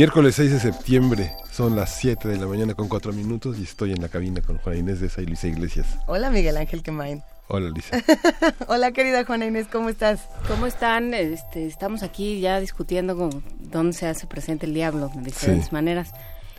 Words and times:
Miércoles 0.00 0.34
6 0.36 0.52
de 0.52 0.60
septiembre, 0.60 1.34
son 1.52 1.76
las 1.76 1.94
7 1.96 2.26
de 2.26 2.38
la 2.38 2.46
mañana 2.46 2.72
con 2.72 2.88
4 2.88 3.12
minutos 3.12 3.58
y 3.58 3.64
estoy 3.64 3.92
en 3.92 4.00
la 4.00 4.08
cabina 4.08 4.40
con 4.40 4.56
Juana 4.56 4.78
Inés 4.78 4.98
de 4.98 5.08
esa 5.08 5.20
y 5.20 5.26
Luisa 5.26 5.46
Iglesias. 5.46 5.88
Hola 6.06 6.30
Miguel 6.30 6.56
Ángel 6.56 6.82
Quemain. 6.82 7.22
Hola 7.48 7.68
Lisa. 7.68 8.02
Hola 8.68 8.92
querida 8.92 9.26
Juana 9.26 9.44
Inés, 9.44 9.66
¿cómo 9.70 9.90
estás? 9.90 10.22
¿Cómo 10.48 10.64
están? 10.66 11.12
Este, 11.12 11.66
estamos 11.66 12.02
aquí 12.02 12.40
ya 12.40 12.60
discutiendo 12.60 13.14
con 13.14 13.44
dónde 13.58 13.92
se 13.92 14.06
hace 14.06 14.26
presente 14.26 14.64
el 14.64 14.72
diablo 14.72 15.10
de 15.14 15.20
diferentes 15.20 15.70
maneras. 15.70 16.12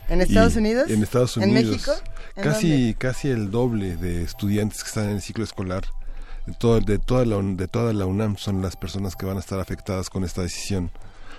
¿En 0.08 0.20
Estados 0.20 0.54
Unidos? 0.54 0.88
En 0.88 1.02
Estados 1.02 1.36
Unidos. 1.36 1.62
¿En 1.64 1.68
México? 1.68 1.92
casi, 2.36 2.94
casi 2.96 3.28
el 3.28 3.50
doble 3.50 3.96
de 3.96 4.22
estudiantes 4.22 4.84
que 4.84 4.88
están 4.88 5.06
en 5.06 5.16
el 5.16 5.20
ciclo 5.20 5.42
escolar 5.42 5.82
de, 6.46 6.54
todo, 6.54 6.78
de, 6.78 6.98
toda 7.00 7.24
la, 7.24 7.42
de 7.42 7.66
toda 7.66 7.92
la 7.92 8.06
UNAM 8.06 8.36
son 8.36 8.62
las 8.62 8.76
personas 8.76 9.16
que 9.16 9.26
van 9.26 9.36
a 9.36 9.40
estar 9.40 9.58
afectadas 9.58 10.10
con 10.10 10.22
esta 10.22 10.42
decisión 10.42 10.92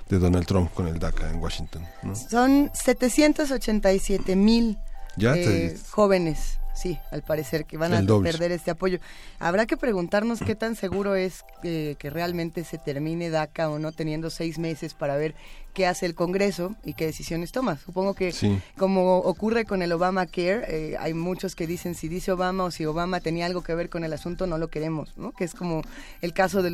de 0.10 0.20
Donald 0.20 0.46
Trump 0.46 0.74
con 0.74 0.88
el 0.88 1.00
DACA 1.00 1.30
en 1.30 1.42
Washington. 1.42 1.86
Son 2.30 2.72
787 2.74 4.36
mil 4.36 4.78
eh, 5.18 5.78
jóvenes 5.90 6.60
sí, 6.74 7.00
al 7.12 7.22
parecer 7.22 7.66
que 7.66 7.78
van 7.78 7.94
a 7.94 8.22
perder 8.22 8.52
este 8.52 8.72
apoyo. 8.72 9.00
Habrá 9.40 9.66
que 9.66 9.78
preguntarnos 9.78 10.40
qué 10.40 10.56
tan 10.56 10.76
seguro 10.76 11.16
es 11.16 11.44
que 11.62 12.10
realmente 12.10 12.64
se 12.64 12.78
termine 12.78 13.30
DACA 13.30 13.70
o 13.70 13.80
no, 13.80 13.92
teniendo 13.92 14.30
seis 14.30 14.60
meses 14.60 14.94
para 14.94 15.16
ver 15.16 15.36
qué 15.74 15.88
hace 15.88 16.06
el 16.06 16.16
Congreso 16.16 16.76
y 16.86 16.94
qué 16.94 17.06
decisiones 17.06 17.52
toma. 17.52 17.78
Supongo 17.78 18.14
que 18.14 18.34
como 18.78 19.18
ocurre 19.18 19.66
con 19.66 19.82
el 19.82 19.92
Obamacare, 19.92 20.64
eh, 20.68 20.98
hay 21.00 21.14
muchos 21.14 21.56
que 21.56 21.68
dicen 21.68 21.96
si 21.96 22.08
dice 22.08 22.32
Obama 22.32 22.66
o 22.66 22.72
si 22.72 22.86
Obama 22.86 23.20
tenía 23.20 23.46
algo 23.46 23.64
que 23.64 23.74
ver 23.76 23.90
con 23.90 24.04
el 24.04 24.14
asunto, 24.14 24.48
no 24.48 24.58
lo 24.58 24.68
queremos, 24.70 25.14
¿no? 25.18 25.32
Que 25.32 25.44
es 25.44 25.54
como 25.54 25.82
el 26.22 26.34
caso 26.34 26.62
de, 26.62 26.70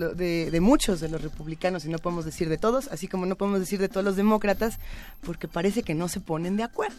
de, 0.49 0.61
muchos 0.61 0.99
de 0.99 1.09
los 1.09 1.21
republicanos 1.21 1.85
y 1.85 1.89
no 1.89 1.97
podemos 1.97 2.25
decir 2.25 2.49
de 2.49 2.57
todos, 2.57 2.87
así 2.89 3.07
como 3.07 3.25
no 3.25 3.35
podemos 3.35 3.59
decir 3.59 3.79
de 3.79 3.89
todos 3.89 4.03
los 4.03 4.15
demócratas, 4.15 4.79
porque 5.21 5.47
parece 5.47 5.83
que 5.83 5.95
no 5.95 6.07
se 6.07 6.19
ponen 6.19 6.57
de 6.57 6.63
acuerdo. 6.63 6.97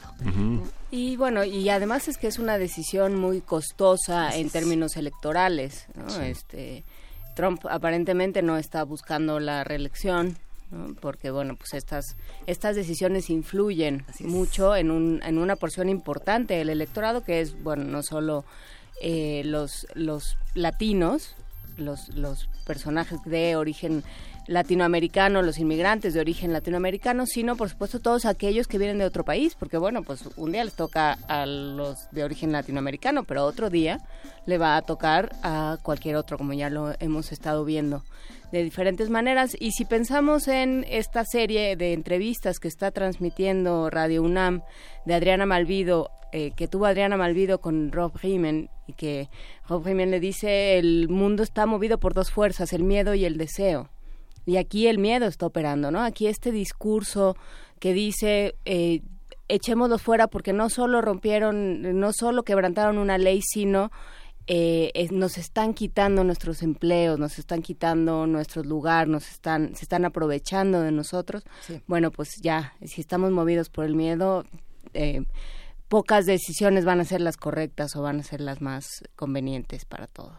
Y 0.91 1.17
bueno, 1.17 1.45
y 1.45 1.69
además 1.69 2.09
es 2.09 2.17
que 2.17 2.27
es 2.27 2.39
una 2.39 2.59
decisión 2.59 3.17
muy 3.17 3.41
costosa 3.41 4.35
en 4.37 4.51
términos 4.51 4.97
electorales, 4.97 5.87
Este 6.23 6.85
Trump 7.35 7.65
aparentemente 7.71 8.43
no 8.43 8.57
está 8.57 8.85
buscando 8.85 9.41
la 9.41 9.65
reelección 9.65 10.37
porque 11.01 11.31
bueno 11.31 11.57
pues 11.57 11.75
estas 11.75 12.17
estas 12.47 12.77
decisiones 12.77 13.31
influyen 13.31 14.05
mucho 14.21 14.77
en 14.77 14.91
un 14.91 15.21
en 15.25 15.39
una 15.39 15.57
porción 15.57 15.89
importante 15.89 16.55
del 16.55 16.71
electorado 16.71 17.25
que 17.25 17.41
es 17.41 17.61
bueno 17.63 17.85
no 17.85 18.03
solo 18.03 18.45
eh, 19.03 19.43
los 19.45 19.87
los 19.95 20.37
latinos 20.55 21.35
los 21.77 22.09
los 22.15 22.49
personajes 22.67 23.19
de 23.25 23.57
origen 23.57 24.05
latinoamericano, 24.51 25.43
los 25.43 25.59
inmigrantes 25.59 26.13
de 26.13 26.21
origen 26.21 26.53
latinoamericano, 26.53 27.25
sino 27.25 27.57
por 27.57 27.69
supuesto 27.69 28.01
todos 28.01 28.25
aquellos 28.25 28.67
que 28.67 28.79
vienen 28.79 28.99
de 28.99 29.05
otro 29.05 29.25
país, 29.25 29.55
porque 29.55 29.79
bueno, 29.79 30.03
pues 30.03 30.25
un 30.37 30.51
día 30.51 30.65
les 30.65 30.75
toca 30.75 31.13
a 31.29 31.47
los 31.47 32.11
de 32.11 32.25
origen 32.25 32.51
latinoamericano, 32.51 33.23
pero 33.23 33.45
otro 33.45 33.71
día 33.71 34.01
le 34.47 34.59
va 34.59 34.77
a 34.77 34.83
tocar 34.83 35.37
a 35.45 35.79
cualquier 35.83 36.17
otro, 36.17 36.37
como 36.37 36.53
ya 36.53 36.69
lo 36.69 36.93
hemos 36.99 37.31
estado 37.31 37.65
viendo 37.65 38.03
de 38.53 38.63
diferentes 38.63 39.11
maneras. 39.11 39.57
Y 39.59 39.73
si 39.73 39.85
pensamos 39.85 40.49
en 40.49 40.85
esta 40.89 41.25
serie 41.25 41.77
de 41.77 41.93
entrevistas 41.93 42.59
que 42.59 42.69
está 42.69 42.91
transmitiendo 42.91 43.91
Radio 43.91 44.23
UNAM 44.23 44.63
de 45.05 45.15
Adriana 45.15 45.47
Malvido, 45.47 46.11
eh, 46.33 46.53
que 46.57 46.69
tuvo 46.69 46.87
Adriana 46.87 47.17
Malvido 47.17 47.61
con 47.61 47.93
Rob 47.93 48.13
Riemann, 48.23 48.71
y 48.87 48.93
que 48.95 49.29
Rob 49.69 49.85
Riemann 49.85 50.11
le 50.11 50.21
dice, 50.21 50.79
el 50.79 51.09
mundo 51.09 51.43
está 51.43 51.67
movido 51.67 51.99
por 51.99 52.15
dos 52.15 52.31
fuerzas, 52.31 52.73
el 52.73 52.83
miedo 52.83 53.15
y 53.15 53.25
el 53.25 53.37
deseo. 53.37 53.89
Y 54.47 54.57
aquí 54.57 54.87
el 54.87 54.99
miedo 54.99 55.27
está 55.27 55.47
operando, 55.47 55.91
¿no? 55.91 56.03
Aquí 56.03 56.27
este 56.27 56.53
discurso 56.53 57.37
que 57.79 57.93
dice... 57.93 58.55
Eh, 58.65 59.03
fuera 59.99 60.29
porque 60.29 60.53
no 60.53 60.71
solo 60.71 61.01
rompieron, 61.01 61.99
no 61.99 62.13
solo 62.13 62.45
quebrantaron 62.45 62.99
una 62.99 63.19
ley, 63.19 63.41
sino 63.43 63.91
eh, 64.53 65.09
nos 65.13 65.39
están 65.39 65.75
quitando 65.75 66.25
nuestros 66.25 66.65
empleos, 66.65 67.21
nos 67.21 67.39
están 67.39 67.63
quitando 67.63 68.27
nuestro 68.27 68.65
lugar, 68.65 69.07
nos 69.07 69.29
están, 69.31 69.77
se 69.77 69.85
están 69.85 70.05
aprovechando 70.05 70.81
de 70.81 70.91
nosotros. 70.91 71.45
Bueno, 71.87 72.11
pues 72.11 72.41
ya, 72.41 72.75
si 72.85 73.01
estamos 73.01 73.31
movidos 73.31 73.69
por 73.69 73.85
el 73.85 73.95
miedo, 73.95 74.45
eh, 74.93 75.23
pocas 75.91 76.25
decisiones 76.25 76.85
van 76.85 77.01
a 77.01 77.05
ser 77.05 77.21
las 77.21 77.37
correctas 77.37 77.97
o 77.97 78.03
van 78.03 78.21
a 78.21 78.23
ser 78.23 78.41
las 78.41 78.61
más 78.61 79.03
convenientes 79.17 79.85
para 79.85 80.07
todos. 80.07 80.31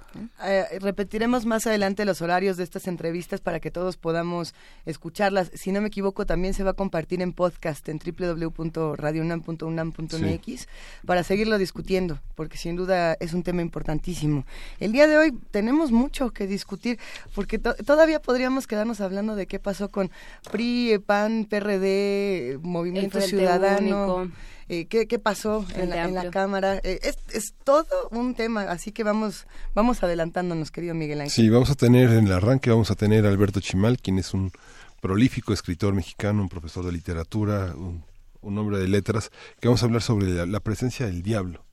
Eh, 0.45 0.79
repetiremos 0.79 1.45
más 1.45 1.67
adelante 1.67 2.06
los 2.06 2.22
horarios 2.22 2.56
de 2.56 2.63
estas 2.63 2.88
entrevistas 2.88 3.41
para 3.41 3.59
que 3.59 3.69
todos 3.69 3.97
podamos 3.97 4.56
escucharlas. 4.85 5.51
Si 5.53 5.73
no 5.73 5.81
me 5.81 5.89
equivoco, 5.89 6.25
también 6.25 6.53
se 6.53 6.63
va 6.63 6.72
a 6.72 6.73
compartir 6.73 7.22
en 7.22 7.34
podcast 7.34 7.89
en 7.89 8.00
www.radiounam.unam.mx 8.00 10.67
para 11.06 11.25
seguirlo 11.25 11.57
discutiendo, 11.57 12.22
porque 12.35 12.57
sin 12.57 12.78
duda 12.78 13.18
es 13.19 13.33
un 13.33 13.44
tema 13.44 13.62
importantísimo. 13.62 14.45
El 14.79 14.94
día 14.94 15.06
de 15.06 15.18
hoy 15.18 15.38
tenemos 15.51 15.91
mucho 15.91 16.31
que 16.31 16.47
discutir, 16.47 16.97
porque 17.35 17.59
todavía 17.59 18.22
podríamos 18.22 18.68
quedarnos 18.68 19.01
hablando 19.01 19.35
de 19.35 19.47
qué 19.47 19.59
pasó 19.59 19.89
con 19.89 20.12
PRI, 20.50 20.97
PAN, 21.06 21.45
PRD, 21.50 22.57
Movimiento 22.62 23.19
Ciudadano. 23.19 24.31
Eh, 24.71 24.85
¿qué, 24.85 25.05
¿qué, 25.05 25.19
pasó 25.19 25.65
en 25.75 25.89
la, 25.89 26.31
Cámara. 26.31 26.77
Eh, 26.77 27.01
es, 27.03 27.17
es, 27.33 27.53
todo 27.65 28.07
un 28.09 28.35
tema, 28.35 28.61
así 28.61 28.93
que 28.93 29.03
vamos, 29.03 29.45
vamos 29.75 30.01
adelantándonos, 30.01 30.71
querido 30.71 30.95
Miguel 30.95 31.19
Ángel. 31.19 31.33
Sí, 31.33 31.49
vamos 31.49 31.69
a 31.71 31.75
tener 31.75 32.09
en 32.11 32.27
el 32.27 32.31
arranque, 32.31 32.69
vamos 32.69 32.89
a 32.89 32.95
tener 32.95 33.25
a 33.25 33.29
Alberto 33.29 33.59
Chimal, 33.59 33.97
quien 33.97 34.17
es 34.17 34.33
un 34.33 34.53
prolífico 35.01 35.51
escritor 35.51 35.93
mexicano, 35.93 36.41
un 36.41 36.47
profesor 36.47 36.85
de 36.85 36.93
literatura, 36.93 37.75
un, 37.75 38.57
hombre 38.57 38.77
de 38.77 38.87
letras, 38.87 39.29
que 39.59 39.67
vamos 39.67 39.83
a 39.83 39.87
hablar 39.87 40.01
sobre 40.01 40.47
la, 40.47 40.59
presencia 40.61 41.05
del 41.05 41.21
diablo, 41.21 41.65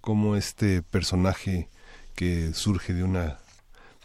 como 0.00 0.34
este 0.34 0.82
personaje 0.82 1.68
que 2.16 2.52
surge 2.52 2.94
de 2.94 3.04
una 3.04 3.38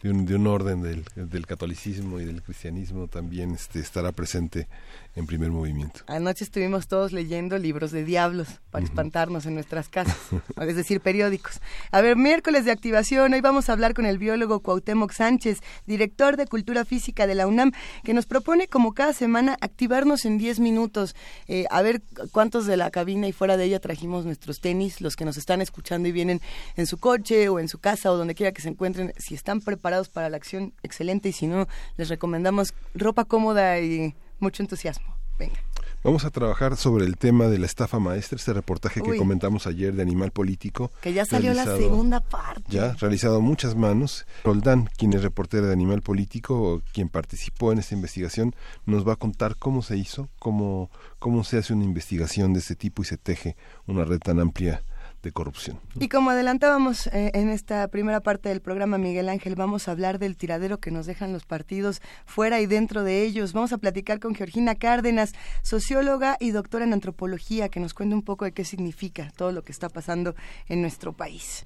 de 0.03 0.11
un, 0.11 0.27
de 0.27 0.35
un 0.35 0.45
orden 0.45 0.83
del, 0.83 1.03
del, 1.15 1.47
catolicismo 1.47 2.19
y 2.19 2.25
del 2.25 2.43
cristianismo 2.43 3.07
también 3.07 3.55
este, 3.55 3.79
estará 3.79 4.11
presente 4.11 4.67
en 5.15 5.25
primer 5.25 5.49
movimiento. 5.49 6.01
Anoche 6.07 6.43
estuvimos 6.43 6.87
todos 6.87 7.13
leyendo 7.13 7.57
libros 7.57 7.91
de 7.91 8.03
diablos 8.03 8.47
para 8.69 8.83
espantarnos 8.83 9.45
en 9.45 9.53
nuestras 9.53 9.87
casas, 9.87 10.17
es 10.61 10.75
decir, 10.75 10.99
periódicos. 10.99 11.61
A 11.91 12.01
ver, 12.01 12.17
miércoles 12.17 12.65
de 12.65 12.71
activación, 12.71 13.33
hoy 13.33 13.41
vamos 13.41 13.69
a 13.69 13.73
hablar 13.73 13.93
con 13.93 14.05
el 14.05 14.17
biólogo 14.17 14.59
Cuauhtémoc 14.59 15.13
Sánchez, 15.13 15.59
director 15.85 16.35
de 16.35 16.47
Cultura 16.47 16.83
Física 16.83 17.27
de 17.27 17.35
la 17.35 17.47
UNAM, 17.47 17.71
que 18.03 18.13
nos 18.13 18.25
propone 18.25 18.67
como 18.67 18.93
cada 18.93 19.13
semana 19.13 19.57
activarnos 19.61 20.25
en 20.25 20.37
10 20.37 20.59
minutos, 20.59 21.15
eh, 21.47 21.65
a 21.69 21.81
ver 21.81 22.01
cuántos 22.31 22.65
de 22.65 22.75
la 22.75 22.91
cabina 22.91 23.27
y 23.27 23.31
fuera 23.31 23.55
de 23.55 23.65
ella 23.65 23.79
trajimos 23.79 24.25
nuestros 24.25 24.59
tenis, 24.59 24.99
los 24.99 25.15
que 25.15 25.25
nos 25.25 25.37
están 25.37 25.61
escuchando 25.61 26.09
y 26.09 26.11
vienen 26.11 26.41
en 26.75 26.87
su 26.87 26.97
coche 26.97 27.47
o 27.47 27.59
en 27.59 27.69
su 27.69 27.79
casa 27.79 28.11
o 28.11 28.17
donde 28.17 28.35
quiera 28.35 28.51
que 28.51 28.61
se 28.61 28.69
encuentren, 28.69 29.13
si 29.17 29.33
están 29.33 29.61
preparados 29.61 30.09
para 30.09 30.29
la 30.29 30.37
acción, 30.37 30.73
excelente, 30.83 31.29
y 31.29 31.33
si 31.33 31.47
no, 31.47 31.67
les 31.95 32.09
recomendamos 32.09 32.73
ropa 32.93 33.23
cómoda 33.23 33.79
y 33.79 34.13
mucho 34.39 34.63
entusiasmo. 34.63 35.14
Venga. 35.37 35.59
Vamos 36.05 36.23
a 36.23 36.29
trabajar 36.29 36.77
sobre 36.77 37.03
el 37.03 37.17
tema 37.17 37.47
de 37.47 37.57
la 37.57 37.65
estafa 37.65 37.97
maestra, 37.97 38.35
este 38.35 38.53
reportaje 38.53 39.01
que 39.01 39.17
comentamos 39.17 39.65
ayer 39.65 39.91
de 39.91 40.03
Animal 40.03 40.29
Político. 40.29 40.91
Que 41.01 41.13
ya 41.13 41.25
salió 41.25 41.51
la 41.55 41.65
segunda 41.65 42.19
parte. 42.19 42.61
Ya, 42.69 42.93
realizado 42.99 43.41
muchas 43.41 43.75
manos. 43.75 44.27
Roldán, 44.43 44.87
quien 44.97 45.13
es 45.13 45.23
reportera 45.23 45.65
de 45.65 45.73
Animal 45.73 46.03
Político, 46.03 46.83
quien 46.93 47.09
participó 47.09 47.71
en 47.71 47.79
esta 47.79 47.95
investigación, 47.95 48.53
nos 48.85 49.07
va 49.07 49.13
a 49.13 49.15
contar 49.15 49.55
cómo 49.55 49.81
se 49.81 49.97
hizo, 49.97 50.29
cómo, 50.37 50.91
cómo 51.17 51.43
se 51.43 51.57
hace 51.57 51.73
una 51.73 51.85
investigación 51.85 52.53
de 52.53 52.59
este 52.59 52.75
tipo 52.75 53.01
y 53.01 53.05
se 53.05 53.17
teje 53.17 53.55
una 53.87 54.05
red 54.05 54.19
tan 54.19 54.39
amplia 54.39 54.83
corrupción. 55.31 55.79
Y 55.99 56.07
como 56.09 56.31
adelantábamos 56.31 57.07
eh, 57.07 57.31
en 57.33 57.49
esta 57.49 57.87
primera 57.87 58.19
parte 58.21 58.49
del 58.49 58.61
programa, 58.61 58.97
Miguel 58.97 59.29
Ángel, 59.29 59.55
vamos 59.55 59.87
a 59.87 59.91
hablar 59.91 60.19
del 60.19 60.37
tiradero 60.37 60.79
que 60.79 60.91
nos 60.91 61.05
dejan 61.05 61.33
los 61.33 61.45
partidos 61.45 62.01
fuera 62.25 62.59
y 62.61 62.65
dentro 62.65 63.03
de 63.03 63.23
ellos. 63.23 63.53
Vamos 63.53 63.73
a 63.73 63.77
platicar 63.77 64.19
con 64.19 64.35
Georgina 64.35 64.75
Cárdenas, 64.75 65.33
socióloga 65.61 66.37
y 66.39 66.51
doctora 66.51 66.85
en 66.85 66.93
antropología, 66.93 67.69
que 67.69 67.79
nos 67.79 67.93
cuente 67.93 68.15
un 68.15 68.23
poco 68.23 68.45
de 68.45 68.51
qué 68.51 68.65
significa 68.65 69.31
todo 69.35 69.51
lo 69.51 69.63
que 69.63 69.71
está 69.71 69.89
pasando 69.89 70.35
en 70.67 70.81
nuestro 70.81 71.13
país. 71.13 71.65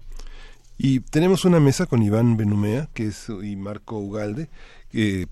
Y 0.81 1.01
tenemos 1.01 1.43
una 1.43 1.59
mesa 1.59 1.87
con 1.87 2.01
Iván 2.01 2.37
Benumea, 2.37 2.87
que 2.93 3.07
es 3.07 3.27
y 3.27 3.57
Marco 3.57 3.99
Ugalde, 3.99 4.49
eh, 4.91 5.27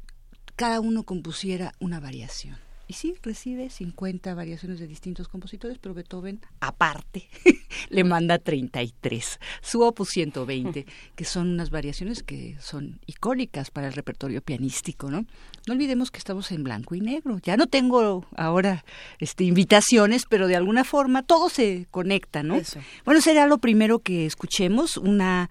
cada 0.56 0.80
uno 0.80 1.06
compusiera 1.06 1.74
una 1.80 2.00
variación. 2.00 2.60
Y 2.92 2.94
sí, 2.94 3.16
recibe 3.24 3.70
50 3.70 4.36
variaciones 4.36 4.82
de 4.82 4.86
distintos 4.86 5.30
compositores, 5.30 5.78
pero 5.80 5.94
Beethoven, 5.94 6.42
aparte, 6.60 7.30
le 7.90 8.04
manda 8.04 8.38
33. 8.38 9.40
Su 9.62 9.84
opus 9.84 10.10
120, 10.10 10.86
que 11.16 11.24
son 11.24 11.52
unas 11.52 11.70
variaciones 11.70 12.22
que 12.22 12.58
son 12.60 13.00
icónicas 13.06 13.72
para 13.72 13.88
el 13.88 13.94
repertorio 13.94 14.42
pianístico, 14.42 15.10
¿no? 15.10 15.26
No 15.68 15.74
olvidemos 15.74 16.12
que 16.12 16.18
estamos 16.18 16.52
en 16.52 16.66
blanco 16.66 16.94
y 16.94 17.00
negro. 17.00 17.40
Ya 17.42 17.56
no 17.56 17.68
tengo 17.68 18.28
ahora 18.36 18.84
este, 19.20 19.46
invitaciones, 19.46 20.24
pero 20.30 20.48
de 20.48 20.58
alguna 20.58 20.84
forma 20.84 21.24
todo 21.24 21.48
se 21.48 21.88
conecta, 21.92 22.44
¿no? 22.44 22.60
Bueno, 23.06 23.22
será 23.22 23.48
lo 23.48 23.60
primero 23.60 24.00
que 24.00 24.26
escuchemos, 24.26 24.98
una 24.98 25.50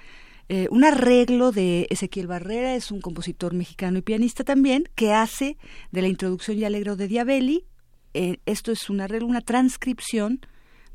eh, 0.53 0.67
un 0.73 0.83
arreglo 0.83 1.53
de 1.53 1.87
Ezequiel 1.91 2.27
Barrera, 2.27 2.75
es 2.75 2.91
un 2.91 3.01
compositor 3.01 3.55
mexicano 3.55 3.99
y 3.99 4.03
pianista 4.03 4.43
también, 4.43 4.83
que 4.97 5.13
hace 5.13 5.57
de 5.93 6.03
la 6.03 6.09
introducción 6.09 6.59
y 6.59 6.65
alegro 6.65 6.97
de 6.97 7.07
Diabelli. 7.07 7.67
Eh, 8.15 8.39
esto 8.47 8.73
es 8.73 8.91
un 8.91 9.01
arreglo, 9.01 9.29
una 9.29 9.43
transcripción 9.43 10.41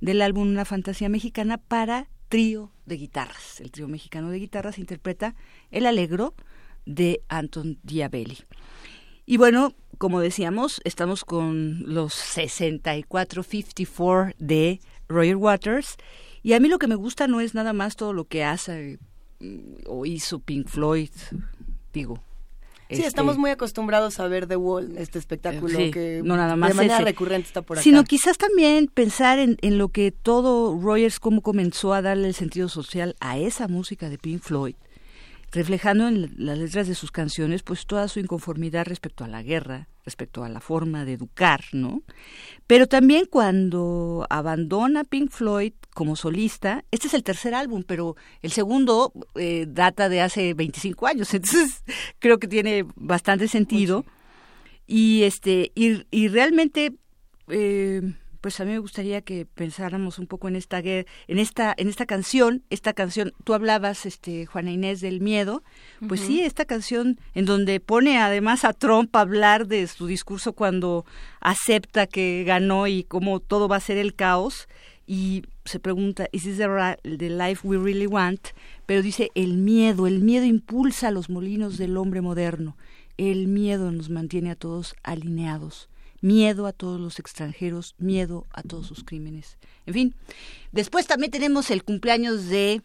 del 0.02 0.22
álbum 0.22 0.50
Una 0.50 0.66
fantasía 0.66 1.08
mexicana 1.08 1.58
para 1.58 2.10
trío 2.28 2.74
de 2.86 2.98
guitarras. 2.98 3.62
El 3.62 3.72
trío 3.72 3.88
mexicano 3.88 4.30
de 4.30 4.40
guitarras 4.40 4.78
interpreta 4.78 5.36
el 5.72 5.86
alegro 5.86 6.34
de 6.86 7.22
Anton 7.30 7.80
Diabelli. 7.82 8.40
Y 9.26 9.38
bueno, 9.38 9.74
como 9.98 10.20
decíamos, 10.20 10.82
estamos 10.84 11.24
con 11.24 11.94
los 11.94 12.14
64-54 12.14 14.36
de 14.38 14.82
Roger 15.08 15.38
Waters. 15.38 15.96
Y 16.44 16.52
a 16.52 16.60
mí 16.60 16.68
lo 16.68 16.78
que 16.78 16.88
me 16.88 16.96
gusta 16.96 17.28
no 17.28 17.40
es 17.40 17.54
nada 17.54 17.72
más 17.72 17.96
todo 17.96 18.12
lo 18.12 18.26
que 18.26 18.44
hace 18.44 19.00
o 19.88 20.06
hizo 20.06 20.40
Pink 20.40 20.68
Floyd, 20.68 21.10
digo. 21.94 22.22
Sí, 22.88 22.98
este, 22.98 23.08
estamos 23.08 23.40
muy 23.40 23.50
acostumbrados 23.50 24.20
a 24.20 24.28
ver 24.28 24.46
The 24.46 24.58
Wall, 24.58 24.96
este 24.98 25.18
espectáculo 25.18 25.76
que 25.92 26.22
no 26.24 26.38
nada 26.38 26.56
más 26.56 26.70
de 26.70 26.76
manera 26.76 27.00
recurrente 27.00 27.48
está 27.48 27.64
por 27.64 27.78
acá. 27.78 27.84
Sino 27.84 28.04
quizás 28.04 28.38
también 28.38 28.88
pensar 28.88 29.40
en, 29.40 29.58
en 29.62 29.80
lo 29.80 29.90
que 29.90 30.12
todo 30.12 30.80
Rogers, 30.80 31.20
cómo 31.20 31.42
comenzó 31.42 31.94
a 31.94 32.04
darle 32.04 32.28
el 32.28 32.36
sentido 32.36 32.70
social 32.70 33.16
a 33.20 33.40
esa 33.40 33.68
música 33.68 34.08
de 34.10 34.20
Pink 34.20 34.42
Floyd, 34.42 34.76
reflejando 35.56 36.08
en 36.10 36.34
las 36.38 36.58
letras 36.58 36.88
de 36.88 36.96
sus 36.96 37.12
canciones 37.12 37.64
pues 37.64 37.86
toda 37.88 38.08
su 38.08 38.20
inconformidad 38.20 38.86
respecto 38.86 39.24
a 39.24 39.28
la 39.28 39.42
guerra, 39.42 39.88
respecto 40.04 40.44
a 40.44 40.50
la 40.50 40.60
forma 40.60 41.06
de 41.06 41.14
educar, 41.14 41.64
¿no? 41.72 42.04
Pero 42.68 42.88
también 42.88 43.26
cuando 43.26 44.28
abandona 44.30 45.06
Pink 45.06 45.32
Floyd 45.32 45.74
como 45.94 46.18
solista, 46.18 46.84
este 46.92 47.08
es 47.08 47.14
el 47.14 47.24
tercer 47.24 47.56
álbum, 47.56 47.84
pero 47.88 48.18
el 48.42 48.52
segundo 48.52 49.14
eh, 49.36 49.66
data 49.68 50.10
de 50.10 50.22
hace 50.22 50.54
25 50.54 51.08
años, 51.08 51.34
entonces 51.34 51.84
creo 52.20 52.38
que 52.38 52.48
tiene 52.48 52.86
bastante 52.96 53.48
sentido. 53.48 54.06
Y 54.88 55.24
este 55.24 55.72
y, 55.74 56.06
y 56.12 56.28
realmente 56.28 56.94
eh, 57.48 58.02
pues 58.46 58.60
a 58.60 58.64
mí 58.64 58.74
me 58.74 58.78
gustaría 58.78 59.22
que 59.22 59.48
pensáramos 59.48 60.20
un 60.20 60.28
poco 60.28 60.48
en 60.48 60.56
esta 60.56 60.78
en 60.78 61.40
esta 61.40 61.74
en 61.76 61.90
esta 61.90 62.06
canción, 62.06 62.62
esta 62.70 62.94
canción, 62.94 63.34
tú 63.44 63.56
hablabas 63.56 64.06
este 64.06 64.46
Juana 64.46 64.72
Inés 64.72 65.02
del 65.02 65.20
miedo, 65.20 65.64
pues 66.08 66.22
sí, 66.22 66.42
esta 66.42 66.66
canción 66.66 67.20
en 67.34 67.46
donde 67.46 67.80
pone 67.80 68.20
además 68.20 68.64
a 68.64 68.74
Trump 68.74 69.16
a 69.16 69.22
hablar 69.22 69.66
de 69.66 69.88
su 69.88 70.06
discurso 70.06 70.54
cuando 70.54 71.06
acepta 71.40 72.06
que 72.06 72.44
ganó 72.46 72.86
y 72.86 73.04
cómo 73.06 73.40
todo 73.40 73.68
va 73.68 73.78
a 73.78 73.80
ser 73.80 73.98
el 73.98 74.14
caos 74.14 74.68
y 75.08 75.42
se 75.64 75.80
pregunta, 75.80 76.28
¿is 76.32 76.44
this 76.44 76.58
the, 76.58 77.30
life 77.32 77.68
we 77.68 77.78
really 77.78 78.06
want? 78.06 78.50
Pero 78.86 79.02
dice, 79.02 79.32
el 79.34 79.58
miedo, 79.58 80.06
el 80.06 80.20
miedo 80.20 80.46
impulsa 80.46 81.10
los 81.10 81.32
molinos 81.32 81.80
del 81.80 81.98
hombre 81.98 82.22
moderno. 82.22 82.78
El 83.18 83.48
miedo 83.48 83.92
nos 83.92 84.12
mantiene 84.12 84.52
a 84.52 84.56
todos 84.56 84.94
alineados 85.02 85.90
miedo 86.22 86.66
a 86.68 86.74
todos 86.74 87.00
los 87.00 87.20
extranjeros, 87.20 87.96
miedo 87.98 88.46
a 88.52 88.64
todos 88.64 88.88
sus 88.88 89.04
crímenes. 89.04 89.58
En 89.86 89.94
fin, 89.94 90.16
después 90.72 91.08
también 91.08 91.32
tenemos 91.32 91.72
el 91.72 91.84
cumpleaños 91.84 92.48
de 92.48 92.82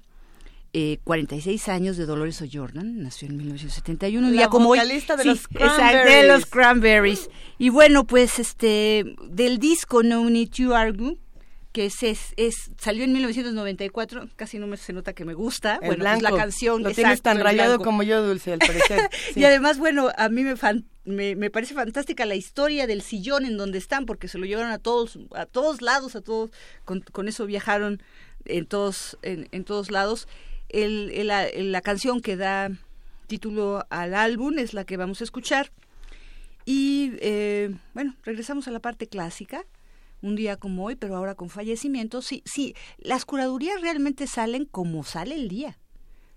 eh, 0.72 0.98
46 1.02 1.68
años 1.68 1.96
de 1.96 2.06
Dolores 2.06 2.40
O'Jordan, 2.42 3.02
nació 3.02 3.26
en 3.28 3.36
1971, 3.38 4.26
un 4.28 4.32
día 4.32 4.48
como 4.48 4.68
hoy. 4.68 4.78
De, 4.78 5.24
los 5.24 5.48
de 5.48 6.28
los 6.28 6.46
Cranberries. 6.46 7.28
Y 7.58 7.70
bueno, 7.70 8.06
pues 8.06 8.38
este 8.38 9.04
del 9.28 9.58
disco 9.58 10.04
No 10.04 10.30
Need 10.30 10.50
to 10.50 10.76
Argue, 10.76 11.16
que 11.72 11.86
es, 11.86 12.02
es, 12.02 12.70
salió 12.78 13.04
en 13.04 13.12
1994, 13.12 14.28
casi 14.36 14.58
no 14.58 14.66
me 14.66 14.76
se 14.76 14.92
nota 14.92 15.12
que 15.12 15.24
me 15.24 15.34
gusta. 15.34 15.78
bueno, 15.78 16.04
pues 16.04 16.22
la 16.22 16.32
canción. 16.32 16.82
Lo 16.82 16.90
tienes 16.90 17.22
tan 17.22 17.38
rayado 17.40 17.78
como 17.78 18.02
yo, 18.02 18.22
Dulce, 18.22 18.52
al 18.52 18.58
parecer. 18.58 19.08
y 19.36 19.44
además, 19.44 19.78
bueno, 19.78 20.10
a 20.16 20.28
mí 20.28 20.42
me, 20.42 20.54
me, 21.04 21.36
me, 21.36 21.50
parece 21.50 21.74
fantástica 21.74 22.26
la 22.26 22.34
historia 22.34 22.86
del 22.86 23.02
sillón 23.02 23.44
en 23.44 23.56
donde 23.56 23.78
están, 23.78 24.04
porque 24.04 24.26
se 24.26 24.38
lo 24.38 24.46
llevaron 24.46 24.72
a 24.72 24.78
todos, 24.78 25.18
a 25.34 25.46
todos 25.46 25.80
lados, 25.80 26.16
a 26.16 26.20
todos, 26.22 26.50
con, 26.84 27.02
con 27.02 27.28
eso 27.28 27.46
viajaron 27.46 28.02
en 28.46 28.66
todos, 28.66 29.16
en, 29.22 29.48
en 29.52 29.64
todos 29.64 29.92
lados. 29.92 30.26
El, 30.68 31.10
el, 31.12 31.28
la, 31.28 31.46
la 31.54 31.80
canción 31.82 32.20
que 32.20 32.36
da 32.36 32.70
título 33.28 33.86
al 33.90 34.14
álbum 34.14 34.58
es 34.58 34.74
la 34.74 34.84
que 34.84 34.96
vamos 34.96 35.20
a 35.20 35.24
escuchar. 35.24 35.70
Y 36.64 37.12
eh, 37.20 37.74
bueno, 37.94 38.16
regresamos 38.24 38.66
a 38.66 38.72
la 38.72 38.80
parte 38.80 39.06
clásica 39.06 39.64
un 40.22 40.36
día 40.36 40.56
como 40.56 40.84
hoy, 40.84 40.96
pero 40.96 41.16
ahora 41.16 41.34
con 41.34 41.50
fallecimientos, 41.50 42.26
sí, 42.26 42.42
sí, 42.44 42.74
las 42.98 43.24
curadurías 43.24 43.80
realmente 43.80 44.26
salen 44.26 44.64
como 44.64 45.04
sale 45.04 45.34
el 45.34 45.48
día. 45.48 45.78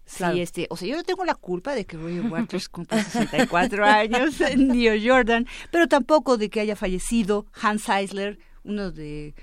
Sí, 0.06 0.42
este, 0.42 0.68
o 0.70 0.76
sea, 0.76 0.88
yo 0.88 0.98
no 0.98 1.04
tengo 1.04 1.24
la 1.24 1.36
culpa 1.36 1.76
de 1.76 1.86
que 1.86 1.98
Roger 1.98 2.26
Waters 2.32 2.68
cumpla 2.70 3.04
64 3.04 3.86
años, 3.86 4.36
ni 4.58 4.88
Jordan, 5.08 5.48
pero 5.72 5.88
tampoco 5.88 6.38
de 6.38 6.50
que 6.50 6.60
haya 6.60 6.76
fallecido 6.76 7.46
Hans 7.62 7.88
Eisler, 7.88 8.38
uno 8.64 8.92
de 8.92 9.34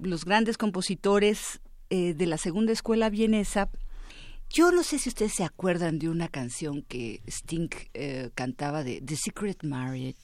los 0.00 0.24
grandes 0.24 0.56
compositores 0.58 1.60
eh, 1.90 2.14
de 2.14 2.26
la 2.26 2.38
segunda 2.38 2.72
escuela 2.72 3.10
vienesa. 3.10 3.68
Yo 4.50 4.70
no 4.72 4.82
sé 4.82 4.98
si 4.98 5.08
ustedes 5.08 5.34
se 5.34 5.44
acuerdan 5.44 5.98
de 5.98 6.08
una 6.08 6.28
canción 6.28 6.82
que 6.82 7.20
Sting 7.26 7.68
eh, 7.94 8.30
cantaba 8.34 8.84
de 8.84 9.00
The 9.00 9.16
Secret 9.16 9.64
Marriage. 9.64 10.16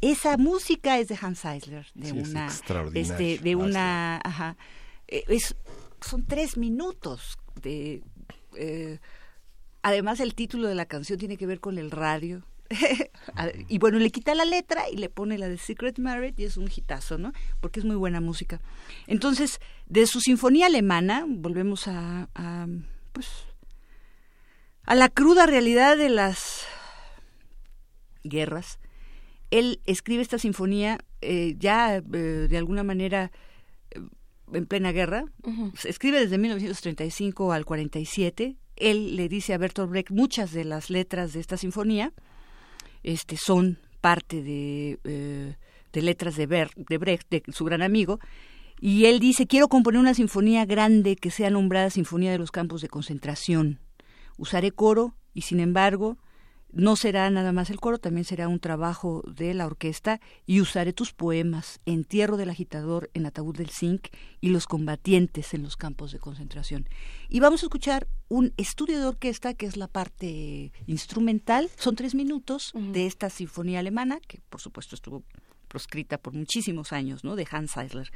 Esa 0.00 0.36
música 0.36 0.98
es 0.98 1.08
de 1.08 1.18
Hans 1.20 1.44
Eisler, 1.44 1.86
de 1.94 2.12
una, 2.12 2.48
este, 2.94 3.38
de 3.38 3.56
una, 3.56 4.20
ajá, 4.22 4.56
eh, 5.08 5.24
es, 5.28 5.54
son 6.00 6.26
tres 6.26 6.56
minutos 6.56 7.38
de, 7.62 8.02
además 9.82 10.20
el 10.20 10.34
título 10.34 10.68
de 10.68 10.74
la 10.74 10.86
canción 10.86 11.18
tiene 11.18 11.36
que 11.36 11.46
ver 11.46 11.60
con 11.60 11.78
el 11.78 11.90
radio 11.90 12.44
y 13.68 13.78
bueno, 13.78 13.98
le 13.98 14.10
quita 14.10 14.34
la 14.34 14.44
letra 14.44 14.88
y 14.90 14.96
le 14.96 15.08
pone 15.08 15.38
la 15.38 15.48
de 15.48 15.58
Secret 15.58 15.98
Marriage 15.98 16.42
y 16.42 16.44
es 16.44 16.56
un 16.56 16.68
hitazo, 16.74 17.18
¿no? 17.18 17.32
Porque 17.60 17.80
es 17.80 17.86
muy 17.86 17.96
buena 17.96 18.20
música. 18.20 18.60
Entonces, 19.06 19.60
de 19.86 20.06
su 20.06 20.20
sinfonía 20.20 20.66
alemana, 20.66 21.24
volvemos 21.26 21.88
a, 21.88 22.28
pues, 23.12 23.28
a 24.84 24.94
la 24.94 25.08
cruda 25.08 25.46
realidad 25.46 25.96
de 25.96 26.08
las 26.08 26.66
guerras. 28.24 28.78
Él 29.50 29.80
escribe 29.84 30.22
esta 30.22 30.38
sinfonía 30.38 30.98
eh, 31.20 31.56
ya 31.58 31.96
eh, 31.96 32.00
de 32.02 32.56
alguna 32.56 32.82
manera 32.82 33.30
eh, 33.90 34.00
en 34.52 34.66
plena 34.66 34.92
guerra. 34.92 35.26
Se 35.76 35.90
escribe 35.90 36.20
desde 36.20 36.38
1935 36.38 37.52
al 37.52 37.64
47. 37.64 38.56
Él 38.76 39.16
le 39.16 39.28
dice 39.28 39.52
a 39.52 39.58
Bertolt 39.58 39.90
Brecht 39.90 40.10
muchas 40.10 40.52
de 40.52 40.64
las 40.64 40.88
letras 40.88 41.34
de 41.34 41.40
esta 41.40 41.56
sinfonía 41.56 42.12
este, 43.02 43.36
son 43.36 43.78
parte 44.00 44.42
de, 44.42 44.98
eh, 45.04 45.56
de 45.92 46.02
letras 46.02 46.36
de, 46.36 46.46
de 46.46 46.98
Brecht, 46.98 47.32
su 47.52 47.64
gran 47.64 47.82
amigo, 47.82 48.18
y 48.80 49.04
él 49.04 49.20
dice, 49.20 49.46
quiero 49.46 49.68
componer 49.68 50.00
una 50.00 50.14
sinfonía 50.14 50.64
grande 50.64 51.14
que 51.14 51.30
sea 51.30 51.50
nombrada 51.50 51.88
Sinfonía 51.90 52.32
de 52.32 52.38
los 52.38 52.50
Campos 52.50 52.82
de 52.82 52.88
Concentración. 52.88 53.78
Usaré 54.36 54.72
coro 54.72 55.14
y, 55.34 55.42
sin 55.42 55.60
embargo, 55.60 56.18
no 56.72 56.96
será 56.96 57.28
nada 57.30 57.52
más 57.52 57.70
el 57.70 57.80
coro, 57.80 57.98
también 57.98 58.24
será 58.24 58.48
un 58.48 58.58
trabajo 58.58 59.22
de 59.26 59.54
la 59.54 59.66
orquesta 59.66 60.20
y 60.46 60.60
usaré 60.60 60.92
tus 60.92 61.12
poemas, 61.12 61.80
Entierro 61.84 62.36
del 62.36 62.50
agitador 62.50 63.10
en 63.14 63.26
ataúd 63.26 63.56
del 63.56 63.70
zinc 63.70 64.08
y 64.40 64.48
Los 64.48 64.66
combatientes 64.66 65.54
en 65.54 65.62
los 65.62 65.76
campos 65.76 66.12
de 66.12 66.18
concentración. 66.18 66.88
Y 67.28 67.40
vamos 67.40 67.62
a 67.62 67.66
escuchar 67.66 68.08
un 68.28 68.52
estudio 68.56 68.98
de 68.98 69.06
orquesta 69.06 69.54
que 69.54 69.66
es 69.66 69.76
la 69.76 69.88
parte 69.88 70.72
instrumental, 70.86 71.70
son 71.76 71.96
tres 71.96 72.14
minutos 72.14 72.72
de 72.74 73.06
esta 73.06 73.28
sinfonía 73.30 73.80
alemana, 73.80 74.18
que 74.26 74.40
por 74.48 74.60
supuesto 74.60 74.94
estuvo 74.94 75.22
proscrita 75.72 76.18
por 76.18 76.34
muchísimos 76.34 76.92
años, 76.92 77.24
¿no? 77.24 77.34
De 77.34 77.48
Hans 77.50 77.78
Eisler. 77.78 78.12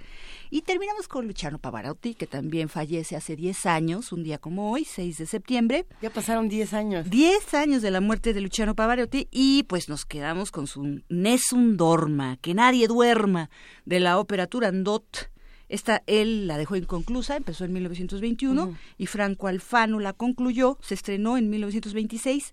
Y 0.50 0.60
terminamos 0.60 1.08
con 1.08 1.26
Luciano 1.26 1.58
Pavarotti, 1.58 2.14
que 2.14 2.26
también 2.26 2.68
fallece 2.68 3.16
hace 3.16 3.34
10 3.34 3.64
años, 3.64 4.12
un 4.12 4.22
día 4.22 4.36
como 4.36 4.70
hoy, 4.72 4.84
6 4.84 5.16
de 5.16 5.26
septiembre. 5.26 5.86
Ya 6.02 6.10
pasaron 6.10 6.50
10 6.50 6.74
años. 6.74 7.08
10 7.08 7.54
años 7.54 7.80
de 7.80 7.90
la 7.90 8.02
muerte 8.02 8.34
de 8.34 8.42
Luciano 8.42 8.74
Pavarotti 8.74 9.26
y 9.30 9.62
pues 9.62 9.88
nos 9.88 10.04
quedamos 10.04 10.50
con 10.50 10.66
su 10.66 11.00
Nessun 11.08 11.78
Dorma, 11.78 12.36
que 12.42 12.52
nadie 12.52 12.88
duerma, 12.88 13.48
de 13.86 14.00
la 14.00 14.18
ópera 14.18 14.46
Turandot. 14.46 15.30
Esta 15.70 16.02
él 16.06 16.46
la 16.46 16.58
dejó 16.58 16.76
inconclusa, 16.76 17.36
empezó 17.36 17.64
en 17.64 17.72
1921 17.72 18.76
y 18.98 19.06
Franco 19.06 19.48
Alfano 19.48 19.98
la 19.98 20.12
concluyó, 20.12 20.76
se 20.82 20.92
estrenó 20.92 21.38
en 21.38 21.48
1926. 21.48 22.52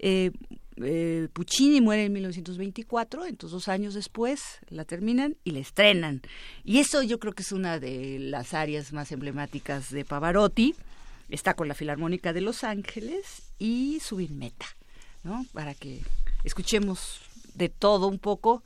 Eh, 0.00 0.32
eh, 0.76 1.28
Puccini 1.32 1.80
muere 1.80 2.04
en 2.04 2.12
1924, 2.12 3.26
entonces 3.26 3.52
dos 3.52 3.68
años 3.68 3.94
después 3.94 4.58
la 4.68 4.84
terminan 4.84 5.36
y 5.44 5.52
la 5.52 5.60
estrenan. 5.60 6.22
Y 6.64 6.78
eso 6.78 7.02
yo 7.02 7.18
creo 7.18 7.32
que 7.32 7.42
es 7.42 7.52
una 7.52 7.78
de 7.78 8.18
las 8.18 8.54
áreas 8.54 8.92
más 8.92 9.12
emblemáticas 9.12 9.90
de 9.90 10.04
Pavarotti. 10.04 10.74
Está 11.28 11.54
con 11.54 11.68
la 11.68 11.74
Filarmónica 11.74 12.32
de 12.32 12.40
Los 12.40 12.64
Ángeles 12.64 13.52
y 13.58 14.00
Subir 14.00 14.30
Meta, 14.32 14.66
¿no? 15.22 15.46
Para 15.52 15.74
que 15.74 16.02
escuchemos 16.42 17.20
de 17.54 17.68
todo 17.68 18.08
un 18.08 18.18
poco, 18.18 18.62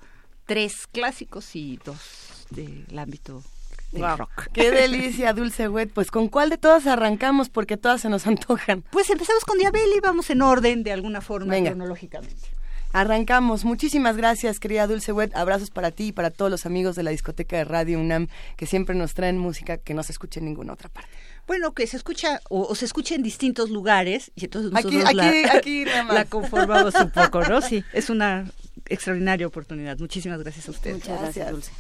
tres 0.47 0.87
clásicos 0.87 1.55
y 1.55 1.79
dos 1.85 2.47
del 2.51 2.99
ámbito 2.99 3.43
Qué 4.53 4.71
delicia, 4.71 5.33
Dulce 5.33 5.69
Wet. 5.69 5.91
Pues 5.93 6.11
con 6.11 6.29
cuál 6.29 6.51
de 6.51 6.59
todas 6.59 6.87
arrancamos 6.87 7.49
porque 7.49 7.77
todas 7.77 8.01
se 8.01 8.09
nos 8.09 8.27
antojan. 8.27 8.83
Pues 8.91 9.11
empezamos 9.11 9.45
con 9.45 9.59
Diabel 9.59 9.91
y 9.97 10.01
vamos 10.01 10.31
en 10.31 10.43
orden 10.43 10.83
de 10.83 10.93
alguna 10.93 11.21
forma 11.21 11.57
cronológicamente. 11.57 12.59
Arrancamos. 12.93 13.65
Muchísimas 13.65 14.17
gracias, 14.17 14.61
querida 14.61 14.87
Dulce 14.87 15.13
Wet. 15.13 15.35
Abrazos 15.37 15.71
para 15.71 15.91
ti 15.91 16.09
y 16.09 16.13
para 16.13 16.31
todos 16.31 16.51
los 16.51 16.65
amigos 16.65 16.97
de 16.97 17.03
la 17.03 17.11
discoteca 17.11 17.57
de 17.57 17.65
Radio 17.65 18.01
UNAM 18.01 18.29
que 18.57 18.67
siempre 18.67 18.95
nos 18.95 19.13
traen 19.15 19.37
música 19.39 19.77
que 19.77 19.93
no 19.93 20.03
se 20.03 20.13
escuche 20.13 20.41
en 20.41 20.47
ninguna 20.47 20.73
otra 20.73 20.89
parte. 20.89 21.11
Bueno, 21.47 21.73
que 21.73 21.87
se 21.87 21.97
escucha 21.97 22.41
o, 22.49 22.75
se 22.75 22.85
escucha 22.85 23.15
en 23.15 23.23
distintos 23.23 23.71
lugares 23.71 24.33
y 24.35 24.45
entonces 24.45 24.71
nosotros 24.71 25.05
aquí, 25.05 25.15
la, 25.15 25.53
aquí 25.53 25.85
la 26.13 26.25
conformamos 26.25 26.95
un 26.95 27.11
poco, 27.11 27.43
¿no? 27.43 27.61
Sí, 27.61 27.85
es 27.93 28.11
una 28.11 28.51
extraordinaria 28.87 29.47
oportunidad. 29.47 29.99
Muchísimas 29.99 30.43
gracias 30.43 30.69
a 30.69 30.71
usted. 30.71 30.95
Muchas 30.95 31.21
gracias, 31.21 31.51
Dulce. 31.51 31.73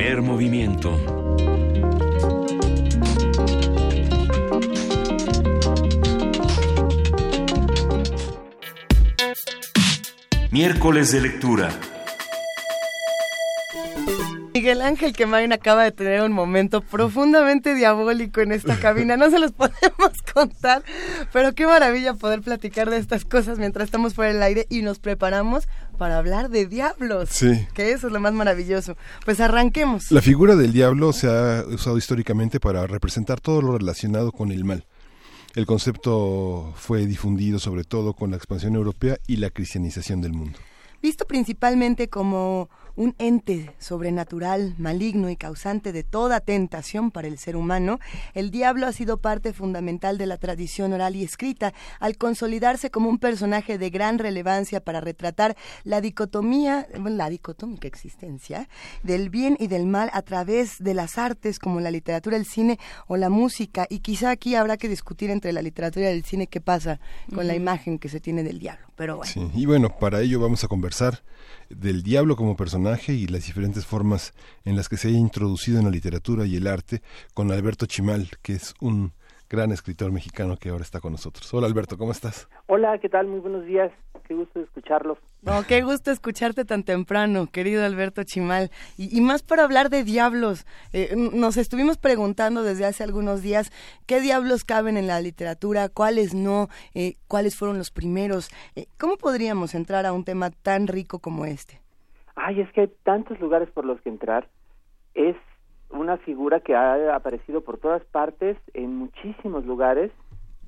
Primer 0.00 0.22
movimiento. 0.22 0.98
Miércoles 10.50 11.12
de 11.12 11.20
lectura. 11.20 11.68
Miguel 14.54 14.80
Ángel 14.80 15.12
Quemain 15.12 15.52
acaba 15.52 15.84
de 15.84 15.92
tener 15.92 16.22
un 16.22 16.32
momento 16.32 16.80
profundamente 16.80 17.74
diabólico 17.74 18.40
en 18.40 18.52
esta 18.52 18.76
cabina. 18.76 19.18
No 19.18 19.28
se 19.28 19.38
los 19.38 19.52
podemos 19.52 20.19
contar, 20.32 20.82
pero 21.32 21.54
qué 21.54 21.66
maravilla 21.66 22.14
poder 22.14 22.42
platicar 22.42 22.90
de 22.90 22.98
estas 22.98 23.24
cosas 23.24 23.58
mientras 23.58 23.86
estamos 23.86 24.14
fuera 24.14 24.32
del 24.32 24.42
aire 24.42 24.66
y 24.70 24.82
nos 24.82 24.98
preparamos 24.98 25.68
para 25.98 26.18
hablar 26.18 26.50
de 26.50 26.66
diablos. 26.66 27.28
Sí. 27.30 27.66
Que 27.74 27.92
eso 27.92 28.06
es 28.06 28.12
lo 28.12 28.20
más 28.20 28.32
maravilloso. 28.32 28.96
Pues 29.24 29.40
arranquemos. 29.40 30.10
La 30.10 30.22
figura 30.22 30.56
del 30.56 30.72
diablo 30.72 31.12
se 31.12 31.28
ha 31.28 31.64
usado 31.66 31.98
históricamente 31.98 32.60
para 32.60 32.86
representar 32.86 33.40
todo 33.40 33.62
lo 33.62 33.76
relacionado 33.76 34.32
con 34.32 34.52
el 34.52 34.64
mal. 34.64 34.86
El 35.54 35.66
concepto 35.66 36.72
fue 36.76 37.06
difundido 37.06 37.58
sobre 37.58 37.84
todo 37.84 38.14
con 38.14 38.30
la 38.30 38.36
expansión 38.36 38.76
europea 38.76 39.18
y 39.26 39.36
la 39.36 39.50
cristianización 39.50 40.20
del 40.20 40.32
mundo. 40.32 40.58
Visto 41.02 41.26
principalmente 41.26 42.08
como 42.08 42.68
un 43.00 43.14
ente 43.16 43.74
sobrenatural, 43.78 44.74
maligno 44.76 45.30
y 45.30 45.36
causante 45.36 45.90
de 45.90 46.04
toda 46.04 46.40
tentación 46.40 47.10
para 47.10 47.28
el 47.28 47.38
ser 47.38 47.56
humano, 47.56 47.98
el 48.34 48.50
diablo 48.50 48.86
ha 48.86 48.92
sido 48.92 49.16
parte 49.16 49.54
fundamental 49.54 50.18
de 50.18 50.26
la 50.26 50.36
tradición 50.36 50.92
oral 50.92 51.16
y 51.16 51.24
escrita, 51.24 51.72
al 51.98 52.18
consolidarse 52.18 52.90
como 52.90 53.08
un 53.08 53.18
personaje 53.18 53.78
de 53.78 53.88
gran 53.88 54.18
relevancia 54.18 54.80
para 54.80 55.00
retratar 55.00 55.56
la 55.82 56.02
dicotomía, 56.02 56.86
la 57.02 57.30
dicotómica 57.30 57.88
existencia 57.88 58.68
del 59.02 59.30
bien 59.30 59.56
y 59.58 59.68
del 59.68 59.86
mal 59.86 60.10
a 60.12 60.20
través 60.20 60.76
de 60.78 60.92
las 60.92 61.16
artes 61.16 61.58
como 61.58 61.80
la 61.80 61.90
literatura, 61.90 62.36
el 62.36 62.44
cine 62.44 62.78
o 63.06 63.16
la 63.16 63.30
música. 63.30 63.86
Y 63.88 64.00
quizá 64.00 64.28
aquí 64.28 64.56
habrá 64.56 64.76
que 64.76 64.90
discutir 64.90 65.30
entre 65.30 65.54
la 65.54 65.62
literatura 65.62 66.10
y 66.10 66.14
el 66.18 66.24
cine 66.24 66.48
qué 66.48 66.60
pasa 66.60 67.00
con 67.34 67.46
la 67.46 67.54
imagen 67.54 67.98
que 67.98 68.10
se 68.10 68.20
tiene 68.20 68.42
del 68.42 68.58
diablo. 68.58 68.89
Bueno. 69.34 69.50
y 69.54 69.64
bueno, 69.64 69.98
para 69.98 70.20
ello 70.20 70.40
vamos 70.40 70.62
a 70.62 70.68
conversar 70.68 71.22
del 71.70 72.02
diablo 72.02 72.36
como 72.36 72.56
personaje 72.56 73.14
y 73.14 73.26
las 73.26 73.46
diferentes 73.46 73.86
formas 73.86 74.34
en 74.64 74.76
las 74.76 74.90
que 74.90 74.98
se 74.98 75.08
haya 75.08 75.18
introducido 75.18 75.78
en 75.78 75.86
la 75.86 75.90
literatura 75.90 76.44
y 76.44 76.56
el 76.56 76.66
arte 76.66 77.00
con 77.32 77.50
Alberto 77.50 77.86
Chimal, 77.86 78.28
que 78.42 78.54
es 78.54 78.74
un 78.80 79.14
gran 79.50 79.72
escritor 79.72 80.12
mexicano 80.12 80.56
que 80.56 80.68
ahora 80.68 80.82
está 80.82 81.00
con 81.00 81.10
nosotros. 81.10 81.52
Hola 81.52 81.66
Alberto, 81.66 81.98
¿cómo 81.98 82.12
estás? 82.12 82.48
Hola, 82.66 82.96
¿qué 82.98 83.08
tal? 83.08 83.26
Muy 83.26 83.40
buenos 83.40 83.66
días. 83.66 83.90
Qué 84.28 84.34
gusto 84.34 84.60
escucharlos. 84.60 85.18
No, 85.42 85.64
qué 85.66 85.82
gusto 85.82 86.12
escucharte 86.12 86.64
tan 86.64 86.84
temprano, 86.84 87.48
querido 87.48 87.84
Alberto 87.84 88.22
Chimal. 88.22 88.70
Y, 88.96 89.20
más 89.20 89.42
para 89.42 89.64
hablar 89.64 89.90
de 89.90 90.04
diablos. 90.04 90.66
Eh, 90.92 91.16
nos 91.16 91.56
estuvimos 91.56 91.98
preguntando 91.98 92.62
desde 92.62 92.84
hace 92.84 93.02
algunos 93.02 93.42
días 93.42 93.72
qué 94.06 94.20
diablos 94.20 94.64
caben 94.64 94.96
en 94.96 95.08
la 95.08 95.20
literatura, 95.20 95.88
cuáles 95.88 96.32
no, 96.32 96.68
eh, 96.94 97.14
cuáles 97.26 97.56
fueron 97.56 97.76
los 97.76 97.90
primeros. 97.90 98.50
Eh, 98.76 98.86
¿Cómo 99.00 99.16
podríamos 99.16 99.74
entrar 99.74 100.06
a 100.06 100.12
un 100.12 100.24
tema 100.24 100.50
tan 100.50 100.86
rico 100.86 101.18
como 101.18 101.44
este? 101.44 101.80
Ay, 102.36 102.60
es 102.60 102.70
que 102.72 102.82
hay 102.82 102.92
tantos 103.02 103.40
lugares 103.40 103.68
por 103.70 103.84
los 103.84 104.00
que 104.02 104.10
entrar. 104.10 104.48
Es 105.14 105.34
una 105.90 106.16
figura 106.18 106.60
que 106.60 106.74
ha 106.74 107.14
aparecido 107.14 107.62
por 107.62 107.78
todas 107.78 108.04
partes, 108.04 108.56
en 108.74 108.96
muchísimos 108.96 109.64
lugares, 109.64 110.12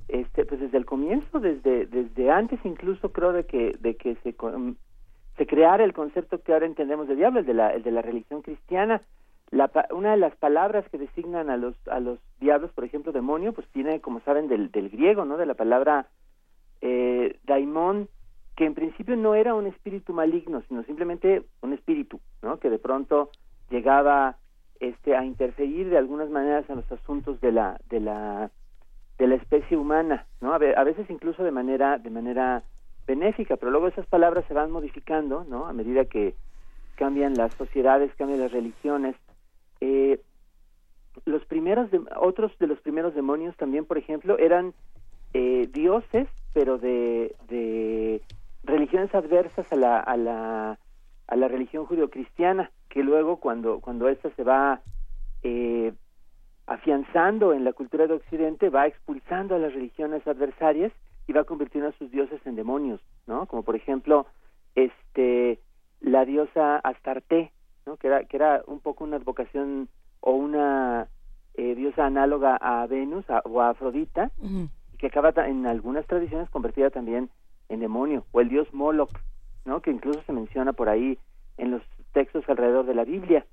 este, 0.08 0.44
pues 0.44 0.61
desde 0.61 0.78
el 0.78 0.85
comienzo, 0.85 1.40
desde, 1.40 1.87
desde 1.87 2.30
antes 2.30 2.61
incluso 2.64 3.12
creo 3.12 3.32
de 3.32 3.44
que, 3.44 3.76
de 3.80 3.96
que 3.96 4.16
se, 4.16 4.35
se 5.37 5.46
creara 5.46 5.85
el 5.85 5.92
concepto 5.92 6.42
que 6.42 6.52
ahora 6.52 6.66
entendemos 6.66 7.08
de 7.08 7.16
diablo, 7.16 7.40
el 7.40 7.46
de 7.46 7.54
la, 7.54 7.72
el 7.74 7.82
de 7.82 7.90
la 7.90 8.02
religión 8.02 8.42
cristiana. 8.42 9.00
La, 9.50 9.70
una 9.94 10.12
de 10.12 10.16
las 10.16 10.35
palabras 10.37 10.88
que 10.90 10.96
designan 10.96 11.50
a 11.50 11.58
los, 11.58 11.76
a 11.87 12.00
los 12.00 12.18
diablos, 12.40 12.72
por 12.72 12.85
ejemplo, 12.85 13.12
demonio, 13.12 13.52
pues 13.52 13.68
tiene, 13.68 14.00
como 14.00 14.20
saben, 14.20 14.48
del, 14.48 14.70
del 14.70 14.88
griego, 14.88 15.26
¿no? 15.26 15.37
De 15.37 15.44
la 15.44 15.54
palabra 15.54 16.06
eh, 16.80 17.38
daimon, 17.44 18.08
que 18.56 18.64
en 18.64 18.74
principio 18.74 19.14
no 19.14 19.35
era 19.35 19.54
un 19.54 19.66
espíritu 19.66 20.14
maligno, 20.14 20.62
sino 20.68 20.82
simplemente 20.85 21.42
un 21.61 21.74
espíritu, 21.74 22.18
¿no? 22.42 22.58
Que 22.58 22.70
de 22.70 22.78
pronto 22.78 23.30
llegaba 23.70 24.37
este, 24.83 25.16
a 25.16 25.25
interferir 25.25 25.88
de 25.90 25.97
algunas 25.97 26.29
maneras 26.29 26.68
en 26.68 26.77
los 26.77 26.90
asuntos 26.90 27.40
de 27.40 27.53
la 27.53 27.81
de 27.88 28.01
la 28.01 28.51
de 29.16 29.27
la 29.29 29.37
especie 29.37 29.77
humana, 29.77 30.27
¿no? 30.40 30.53
A, 30.53 30.59
veces 30.59 31.09
incluso 31.09 31.45
de 31.45 31.53
manera 31.53 31.99
de 31.99 32.11
manera 32.11 32.64
benéfica, 33.07 33.57
pero 33.57 33.71
luego 33.71 33.87
esas 33.87 34.07
palabras 34.07 34.45
se 34.49 34.55
van 34.55 34.73
modificando, 34.73 35.45
¿no? 35.45 35.66
A 35.66 35.73
medida 35.73 36.05
que 36.07 36.35
cambian 36.97 37.35
las 37.35 37.55
sociedades, 37.55 38.12
cambian 38.16 38.40
las 38.40 38.51
religiones. 38.51 39.14
Eh, 39.81 40.21
los 41.27 41.45
primeros 41.45 41.88
de, 41.92 42.01
otros 42.21 42.51
de 42.59 42.66
los 42.66 42.81
primeros 42.81 43.14
demonios 43.14 43.57
también, 43.57 43.85
por 43.85 43.99
ejemplo, 43.99 44.37
eran 44.37 44.75
eh, 45.33 45.68
dioses, 45.73 46.27
pero 46.55 46.79
de, 46.79 47.37
de 47.47 48.21
religiones 48.64 49.14
adversas 49.14 49.73
a 49.73 49.77
la 49.77 50.01
a 50.01 50.16
la 50.16 50.79
a 51.29 51.37
la 51.37 51.47
religión 51.47 51.87
judio-cristiana 51.87 52.73
que 52.92 53.02
luego 53.02 53.38
cuando 53.38 53.81
cuando 53.81 54.07
esta 54.11 54.28
se 54.37 54.44
va 54.44 54.83
eh, 55.42 55.94
afianzando 56.66 57.55
en 57.55 57.64
la 57.64 57.72
cultura 57.72 58.07
de 58.07 58.12
Occidente 58.12 58.68
va 58.68 58.87
expulsando 58.87 59.55
a 59.55 59.59
las 59.59 59.72
religiones 59.72 60.26
adversarias 60.26 60.92
y 61.26 61.33
va 61.33 61.44
convirtiendo 61.44 61.88
a 61.88 61.98
sus 61.98 62.11
dioses 62.11 62.38
en 62.44 62.55
demonios, 62.55 63.00
¿no? 63.26 63.46
Como 63.46 63.62
por 63.62 63.76
ejemplo 63.76 64.26
este 64.74 65.59
la 66.00 66.26
diosa 66.26 66.76
Astarte, 66.76 67.50
¿no? 67.87 67.96
Que 67.96 68.09
era 68.09 68.24
que 68.24 68.37
era 68.37 68.62
un 68.66 68.81
poco 68.81 69.05
una 69.05 69.16
advocación 69.16 69.88
o 70.20 70.33
una 70.33 71.09
eh, 71.55 71.74
diosa 71.74 72.05
análoga 72.05 72.57
a 72.57 72.87
Venus 72.87 73.24
o 73.44 73.62
a 73.62 73.70
Afrodita 73.70 74.31
que 74.98 75.07
acaba 75.07 75.33
en 75.46 75.66
algunas 75.66 76.07
tradiciones 76.07 76.50
convertida 76.50 76.90
también 76.90 77.31
en 77.70 77.81
demonio 77.81 78.26
o 78.33 78.42
el 78.42 78.50
dios 78.50 78.68
Moloch, 78.74 79.18
¿no? 79.64 79.81
Que 79.81 79.90
incluso 79.90 80.22
se 80.26 80.33
menciona 80.35 80.74
por 80.74 80.90
ahí 80.90 81.18
en 81.57 81.70
los 81.70 81.83
textos 82.12 82.48
alrededor 82.48 82.87
de 82.87 82.94
la 82.94 83.05
Biblia, 83.05 83.46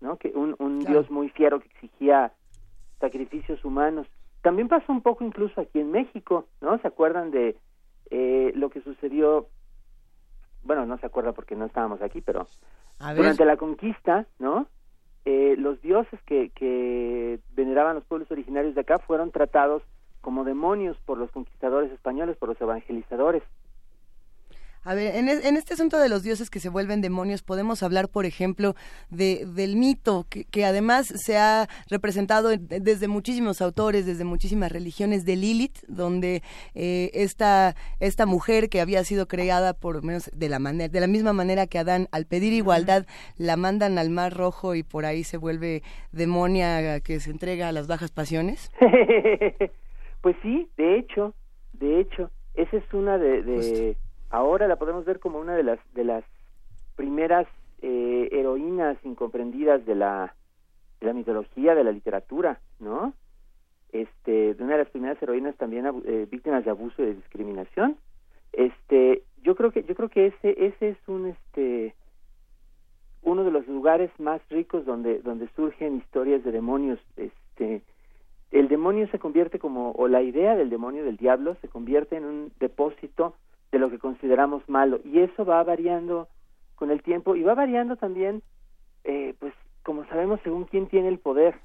¿no? 0.00 0.16
Que 0.16 0.28
un, 0.34 0.54
un 0.58 0.80
Dios 0.80 1.10
muy 1.10 1.28
fiero 1.30 1.60
que 1.60 1.68
exigía 1.68 2.32
sacrificios 3.00 3.64
humanos. 3.64 4.06
También 4.42 4.68
pasó 4.68 4.92
un 4.92 5.00
poco 5.00 5.24
incluso 5.24 5.60
aquí 5.60 5.80
en 5.80 5.90
México, 5.90 6.46
¿no? 6.60 6.78
¿Se 6.78 6.88
acuerdan 6.88 7.30
de 7.30 7.56
eh, 8.10 8.52
lo 8.54 8.70
que 8.70 8.80
sucedió? 8.82 9.48
Bueno, 10.62 10.86
no 10.86 10.98
se 10.98 11.06
acuerda 11.06 11.32
porque 11.32 11.56
no 11.56 11.66
estábamos 11.66 12.02
aquí, 12.02 12.20
pero 12.20 12.46
durante 13.16 13.44
la 13.44 13.56
conquista, 13.56 14.26
¿no? 14.38 14.66
Eh, 15.24 15.56
los 15.58 15.80
dioses 15.80 16.20
que, 16.26 16.50
que 16.50 17.40
veneraban 17.54 17.94
los 17.94 18.04
pueblos 18.04 18.30
originarios 18.30 18.74
de 18.74 18.82
acá 18.82 18.98
fueron 18.98 19.30
tratados 19.30 19.82
como 20.20 20.44
demonios 20.44 20.98
por 21.04 21.18
los 21.18 21.30
conquistadores 21.30 21.90
españoles, 21.92 22.36
por 22.36 22.50
los 22.50 22.60
evangelizadores. 22.60 23.42
A 24.84 24.94
ver, 24.94 25.16
en, 25.16 25.28
este 25.28 25.72
asunto 25.72 25.98
de 25.98 26.10
los 26.10 26.22
dioses 26.22 26.50
que 26.50 26.60
se 26.60 26.68
vuelven 26.68 27.00
demonios, 27.00 27.42
podemos 27.42 27.82
hablar, 27.82 28.10
por 28.10 28.26
ejemplo, 28.26 28.74
de, 29.08 29.46
del 29.46 29.76
mito, 29.76 30.26
que, 30.28 30.64
además 30.64 31.06
se 31.06 31.38
ha 31.38 31.68
representado 31.88 32.50
desde 32.58 33.08
muchísimos 33.08 33.62
autores, 33.62 34.04
desde 34.04 34.24
muchísimas 34.24 34.70
religiones, 34.70 35.24
de 35.24 35.36
Lilith, 35.36 35.78
donde 35.88 36.42
eh, 36.74 37.10
esta, 37.14 37.74
esta 37.98 38.26
mujer 38.26 38.68
que 38.68 38.82
había 38.82 39.02
sido 39.04 39.26
creada 39.26 39.72
por 39.72 40.04
menos 40.04 40.30
de 40.34 40.50
la 40.50 40.58
manera, 40.58 40.92
de 40.92 41.00
la 41.00 41.06
misma 41.06 41.32
manera 41.32 41.66
que 41.66 41.78
Adán, 41.78 42.08
al 42.12 42.26
pedir 42.26 42.52
igualdad, 42.52 43.06
la 43.38 43.56
mandan 43.56 43.96
al 43.98 44.10
mar 44.10 44.34
rojo 44.34 44.74
y 44.74 44.82
por 44.82 45.06
ahí 45.06 45.24
se 45.24 45.38
vuelve 45.38 45.82
demonia 46.12 47.00
que 47.00 47.20
se 47.20 47.30
entrega 47.30 47.68
a 47.68 47.72
las 47.72 47.86
bajas 47.86 48.10
pasiones. 48.10 48.70
pues 50.20 50.36
sí, 50.42 50.68
de 50.76 50.98
hecho, 50.98 51.34
de 51.72 52.00
hecho, 52.00 52.30
esa 52.54 52.76
es 52.76 52.84
una 52.92 53.16
de 53.16 53.96
ahora 54.34 54.66
la 54.66 54.76
podemos 54.76 55.04
ver 55.04 55.20
como 55.20 55.38
una 55.38 55.54
de 55.54 55.62
las 55.62 55.78
de 55.94 56.04
las 56.04 56.24
primeras 56.96 57.46
eh, 57.82 58.28
heroínas 58.32 58.96
incomprendidas 59.04 59.86
de 59.86 59.94
la 59.94 60.34
de 61.00 61.06
la 61.06 61.12
mitología 61.12 61.74
de 61.74 61.84
la 61.84 61.92
literatura 61.92 62.58
no 62.80 63.14
este 63.92 64.54
de 64.54 64.64
una 64.64 64.72
de 64.72 64.82
las 64.82 64.90
primeras 64.90 65.22
heroínas 65.22 65.56
también 65.56 65.86
eh, 65.86 66.26
víctimas 66.28 66.64
de 66.64 66.70
abuso 66.70 67.00
y 67.02 67.06
de 67.06 67.14
discriminación. 67.14 67.96
Este 68.52 69.22
yo 69.42 69.54
creo 69.54 69.70
que 69.70 69.84
yo 69.84 69.94
creo 69.94 70.08
que 70.08 70.26
ese 70.26 70.66
ese 70.66 70.88
es 70.90 70.98
un 71.06 71.26
este 71.26 71.94
uno 73.22 73.44
de 73.44 73.52
los 73.52 73.66
lugares 73.68 74.10
más 74.18 74.40
ricos 74.50 74.84
donde 74.84 75.20
donde 75.20 75.48
surgen 75.54 75.98
historias 75.98 76.42
de 76.42 76.50
demonios 76.50 76.98
este 77.16 77.82
el 78.50 78.68
demonio 78.68 79.08
se 79.08 79.20
convierte 79.20 79.60
como 79.60 79.92
o 79.92 80.08
la 80.08 80.22
idea 80.22 80.56
del 80.56 80.70
demonio 80.70 81.04
del 81.04 81.16
diablo 81.16 81.56
se 81.60 81.68
convierte 81.68 82.16
en 82.16 82.24
un 82.24 82.52
depósito 82.58 83.36
de 83.74 83.80
lo 83.80 83.90
que 83.90 83.98
consideramos 83.98 84.66
malo 84.68 85.00
y 85.04 85.18
eso 85.18 85.44
va 85.44 85.62
variando 85.62 86.28
con 86.76 86.90
el 86.90 87.02
tiempo 87.02 87.36
y 87.36 87.42
va 87.42 87.54
variando 87.54 87.96
también 87.96 88.42
eh, 89.04 89.34
pues 89.38 89.52
como 89.82 90.06
sabemos 90.06 90.40
según 90.42 90.64
quién 90.64 90.86
tiene 90.86 91.08
el 91.08 91.18
poder 91.18 91.56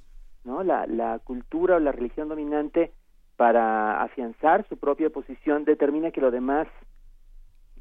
no 0.44 0.64
la, 0.64 0.88
la 0.88 1.20
cultura 1.20 1.76
o 1.76 1.80
la 1.80 1.92
religión 1.92 2.28
dominante 2.28 2.92
para 3.38 4.02
afianzar 4.02 4.68
su 4.68 4.78
propia 4.78 5.10
posición 5.10 5.66
determina 5.66 6.12
que 6.12 6.22
lo 6.22 6.32
demás 6.32 6.68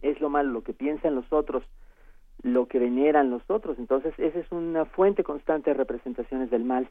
es 0.03 0.21
lo 0.21 0.29
malo 0.29 0.51
lo 0.53 0.63
que 0.63 0.75
piensan 0.75 1.15
los 1.15 1.33
otros 1.33 1.65
lo 2.43 2.67
que 2.67 2.79
veneran 2.79 3.31
los 3.31 3.43
otros. 3.49 3.79
Entonces, 3.79 4.15
esa 4.19 4.39
es 4.39 4.51
una 4.53 4.85
fuente 4.85 5.25
constante 5.25 5.71
de 5.71 5.75
representaciones 5.75 6.51
del 6.51 6.65
mal. 6.65 6.89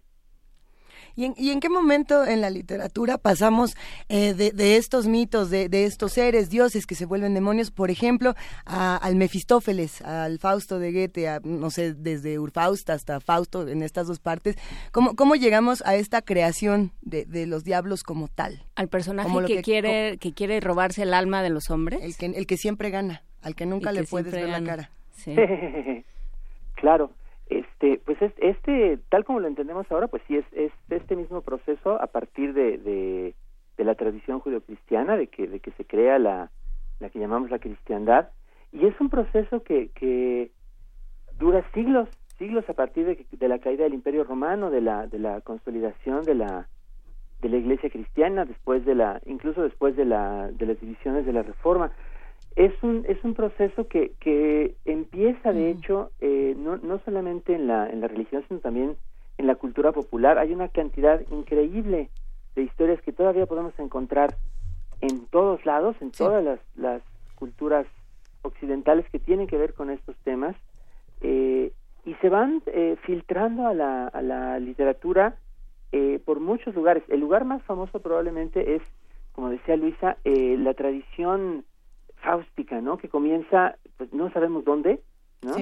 ¿Y 1.17 1.49
en, 1.49 1.60
qué 1.60 1.67
momento 1.67 2.27
en 2.27 2.41
la 2.41 2.51
literatura 2.51 3.17
pasamos 3.17 3.75
eh, 4.08 4.36
de, 4.36 4.75
estos 4.75 5.08
mitos, 5.08 5.49
de, 5.49 5.67
estos 5.71 6.13
seres, 6.13 6.51
dioses 6.51 6.86
que 6.86 6.93
se 6.93 7.08
vuelven 7.08 7.34
demonios, 7.34 7.71
por 7.71 7.89
ejemplo, 7.89 8.36
al 8.65 9.15
Mefistófeles, 9.15 10.03
al 10.03 10.38
Fausto 10.38 10.77
de 10.77 10.91
Goethe, 10.91 11.39
no 11.43 11.71
sé, 11.71 11.95
desde 11.95 12.38
Urfausta 12.38 12.93
hasta 12.93 13.19
Fausto, 13.19 13.67
en 13.67 13.82
estas 13.82 14.06
dos 14.06 14.19
partes? 14.19 14.58
¿Cómo, 14.91 15.15
cómo 15.15 15.34
llegamos 15.34 15.82
a 15.88 15.95
esta 15.95 16.21
creación 16.21 16.91
de, 17.01 17.47
los 17.47 17.63
diablos 17.63 18.03
como 18.03 18.27
tal? 18.27 18.63
Al 18.75 18.88
personaje 18.88 19.34
que, 19.47 19.63
quiere, 19.63 20.19
que 20.19 20.34
quiere 20.34 20.60
robarse 20.60 21.01
el 21.01 21.15
alma 21.15 21.41
de 21.41 21.49
los 21.49 21.71
hombres. 21.71 22.03
El 22.03 22.15
que, 22.15 22.27
el 22.27 22.45
que 22.45 22.58
siempre 22.58 22.91
gana, 22.91 23.23
al 23.41 23.56
que 23.56 23.65
nunca 23.65 23.91
le 23.91 24.03
puedes 24.03 24.32
ver 24.32 24.49
la 24.49 24.63
cara. 24.63 24.91
Sí. 25.13 25.36
claro. 26.75 27.12
Este, 27.49 28.01
pues 28.05 28.17
este, 28.21 28.99
tal 29.10 29.23
como 29.23 29.39
lo 29.39 29.47
entendemos 29.47 29.89
ahora, 29.89 30.07
pues 30.07 30.21
sí 30.27 30.36
es, 30.36 30.45
es 30.51 30.71
este 30.89 31.15
mismo 31.15 31.41
proceso 31.41 32.01
a 32.01 32.07
partir 32.07 32.53
de, 32.53 32.77
de, 32.77 33.33
la 33.83 33.95
tradición 33.95 34.39
judio-cristiana, 34.39 35.15
de 35.15 35.27
que, 35.27 35.47
de 35.47 35.60
que 35.62 35.71
se 35.71 35.86
crea 35.86 36.19
la, 36.19 36.51
la 36.99 37.10
que 37.10 37.19
llamamos 37.19 37.49
la 37.49 37.60
cristiandad, 37.60 38.29
y 38.73 38.86
es 38.86 38.99
un 38.99 39.10
proceso 39.10 39.63
que, 39.63 39.89
que 39.95 40.51
dura 41.38 41.63
siglos, 41.73 42.10
siglos 42.38 42.67
a 42.69 42.73
partir 42.73 43.05
de, 43.05 43.25
de 43.31 43.47
la 43.47 43.60
caída 43.60 43.86
del 43.86 43.93
Imperio 43.93 44.25
Romano, 44.25 44.69
de 44.69 44.81
la, 44.81 45.07
de 45.07 45.19
la 45.19 45.39
consolidación 45.39 46.23
de 46.23 46.36
la, 46.36 46.67
de 47.41 47.49
la 47.49 47.57
Iglesia 47.57 47.89
cristiana, 47.89 48.43
después 48.43 48.83
de 48.83 48.95
la, 48.95 49.21
incluso 49.25 49.62
después 49.63 49.95
de 49.95 50.03
la, 50.03 50.49
de 50.51 50.65
las 50.65 50.81
divisiones 50.81 51.25
de 51.25 51.31
la 51.31 51.43
Reforma 51.43 51.91
es 52.58 52.74
un 52.82 53.06
es 53.08 53.24
un 53.24 53.36
proceso 53.36 53.88
que 53.88 54.13
que 54.20 54.76
empieza 54.84 55.54
de 55.54 55.70
hecho 55.70 56.10
eh, 56.20 56.56
no 56.58 56.78
no 56.78 57.00
solamente 57.06 57.54
en 57.54 57.67
la 57.67 57.88
en 57.88 58.02
la 58.02 58.08
religión 58.08 58.43
sino 58.48 58.60
también 58.60 58.98
en 59.38 59.46
la 59.46 59.56
cultura 59.56 59.91
popular. 59.91 60.39
Hay 60.39 60.52
una 60.52 60.67
cantidad 60.67 61.22
increíble 61.30 62.10
de 62.56 62.63
historias 62.63 63.00
que 63.04 63.13
todavía 63.13 63.46
podemos 63.46 63.78
encontrar 63.78 64.36
en 65.02 65.28
todos 65.28 65.63
lados 65.67 65.96
en 66.02 66.10
todas 66.10 66.43
las 66.43 66.60
las 66.76 67.04
culturas 67.36 67.86
occidentales 68.41 69.08
que 69.12 69.20
tienen 69.20 69.46
que 69.46 69.58
ver 69.58 69.76
con 69.76 69.91
estos 69.91 70.15
temas 70.24 70.56
eh, 71.22 71.72
y 72.06 72.15
se 72.15 72.30
van 72.30 72.63
eh, 72.65 72.98
filtrando 73.04 73.67
a 73.67 73.76
la 73.76 74.08
a 74.08 74.22
la 74.24 74.60
literatura 74.60 75.36
por 76.26 76.39
muchos 76.39 76.76
lugares. 76.76 77.02
El 77.08 77.22
lugar 77.22 77.43
más 77.43 77.63
famoso 77.63 78.00
probablemente 78.02 78.76
es 78.76 78.84
como 79.32 79.50
decía 79.50 79.76
Luisa 79.78 80.17
la 80.26 80.74
tradición 80.74 81.63
fáustica, 82.21 82.82
¿no? 82.82 82.97
Que 82.97 83.10
comienza, 83.10 83.77
pues 83.97 84.12
no 84.13 84.32
sabemos 84.32 84.65
dónde, 84.65 85.01
¿no? 85.41 85.56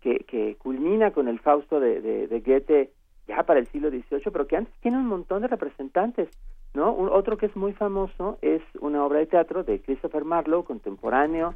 Que, 0.00 0.18
que 0.20 0.56
culmina 0.56 1.10
con 1.10 1.28
el 1.28 1.40
Fausto 1.40 1.80
de, 1.80 2.00
de, 2.00 2.40
Goethe 2.40 2.92
ya 3.26 3.42
para 3.42 3.60
el 3.60 3.66
siglo 3.68 3.90
XVIII, 3.90 4.30
pero 4.32 4.46
que 4.46 4.56
antes 4.56 4.74
tiene 4.80 4.96
un 4.96 5.06
montón 5.06 5.42
de 5.42 5.48
representantes, 5.48 6.28
¿no? 6.74 6.92
Un, 6.92 7.08
otro 7.08 7.36
que 7.36 7.46
es 7.46 7.56
muy 7.56 7.72
famoso 7.72 8.38
es 8.42 8.62
una 8.80 9.04
obra 9.04 9.18
de 9.18 9.26
teatro 9.26 9.64
de 9.64 9.80
Christopher 9.80 10.24
Marlowe, 10.24 10.64
contemporáneo 10.64 11.54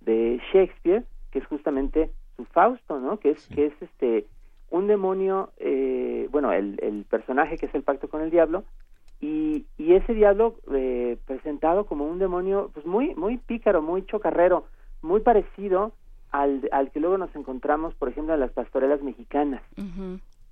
de 0.00 0.40
Shakespeare, 0.52 1.04
que 1.30 1.40
es 1.40 1.46
justamente 1.46 2.10
su 2.36 2.44
Fausto, 2.46 2.98
¿no? 3.00 3.18
Que 3.18 3.30
es, 3.30 3.46
que 3.48 3.66
es 3.66 3.82
este 3.82 4.26
un 4.70 4.86
demonio, 4.86 5.50
eh, 5.58 6.28
bueno, 6.30 6.52
el, 6.52 6.78
el 6.80 7.04
personaje 7.04 7.58
que 7.58 7.66
es 7.66 7.74
el 7.74 7.82
pacto 7.82 8.08
con 8.08 8.22
el 8.22 8.30
diablo, 8.30 8.64
y, 9.20 9.66
y 9.76 9.94
ese 9.94 10.14
diablo 10.14 10.56
eh, 10.72 11.18
presentado 11.26 11.86
como 11.86 12.06
un 12.06 12.18
demonio 12.18 12.70
pues 12.72 12.86
muy 12.86 13.14
muy 13.14 13.38
pícaro 13.38 13.82
muy 13.82 14.04
chocarrero 14.06 14.66
muy 15.02 15.20
parecido 15.20 15.92
al, 16.30 16.68
al 16.72 16.90
que 16.90 17.00
luego 17.00 17.18
nos 17.18 17.34
encontramos 17.36 17.94
por 17.94 18.08
ejemplo 18.08 18.34
en 18.34 18.40
las 18.40 18.52
pastorelas 18.52 19.02
mexicanas 19.02 19.62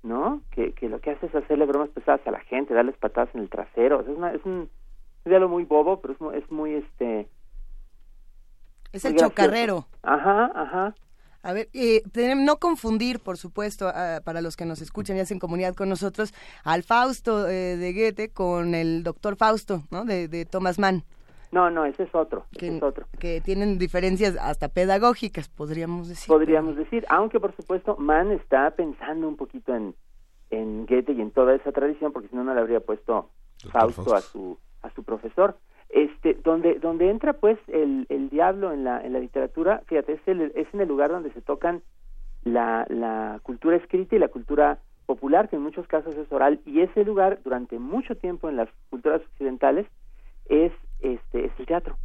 no 0.03 0.41
que, 0.51 0.73
que 0.73 0.87
lo 0.89 0.99
que 0.99 1.11
hace 1.11 1.25
es 1.25 1.35
hacerle 1.35 1.65
bromas 1.65 1.89
pesadas 1.89 2.25
a 2.25 2.31
la 2.31 2.39
gente 2.41 2.73
darles 2.73 2.97
patadas 2.97 3.33
en 3.33 3.41
el 3.41 3.49
trasero. 3.49 4.01
Es, 4.01 4.35
es 4.35 4.45
un, 4.45 4.69
diablo 5.25 5.49
muy 5.49 5.63
bobo 5.63 5.99
pero 6.01 6.13
es 6.13 6.21
muy, 6.21 6.37
es 6.37 6.51
muy 6.51 6.73
este 6.75 7.27
es 8.91 9.05
el 9.05 9.15
chocarrero. 9.15 9.85
Ajá 10.01 10.51
ajá 10.55 10.95
a 11.41 11.53
ver, 11.53 11.69
eh, 11.73 12.01
no 12.35 12.57
confundir, 12.57 13.19
por 13.19 13.37
supuesto, 13.37 13.91
para 14.23 14.41
los 14.41 14.57
que 14.57 14.65
nos 14.65 14.81
escuchan 14.81 15.17
y 15.17 15.21
hacen 15.21 15.39
comunidad 15.39 15.75
con 15.75 15.89
nosotros, 15.89 16.33
al 16.63 16.83
Fausto 16.83 17.47
eh, 17.47 17.77
de 17.77 17.93
Goethe 17.93 18.31
con 18.31 18.75
el 18.75 19.03
doctor 19.03 19.35
Fausto, 19.35 19.83
¿no? 19.91 20.05
De, 20.05 20.27
de 20.27 20.45
Thomas 20.45 20.79
Mann. 20.79 21.03
No, 21.51 21.71
no, 21.71 21.85
ese 21.85 22.03
es 22.03 22.13
otro, 22.13 22.45
que, 22.57 22.67
es 22.67 22.83
otro. 22.83 23.07
Que 23.17 23.41
tienen 23.41 23.79
diferencias 23.79 24.37
hasta 24.37 24.67
pedagógicas, 24.67 25.49
podríamos 25.49 26.07
decir. 26.07 26.27
Podríamos 26.27 26.75
decir, 26.75 27.05
aunque 27.09 27.39
por 27.39 27.55
supuesto 27.55 27.95
Mann 27.97 28.31
está 28.31 28.71
pensando 28.71 29.27
un 29.27 29.35
poquito 29.35 29.73
en, 29.73 29.95
en 30.51 30.85
Goethe 30.85 31.13
y 31.13 31.21
en 31.21 31.31
toda 31.31 31.55
esa 31.55 31.71
tradición, 31.71 32.11
porque 32.11 32.27
si 32.27 32.35
no, 32.35 32.43
no 32.43 32.53
le 32.53 32.61
habría 32.61 32.81
puesto 32.81 33.29
Fausto 33.71 34.13
a 34.13 34.21
su, 34.21 34.59
a 34.83 34.91
su 34.91 35.03
profesor 35.03 35.57
este 35.89 36.35
donde 36.43 36.75
donde 36.79 37.09
entra 37.09 37.33
pues 37.33 37.57
el, 37.67 38.05
el 38.09 38.29
diablo 38.29 38.71
en 38.71 38.83
la 38.83 39.03
en 39.03 39.13
la 39.13 39.19
literatura 39.19 39.81
fíjate 39.87 40.13
es, 40.13 40.21
el, 40.27 40.51
es 40.55 40.67
en 40.73 40.81
el 40.81 40.87
lugar 40.87 41.09
donde 41.09 41.31
se 41.33 41.41
tocan 41.41 41.81
la, 42.43 42.85
la 42.89 43.39
cultura 43.43 43.75
escrita 43.75 44.15
y 44.15 44.19
la 44.19 44.27
cultura 44.27 44.79
popular 45.05 45.49
que 45.49 45.55
en 45.55 45.63
muchos 45.63 45.87
casos 45.87 46.15
es 46.15 46.31
oral 46.31 46.59
y 46.65 46.81
ese 46.81 47.03
lugar 47.03 47.39
durante 47.43 47.79
mucho 47.79 48.15
tiempo 48.15 48.49
en 48.49 48.57
las 48.57 48.69
culturas 48.91 49.21
occidentales 49.31 49.87
es 50.45 50.71
este 50.99 51.45
es 51.45 51.51
el 51.57 51.65
teatro. 51.65 51.97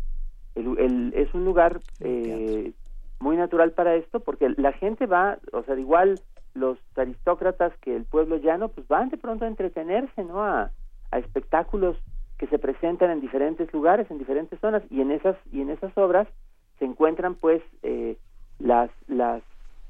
El, 0.54 1.12
es 1.14 1.34
un 1.34 1.44
lugar 1.44 1.80
eh, 2.00 2.72
muy 3.18 3.36
natural 3.36 3.72
para 3.72 3.96
esto 3.96 4.20
porque 4.20 4.54
la 4.56 4.72
gente 4.72 5.06
va 5.06 5.38
o 5.52 5.62
sea 5.64 5.78
igual 5.78 6.20
los 6.54 6.78
aristócratas 6.96 7.76
que 7.82 7.94
el 7.94 8.04
pueblo 8.04 8.36
llano 8.36 8.68
pues 8.68 8.88
van 8.88 9.10
de 9.10 9.18
pronto 9.18 9.44
a 9.44 9.48
entretenerse 9.48 10.24
no 10.24 10.42
a, 10.42 10.70
a 11.10 11.18
espectáculos 11.18 11.96
que 12.44 12.50
se 12.50 12.58
presentan 12.58 13.10
en 13.10 13.20
diferentes 13.22 13.72
lugares, 13.72 14.10
en 14.10 14.18
diferentes 14.18 14.60
zonas, 14.60 14.82
y 14.90 15.00
en 15.00 15.12
esas, 15.12 15.36
y 15.50 15.62
en 15.62 15.70
esas 15.70 15.96
obras 15.96 16.28
se 16.78 16.84
encuentran 16.84 17.36
pues 17.36 17.62
eh, 17.82 18.18
las, 18.58 18.90
las, 19.06 19.42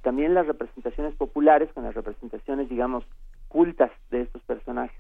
también 0.02 0.34
las 0.34 0.46
representaciones 0.46 1.16
populares 1.16 1.68
con 1.72 1.82
las 1.82 1.94
representaciones, 1.94 2.68
digamos, 2.68 3.04
cultas 3.48 3.90
de 4.10 4.22
estos 4.22 4.42
personajes. 4.42 4.96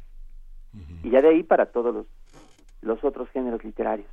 Y 1.04 1.10
ya 1.10 1.22
de 1.22 1.28
ahí 1.28 1.42
para 1.44 1.66
todos 1.66 1.94
los, 1.94 2.06
los 2.82 3.04
otros 3.04 3.28
géneros 3.30 3.62
literarios. 3.62 4.08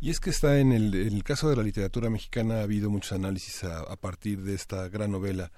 Y 0.00 0.10
es 0.10 0.18
que 0.18 0.30
está 0.30 0.58
en 0.58 0.72
el, 0.72 0.92
en 0.94 1.14
el, 1.14 1.22
caso 1.22 1.48
de 1.48 1.54
la 1.54 1.62
literatura 1.62 2.10
mexicana 2.10 2.56
ha 2.56 2.62
habido 2.62 2.90
muchos 2.90 3.12
análisis 3.12 3.62
a, 3.62 3.80
a, 3.82 3.94
partir 3.94 4.40
de 4.40 4.54
esta 4.54 4.88
gran 4.88 5.12
novela, 5.12 5.52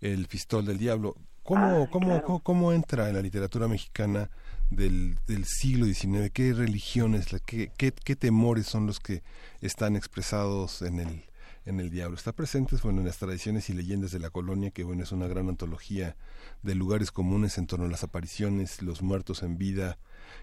El 0.00 0.26
Fistol 0.26 0.64
del 0.64 0.78
Diablo. 0.78 1.16
¿Cómo, 1.42 1.84
ah, 1.84 1.88
cómo, 1.90 2.22
cómo, 2.22 2.40
cómo, 2.42 2.72
entra 2.72 3.10
en 3.10 3.16
la 3.16 3.20
literatura 3.20 3.68
mexicana 3.68 4.30
del, 4.70 5.18
del 5.26 5.44
siglo 5.44 5.86
XIX? 5.86 6.30
¿Qué 6.32 6.52
religiones, 6.52 7.26
qué, 7.46 7.70
qué, 7.76 7.92
qué, 7.92 8.16
temores 8.16 8.66
son 8.66 8.86
los 8.86 9.00
que 9.00 9.22
están 9.60 9.96
expresados 9.96 10.82
en 10.82 11.00
el, 11.00 11.24
en 11.64 11.80
el 11.80 11.90
diablo? 11.90 12.16
Está 12.16 12.32
presentes 12.32 12.82
bueno, 12.82 13.00
en 13.00 13.06
las 13.06 13.18
tradiciones 13.18 13.70
y 13.70 13.74
leyendas 13.74 14.10
de 14.10 14.18
la 14.18 14.30
colonia, 14.30 14.70
que 14.70 14.84
bueno, 14.84 15.02
es 15.02 15.12
una 15.12 15.26
gran 15.26 15.48
antología 15.48 16.16
de 16.62 16.74
lugares 16.74 17.10
comunes 17.10 17.58
en 17.58 17.66
torno 17.66 17.86
a 17.86 17.90
las 17.90 18.04
apariciones, 18.04 18.82
los 18.82 19.02
muertos 19.02 19.42
en 19.42 19.58
vida 19.58 19.98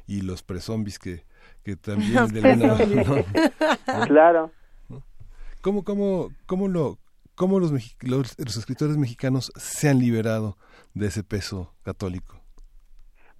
y 0.07 0.21
los 0.21 0.43
prezombis 0.43 0.99
que, 0.99 1.23
que 1.63 1.75
también 1.75 2.27
de 2.33 2.41
Claro. 4.07 4.51
¿Cómo, 5.61 5.83
cómo, 5.83 6.33
cómo, 6.47 6.67
lo, 6.67 6.97
cómo 7.35 7.59
los, 7.59 7.71
los, 8.01 8.39
los 8.39 8.57
escritores 8.57 8.97
mexicanos 8.97 9.51
se 9.55 9.89
han 9.89 9.99
liberado 9.99 10.57
de 10.95 11.07
ese 11.07 11.23
peso 11.23 11.73
católico? 11.83 12.40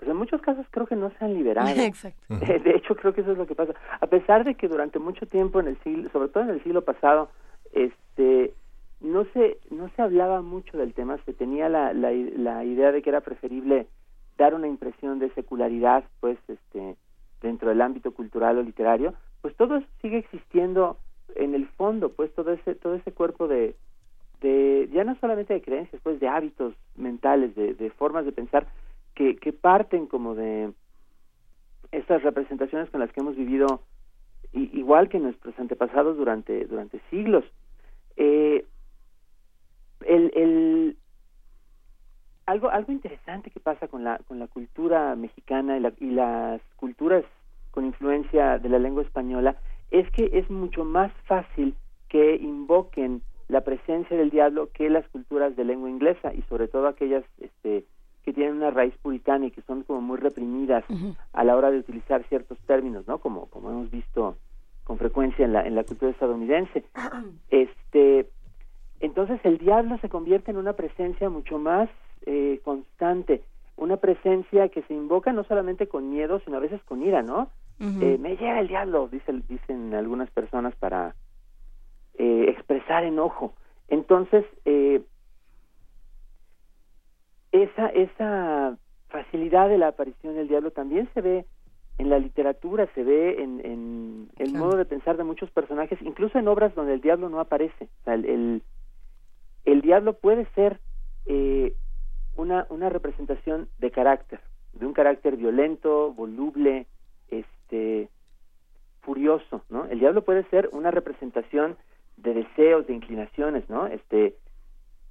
Pues 0.01 0.09
en 0.09 0.17
muchos 0.17 0.41
casos 0.41 0.65
creo 0.71 0.87
que 0.87 0.95
no 0.95 1.11
se 1.11 1.23
han 1.23 1.35
liberado. 1.35 1.67
De 1.75 2.71
hecho, 2.75 2.95
creo 2.95 3.13
que 3.13 3.21
eso 3.21 3.33
es 3.33 3.37
lo 3.37 3.45
que 3.45 3.53
pasa. 3.53 3.75
A 3.99 4.07
pesar 4.07 4.43
de 4.43 4.55
que 4.55 4.67
durante 4.67 4.97
mucho 4.97 5.27
tiempo 5.27 5.59
en 5.59 5.67
el 5.67 5.77
siglo, 5.83 6.09
sobre 6.09 6.29
todo 6.29 6.43
en 6.43 6.49
el 6.49 6.63
siglo 6.63 6.81
pasado, 6.81 7.29
este 7.71 8.51
no 8.99 9.25
se 9.25 9.59
no 9.69 9.89
se 9.89 10.01
hablaba 10.01 10.41
mucho 10.41 10.75
del 10.75 10.95
tema, 10.95 11.19
se 11.23 11.33
tenía 11.33 11.69
la, 11.69 11.93
la, 11.93 12.09
la 12.11 12.63
idea 12.63 12.91
de 12.91 13.03
que 13.03 13.11
era 13.11 13.21
preferible 13.21 13.85
dar 14.39 14.55
una 14.55 14.67
impresión 14.67 15.19
de 15.19 15.29
secularidad, 15.35 16.03
pues 16.19 16.39
este 16.47 16.95
dentro 17.43 17.69
del 17.69 17.81
ámbito 17.81 18.11
cultural 18.11 18.57
o 18.57 18.63
literario, 18.63 19.13
pues 19.43 19.55
todo 19.55 19.75
eso 19.77 19.87
sigue 20.01 20.17
existiendo 20.17 20.97
en 21.35 21.53
el 21.53 21.67
fondo, 21.67 22.09
pues 22.09 22.33
todo 22.33 22.53
ese 22.53 22.73
todo 22.73 22.95
ese 22.95 23.11
cuerpo 23.11 23.47
de 23.47 23.75
de 24.41 24.89
ya 24.91 25.03
no 25.03 25.15
solamente 25.19 25.53
de 25.53 25.61
creencias, 25.61 26.01
pues 26.01 26.19
de 26.19 26.27
hábitos 26.27 26.73
mentales, 26.95 27.53
de, 27.53 27.75
de 27.75 27.91
formas 27.91 28.25
de 28.25 28.31
pensar 28.31 28.65
que, 29.15 29.35
que 29.37 29.53
parten 29.53 30.07
como 30.07 30.35
de 30.35 30.71
estas 31.91 32.23
representaciones 32.23 32.89
con 32.89 32.99
las 32.99 33.11
que 33.11 33.19
hemos 33.19 33.35
vivido 33.35 33.81
igual 34.53 35.09
que 35.09 35.19
nuestros 35.19 35.57
antepasados 35.59 36.17
durante 36.17 36.65
durante 36.65 36.99
siglos. 37.09 37.45
Eh, 38.17 38.65
el, 40.05 40.31
el 40.35 40.97
algo 42.45 42.69
algo 42.69 42.91
interesante 42.91 43.49
que 43.49 43.59
pasa 43.59 43.87
con 43.87 44.03
la 44.03 44.19
con 44.27 44.39
la 44.39 44.47
cultura 44.47 45.15
mexicana 45.15 45.77
y, 45.77 46.05
y 46.05 46.11
las 46.11 46.61
culturas 46.75 47.23
con 47.71 47.85
influencia 47.85 48.57
de 48.59 48.69
la 48.69 48.79
lengua 48.79 49.03
española 49.03 49.55
es 49.91 50.09
que 50.11 50.29
es 50.33 50.49
mucho 50.49 50.83
más 50.83 51.11
fácil 51.25 51.75
que 52.09 52.35
invoquen 52.35 53.21
la 53.47 53.61
presencia 53.61 54.17
del 54.17 54.29
diablo 54.29 54.69
que 54.73 54.89
las 54.89 55.07
culturas 55.09 55.55
de 55.55 55.65
lengua 55.65 55.89
inglesa 55.89 56.33
y 56.33 56.41
sobre 56.43 56.67
todo 56.67 56.87
aquellas 56.87 57.23
este, 57.39 57.85
que 58.23 58.33
tienen 58.33 58.55
una 58.55 58.71
raíz 58.71 58.93
puritana 59.01 59.47
y 59.47 59.51
que 59.51 59.61
son 59.63 59.83
como 59.83 60.01
muy 60.01 60.17
reprimidas 60.17 60.83
a 61.33 61.43
la 61.43 61.55
hora 61.55 61.71
de 61.71 61.79
utilizar 61.79 62.23
ciertos 62.29 62.57
términos, 62.67 63.07
¿no? 63.07 63.17
Como, 63.17 63.47
como 63.47 63.69
hemos 63.71 63.89
visto 63.89 64.37
con 64.83 64.97
frecuencia 64.97 65.45
en 65.45 65.53
la, 65.53 65.65
en 65.65 65.75
la 65.75 65.83
cultura 65.83 66.11
estadounidense. 66.11 66.83
Este, 67.49 68.27
entonces 68.99 69.39
el 69.43 69.57
diablo 69.57 69.97
se 69.97 70.09
convierte 70.09 70.51
en 70.51 70.57
una 70.57 70.73
presencia 70.73 71.29
mucho 71.29 71.57
más 71.57 71.89
eh, 72.25 72.61
constante, 72.63 73.43
una 73.75 73.97
presencia 73.97 74.69
que 74.69 74.83
se 74.83 74.93
invoca 74.93 75.33
no 75.33 75.43
solamente 75.43 75.87
con 75.87 76.09
miedo, 76.09 76.39
sino 76.45 76.57
a 76.57 76.61
veces 76.61 76.81
con 76.83 77.03
ira, 77.03 77.21
¿no? 77.21 77.49
eh, 77.79 78.17
me 78.19 78.37
llega 78.37 78.59
el 78.59 78.67
diablo, 78.67 79.07
dice, 79.11 79.33
dicen 79.49 79.95
algunas 79.95 80.29
personas 80.29 80.75
para 80.75 81.15
eh, 82.13 82.45
expresar 82.49 83.03
enojo. 83.03 83.53
Entonces, 83.87 84.45
eh, 84.65 85.01
esa, 87.51 87.87
esa 87.87 88.77
facilidad 89.09 89.69
de 89.69 89.77
la 89.77 89.89
aparición 89.89 90.35
del 90.35 90.47
diablo 90.47 90.71
también 90.71 91.09
se 91.13 91.21
ve 91.21 91.45
en 91.97 92.09
la 92.09 92.19
literatura, 92.19 92.87
se 92.95 93.03
ve 93.03 93.43
en, 93.43 93.63
en 93.63 94.29
el 94.39 94.53
modo 94.53 94.77
de 94.77 94.85
pensar 94.85 95.17
de 95.17 95.23
muchos 95.23 95.51
personajes, 95.51 96.01
incluso 96.01 96.39
en 96.39 96.47
obras 96.47 96.73
donde 96.73 96.93
el 96.93 97.01
diablo 97.01 97.29
no 97.29 97.39
aparece. 97.39 97.89
el, 98.05 98.63
el, 99.65 99.81
diablo 99.81 100.13
puede 100.13 100.45
ser 100.55 100.79
eh, 101.27 101.75
una, 102.35 102.65
una 102.69 102.89
representación 102.89 103.67
de 103.77 103.91
carácter, 103.91 104.39
de 104.73 104.85
un 104.85 104.93
carácter 104.93 105.35
violento, 105.35 106.13
voluble, 106.13 106.87
este, 107.29 108.09
furioso, 109.01 109.63
¿no? 109.69 109.85
El 109.85 109.99
diablo 109.99 110.23
puede 110.23 110.43
ser 110.49 110.69
una 110.71 110.91
representación 110.91 111.77
de 112.17 112.33
deseos, 112.33 112.87
de 112.87 112.93
inclinaciones, 112.93 113.69
¿no? 113.69 113.87
Este, 113.87 114.35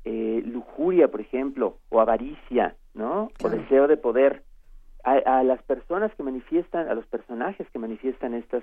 eh, 0.04 0.42
lujuria, 0.46 1.08
por 1.08 1.20
ejemplo, 1.20 1.76
o 1.90 2.00
avaricia, 2.00 2.74
¿no? 2.94 3.30
O 3.42 3.48
deseo 3.48 3.86
de 3.86 3.96
poder. 3.96 4.42
A, 5.02 5.42
las 5.42 5.62
personas 5.62 6.14
que 6.14 6.22
manifiestan, 6.22 6.86
a 6.88 6.94
los 6.94 7.06
personajes 7.06 7.66
que 7.70 7.78
manifiestan 7.78 8.34
estas, 8.34 8.62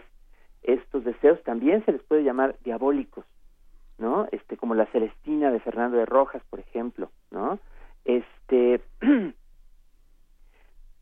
estos 0.62 1.04
deseos, 1.04 1.42
también 1.44 1.84
se 1.84 1.92
les 1.92 2.04
puede 2.04 2.24
llamar 2.24 2.56
diabólicos, 2.64 3.26
¿no? 3.98 4.28
Este, 4.32 4.56
como 4.56 4.76
la 4.76 4.86
Celestina 4.88 5.52
de 5.52 5.60
Fernando 5.60 5.98
de 5.98 6.06
Rojas, 6.06 6.44
por 6.52 6.60
ejemplo, 6.60 7.10
¿no? 7.32 7.58
Este, 8.06 8.82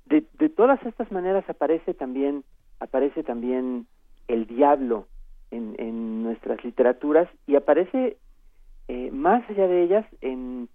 de, 0.06 0.24
de 0.40 0.50
todas 0.50 0.82
estas 0.86 1.12
maneras 1.12 1.44
aparece 1.50 1.94
también, 1.94 2.46
aparece 2.80 3.22
también 3.24 3.88
el 4.30 4.48
diablo 4.48 5.06
en, 5.52 5.76
en 5.78 6.24
nuestras 6.24 6.64
literaturas 6.64 7.30
y 7.46 7.56
aparece 7.58 8.18
eh, 8.88 9.12
más 9.12 9.48
allá 9.50 9.68
de 9.68 9.84
ellas 9.84 10.06
en 10.22 10.70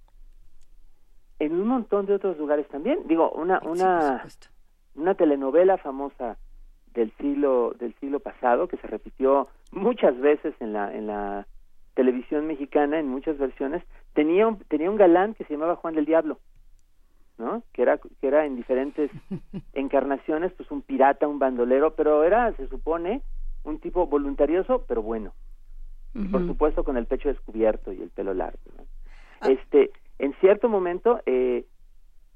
en 1.39 1.53
un 1.53 1.67
montón 1.67 2.07
de 2.07 2.15
otros 2.15 2.37
lugares 2.39 2.69
también. 2.69 2.99
Digo 3.07 3.31
una 3.31 3.61
una 3.65 4.25
una 4.95 5.15
telenovela 5.15 5.79
famosa 5.79 6.37
del 6.95 7.13
siglo 7.19 7.75
del 7.79 7.95
siglo 8.01 8.21
pasado 8.21 8.69
que 8.69 8.77
se 8.79 8.87
repitió 8.87 9.49
muchas 9.73 10.19
veces 10.19 10.55
en 10.61 10.73
la 10.73 10.93
en 10.95 11.07
la 11.07 11.47
televisión 11.95 12.47
mexicana 12.47 12.99
en 12.99 13.09
muchas 13.09 13.39
versiones 13.39 13.83
tenía 14.15 14.47
un, 14.47 14.59
tenía 14.69 14.91
un 14.91 14.97
galán 14.97 15.35
que 15.35 15.45
se 15.45 15.55
llamaba 15.55 15.77
Juan 15.77 15.95
del 15.95 16.07
Diablo 16.07 16.39
¿no? 17.39 17.63
que 17.73 17.83
era 17.83 17.99
que 17.99 18.27
era 18.27 18.45
en 18.45 18.57
diferentes 18.57 19.11
encarnaciones 19.73 20.53
pues 20.55 20.71
un 20.71 20.83
pirata 20.83 21.29
un 21.29 21.39
bandolero 21.39 21.95
pero 21.95 22.25
era 22.25 22.53
se 22.55 22.69
supone 22.69 23.23
un 23.65 23.79
tipo 23.79 24.07
voluntarioso 24.07 24.85
pero 24.89 25.03
bueno 25.03 25.33
por 26.31 26.47
supuesto 26.47 26.85
con 26.85 26.97
el 26.97 27.07
pecho 27.07 27.29
descubierto 27.29 27.93
y 27.93 28.03
el 28.03 28.11
pelo 28.11 28.35
largo. 28.35 28.59
Ah. 29.41 29.51
Este, 29.51 29.91
en 30.19 30.35
cierto 30.41 30.69
momento, 30.69 31.21
eh, 31.27 31.65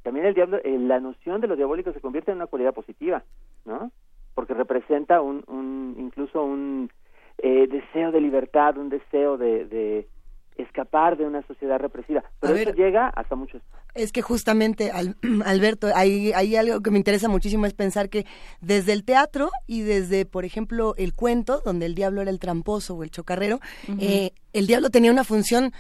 también 0.03 0.27
el 0.27 0.35
diablo, 0.35 0.59
eh, 0.63 0.79
la 0.79 1.01
noción 1.01 1.41
de 1.41 1.49
lo 1.49 1.57
diabólico 1.57 1.93
se 1.93 2.01
convierte 2.01 2.31
en 2.31 2.37
una 2.39 2.47
cualidad 2.47 2.75
positiva, 2.75 3.23
¿no? 3.65 3.91
Porque 4.35 4.55
representa 4.55 5.21
un, 5.21 5.45
un 5.47 5.97
incluso 5.99 6.45
un 6.45 6.91
eh, 7.39 7.67
deseo 7.67 8.13
de 8.13 8.21
libertad, 8.21 8.77
un 8.77 8.91
deseo 8.91 9.37
de, 9.37 9.65
de 9.65 10.09
escapar 10.57 11.17
de 11.17 11.27
una 11.27 11.43
sociedad 11.43 11.79
represiva. 11.79 12.23
Pero 12.41 12.55
eso 12.55 12.73
llega 12.73 13.09
hasta 13.09 13.35
muchos. 13.35 13.63
Es 13.95 14.13
que 14.13 14.23
justamente, 14.23 14.91
Alberto, 15.45 15.89
hay, 15.95 16.33
hay 16.33 16.57
algo 16.57 16.81
que 16.81 16.91
me 16.91 16.99
interesa 16.99 17.29
muchísimo 17.29 17.67
es 17.67 17.75
pensar 17.75 18.09
que 18.09 18.27
desde 18.61 18.93
el 18.93 19.05
teatro 19.05 19.51
y 19.67 19.83
desde, 19.83 20.27
por 20.27 20.45
ejemplo, 20.45 20.95
el 20.97 21.15
cuento, 21.15 21.63
donde 21.65 21.87
el 21.87 21.95
diablo 21.95 22.23
era 22.23 22.31
el 22.31 22.39
tramposo 22.39 22.95
o 22.95 23.03
el 23.03 23.11
chocarrero, 23.11 23.61
eh, 23.99 24.33
el 24.55 24.69
diablo 24.69 24.89
tenía 24.89 25.11
una 25.11 25.25
función, 25.25 25.73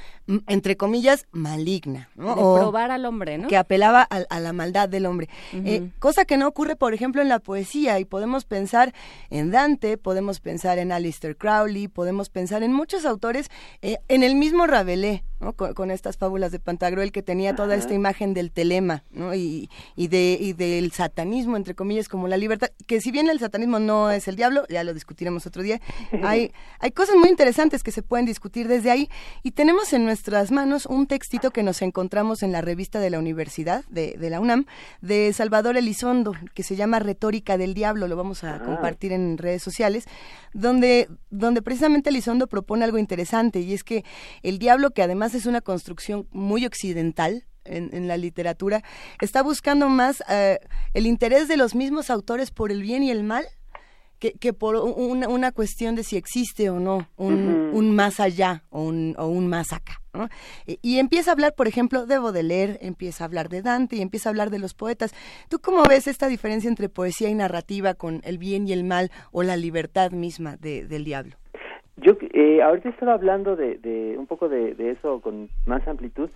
entre 0.48 0.76
comillas, 0.76 1.26
maligna. 1.30 2.10
¿no? 2.16 2.34
De 2.34 2.60
probar 2.60 2.90
al 2.90 3.06
hombre, 3.06 3.38
¿no? 3.38 3.48
Que 3.48 3.56
apelaba 3.56 4.02
a, 4.02 4.40
la 4.40 4.52
maldad 4.52 4.88
del 4.88 5.06
hombre. 5.06 5.28
Eh, 5.52 5.90
cosa 6.00 6.24
que 6.24 6.36
no 6.36 6.48
ocurre, 6.48 6.74
por 6.74 6.92
ejemplo, 6.92 7.22
en 7.22 7.28
la 7.28 7.38
poesía. 7.38 8.00
Y 8.00 8.04
podemos 8.04 8.44
pensar 8.44 8.92
en 9.30 9.52
Dante, 9.52 9.96
podemos 9.96 10.40
pensar 10.40 10.78
en 10.78 10.90
Alistair 10.90 11.36
Crowley, 11.36 11.86
podemos 11.86 12.30
pensar 12.30 12.64
en 12.64 12.72
muchos 12.72 13.04
autores, 13.04 13.48
eh, 13.80 13.98
en 14.08 14.24
el 14.24 14.34
mismo 14.34 14.66
Rabelais, 14.66 15.22
con, 15.52 15.90
estas 15.90 16.16
fábulas 16.16 16.50
de 16.52 16.58
Pantagruel 16.58 17.12
que 17.12 17.22
tenía 17.22 17.54
toda 17.54 17.74
esta 17.74 17.94
imagen 17.94 18.34
del 18.34 18.50
telema 18.50 19.04
¿no? 19.10 19.34
y, 19.34 19.70
y, 19.96 20.08
de, 20.08 20.36
y 20.40 20.52
del 20.52 20.92
satanismo, 20.92 21.56
entre 21.56 21.74
comillas, 21.74 22.08
como 22.08 22.26
la 22.28 22.36
libertad, 22.36 22.70
que 22.86 23.00
si 23.00 23.10
bien 23.10 23.28
el 23.28 23.38
satanismo 23.38 23.78
no 23.78 24.10
es 24.10 24.26
el 24.28 24.36
diablo, 24.36 24.64
ya 24.68 24.82
lo 24.84 24.94
discutiremos 24.94 25.46
otro 25.46 25.62
día, 25.62 25.80
hay, 26.22 26.52
hay 26.80 26.90
cosas 26.90 27.16
muy 27.16 27.28
interesantes 27.28 27.82
que 27.82 27.92
se 27.92 28.02
pueden 28.02 28.26
discutir 28.26 28.68
desde 28.68 28.90
ahí 28.90 29.08
y 29.42 29.52
tenemos 29.52 29.92
en 29.92 30.04
nuestras 30.04 30.50
manos 30.50 30.86
un 30.86 31.06
textito 31.06 31.50
que 31.50 31.62
nos 31.62 31.82
encontramos 31.82 32.42
en 32.42 32.52
la 32.52 32.60
revista 32.60 33.00
de 33.00 33.10
la 33.10 33.18
universidad 33.18 33.84
de, 33.88 34.16
de 34.18 34.30
la 34.30 34.40
UNAM 34.40 34.66
de 35.00 35.32
Salvador 35.32 35.76
Elizondo, 35.76 36.32
que 36.54 36.62
se 36.62 36.76
llama 36.76 36.98
Retórica 36.98 37.58
del 37.58 37.74
Diablo, 37.74 38.08
lo 38.08 38.16
vamos 38.16 38.44
a 38.44 38.56
ah. 38.56 38.58
compartir 38.60 39.12
en 39.12 39.38
redes 39.38 39.62
sociales, 39.62 40.06
donde, 40.52 41.08
donde 41.30 41.62
precisamente 41.62 42.10
Elizondo 42.10 42.46
propone 42.46 42.84
algo 42.84 42.98
interesante 42.98 43.60
y 43.60 43.74
es 43.74 43.84
que 43.84 44.04
el 44.42 44.58
diablo, 44.58 44.92
que 44.92 45.02
además 45.02 45.33
es 45.34 45.46
una 45.46 45.60
construcción 45.60 46.26
muy 46.30 46.66
occidental, 46.66 47.44
en, 47.66 48.08
la 48.08 48.16
literatura, 48.18 48.82
está 49.22 49.42
buscando 49.42 49.88
más 49.88 50.22
eh, 50.28 50.58
el 50.92 51.06
interés 51.06 51.48
de 51.48 51.56
los 51.56 51.74
mismos 51.74 52.10
autores 52.10 52.50
por 52.50 52.70
el 52.70 52.82
bien 52.82 53.02
y 53.02 53.10
el 53.10 53.24
mal 53.24 53.46
que, 54.18 54.52
por 54.54 54.76
una, 54.76 55.52
cuestión 55.52 55.96
de 55.96 56.02
si 56.02 56.16
existe 56.16 56.70
o 56.70 56.80
no 56.80 57.10
un, 57.16 57.94
más 57.94 58.20
allá 58.20 58.64
o 58.70 58.82
un, 58.82 59.14
o 59.18 59.26
un 59.26 59.48
más 59.48 59.72
acá. 59.72 60.00
Y, 60.66 60.98
empieza 60.98 61.30
a 61.30 61.34
hablar, 61.34 61.54
por 61.54 61.68
ejemplo, 61.68 62.06
de 62.06 62.18
Baudelaire, 62.18 62.78
empieza 62.80 63.24
a 63.24 63.26
hablar 63.26 63.50
de 63.50 63.60
Dante 63.60 63.96
y 63.96 64.00
empieza 64.00 64.28
a 64.28 64.30
hablar 64.30 64.48
de 64.48 64.58
los 64.58 64.72
poetas. 64.72 65.12
¿Tú 65.48 65.58
cómo 65.60 65.82
ves 65.82 66.06
esta 66.06 66.28
diferencia 66.28 66.68
entre 66.68 66.88
poesía 66.88 67.28
y 67.28 67.34
narrativa 67.34 67.92
con 67.94 68.22
el 68.24 68.38
bien 68.38 68.66
y 68.66 68.72
el 68.72 68.84
mal 68.84 69.10
o 69.30 69.42
la 69.42 69.56
libertad 69.56 70.12
misma 70.12 70.56
del 70.56 71.04
diablo? 71.04 71.36
Yo 71.96 72.16
eh, 72.20 72.62
ahorita 72.62 72.88
estaba 72.88 73.14
hablando 73.14 73.56
de, 73.56 74.16
un 74.18 74.26
poco 74.26 74.48
de, 74.48 74.90
eso 74.90 75.20
con 75.20 75.48
más 75.66 75.86
amplitud. 75.86 76.28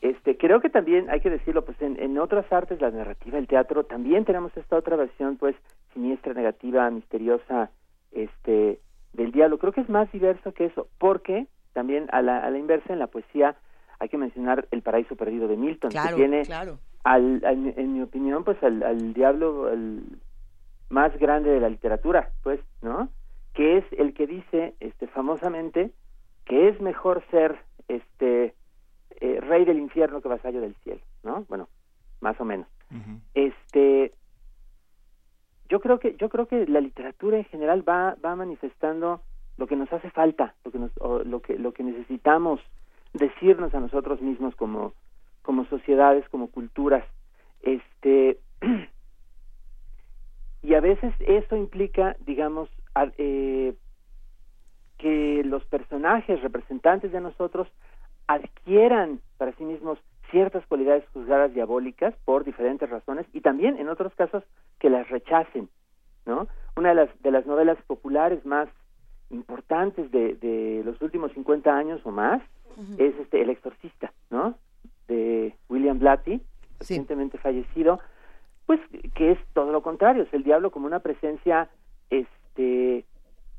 Este, 0.00 0.36
creo 0.36 0.60
que 0.60 0.70
también 0.70 1.10
hay 1.10 1.20
que 1.20 1.30
decirlo, 1.30 1.64
pues 1.64 1.80
en, 1.82 2.00
en 2.00 2.18
otras 2.18 2.50
artes, 2.52 2.80
la 2.80 2.90
narrativa, 2.90 3.38
el 3.38 3.46
teatro, 3.46 3.84
también 3.84 4.24
tenemos 4.24 4.56
esta 4.56 4.76
otra 4.76 4.96
versión, 4.96 5.36
pues 5.36 5.54
siniestra, 5.92 6.34
negativa, 6.34 6.90
misteriosa, 6.90 7.70
este, 8.10 8.80
del 9.12 9.32
diablo. 9.32 9.58
Creo 9.58 9.72
que 9.72 9.82
es 9.82 9.88
más 9.88 10.10
diverso 10.10 10.52
que 10.52 10.66
eso, 10.66 10.88
porque 10.98 11.46
también 11.72 12.08
a 12.12 12.22
la, 12.22 12.38
a 12.38 12.50
la 12.50 12.58
inversa 12.58 12.92
en 12.92 12.98
la 12.98 13.06
poesía 13.06 13.56
hay 13.98 14.08
que 14.08 14.18
mencionar 14.18 14.66
El 14.72 14.82
paraíso 14.82 15.14
perdido 15.14 15.46
de 15.46 15.56
Milton, 15.56 15.90
que 15.90 16.14
tiene, 16.14 16.42
Al, 17.04 17.40
en 17.44 17.92
mi 17.94 18.02
opinión, 18.02 18.42
pues 18.44 18.60
al, 18.62 18.82
al 18.82 19.12
diablo 19.14 19.70
el 19.70 20.02
más 20.90 21.16
grande 21.18 21.50
de 21.50 21.60
la 21.60 21.68
literatura, 21.68 22.30
pues, 22.42 22.60
¿no? 22.82 23.08
Que 23.54 23.78
es 23.78 23.84
el 23.92 24.14
que 24.14 24.26
dice 24.26 24.74
este 24.80 25.06
famosamente 25.06 25.92
que 26.44 26.68
es 26.68 26.80
mejor 26.80 27.22
ser 27.30 27.58
este 27.88 28.54
eh, 29.20 29.40
rey 29.40 29.64
del 29.64 29.78
infierno 29.78 30.20
que 30.20 30.28
vasallo 30.28 30.60
del 30.60 30.74
cielo, 30.76 31.00
¿no? 31.22 31.44
Bueno, 31.48 31.68
más 32.20 32.40
o 32.40 32.44
menos. 32.44 32.66
Este 33.34 34.12
yo 35.68 35.80
creo 35.80 35.98
que 35.98 36.14
yo 36.16 36.28
creo 36.28 36.46
que 36.46 36.66
la 36.66 36.80
literatura 36.80 37.38
en 37.38 37.44
general 37.44 37.88
va 37.88 38.16
va 38.22 38.36
manifestando 38.36 39.22
lo 39.56 39.66
que 39.66 39.76
nos 39.76 39.90
hace 39.92 40.10
falta, 40.10 40.54
lo 40.64 40.70
que 40.70 40.78
nos, 40.78 40.92
lo 41.26 41.40
que 41.40 41.58
lo 41.58 41.72
que 41.72 41.82
necesitamos 41.82 42.60
decirnos 43.14 43.74
a 43.74 43.80
nosotros 43.80 44.20
mismos 44.20 44.54
como 44.56 44.92
como 45.40 45.64
sociedades, 45.66 46.28
como 46.28 46.50
culturas. 46.50 47.06
Este 47.62 48.38
y 50.62 50.74
a 50.74 50.80
veces 50.80 51.14
eso 51.20 51.56
implica, 51.56 52.16
digamos, 52.26 52.68
eh, 53.18 53.74
que 54.98 55.42
los 55.44 55.64
personajes 55.64 56.40
representantes 56.42 57.12
de 57.12 57.20
nosotros 57.20 57.68
adquieran 58.26 59.20
para 59.36 59.52
sí 59.52 59.64
mismos 59.64 59.98
ciertas 60.30 60.64
cualidades 60.66 61.04
juzgadas 61.12 61.52
diabólicas 61.52 62.14
por 62.24 62.44
diferentes 62.44 62.88
razones 62.88 63.26
y 63.32 63.40
también 63.40 63.78
en 63.78 63.88
otros 63.88 64.14
casos 64.14 64.42
que 64.78 64.90
las 64.90 65.08
rechacen, 65.10 65.68
¿no? 66.24 66.48
Una 66.76 66.90
de 66.90 66.94
las 66.94 67.22
de 67.22 67.30
las 67.30 67.46
novelas 67.46 67.76
populares 67.86 68.44
más 68.46 68.68
importantes 69.30 70.10
de, 70.10 70.34
de 70.34 70.82
los 70.84 71.00
últimos 71.02 71.32
50 71.32 71.74
años 71.74 72.00
o 72.04 72.10
más 72.10 72.40
es 72.96 73.14
este 73.18 73.42
El 73.42 73.50
Exorcista, 73.50 74.12
¿no? 74.30 74.54
De 75.08 75.54
William 75.68 75.98
Blatty, 75.98 76.40
recientemente 76.78 77.38
fallecido, 77.38 78.00
pues 78.66 78.80
que 79.14 79.32
es 79.32 79.38
todo 79.52 79.72
lo 79.72 79.82
contrario, 79.82 80.22
es 80.22 80.32
el 80.32 80.42
diablo 80.42 80.70
como 80.70 80.86
una 80.86 81.00
presencia 81.00 81.68
este 82.52 83.04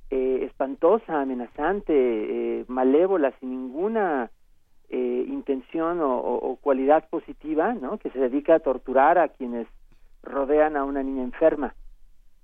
eh, 0.10 0.45
espantosa, 0.45 1.21
amenazante, 1.21 1.93
eh, 1.93 2.65
malévola, 2.67 3.34
sin 3.39 3.49
ninguna 3.49 4.29
eh, 4.89 5.25
intención 5.27 5.99
o, 6.01 6.58
cualidad 6.62 7.10
positiva, 7.10 7.73
¿no? 7.73 7.97
Que 7.97 8.12
se 8.12 8.19
dedica 8.19 8.56
a 8.56 8.60
torturar 8.60 9.17
a 9.17 9.29
quienes 9.29 9.67
rodean 10.21 10.77
a 10.77 10.86
una 10.86 11.01
niña 11.01 11.23
enferma, 11.23 11.73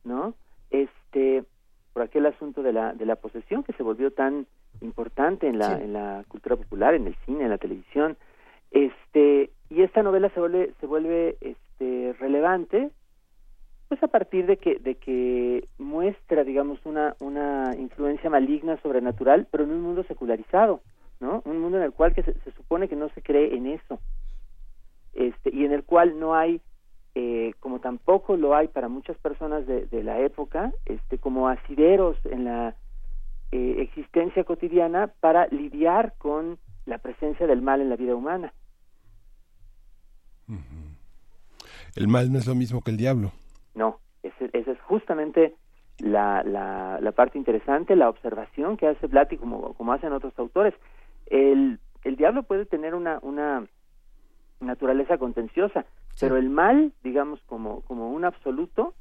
¿no? 0.03 0.33
Este, 0.71 1.43
por 1.93 2.03
aquel 2.03 2.25
asunto 2.25 2.63
de 2.63 2.73
la 2.73 2.93
de 2.93 3.05
la 3.05 3.15
posesión 3.15 3.63
que 3.63 3.73
se 3.73 3.83
volvió 3.83 4.11
tan 4.11 4.47
importante 4.81 5.47
en 5.47 5.59
la 5.59 5.79
en 5.79 5.93
la 5.93 6.25
cultura 6.27 6.55
popular, 6.55 6.95
en 6.95 7.07
el 7.07 7.15
cine, 7.25 7.43
en 7.43 7.51
la 7.51 7.57
televisión, 7.57 8.17
este, 8.71 9.51
y 9.69 9.83
esta 9.83 10.03
novela 10.03 10.29
se 10.29 10.39
vuelve 10.39 10.73
se 10.79 10.87
vuelve 10.87 11.37
este 11.41 12.13
relevante 12.19 12.89
pues 13.89 14.01
a 14.03 14.07
partir 14.07 14.45
de 14.45 14.57
que 14.57 14.77
de 14.77 14.95
que 14.95 15.67
muestra 15.79 16.43
digamos 16.43 16.79
una 16.85 17.15
una 17.19 17.75
influencia 17.75 18.29
maligna 18.29 18.79
sobrenatural 18.81 19.47
pero 19.51 19.63
en 19.63 19.71
un 19.71 19.81
mundo 19.81 20.03
secularizado 20.03 20.81
no 21.19 21.41
un 21.43 21.59
mundo 21.59 21.77
en 21.77 21.83
el 21.83 21.91
cual 21.91 22.13
que 22.13 22.23
se, 22.23 22.33
supone 22.55 22.87
que 22.87 22.95
no 22.95 23.09
se 23.09 23.21
cree 23.21 23.57
en 23.57 23.67
eso. 23.67 23.99
Este 25.13 25.53
y 25.53 25.65
en 25.65 25.73
el 25.73 25.83
cual 25.83 26.19
no 26.19 26.35
hay 26.35 26.61
eh, 27.15 27.53
como 27.59 27.79
tampoco 27.79 28.37
lo 28.37 28.55
hay 28.55 28.67
para 28.67 28.87
muchas 28.87 29.17
personas 29.17 29.65
de, 29.65 29.87
de 29.87 30.03
la 30.03 30.19
época 30.19 30.71
este 30.85 31.17
como 31.17 31.49
asideros 31.49 32.15
en 32.25 32.45
la 32.45 32.75
eh, 33.51 33.77
existencia 33.79 34.43
cotidiana 34.43 35.07
para 35.19 35.47
lidiar 35.47 36.13
con 36.19 36.59
la 36.85 36.99
presencia 36.99 37.47
del 37.47 37.63
mal 37.63 37.81
en 37.81 37.89
la 37.89 37.95
vida 37.95 38.15
humana. 38.15 38.53
El 41.95 42.07
mal 42.07 42.31
no 42.31 42.37
es 42.37 42.45
lo 42.45 42.55
mismo 42.55 42.81
que 42.81 42.91
el 42.91 42.97
diablo 42.97 43.31
no, 43.75 43.99
esa 44.23 44.71
es 44.71 44.81
justamente 44.81 45.55
la, 45.99 46.43
la, 46.43 47.11
parte 47.11 47.37
interesante, 47.37 47.95
la 47.95 48.09
observación 48.09 48.77
que 48.77 48.87
hace 48.87 49.07
Blatty 49.07 49.37
como, 49.37 49.73
como 49.73 49.93
hacen 49.93 50.13
otros 50.13 50.37
autores. 50.37 50.73
El, 51.25 51.79
el 52.03 52.15
diablo 52.15 52.43
puede 52.43 52.65
tener 52.65 52.95
una, 52.95 53.19
una 53.21 53.67
naturaleza 54.59 55.17
contenciosa, 55.17 55.85
pero 56.19 56.37
el 56.37 56.49
mal, 56.49 56.93
digamos, 57.03 57.41
como, 57.45 57.81
como 57.81 58.11
un 58.11 58.25
absoluto, 58.25 58.93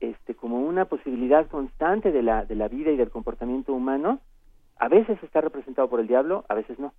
este, 0.00 0.34
como 0.34 0.60
una 0.60 0.84
posibilidad 0.86 1.46
constante 1.48 2.12
de 2.12 2.22
la, 2.22 2.44
de 2.44 2.54
la 2.54 2.68
vida 2.68 2.90
y 2.90 2.96
del 2.96 3.10
comportamiento 3.10 3.72
humano, 3.72 4.20
a 4.76 4.88
veces 4.88 5.22
está 5.22 5.40
representado 5.40 5.88
por 5.88 6.00
el 6.00 6.06
diablo, 6.06 6.44
a 6.48 6.54
veces 6.54 6.78
no. 6.78 6.92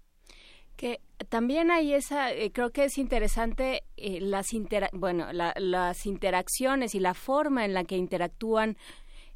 Que 0.76 1.00
también 1.30 1.72
hay 1.72 1.94
esa, 1.94 2.32
eh, 2.32 2.52
creo 2.52 2.72
que 2.72 2.86
es 2.86 2.98
interesante 2.98 3.84
eh, 3.98 4.20
las, 4.22 4.48
bueno, 4.94 5.28
las 5.32 6.06
interacciones 6.06 6.96
y 6.96 7.00
la 7.00 7.14
forma 7.14 7.66
en 7.66 7.74
la 7.74 7.84
que 7.84 7.98
interactúan 7.98 8.78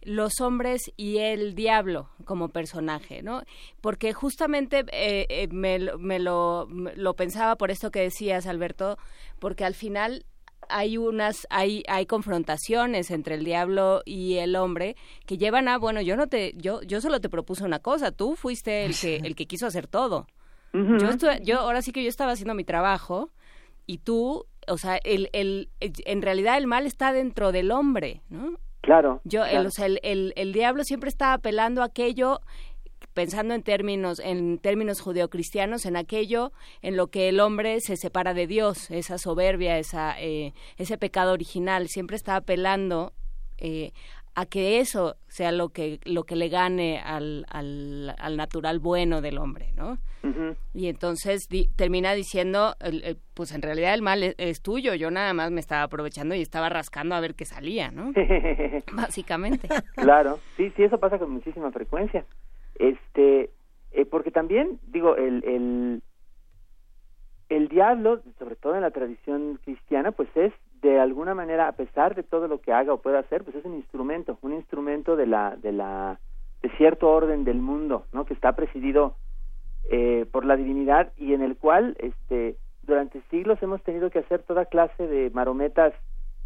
los 0.01 0.39
hombres 0.39 0.91
y 0.97 1.17
el 1.17 1.55
diablo 1.55 2.09
como 2.25 2.49
personaje, 2.49 3.23
¿no? 3.23 3.41
Porque 3.81 4.13
justamente 4.13 4.85
eh, 4.91 5.47
me, 5.51 5.79
me, 5.97 6.19
lo, 6.19 6.67
lo 6.69 7.15
pensaba 7.15 7.55
por 7.55 7.71
esto 7.71 7.89
que 7.89 8.01
decías, 8.01 8.45
Alberto, 8.45 8.97
porque 9.39 9.65
al 9.65 9.73
final 9.73 10.25
hay 10.69 10.97
unas 10.97 11.47
hay 11.49 11.83
hay 11.87 12.05
confrontaciones 12.05 13.11
entre 13.11 13.35
el 13.35 13.45
diablo 13.45 14.01
y 14.05 14.35
el 14.37 14.55
hombre 14.55 14.95
que 15.25 15.37
llevan 15.37 15.67
a 15.67 15.77
bueno 15.77 16.01
yo 16.01 16.15
no 16.15 16.27
te 16.27 16.53
yo 16.55 16.81
yo 16.83 17.01
solo 17.01 17.21
te 17.21 17.29
propuse 17.29 17.63
una 17.63 17.79
cosa 17.79 18.11
tú 18.11 18.35
fuiste 18.35 18.85
el 18.85 18.97
que 18.97 19.17
el 19.17 19.35
que 19.35 19.45
quiso 19.45 19.67
hacer 19.67 19.87
todo 19.87 20.27
yo, 20.99 21.31
yo 21.43 21.59
ahora 21.59 21.81
sí 21.81 21.91
que 21.91 22.03
yo 22.03 22.09
estaba 22.09 22.33
haciendo 22.33 22.53
mi 22.53 22.63
trabajo 22.63 23.29
y 23.85 23.99
tú, 23.99 24.45
o 24.67 24.77
sea, 24.77 24.97
el, 25.03 25.29
el, 25.33 25.69
en 25.79 26.21
realidad 26.21 26.57
el 26.57 26.67
mal 26.67 26.85
está 26.85 27.13
dentro 27.13 27.51
del 27.51 27.71
hombre, 27.71 28.21
¿no? 28.29 28.57
Claro. 28.81 29.19
Yo, 29.23 29.43
El, 29.45 29.65
o 29.65 29.71
sea, 29.71 29.87
el, 29.87 30.33
el, 30.35 30.53
diablo 30.53 30.83
siempre 30.83 31.09
está 31.09 31.33
apelando 31.33 31.81
a 31.81 31.85
aquello 31.85 32.41
pensando 33.13 33.53
en 33.55 33.63
términos 33.63 34.19
en 34.19 34.59
términos 34.59 35.01
judeocristianos 35.01 35.85
en 35.85 35.95
aquello 35.95 36.51
en 36.81 36.95
lo 36.97 37.07
que 37.07 37.29
el 37.29 37.39
hombre 37.39 37.79
se 37.79 37.97
separa 37.97 38.33
de 38.33 38.45
Dios 38.45 38.91
esa 38.91 39.17
soberbia 39.17 39.79
esa 39.79 40.19
eh, 40.19 40.53
ese 40.77 40.97
pecado 40.97 41.31
original 41.31 41.87
siempre 41.87 42.17
está 42.17 42.35
apelando 42.35 43.13
eh, 43.57 43.93
a 44.35 44.45
que 44.45 44.79
eso 44.79 45.15
sea 45.27 45.51
lo 45.51 45.69
que 45.69 45.99
lo 46.03 46.25
que 46.25 46.35
le 46.35 46.49
gane 46.49 46.99
al, 46.99 47.45
al, 47.49 48.13
al 48.17 48.37
natural 48.37 48.79
bueno 48.79 49.21
del 49.21 49.37
hombre, 49.37 49.71
¿no? 49.75 49.97
Y 50.73 50.87
entonces 50.87 51.47
termina 51.75 52.13
diciendo, 52.13 52.73
pues 53.33 53.53
en 53.53 53.61
realidad 53.61 53.93
el 53.93 54.01
mal 54.01 54.23
es, 54.23 54.61
tuyo, 54.61 54.95
yo 54.95 55.11
nada 55.11 55.33
más 55.33 55.51
me 55.51 55.59
estaba 55.59 55.83
aprovechando 55.83 56.33
y 56.35 56.41
estaba 56.41 56.67
rascando 56.67 57.15
a 57.15 57.19
ver 57.19 57.35
qué 57.35 57.45
salía, 57.45 57.91
¿no? 57.91 58.11
Básicamente. 58.93 59.67
Claro, 59.95 60.39
sí, 60.57 60.71
sí, 60.75 60.83
eso 60.83 60.99
pasa 60.99 61.19
con 61.19 61.31
muchísima 61.31 61.71
frecuencia. 61.71 62.25
Este, 62.79 63.51
eh, 63.91 64.05
porque 64.05 64.31
también, 64.31 64.79
digo, 64.87 65.15
el, 65.15 65.43
el, 65.45 66.03
el 67.49 67.67
diablo, 67.69 68.21
sobre 68.39 68.55
todo 68.55 68.75
en 68.75 68.81
la 68.81 68.91
tradición 68.91 69.59
cristiana, 69.63 70.11
pues 70.11 70.29
es 70.35 70.53
de 70.85 70.99
alguna 70.99 71.33
manera, 71.33 71.67
a 71.67 71.71
pesar 71.71 72.13
de 72.13 72.21
todo 72.21 72.47
lo 72.47 72.61
que 72.61 72.71
haga 72.71 72.93
o 72.93 73.01
pueda 73.01 73.19
hacer, 73.19 73.43
pues 73.43 73.55
es 73.55 73.65
un 73.65 73.73
instrumento, 73.73 74.37
un 74.43 74.53
instrumento 74.53 75.15
de 75.15 75.25
la, 75.25 75.55
de 75.55 75.71
la, 75.71 76.19
de 76.61 76.69
cierto 76.77 77.09
orden 77.09 77.43
del 77.43 77.57
mundo, 77.57 78.05
¿no? 78.13 78.25
Que 78.25 78.35
está 78.35 78.55
presidido 78.55 79.15
eh, 79.89 80.27
por 80.31 80.45
la 80.45 80.55
divinidad 80.55 81.11
y 81.17 81.33
en 81.33 81.41
el 81.41 81.57
cual, 81.57 81.95
este, 81.99 82.57
durante 82.83 83.21
siglos 83.31 83.61
hemos 83.63 83.81
tenido 83.81 84.11
que 84.11 84.19
hacer 84.19 84.43
toda 84.43 84.65
clase 84.65 85.07
de 85.07 85.31
marometas, 85.31 85.93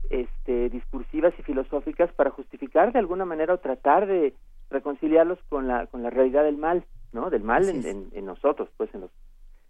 este, 0.09 0.69
discursivas 0.69 1.33
y 1.37 1.43
filosóficas 1.43 2.09
para 2.13 2.31
justificar 2.31 2.93
de 2.93 2.99
alguna 2.99 3.25
manera 3.25 3.53
o 3.53 3.59
tratar 3.59 4.07
de 4.07 4.33
reconciliarlos 4.69 5.39
con 5.49 5.67
la, 5.67 5.87
con 5.87 6.01
la 6.01 6.09
realidad 6.09 6.45
del 6.45 6.57
mal, 6.57 6.85
¿no? 7.11 7.29
Del 7.29 7.43
mal 7.43 7.67
en, 7.67 8.09
en, 8.13 8.25
nosotros, 8.25 8.69
pues, 8.77 8.89
en 8.95 9.01
los, 9.01 9.11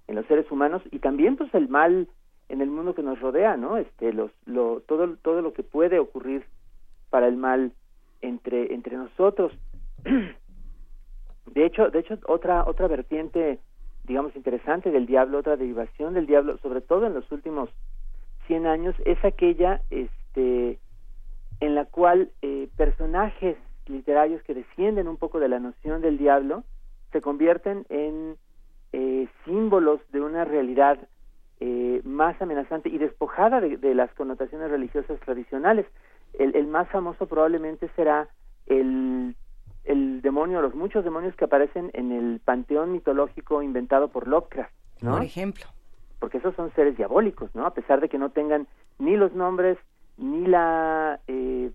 en 0.08 0.16
los 0.16 0.28
seres 0.28 0.50
humanos 0.52 0.84
y 0.92 1.00
también, 1.00 1.38
pues, 1.38 1.52
el 1.56 1.70
mal 1.70 2.08
en 2.50 2.62
el 2.62 2.70
mundo 2.70 2.96
que 2.96 3.04
nos 3.04 3.20
rodea, 3.20 3.58
¿no? 3.58 3.78
Este, 3.78 4.12
los, 4.12 4.32
lo, 4.46 4.82
todo, 4.82 5.16
todo 5.22 5.42
lo 5.42 5.54
que 5.54 5.64
puede 5.64 6.00
ocurrir 6.00 6.46
para 7.10 7.28
el 7.28 7.38
mal 7.38 7.72
entre, 8.22 8.74
entre 8.74 8.98
nosotros. 8.98 9.54
De 11.54 11.66
hecho, 11.66 11.90
de 11.90 12.00
hecho, 12.00 12.16
otra, 12.28 12.64
otra 12.68 12.88
vertiente, 12.88 13.58
digamos, 14.04 14.36
interesante 14.36 14.92
del 14.92 15.08
diablo, 15.08 15.40
otra 15.40 15.58
derivación 15.58 16.14
del 16.14 16.28
diablo, 16.28 16.60
sobre 16.60 16.80
todo 16.80 17.08
en 17.08 17.16
los 17.16 17.32
últimos 17.32 17.72
100 18.46 18.68
años, 18.68 18.96
es 19.06 19.18
aquella, 19.26 19.82
este, 19.90 20.78
en 21.60 21.74
la 21.74 21.86
cual 21.86 22.30
eh, 22.44 22.70
personajes 22.78 23.58
literarios 23.88 24.44
que 24.44 24.54
descienden 24.54 25.08
un 25.08 25.18
poco 25.18 25.40
de 25.40 25.50
la 25.50 25.60
noción 25.60 26.02
del 26.02 26.20
diablo 26.20 26.64
se 27.12 27.22
convierten 27.22 27.88
en 27.90 28.38
eh, 28.94 29.28
símbolos 29.46 30.00
de 30.12 30.22
una 30.22 30.46
realidad 30.46 31.00
eh, 31.60 32.02
más 32.04 32.42
amenazante 32.42 32.90
y 32.90 32.98
despojada 32.98 33.60
de, 33.60 33.96
las 33.96 34.14
connotaciones 34.14 34.72
religiosas 34.72 35.20
tradicionales. 35.22 35.86
El, 36.34 36.68
más 36.68 36.88
famoso 36.90 37.26
probablemente 37.26 37.90
será 37.96 38.30
el, 38.68 39.36
el 39.84 40.22
demonio, 40.22 40.62
los 40.62 40.76
muchos 40.76 41.04
demonios 41.04 41.36
que 41.36 41.46
aparecen 41.46 41.90
en 41.94 42.12
el 42.12 42.40
panteón 42.40 42.92
mitológico 42.92 43.62
inventado 43.62 44.10
por 44.10 44.28
Lovecraft. 44.28 44.72
¿no? 45.02 45.14
Por 45.14 45.24
ejemplo. 45.24 45.66
Porque 46.20 46.38
esos 46.38 46.56
son 46.56 46.72
seres 46.76 46.98
diabólicos, 46.98 47.54
¿no? 47.56 47.66
A 47.66 47.74
pesar 47.74 48.02
de 48.02 48.10
que 48.10 48.18
no 48.18 48.30
tengan 48.30 48.68
ni 49.00 49.16
los 49.16 49.34
nombres, 49.34 49.78
ni 50.18 50.46
la 50.46 51.20
eh, 51.28 51.72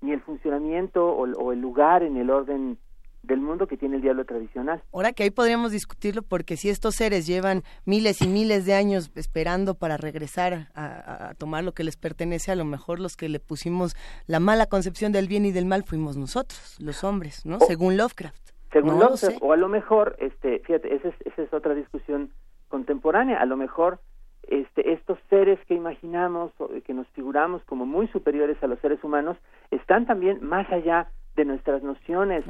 ni 0.00 0.12
el 0.12 0.20
funcionamiento 0.20 1.06
o, 1.08 1.52
el 1.52 1.60
lugar 1.60 2.02
en 2.02 2.16
el 2.16 2.30
orden 2.30 2.78
del 3.26 3.40
mundo 3.40 3.66
que 3.66 3.76
tiene 3.76 3.96
el 3.96 4.02
diablo 4.02 4.24
tradicional. 4.24 4.82
Ahora 4.92 5.12
que 5.12 5.24
ahí 5.24 5.30
podríamos 5.30 5.72
discutirlo 5.72 6.22
porque 6.22 6.56
si 6.56 6.68
estos 6.68 6.94
seres 6.94 7.26
llevan 7.26 7.62
miles 7.84 8.22
y 8.22 8.28
miles 8.28 8.66
de 8.66 8.74
años 8.74 9.10
esperando 9.14 9.74
para 9.74 9.96
regresar 9.96 10.68
a, 10.74 11.34
tomar 11.38 11.64
lo 11.64 11.72
que 11.72 11.84
les 11.84 11.96
pertenece, 11.96 12.52
a 12.52 12.56
lo 12.56 12.64
mejor 12.64 13.00
los 13.00 13.16
que 13.16 13.28
le 13.28 13.40
pusimos 13.40 13.96
la 14.26 14.40
mala 14.40 14.66
concepción 14.66 15.12
del 15.12 15.28
bien 15.28 15.44
y 15.44 15.52
del 15.52 15.66
mal 15.66 15.82
fuimos 15.84 16.16
nosotros, 16.16 16.76
los 16.80 17.04
hombres, 17.04 17.44
¿no? 17.44 17.58
según 17.60 17.96
Lovecraft. 17.96 18.52
Según 18.72 18.98
Lovecraft, 18.98 19.38
o 19.40 19.52
a 19.52 19.56
lo 19.56 19.68
mejor, 19.68 20.16
este, 20.18 20.58
fíjate, 20.60 20.94
esa 20.94 21.08
es, 21.08 21.14
esa 21.24 21.42
es 21.42 21.52
otra 21.52 21.74
discusión 21.74 22.30
contemporánea, 22.68 23.40
a 23.40 23.46
lo 23.46 23.56
mejor 23.56 24.00
este, 24.48 24.92
estos 24.92 25.18
seres 25.28 25.58
que 25.66 25.74
imaginamos, 25.74 26.52
que 26.84 26.94
nos 26.94 27.06
figuramos 27.08 27.62
como 27.64 27.86
muy 27.86 28.06
superiores 28.08 28.62
a 28.62 28.66
los 28.66 28.78
seres 28.80 29.02
humanos, 29.02 29.36
están 29.70 30.06
también 30.06 30.38
más 30.44 30.70
allá 30.70 31.08
de 31.36 31.44
nuestras 31.44 31.82
nociones 31.82 32.44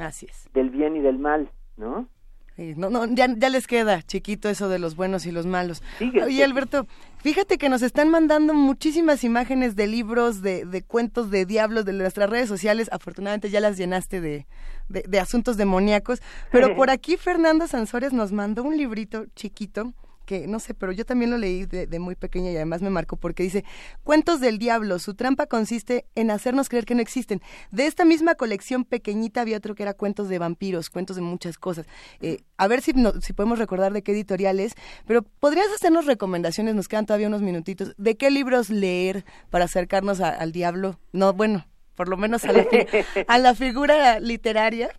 del 0.54 0.70
bien 0.70 0.96
y 0.96 1.00
del 1.00 1.18
mal, 1.18 1.50
¿no? 1.76 2.08
no, 2.56 2.88
no, 2.88 3.04
ya, 3.06 3.26
ya, 3.36 3.50
les 3.50 3.66
queda 3.66 4.00
chiquito 4.02 4.48
eso 4.48 4.70
de 4.70 4.78
los 4.78 4.96
buenos 4.96 5.26
y 5.26 5.32
los 5.32 5.44
malos. 5.44 5.82
Oye, 6.00 6.42
Alberto, 6.42 6.86
fíjate 7.18 7.58
que 7.58 7.68
nos 7.68 7.82
están 7.82 8.08
mandando 8.08 8.54
muchísimas 8.54 9.24
imágenes 9.24 9.76
de 9.76 9.86
libros, 9.86 10.40
de, 10.40 10.64
de 10.64 10.82
cuentos 10.82 11.30
de 11.30 11.44
diablos 11.44 11.84
de 11.84 11.92
nuestras 11.92 12.30
redes 12.30 12.48
sociales. 12.48 12.88
Afortunadamente 12.92 13.50
ya 13.50 13.60
las 13.60 13.76
llenaste 13.76 14.22
de, 14.22 14.46
de, 14.88 15.02
de 15.02 15.20
asuntos 15.20 15.58
demoníacos. 15.58 16.22
Pero 16.50 16.74
por 16.76 16.88
aquí 16.88 17.18
Fernando 17.18 17.66
Sansores 17.66 18.14
nos 18.14 18.32
mandó 18.32 18.62
un 18.62 18.76
librito 18.78 19.26
chiquito 19.34 19.92
que 20.26 20.46
no 20.46 20.58
sé, 20.60 20.74
pero 20.74 20.92
yo 20.92 21.06
también 21.06 21.30
lo 21.30 21.38
leí 21.38 21.64
de, 21.64 21.98
muy 21.98 22.16
pequeña 22.16 22.50
y 22.50 22.56
además 22.56 22.82
me 22.82 22.90
marcó 22.90 23.16
porque 23.16 23.42
dice, 23.42 23.64
cuentos 24.04 24.40
del 24.40 24.58
diablo, 24.58 24.98
su 24.98 25.14
trampa 25.14 25.46
consiste 25.46 26.04
en 26.14 26.30
hacernos 26.30 26.68
creer 26.68 26.84
que 26.84 26.94
no 26.94 27.00
existen. 27.00 27.40
De 27.70 27.86
esta 27.86 28.04
misma 28.04 28.34
colección 28.34 28.84
pequeñita 28.84 29.40
había 29.40 29.56
otro 29.56 29.74
que 29.74 29.84
era 29.84 29.94
cuentos 29.94 30.28
de 30.28 30.38
vampiros, 30.38 30.90
cuentos 30.90 31.16
de 31.16 31.22
muchas 31.22 31.56
cosas. 31.56 31.86
Eh, 32.20 32.40
a 32.58 32.68
ver 32.68 32.82
si, 32.82 32.92
si 33.22 33.32
podemos 33.32 33.58
recordar 33.58 33.92
de 33.92 34.02
qué 34.02 34.12
editorial 34.12 34.60
es, 34.60 34.74
pero 35.06 35.22
podrías 35.22 35.68
hacernos 35.74 36.04
recomendaciones, 36.04 36.74
nos 36.74 36.88
quedan 36.88 37.06
todavía 37.06 37.28
unos 37.28 37.42
minutitos, 37.42 37.94
de 37.96 38.16
qué 38.16 38.30
libros 38.30 38.68
leer 38.68 39.24
para 39.48 39.64
acercarnos 39.64 40.20
al 40.20 40.52
diablo. 40.52 40.98
No, 41.12 41.32
bueno, 41.32 41.64
por 41.94 42.08
lo 42.08 42.16
menos 42.16 42.44
a 42.44 42.52
la, 42.52 42.66
a 43.28 43.38
la 43.38 43.54
figura 43.54 44.20
literaria. 44.20 44.90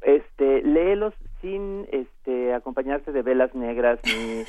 Este, 0.00 0.62
léelos 0.62 1.14
sin 1.42 1.86
este, 1.92 2.54
acompañarse 2.54 3.12
de 3.12 3.20
velas 3.20 3.54
negras 3.54 4.00
ni 4.04 4.44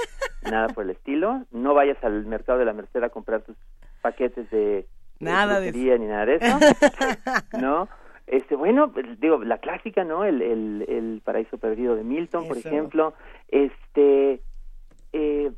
nada 0.50 0.70
por 0.70 0.86
el 0.86 0.92
estilo. 0.92 1.44
No 1.52 1.74
vayas 1.74 2.02
al 2.04 2.26
mercado 2.26 2.60
de 2.60 2.66
la 2.66 2.74
Merced 2.74 3.04
a 3.04 3.10
comprar 3.10 3.42
tus 3.42 3.58
paquetes 4.02 4.50
de 4.52 4.86
nada 5.20 5.60
de, 5.60 5.72
ni 5.74 6.06
nada 6.06 6.26
de 6.26 6.36
eso. 6.36 6.60
¿No? 7.60 7.90
Este, 8.28 8.56
bueno, 8.56 8.92
pues, 8.94 9.20
digo, 9.20 9.44
la 9.44 9.58
clásica, 9.58 10.06
¿no? 10.06 10.24
El, 10.24 10.42
el, 10.42 10.86
el 10.88 11.22
paraíso 11.26 11.58
perdido 11.58 11.96
de 11.96 12.04
Milton, 12.04 12.48
por 12.48 12.58
ejemplo. 12.58 13.14
Este, 13.50 14.42
eh, 15.12 15.52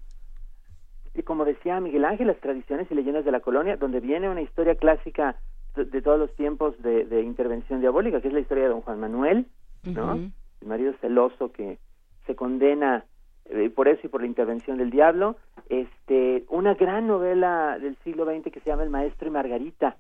como 1.24 1.46
decía 1.46 1.80
Miguel 1.80 2.06
Ángel, 2.06 2.28
las 2.28 2.40
tradiciones 2.40 2.90
y 2.90 2.96
leyendas 2.96 3.24
de 3.24 3.32
la 3.32 3.40
colonia, 3.40 3.78
donde 3.78 4.00
viene 4.00 4.30
una 4.30 4.42
historia 4.42 4.76
clásica 4.76 5.38
de, 5.76 6.02
todos 6.02 6.18
los 6.18 6.34
tiempos 6.36 6.82
de, 6.82 7.06
de, 7.06 7.22
intervención 7.22 7.82
diabólica, 7.82 8.22
que 8.22 8.30
es 8.30 8.34
la 8.34 8.40
historia 8.40 8.64
de 8.64 8.70
don 8.70 8.82
Juan 8.82 9.00
Manuel, 9.00 9.48
¿no? 9.84 10.32
El 10.66 10.70
marido 10.70 10.93
celoso 10.99 11.51
que 11.51 11.78
se 12.26 12.36
condena 12.36 13.05
eh, 13.45 13.70
por 13.70 13.88
eso 13.88 14.01
y 14.03 14.09
por 14.09 14.22
la 14.22 14.28
intervención 14.28 14.80
del 14.80 14.89
diablo, 14.89 15.36
este, 15.70 16.43
una 16.49 16.74
gran 16.74 17.05
novela 17.05 17.78
del 17.80 17.95
siglo 18.03 18.26
XX 18.26 18.51
que 18.51 18.59
se 18.59 18.72
llama 18.72 18.84
El 18.84 18.89
Maestro 18.89 19.28
y 19.28 19.32
Margarita 19.32 19.95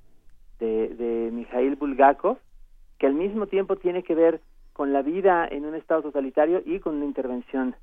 de, 0.59 0.89
de 0.89 1.29
Mikhail 1.31 1.75
Bulgakov, 1.75 2.37
que 2.97 3.05
al 3.05 3.13
mismo 3.13 3.45
tiempo 3.45 3.75
tiene 3.75 4.01
que 4.01 4.15
ver 4.15 4.41
con 4.73 4.91
la 4.91 5.03
vida 5.03 5.47
en 5.47 5.65
un 5.65 5.75
estado 5.75 6.01
totalitario 6.01 6.63
y 6.65 6.79
con 6.79 6.95
una 6.95 7.05
intervención 7.05 7.75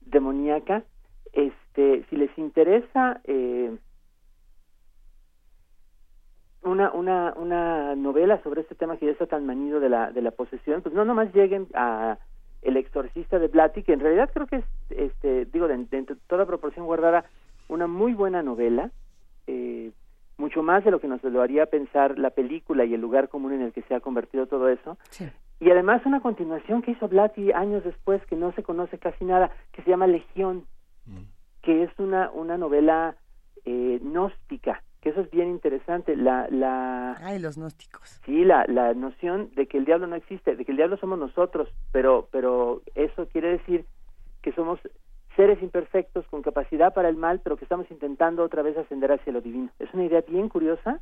demoníaca. 0.00 0.84
Este, 1.32 2.04
si 2.08 2.16
les 2.16 2.36
interesa 2.38 3.20
eh, 3.24 3.76
una, 6.62 6.90
una, 6.92 7.32
una 7.36 7.94
novela 7.94 8.42
sobre 8.42 8.62
este 8.62 8.74
tema 8.74 8.96
que 8.96 9.06
ya 9.06 9.12
está 9.12 9.26
tan 9.26 9.46
manido 9.46 9.80
de 9.80 9.88
la, 9.88 10.12
de 10.12 10.22
la 10.22 10.30
posesión, 10.30 10.82
pues 10.82 10.94
no 10.94 11.04
nomás 11.04 11.32
lleguen 11.34 11.68
a 11.74 12.18
El 12.62 12.76
exorcista 12.76 13.38
de 13.38 13.48
Blatty, 13.48 13.82
que 13.82 13.92
en 13.92 14.00
realidad 14.00 14.30
creo 14.32 14.46
que 14.46 14.56
es, 14.56 14.64
este, 14.90 15.46
digo, 15.46 15.68
de, 15.68 16.06
toda 16.26 16.46
proporción 16.46 16.86
guardada, 16.86 17.24
una 17.68 17.86
muy 17.86 18.12
buena 18.12 18.42
novela, 18.42 18.90
eh, 19.46 19.92
mucho 20.36 20.62
más 20.62 20.84
de 20.84 20.90
lo 20.90 21.00
que 21.00 21.08
nos 21.08 21.22
lo 21.22 21.42
haría 21.42 21.66
pensar 21.66 22.18
la 22.18 22.30
película 22.30 22.84
y 22.84 22.94
el 22.94 23.00
lugar 23.00 23.28
común 23.28 23.52
en 23.52 23.62
el 23.62 23.72
que 23.72 23.82
se 23.82 23.94
ha 23.94 24.00
convertido 24.00 24.46
todo 24.46 24.68
eso. 24.68 24.98
Y 25.60 25.70
además 25.70 26.04
una 26.06 26.20
continuación 26.20 26.82
que 26.82 26.92
hizo 26.92 27.08
Blatty 27.08 27.52
años 27.52 27.84
después, 27.84 28.24
que 28.26 28.36
no 28.36 28.52
se 28.52 28.62
conoce 28.62 28.98
casi 28.98 29.24
nada, 29.24 29.50
que 29.72 29.82
se 29.82 29.90
llama 29.90 30.06
Legión, 30.06 30.64
mm. 31.06 31.20
que 31.62 31.82
es 31.84 31.90
una, 31.98 32.30
una 32.30 32.56
novela 32.56 33.16
eh, 33.66 33.98
gnóstica, 34.02 34.82
que 35.00 35.10
eso 35.10 35.20
es 35.22 35.30
bien 35.30 35.48
interesante, 35.48 36.14
la... 36.16 36.46
la 36.50 37.12
Ay, 37.20 37.38
los 37.38 37.56
gnósticos. 37.56 38.20
Sí, 38.24 38.44
la, 38.44 38.66
la 38.66 38.92
noción 38.94 39.50
de 39.54 39.66
que 39.66 39.78
el 39.78 39.86
diablo 39.86 40.06
no 40.06 40.16
existe, 40.16 40.56
de 40.56 40.64
que 40.64 40.72
el 40.72 40.76
diablo 40.76 40.98
somos 40.98 41.18
nosotros, 41.18 41.68
pero, 41.90 42.28
pero 42.30 42.82
eso 42.94 43.26
quiere 43.28 43.48
decir 43.48 43.86
que 44.42 44.52
somos 44.52 44.78
seres 45.36 45.62
imperfectos 45.62 46.26
con 46.26 46.42
capacidad 46.42 46.92
para 46.92 47.08
el 47.08 47.16
mal, 47.16 47.40
pero 47.42 47.56
que 47.56 47.64
estamos 47.64 47.90
intentando 47.90 48.42
otra 48.42 48.62
vez 48.62 48.76
ascender 48.76 49.12
hacia 49.12 49.32
lo 49.32 49.40
divino. 49.40 49.70
Es 49.78 49.92
una 49.94 50.04
idea 50.04 50.22
bien 50.28 50.48
curiosa, 50.48 51.00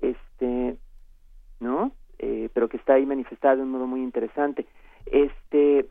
este, 0.00 0.76
¿no? 1.58 1.92
Eh, 2.18 2.48
pero 2.54 2.68
que 2.68 2.76
está 2.76 2.94
ahí 2.94 3.06
manifestada 3.06 3.56
de 3.56 3.62
un 3.62 3.70
modo 3.70 3.86
muy 3.86 4.02
interesante. 4.02 4.66
Este, 5.06 5.88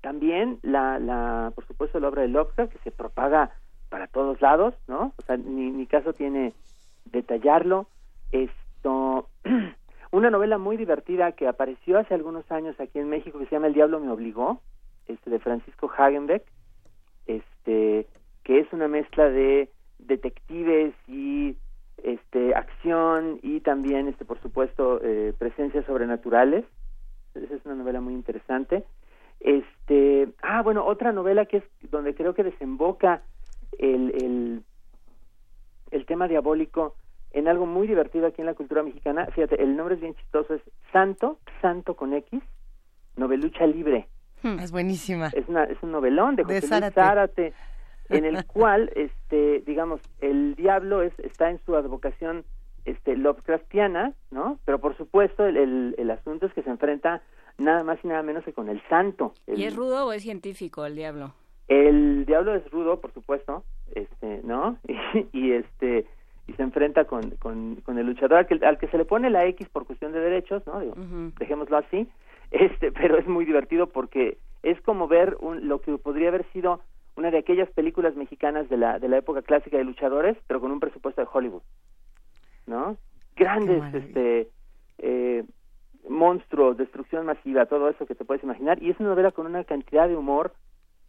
también 0.00 0.58
la, 0.62 0.98
la, 0.98 1.52
por 1.54 1.66
supuesto, 1.66 1.98
la 1.98 2.08
obra 2.08 2.22
de 2.22 2.28
Lovecraft 2.28 2.72
que 2.72 2.78
se 2.78 2.90
propaga 2.90 3.50
todos 4.14 4.40
lados, 4.40 4.74
¿no? 4.88 5.12
O 5.18 5.22
sea, 5.26 5.36
ni 5.36 5.70
mi 5.70 5.86
caso 5.86 6.14
tiene 6.14 6.54
detallarlo. 7.04 7.86
Esto, 8.32 9.28
una 10.10 10.30
novela 10.30 10.56
muy 10.56 10.78
divertida 10.78 11.32
que 11.32 11.46
apareció 11.46 11.98
hace 11.98 12.14
algunos 12.14 12.50
años 12.50 12.78
aquí 12.80 12.98
en 12.98 13.10
México 13.10 13.38
que 13.38 13.46
se 13.46 13.56
llama 13.56 13.66
El 13.66 13.74
diablo 13.74 14.00
me 14.00 14.10
obligó, 14.10 14.60
este 15.06 15.28
de 15.28 15.40
Francisco 15.40 15.90
Hagenbeck, 15.94 16.44
este 17.26 18.06
que 18.44 18.60
es 18.60 18.72
una 18.72 18.88
mezcla 18.88 19.28
de 19.28 19.70
detectives 19.98 20.94
y 21.08 21.56
este 22.02 22.54
acción 22.54 23.38
y 23.42 23.60
también 23.60 24.06
este 24.06 24.26
por 24.26 24.40
supuesto 24.40 25.00
eh, 25.02 25.34
presencias 25.38 25.84
sobrenaturales. 25.86 26.64
Esa 27.34 27.54
es 27.54 27.66
una 27.66 27.74
novela 27.74 28.00
muy 28.00 28.14
interesante. 28.14 28.84
Este, 29.40 30.28
ah, 30.42 30.62
bueno, 30.62 30.86
otra 30.86 31.12
novela 31.12 31.46
que 31.46 31.58
es 31.58 31.64
donde 31.90 32.14
creo 32.14 32.34
que 32.34 32.44
desemboca 32.44 33.22
el, 33.78 34.14
el, 34.22 34.62
el 35.90 36.06
tema 36.06 36.28
diabólico 36.28 36.94
en 37.34 37.48
algo 37.48 37.66
muy 37.66 37.86
divertido 37.86 38.26
aquí 38.26 38.40
en 38.40 38.46
la 38.46 38.54
cultura 38.54 38.82
mexicana. 38.82 39.26
Fíjate, 39.34 39.62
el 39.62 39.76
nombre 39.76 39.96
es 39.96 40.00
bien 40.00 40.14
chistoso, 40.14 40.54
es 40.54 40.62
Santo, 40.92 41.38
Santo 41.60 41.94
con 41.94 42.14
X, 42.14 42.40
novelucha 43.16 43.66
libre. 43.66 44.08
Hmm, 44.42 44.60
es 44.60 44.70
buenísima. 44.70 45.28
Es, 45.34 45.48
una, 45.48 45.64
es 45.64 45.76
un 45.82 45.90
novelón 45.92 46.36
de 46.36 46.44
José 46.44 46.90
Zárate. 46.92 47.52
en 48.08 48.24
el 48.24 48.44
cual, 48.46 48.90
este, 48.94 49.62
digamos, 49.66 50.00
el 50.20 50.54
diablo 50.54 51.02
es, 51.02 51.12
está 51.18 51.50
en 51.50 51.58
su 51.64 51.74
advocación 51.74 52.44
este, 52.84 53.16
Lovecraftiana, 53.16 54.12
¿no? 54.30 54.58
Pero 54.64 54.78
por 54.80 54.96
supuesto 54.96 55.44
el, 55.44 55.94
el, 55.98 56.10
asunto 56.10 56.46
es 56.46 56.52
que 56.52 56.62
se 56.62 56.70
enfrenta 56.70 57.22
nada 57.58 57.82
más 57.82 57.98
y 58.04 58.08
nada 58.08 58.22
menos 58.22 58.44
que 58.44 58.52
con 58.52 58.68
el 58.68 58.80
santo. 58.88 59.34
¿Y 59.46 59.64
es 59.64 59.74
rudo 59.74 60.06
o 60.06 60.12
es 60.12 60.22
científico 60.22 60.86
el 60.86 60.94
diablo? 60.94 61.34
El 61.68 62.26
diablo 62.26 62.54
es 62.54 62.70
rudo, 62.70 63.00
por 63.00 63.12
supuesto, 63.12 63.64
este, 63.94 64.40
¿no? 64.44 64.78
Y, 65.32 65.52
este 65.52 66.06
y 66.46 66.52
se 66.52 66.62
enfrenta 66.62 67.04
con, 67.06 67.30
con, 67.36 67.76
con 67.76 67.98
el 67.98 68.06
luchador 68.06 68.38
al 68.38 68.46
que, 68.46 68.66
al 68.66 68.76
que, 68.76 68.88
se 68.88 68.98
le 68.98 69.06
pone 69.06 69.30
la 69.30 69.46
X 69.46 69.66
por 69.70 69.86
cuestión 69.86 70.12
de 70.12 70.20
derechos, 70.20 70.62
¿no? 70.66 70.80
Digo, 70.80 70.94
Dejémoslo 71.38 71.78
así, 71.78 72.06
este, 72.50 72.92
pero 72.92 73.16
es 73.16 73.26
muy 73.26 73.46
divertido 73.46 73.86
porque 73.86 74.36
es 74.62 74.80
como 74.82 75.08
ver 75.08 75.36
un, 75.40 75.68
lo 75.68 75.80
que 75.80 75.96
podría 75.96 76.28
haber 76.28 76.44
sido 76.52 76.80
una 77.16 77.30
de 77.30 77.38
aquellas 77.38 77.70
películas 77.70 78.16
mexicanas 78.16 78.68
de 78.68 78.76
la, 78.76 78.98
de 78.98 79.08
la 79.08 79.18
época 79.18 79.42
clásica 79.42 79.78
de 79.78 79.84
luchadores, 79.84 80.36
pero 80.46 80.60
con 80.60 80.70
un 80.70 80.80
presupuesto 80.80 81.20
de 81.20 81.28
Hollywood, 81.32 81.62
¿no? 82.66 82.96
Grandes, 83.36 83.82
este, 83.94 84.48
eh, 84.98 85.44
monstruos, 86.08 86.76
destrucción 86.76 87.24
masiva, 87.24 87.66
todo 87.66 87.88
eso 87.88 88.06
que 88.06 88.14
te 88.14 88.24
puedes 88.24 88.42
imaginar, 88.42 88.82
y 88.82 88.90
es 88.90 89.00
una 89.00 89.10
novela 89.10 89.30
con 89.30 89.46
una 89.46 89.64
cantidad 89.64 90.08
de 90.08 90.16
humor 90.16 90.52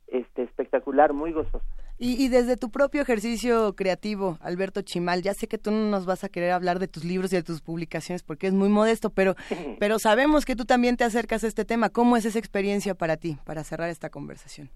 este 0.07 0.43
espectacular, 0.43 1.13
muy 1.13 1.31
gozoso. 1.31 1.61
Y, 1.97 2.27
desde 2.27 2.57
tu 2.57 2.71
propio 2.71 3.01
ejercicio 3.01 3.73
creativo, 3.73 4.37
Alberto 4.41 4.81
Chimal, 4.81 5.21
ya 5.21 5.33
sé 5.33 5.47
que 5.47 5.57
tú 5.57 5.71
no 5.71 5.89
nos 5.89 6.05
vas 6.05 6.25
a 6.25 6.29
querer 6.29 6.51
hablar 6.51 6.77
de 6.77 6.89
tus 6.89 7.05
libros 7.05 7.31
y 7.31 7.37
de 7.37 7.43
tus 7.43 7.61
publicaciones 7.61 8.21
porque 8.21 8.47
es 8.47 8.53
muy 8.53 8.67
modesto, 8.67 9.11
pero, 9.11 9.35
pero 9.79 9.97
sabemos 9.97 10.43
que 10.43 10.57
tú 10.57 10.65
también 10.65 10.97
te 10.97 11.05
acercas 11.05 11.45
a 11.45 11.47
este 11.47 11.63
tema. 11.63 11.89
¿Cómo 11.89 12.17
es 12.17 12.25
esa 12.25 12.37
experiencia 12.37 12.95
para 12.95 13.15
ti, 13.15 13.37
para 13.45 13.63
cerrar 13.63 13.89
esta 13.89 14.09
conversación? 14.09 14.69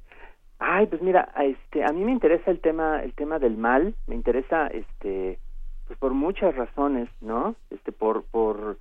Ay, 0.60 0.88
pues 0.88 1.02
mira, 1.02 1.30
este, 1.42 1.84
a 1.84 1.92
mí 1.92 2.06
me 2.06 2.14
interesa 2.14 2.52
el 2.52 2.62
tema, 2.62 3.04
el 3.04 3.14
tema 3.14 3.38
del 3.38 3.58
mal, 3.58 3.96
me 4.08 4.16
interesa, 4.16 4.68
este, 4.68 5.40
pues 5.88 6.00
por 6.00 6.14
muchas 6.14 6.56
razones, 6.56 7.10
¿no? 7.20 7.56
Este, 7.70 7.92
por, 7.92 8.24
por, 8.24 8.78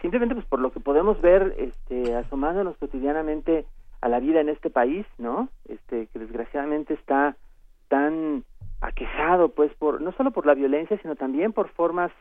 simplemente 0.00 0.34
pues 0.34 0.46
por 0.46 0.58
lo 0.58 0.72
que 0.72 0.80
podemos 0.80 1.20
ver, 1.20 1.54
este, 1.58 2.14
asomándonos 2.14 2.78
cotidianamente 2.78 3.66
a 4.02 4.08
la 4.08 4.20
vida 4.20 4.40
en 4.40 4.50
este 4.50 4.68
país, 4.68 5.06
¿no? 5.16 5.48
Este 5.66 6.08
que 6.08 6.18
desgraciadamente 6.18 6.92
está 6.92 7.36
tan 7.88 8.44
aquejado 8.80 9.50
pues 9.50 9.72
por 9.74 10.00
no 10.00 10.12
solo 10.12 10.32
por 10.32 10.44
la 10.44 10.54
violencia, 10.54 10.98
sino 11.00 11.14
también 11.16 11.52
por 11.52 11.68
formas 11.68 12.12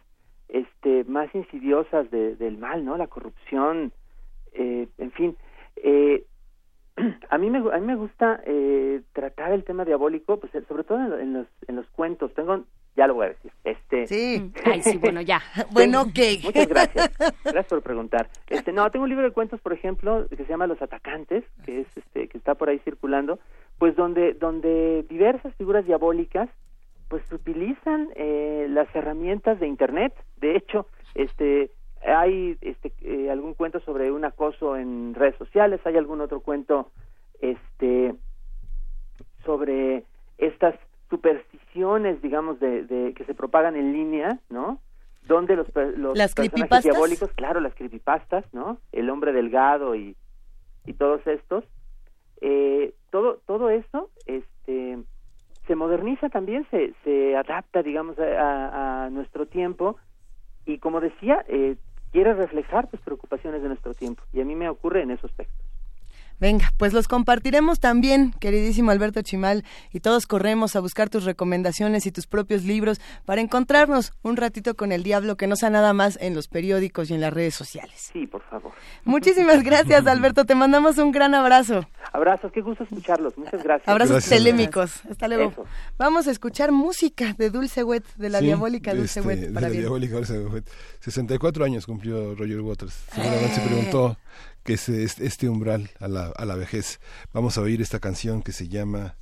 este 0.48 1.04
más 1.06 1.34
insidiosas 1.34 2.10
de, 2.12 2.36
del 2.36 2.58
mal, 2.58 2.86
¿no? 2.86 2.98
La 2.98 3.08
corrupción, 3.08 3.92
eh, 4.54 4.88
en 5.00 5.12
fin, 5.12 5.36
eh, 5.78 6.24
a 7.30 7.38
mí 7.40 7.50
me 7.50 7.58
a 7.58 7.78
mí 7.80 7.88
me 7.88 7.96
gusta 7.96 8.42
eh, 8.46 9.02
tratar 9.14 9.52
el 9.52 9.64
tema 9.64 9.84
diabólico, 9.84 10.40
pues 10.40 10.54
sobre 10.68 10.84
todo 10.84 11.18
en, 11.20 11.34
los 11.34 11.48
en 11.68 11.78
los 11.78 11.90
cuentos. 11.90 12.32
Tengo 12.36 12.64
ya 12.96 13.08
lo 13.08 13.16
voy 13.16 13.28
a 13.28 13.30
decir. 13.30 13.52
Este, 13.64 14.08
sí. 14.08 14.52
Ay, 14.66 14.82
sí, 14.82 14.98
bueno, 14.98 15.22
ya. 15.22 15.42
bueno, 15.72 16.02
ok. 16.02 16.20
Muchas 16.44 16.68
gracias. 16.68 17.12
Gracias 17.44 17.68
por 17.68 17.82
preguntar. 17.82 18.30
Este, 18.52 18.74
no, 18.74 18.92
tengo 18.92 19.04
un 19.04 19.10
libro 19.10 19.26
de 19.26 19.32
cuentos, 19.32 19.62
por 19.62 19.72
ejemplo, 19.72 20.28
que 20.28 20.36
se 20.36 20.46
llama 20.46 20.68
Los 20.68 20.82
Atacantes, 20.82 21.46
que 21.66 21.82
es 21.82 21.88
este 21.96 22.28
que 22.28 22.38
está 22.38 22.54
por 22.56 22.68
ahí 22.68 22.80
circulando, 22.80 23.40
pues 23.78 23.96
donde 23.96 24.34
donde 24.34 25.06
diversas 25.10 25.56
figuras 25.56 25.86
diabólicas 25.86 26.50
pues 27.08 27.24
utilizan 27.32 28.10
eh, 28.16 28.68
las 28.70 28.94
herramientas 28.94 29.60
de 29.60 29.68
internet. 29.68 30.14
De 30.38 30.58
hecho, 30.58 30.86
este 31.16 31.72
hay 32.06 32.58
este 32.62 32.92
eh, 33.02 33.32
algún 33.32 33.54
cuento 33.54 33.80
sobre 33.80 34.12
un 34.12 34.26
acoso 34.26 34.76
en 34.76 35.16
redes 35.16 35.36
sociales, 35.38 35.80
hay 35.86 35.96
algún 35.98 36.20
otro 36.20 36.42
cuento 36.42 36.92
este 37.40 38.16
sobre 39.46 40.04
estas 40.38 40.76
supersticiones, 41.12 42.20
digamos, 42.24 42.60
de, 42.60 43.14
que 43.16 43.26
se 43.26 43.36
propagan 43.36 43.76
en 43.76 43.94
línea, 43.94 44.40
¿no? 44.50 44.80
Donde 45.28 45.56
los, 45.56 45.68
los 45.98 46.18
¿Las 46.18 46.34
personajes 46.34 46.84
diabólicos, 46.84 47.30
claro, 47.34 47.60
las 47.60 47.76
creepypastas, 47.76 48.46
¿no? 48.54 48.80
El 48.92 49.12
hombre 49.12 49.34
delgado 49.34 49.94
y, 49.94 50.16
y 50.88 50.94
todos 50.94 51.22
estos, 51.28 51.64
eh, 52.42 52.96
todo 53.12 53.40
todo 53.46 53.70
eso, 53.70 54.10
este, 54.26 54.98
se 55.68 55.76
moderniza 55.76 56.30
también, 56.30 56.66
se, 56.72 56.96
se 57.04 57.36
adapta, 57.36 57.84
digamos, 57.84 58.18
a, 58.18 59.06
a 59.06 59.10
nuestro 59.12 59.46
tiempo 59.46 59.98
y 60.66 60.80
como 60.80 61.02
decía, 61.02 61.46
eh, 61.48 61.76
quiere 62.12 62.34
reflejar 62.34 62.88
tus 62.88 63.00
preocupaciones 63.02 63.62
de 63.62 63.68
nuestro 63.68 63.94
tiempo 63.94 64.24
y 64.34 64.42
a 64.42 64.46
mí 64.46 64.56
me 64.56 64.70
ocurre 64.70 65.04
en 65.04 65.12
esos 65.12 65.30
aspectos. 65.30 65.71
Venga, 66.42 66.74
pues 66.78 66.92
los 66.92 67.08
compartiremos 67.08 67.80
también, 67.80 68.34
queridísimo 68.40 68.90
Alberto 68.90 69.22
Chimal, 69.22 69.64
y 69.94 70.00
todos 70.00 70.26
corremos 70.26 70.76
a 70.76 70.80
buscar 70.80 71.08
tus 71.08 71.24
recomendaciones 71.24 72.08
y 72.08 72.12
tus 72.12 72.26
propios 72.26 72.64
libros 72.64 73.00
para 73.26 73.42
encontrarnos 73.42 74.12
un 74.24 74.38
ratito 74.38 74.76
con 74.76 74.92
el 74.92 75.04
diablo 75.04 75.38
que 75.38 75.46
no 75.46 75.56
sea 75.56 75.70
nada 75.70 75.94
más 75.94 76.18
en 76.20 76.34
los 76.34 76.48
periódicos 76.48 77.12
y 77.12 77.14
en 77.14 77.22
las 77.22 77.32
redes 77.32 77.54
sociales. 77.54 78.10
Sí, 78.12 78.26
por 78.26 78.42
favor. 78.42 78.72
Muchísimas 79.06 79.62
gracias, 79.64 80.08
Alberto. 80.08 80.44
Te 80.46 80.56
mandamos 80.56 80.98
un 80.98 81.12
gran 81.12 81.36
abrazo. 81.36 81.88
Abrazos, 82.12 82.52
qué 82.52 82.62
gusto 82.62 82.86
escucharlos. 82.86 83.38
Muchas 83.38 83.64
gracias. 83.64 83.88
Abrazos 83.88 84.26
telémicos. 84.26 85.06
Hasta 85.12 85.28
luego. 85.28 85.66
Vamos 86.00 86.28
a 86.28 86.32
escuchar 86.32 86.72
música 86.72 87.36
de 87.38 87.52
Dulce 87.52 87.84
Wet, 87.84 88.04
de 88.16 88.30
la 88.30 88.40
diabólica 88.40 88.96
Dulce 88.96 89.20
este, 89.20 89.28
Wet. 89.28 89.54
Para 89.54 89.68
de 89.68 89.76
la 89.76 89.80
diabólica 89.82 90.16
Dulce 90.16 90.40
Wet. 90.40 90.68
64 91.02 91.66
años 91.66 91.86
cumplió 91.86 92.34
Roger 92.34 92.62
Waters. 92.62 93.06
Seguramente 93.14 93.54
se 93.54 93.62
preguntó 93.62 94.18
que 94.64 94.74
es 94.74 94.90
este 94.90 95.50
umbral 95.50 95.90
a 96.00 96.08
la, 96.08 96.28
a 96.28 96.46
la 96.46 96.56
vejez. 96.56 97.00
Vamos 97.34 97.58
a 97.58 97.62
oír 97.62 97.82
esta 97.82 98.00
canción 98.00 98.42
que 98.42 98.52
se 98.52 98.68
llama... 98.68 99.16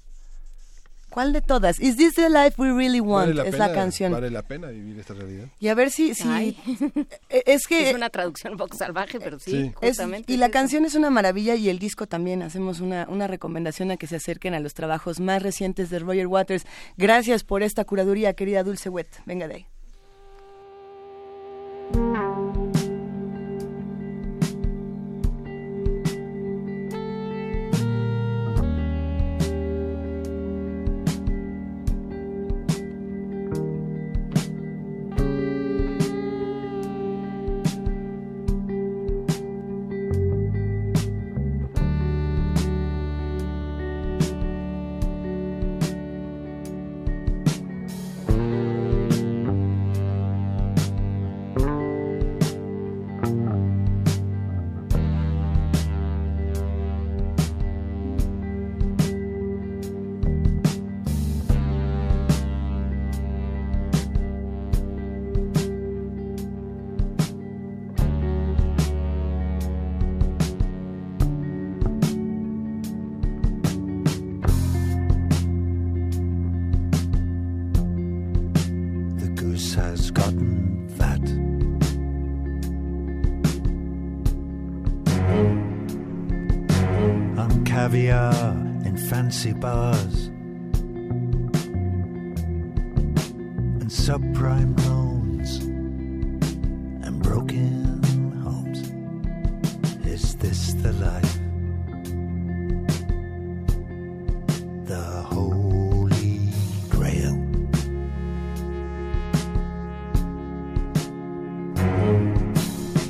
¿Cuál 1.09 1.33
de 1.33 1.41
todas? 1.41 1.79
Is 1.79 1.97
this 1.97 2.13
the 2.13 2.29
life 2.29 2.53
we 2.57 2.71
really 2.71 2.99
want? 2.99 3.35
es 3.39 3.57
la 3.57 3.73
canción. 3.73 4.11
Vale 4.11 4.29
la 4.29 4.43
pena 4.43 4.67
vivir 4.67 4.99
esta 4.99 5.15
realidad. 5.15 5.47
Y 5.59 5.69
a 5.69 5.73
ver 5.73 5.89
si, 5.89 6.13
si 6.13 6.27
e, 7.29 7.43
es 7.47 7.65
que 7.65 7.89
es 7.89 7.95
una 7.95 8.11
traducción 8.11 8.53
un 8.53 8.59
poco 8.59 8.77
salvaje, 8.77 9.19
pero 9.19 9.39
sí, 9.39 9.71
justamente. 9.73 10.31
y 10.31 10.37
la 10.37 10.49
canción 10.49 10.85
es 10.85 10.93
una 10.93 11.09
maravilla 11.09 11.55
y 11.55 11.69
el 11.69 11.79
disco 11.79 12.05
también. 12.05 12.43
Hacemos 12.43 12.79
una, 12.79 13.07
una 13.09 13.25
recomendación 13.25 13.89
a 13.89 13.97
que 13.97 14.05
se 14.05 14.17
acerquen 14.17 14.53
a 14.53 14.59
los 14.59 14.75
trabajos 14.75 15.19
más 15.19 15.41
recientes 15.41 15.89
de 15.89 15.97
Roger 15.97 16.27
Waters. 16.27 16.67
Gracias 16.95 17.43
por 17.43 17.63
esta 17.63 17.85
curaduría, 17.85 18.33
querida 18.33 18.61
Dulce 18.61 18.89
Wet. 18.89 19.07
Venga 19.25 19.47
de 19.47 19.55
ahí. 19.55 19.65
Fancy 89.39 89.53
bars 89.53 90.25
and 93.79 93.89
subprime 93.89 94.77
loans 94.85 95.59
and 97.05 97.23
broken 97.23 98.33
homes. 98.43 98.79
Is 100.05 100.35
this 100.35 100.73
the 100.83 100.91
life? 100.91 101.39
The 104.87 105.05
Holy 105.31 106.49
Grail. 106.89 107.37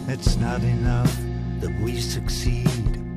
It's 0.08 0.36
not 0.36 0.62
enough 0.62 1.18
that 1.62 1.76
we 1.82 2.00
succeed. 2.00 3.09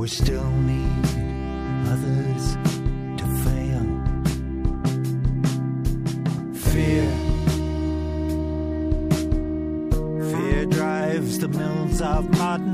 We 0.00 0.08
still 0.08 0.50
need 0.62 1.04
others 1.86 2.56
to 3.18 3.26
fail. 3.44 3.84
Fear, 6.72 7.06
fear 10.32 10.64
drives 10.64 11.38
the 11.38 11.48
mills 11.48 12.00
of 12.00 12.30
modern 12.38 12.69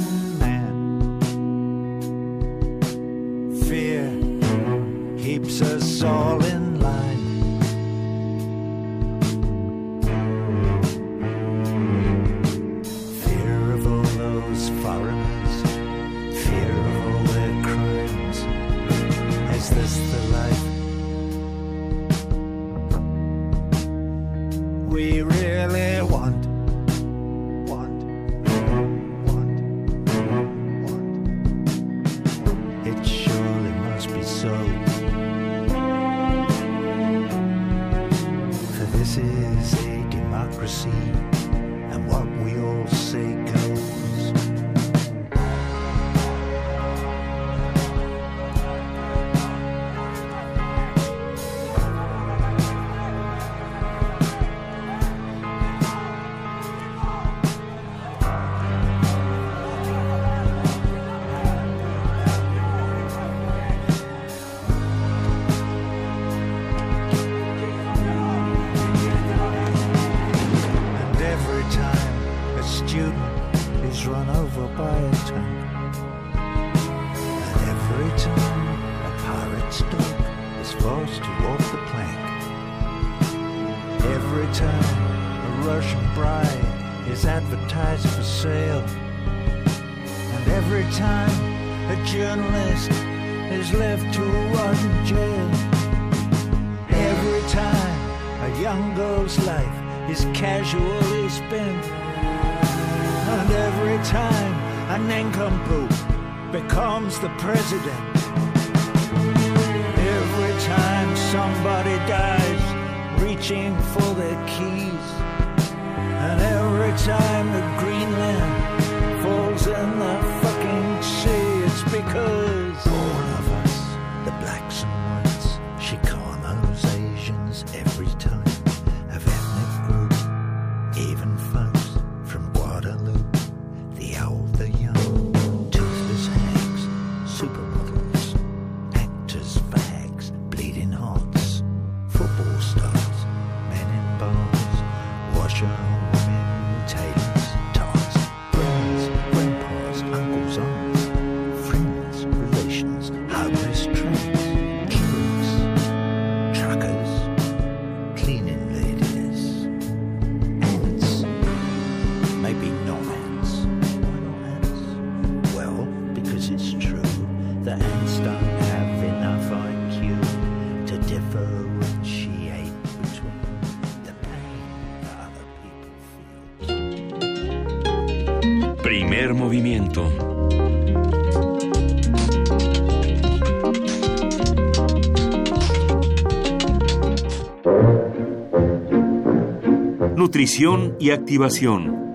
Nutrición 190.37 190.99
y 191.01 191.12
activación. 191.12 192.14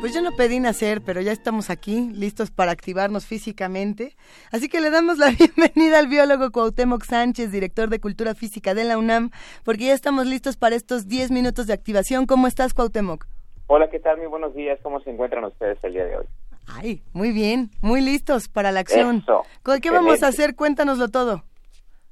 Pues 0.00 0.14
yo 0.14 0.22
no 0.22 0.32
pedí 0.32 0.58
nacer, 0.58 1.02
pero 1.02 1.20
ya 1.20 1.32
estamos 1.32 1.68
aquí, 1.68 2.08
listos 2.14 2.50
para 2.50 2.72
activarnos 2.72 3.26
físicamente. 3.26 4.16
Así 4.50 4.70
que 4.70 4.80
le 4.80 4.88
damos 4.88 5.18
la 5.18 5.30
bienvenida 5.38 5.98
al 5.98 6.06
biólogo 6.06 6.50
Cuauhtémoc 6.50 7.04
Sánchez, 7.04 7.52
director 7.52 7.90
de 7.90 8.00
Cultura 8.00 8.34
Física 8.34 8.72
de 8.72 8.84
la 8.84 8.96
UNAM, 8.96 9.32
porque 9.66 9.88
ya 9.88 9.92
estamos 9.92 10.26
listos 10.26 10.56
para 10.56 10.74
estos 10.74 11.08
10 11.08 11.30
minutos 11.30 11.66
de 11.66 11.74
activación. 11.74 12.24
¿Cómo 12.24 12.46
estás, 12.46 12.72
Cuauhtémoc? 12.72 13.26
Hola, 13.66 13.90
¿qué 13.90 13.98
tal? 13.98 14.16
Muy 14.16 14.28
buenos 14.28 14.54
días. 14.54 14.78
¿Cómo 14.82 14.98
se 15.00 15.10
encuentran 15.10 15.44
ustedes 15.44 15.76
el 15.84 15.92
día 15.92 16.06
de 16.06 16.16
hoy? 16.16 16.26
Ay, 16.66 17.02
muy 17.12 17.32
bien, 17.32 17.70
muy 17.82 18.00
listos 18.00 18.48
para 18.48 18.72
la 18.72 18.80
acción. 18.80 19.18
Eso, 19.18 19.42
¿Con 19.62 19.78
¿Qué 19.82 19.90
vamos 19.90 20.22
a 20.22 20.28
hacer? 20.28 20.56
Cuéntanoslo 20.56 21.08
todo. 21.08 21.44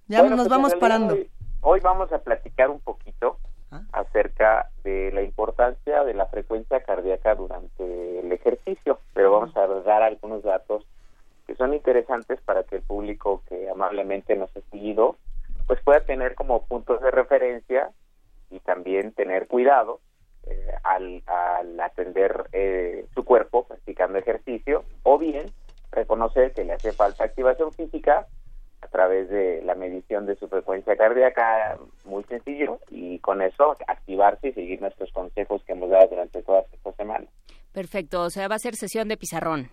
Ya 0.08 0.20
Bueno, 0.20 0.36
nos 0.36 0.48
pues, 0.48 0.56
vamos 0.56 0.74
parando. 0.76 1.14
Hoy, 1.14 1.30
hoy 1.60 1.80
vamos 1.80 2.12
a 2.12 2.18
platicar 2.18 2.70
un 2.70 2.80
poquito 2.80 3.38
Ah. 3.70 3.82
acerca 3.92 4.70
de 4.84 5.10
la 5.12 5.22
importancia 5.22 6.04
de 6.04 6.14
la 6.14 6.26
frecuencia 6.26 6.80
cardíaca 6.84 7.34
durante 7.34 8.20
el 8.20 8.30
ejercicio, 8.30 9.00
pero 9.12 9.32
vamos 9.32 9.56
a 9.56 9.66
dar 9.66 10.04
algunos 10.04 10.44
datos 10.44 10.86
que 11.48 11.56
son 11.56 11.74
interesantes 11.74 12.40
para 12.42 12.62
que 12.62 12.76
el 12.76 12.82
público 12.82 13.42
que 13.48 13.68
amablemente 13.68 14.36
nos 14.36 14.56
ha 14.56 14.60
seguido 14.70 15.16
pues 15.66 15.80
pueda 15.82 16.00
tener 16.00 16.36
como 16.36 16.64
puntos 16.66 17.00
de 17.00 17.10
referencia 17.10 17.90
y 18.50 18.60
también 18.60 19.10
tener 19.12 19.48
cuidado 19.48 19.98
eh, 20.44 20.70
al, 20.84 21.24
al 21.26 21.80
atender 21.80 22.44
eh, 22.52 23.06
su 23.14 23.24
cuerpo 23.24 23.64
practicando 23.64 24.16
ejercicio 24.18 24.84
o 25.02 25.18
bien 25.18 25.50
reconocer 25.90 26.52
que 26.52 26.64
le 26.64 26.74
hace 26.74 26.92
falta 26.92 27.24
activación 27.24 27.72
física 27.72 28.28
a 28.82 28.88
través 28.88 29.28
de 29.30 29.62
la 29.64 29.74
medición 29.74 30.26
de 30.26 30.36
su 30.36 30.48
frecuencia 30.48 30.96
cardíaca, 30.96 31.78
muy 32.04 32.22
sencillo, 32.24 32.78
y 32.90 33.18
con 33.20 33.42
eso 33.42 33.74
activarse 33.86 34.48
y 34.48 34.52
seguir 34.52 34.80
nuestros 34.80 35.10
consejos 35.12 35.62
que 35.64 35.72
hemos 35.72 35.90
dado 35.90 36.08
durante 36.08 36.42
todas 36.42 36.64
estas 36.72 36.94
semanas. 36.96 37.28
Perfecto, 37.72 38.22
o 38.22 38.30
sea, 38.30 38.48
va 38.48 38.54
a 38.56 38.58
ser 38.60 38.74
sesión 38.74 39.08
de 39.08 39.16
pizarrón. 39.16 39.68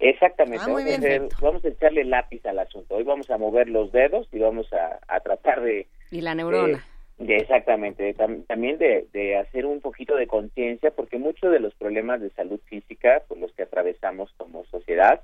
Exactamente, 0.00 0.58
Ah, 0.64 0.66
vamos, 0.66 0.82
a 0.82 0.84
bien. 0.84 1.00
hacer- 1.00 1.28
vamos 1.40 1.64
a 1.64 1.68
echarle 1.68 2.04
lápiz 2.04 2.44
al 2.46 2.58
asunto. 2.58 2.96
Hoy 2.96 3.04
vamos 3.04 3.30
a 3.30 3.38
mover 3.38 3.68
los 3.68 3.92
dedos 3.92 4.28
y 4.32 4.38
vamos 4.38 4.66
a, 4.72 4.98
a 5.08 5.20
tratar 5.20 5.62
de, 5.62 5.86
Y 6.10 6.20
la 6.20 6.34
neurona. 6.34 6.84
de- 7.18 7.24
de 7.26 7.36
exactamente, 7.36 8.12
tam- 8.16 8.44
también 8.46 8.76
de, 8.78 9.06
de 9.12 9.36
hacer 9.36 9.66
un 9.66 9.80
poquito 9.80 10.16
de 10.16 10.26
conciencia, 10.26 10.90
porque 10.90 11.16
muchos 11.18 11.52
de 11.52 11.60
los 11.60 11.72
problemas 11.76 12.20
de 12.20 12.30
salud 12.30 12.60
física 12.66 13.22
por 13.28 13.38
los 13.38 13.52
que 13.52 13.62
atravesamos 13.62 14.32
como 14.36 14.64
sociedad, 14.66 15.20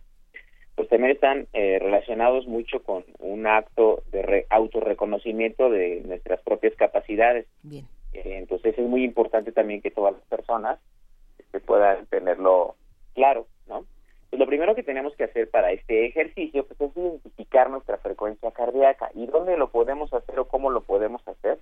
pues 0.81 0.89
también 0.89 1.13
están 1.13 1.47
eh, 1.53 1.79
relacionados 1.79 2.47
mucho 2.47 2.83
con 2.83 3.05
un 3.19 3.47
acto 3.47 4.03
de 4.13 4.23
re- 4.23 4.47
autorreconocimiento 4.49 5.69
de 5.69 6.01
nuestras 6.07 6.41
propias 6.41 6.75
capacidades. 6.75 7.47
Bien. 7.63 7.85
Eh, 8.15 8.37
entonces 8.39 8.79
es 8.79 8.87
muy 8.89 9.05
importante 9.05 9.53
también 9.53 9.83
que 9.83 9.91
todas 9.91 10.15
las 10.15 10.23
personas 10.23 10.81
este, 11.39 11.61
puedan 11.61 12.07
tenerlo 12.07 12.77
claro, 13.15 13.47
¿no? 13.69 13.85
Pues 14.31 14.41
lo 14.41 14.47
primero 14.47 14.75
que 14.75 14.83
tenemos 14.83 15.15
que 15.17 15.25
hacer 15.25 15.51
para 15.51 15.71
este 15.71 16.07
ejercicio 16.07 16.65
pues 16.67 16.81
es 16.81 16.97
identificar 16.97 17.69
nuestra 17.69 17.99
frecuencia 17.99 18.51
cardíaca 18.53 19.11
y 19.15 19.27
dónde 19.27 19.59
lo 19.59 19.69
podemos 19.69 20.11
hacer 20.15 20.39
o 20.39 20.47
cómo 20.49 20.71
lo 20.71 20.81
podemos 20.81 21.21
hacer. 21.29 21.59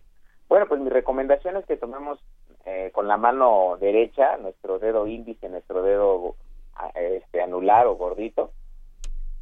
Bueno, 0.48 0.66
pues 0.68 0.80
mi 0.80 0.90
recomendación 0.90 1.56
es 1.56 1.66
que 1.66 1.76
tomemos 1.76 2.20
eh, 2.66 2.90
con 2.92 3.08
la 3.08 3.16
mano 3.16 3.78
derecha 3.80 4.36
nuestro 4.36 4.78
dedo 4.78 5.08
índice, 5.08 5.48
nuestro 5.48 5.82
dedo 5.82 6.36
ah, 6.76 6.92
este, 6.94 7.42
anular 7.42 7.88
o 7.88 7.96
gordito 7.96 8.52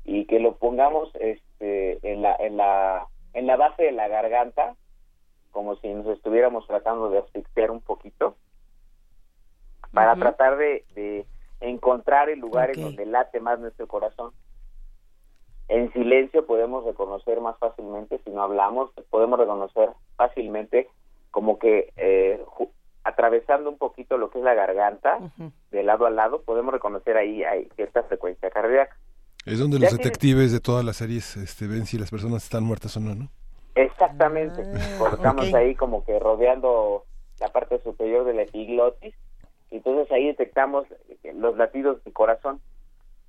y 0.07 0.25
que 0.27 0.39
lo 0.39 0.57
pongamos 0.57 1.11
este, 1.17 1.99
en 2.03 2.23
la 2.23 2.35
en 2.37 2.57
la 2.57 3.09
en 3.35 3.47
la 3.47 3.57
base 3.57 3.83
de 3.83 3.93
la 3.93 4.09
garganta 4.09 4.77
como 5.51 5.77
si 5.77 5.89
nos 5.89 6.07
estuviéramos 6.07 6.67
tratando 6.67 7.11
de 7.11 7.19
asfixiar 7.19 7.71
un 7.71 7.81
poquito 7.81 8.37
para 9.93 10.15
tratar 10.17 10.57
de, 10.59 10.85
de 10.95 11.27
encontrar 11.61 12.29
el 12.29 12.39
lugar 12.39 12.71
en 12.71 12.83
donde 12.83 13.07
late 13.07 13.41
más 13.41 13.59
nuestro 13.59 13.87
corazón. 13.87 14.33
En 15.69 15.93
silencio 15.93 16.47
podemos 16.47 16.85
reconocer 16.85 17.41
más 17.41 17.59
fácilmente, 17.59 18.21
si 18.25 18.31
no 18.31 18.43
hablamos, 18.43 18.91
podemos 19.11 19.39
reconocer 19.39 19.91
fácilmente 20.17 20.89
como 21.31 21.59
que 21.59 21.93
eh, 21.97 22.45
atravesando 23.03 23.71
un 23.71 23.79
poquito 23.79 24.19
lo 24.19 24.31
que 24.31 24.39
es 24.39 24.45
la 24.45 24.55
garganta, 24.55 25.19
de 25.71 25.83
lado 25.83 26.07
a 26.07 26.11
lado, 26.11 26.43
podemos 26.43 26.73
reconocer 26.73 27.17
ahí 27.17 27.43
hay 27.45 27.69
cierta 27.77 28.03
frecuencia 28.05 28.51
cardíaca. 28.51 28.97
Es 29.47 29.61
donde 29.61 29.79
los 29.79 29.97
detectives 29.97 30.53
de 30.53 30.59
todas 30.59 30.85
las 30.85 30.97
series 30.97 31.37
este, 31.37 31.69
ven 31.69 31.87
si 31.87 31.99
las 31.99 32.11
personas 32.11 32.43
están 32.43 32.65
muertas 32.65 32.97
o 32.97 33.01
no, 33.01 33.15
¿no? 33.15 33.29
Exactamente. 33.77 34.63
Ah, 34.75 34.97
Colocamos 34.99 35.49
ok. 35.49 35.55
ahí 35.55 35.75
como 35.77 36.05
que 36.05 36.19
rodeando 36.19 37.05
la 37.39 37.49
parte 37.49 37.81
superior 37.83 38.25
de 38.25 38.35
la 38.35 38.43
epiglotis. 38.43 39.15
Y 39.71 39.77
entonces 39.77 40.11
ahí 40.11 40.27
detectamos 40.27 40.87
los 41.35 41.57
latidos 41.57 42.03
del 42.03 42.13
corazón. 42.13 42.61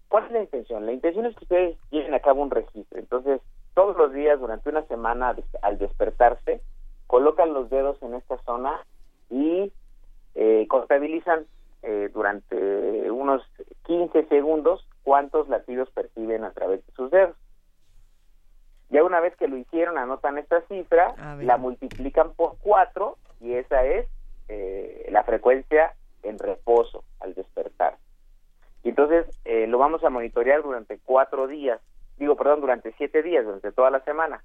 ¿Cuál 0.07 0.25
es 0.25 0.31
la 0.31 0.41
intención? 0.41 0.87
La 0.87 0.93
intención 0.93 1.27
es 1.27 1.35
que 1.35 1.43
ustedes 1.43 1.77
lleven 1.91 2.15
a 2.15 2.19
cabo 2.19 2.41
un 2.41 2.49
registro. 2.49 2.97
Entonces, 2.97 3.39
todos 3.75 3.95
los 3.95 4.11
días, 4.11 4.39
durante 4.39 4.69
una 4.69 4.83
semana, 4.87 5.35
al 5.61 5.77
despertarse, 5.77 6.61
colocan 7.05 7.53
los 7.53 7.69
dedos 7.69 8.01
en 8.01 8.15
esta 8.15 8.37
zona 8.43 8.79
y 9.29 9.71
eh, 10.33 10.65
contabilizan 10.67 11.45
eh, 11.83 12.09
durante 12.11 13.11
unos 13.11 13.43
15 13.85 14.25
segundos 14.27 14.87
cuántos 15.07 15.47
latidos 15.47 15.89
perciben 15.91 16.43
a 16.43 16.51
través 16.51 16.85
de 16.85 16.91
sus 16.91 17.09
dedos. 17.09 17.37
Ya 18.89 19.05
una 19.05 19.21
vez 19.21 19.33
que 19.37 19.47
lo 19.47 19.55
hicieron, 19.55 19.97
anotan 19.97 20.37
esta 20.37 20.59
cifra, 20.67 21.15
la 21.39 21.55
multiplican 21.55 22.33
por 22.33 22.57
cuatro 22.57 23.15
y 23.39 23.53
esa 23.53 23.85
es 23.85 24.05
eh, 24.49 25.07
la 25.09 25.23
frecuencia 25.23 25.93
en 26.23 26.37
reposo 26.37 27.05
al 27.21 27.33
despertar. 27.35 27.95
Y 28.83 28.89
entonces 28.89 29.27
eh, 29.45 29.65
lo 29.67 29.77
vamos 29.77 30.03
a 30.03 30.09
monitorear 30.09 30.61
durante 30.61 30.99
cuatro 30.99 31.47
días. 31.47 31.79
digo, 32.17 32.35
perdón, 32.35 32.59
durante 32.59 32.91
siete 32.97 33.23
días, 33.23 33.45
durante 33.45 33.71
toda 33.71 33.89
la 33.89 34.01
semana. 34.01 34.43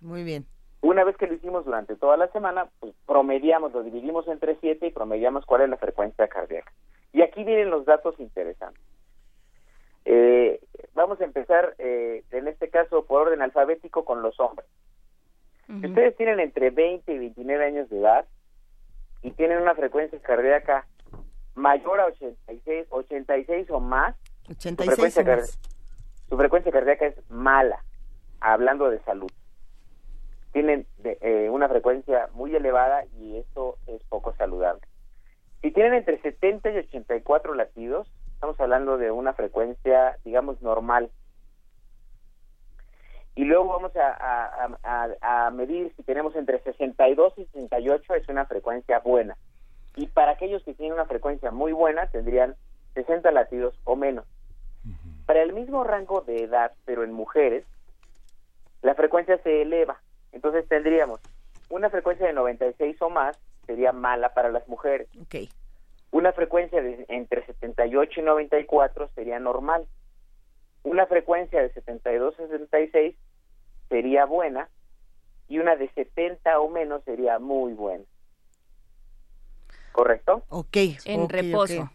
Muy 0.00 0.24
bien. 0.24 0.46
Una 0.80 1.04
vez 1.04 1.18
que 1.18 1.26
lo 1.26 1.34
hicimos 1.34 1.66
durante 1.66 1.96
toda 1.96 2.16
la 2.16 2.28
semana, 2.28 2.70
pues 2.80 2.94
promediamos, 3.04 3.74
lo 3.74 3.82
dividimos 3.82 4.26
entre 4.26 4.56
siete 4.60 4.86
y 4.86 4.90
promediamos 4.90 5.44
cuál 5.44 5.60
es 5.60 5.68
la 5.68 5.76
frecuencia 5.76 6.28
cardíaca. 6.28 6.72
Y 7.12 7.20
aquí 7.20 7.44
vienen 7.44 7.68
los 7.68 7.84
datos 7.84 8.18
interesantes. 8.18 8.82
Eh, 10.10 10.58
vamos 10.94 11.20
a 11.20 11.24
empezar, 11.24 11.74
eh, 11.76 12.24
en 12.30 12.48
este 12.48 12.70
caso, 12.70 13.04
por 13.04 13.28
orden 13.28 13.42
alfabético 13.42 14.06
con 14.06 14.22
los 14.22 14.40
hombres. 14.40 14.66
Si 15.66 15.86
ustedes 15.86 16.16
tienen 16.16 16.40
entre 16.40 16.70
20 16.70 17.12
y 17.12 17.18
29 17.18 17.66
años 17.66 17.90
de 17.90 17.98
edad 17.98 18.24
y 19.20 19.32
tienen 19.32 19.60
una 19.60 19.74
frecuencia 19.74 20.18
cardíaca 20.20 20.86
mayor 21.54 22.00
a 22.00 22.06
86, 22.06 22.86
86 22.88 23.70
o 23.70 23.80
más, 23.80 24.16
86 24.48 24.78
su, 24.78 25.22
frecuencia 25.22 25.58
su 26.30 26.36
frecuencia 26.38 26.72
cardíaca 26.72 27.04
es 27.04 27.30
mala, 27.30 27.84
hablando 28.40 28.88
de 28.88 29.00
salud. 29.00 29.30
Tienen 30.54 30.86
eh, 31.04 31.50
una 31.50 31.68
frecuencia 31.68 32.30
muy 32.32 32.56
elevada 32.56 33.04
y 33.20 33.36
eso 33.36 33.76
es 33.88 34.02
poco 34.04 34.34
saludable. 34.36 34.80
Si 35.60 35.70
tienen 35.70 35.92
entre 35.92 36.18
70 36.22 36.70
y 36.70 36.78
84 36.78 37.52
latidos, 37.52 38.10
estamos 38.38 38.60
hablando 38.60 38.98
de 38.98 39.10
una 39.10 39.32
frecuencia, 39.32 40.16
digamos, 40.24 40.62
normal. 40.62 41.10
Y 43.34 43.42
luego 43.42 43.66
vamos 43.66 43.90
a, 43.96 45.50
medir 45.50 45.92
si 45.96 46.04
tenemos 46.04 46.36
entre 46.36 46.60
62 46.62 47.32
y 47.36 47.46
68, 47.46 48.14
es 48.14 48.28
una 48.28 48.46
frecuencia 48.46 49.00
buena. 49.00 49.36
Y 49.96 50.06
para 50.06 50.32
aquellos 50.32 50.62
que 50.62 50.72
tienen 50.72 50.92
una 50.92 51.06
frecuencia 51.06 51.50
muy 51.50 51.72
buena, 51.72 52.06
tendrían 52.06 52.54
60 52.94 53.28
latidos 53.32 53.74
o 53.82 53.96
menos. 53.96 54.24
Para 55.26 55.42
el 55.42 55.52
mismo 55.52 55.82
rango 55.82 56.20
de 56.20 56.44
edad, 56.44 56.70
pero 56.84 57.02
en 57.02 57.12
mujeres, 57.12 57.64
la 58.82 58.94
frecuencia 58.94 59.36
se 59.38 59.62
eleva. 59.62 60.00
Entonces 60.30 60.68
tendríamos 60.68 61.20
una 61.70 61.90
frecuencia 61.90 62.28
de 62.28 62.34
96 62.34 63.02
o 63.02 63.10
más, 63.10 63.36
sería 63.66 63.90
mala 63.90 64.32
para 64.32 64.50
las 64.50 64.68
mujeres. 64.68 65.08
Okay. 65.22 65.48
Una 66.10 66.32
frecuencia 66.32 66.82
de 66.82 67.04
entre 67.08 67.44
78 67.44 68.20
y 68.20 68.22
94 68.22 69.10
sería 69.14 69.38
normal. 69.38 69.86
Una 70.82 71.06
frecuencia 71.06 71.60
de 71.60 71.72
72 71.72 72.34
a 72.40 72.48
76 72.48 73.14
sería 73.88 74.24
buena 74.24 74.68
y 75.48 75.58
una 75.58 75.76
de 75.76 75.88
70 75.90 76.60
o 76.60 76.68
menos 76.68 77.02
sería 77.04 77.38
muy 77.38 77.72
buena. 77.74 78.04
¿Correcto? 79.92 80.42
Ok. 80.48 80.76
En 81.04 81.28
reposo. 81.28 81.90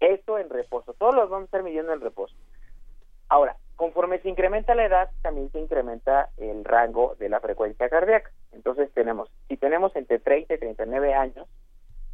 Esto 0.00 0.38
en 0.38 0.48
reposo. 0.48 0.94
Todos 0.94 1.14
los 1.14 1.28
vamos 1.28 1.42
a 1.42 1.46
estar 1.46 1.62
midiendo 1.62 1.92
en 1.92 2.00
reposo. 2.00 2.34
Ahora, 3.28 3.56
conforme 3.76 4.18
se 4.20 4.28
incrementa 4.28 4.74
la 4.74 4.86
edad, 4.86 5.10
también 5.22 5.50
se 5.52 5.60
incrementa 5.60 6.30
el 6.38 6.64
rango 6.64 7.16
de 7.18 7.28
la 7.28 7.40
frecuencia 7.40 7.88
cardíaca. 7.88 8.30
Entonces 8.52 8.90
tenemos, 8.92 9.30
si 9.48 9.56
tenemos 9.56 9.94
entre 9.94 10.18
30 10.18 10.54
y 10.54 10.58
39 10.58 11.14
años, 11.14 11.46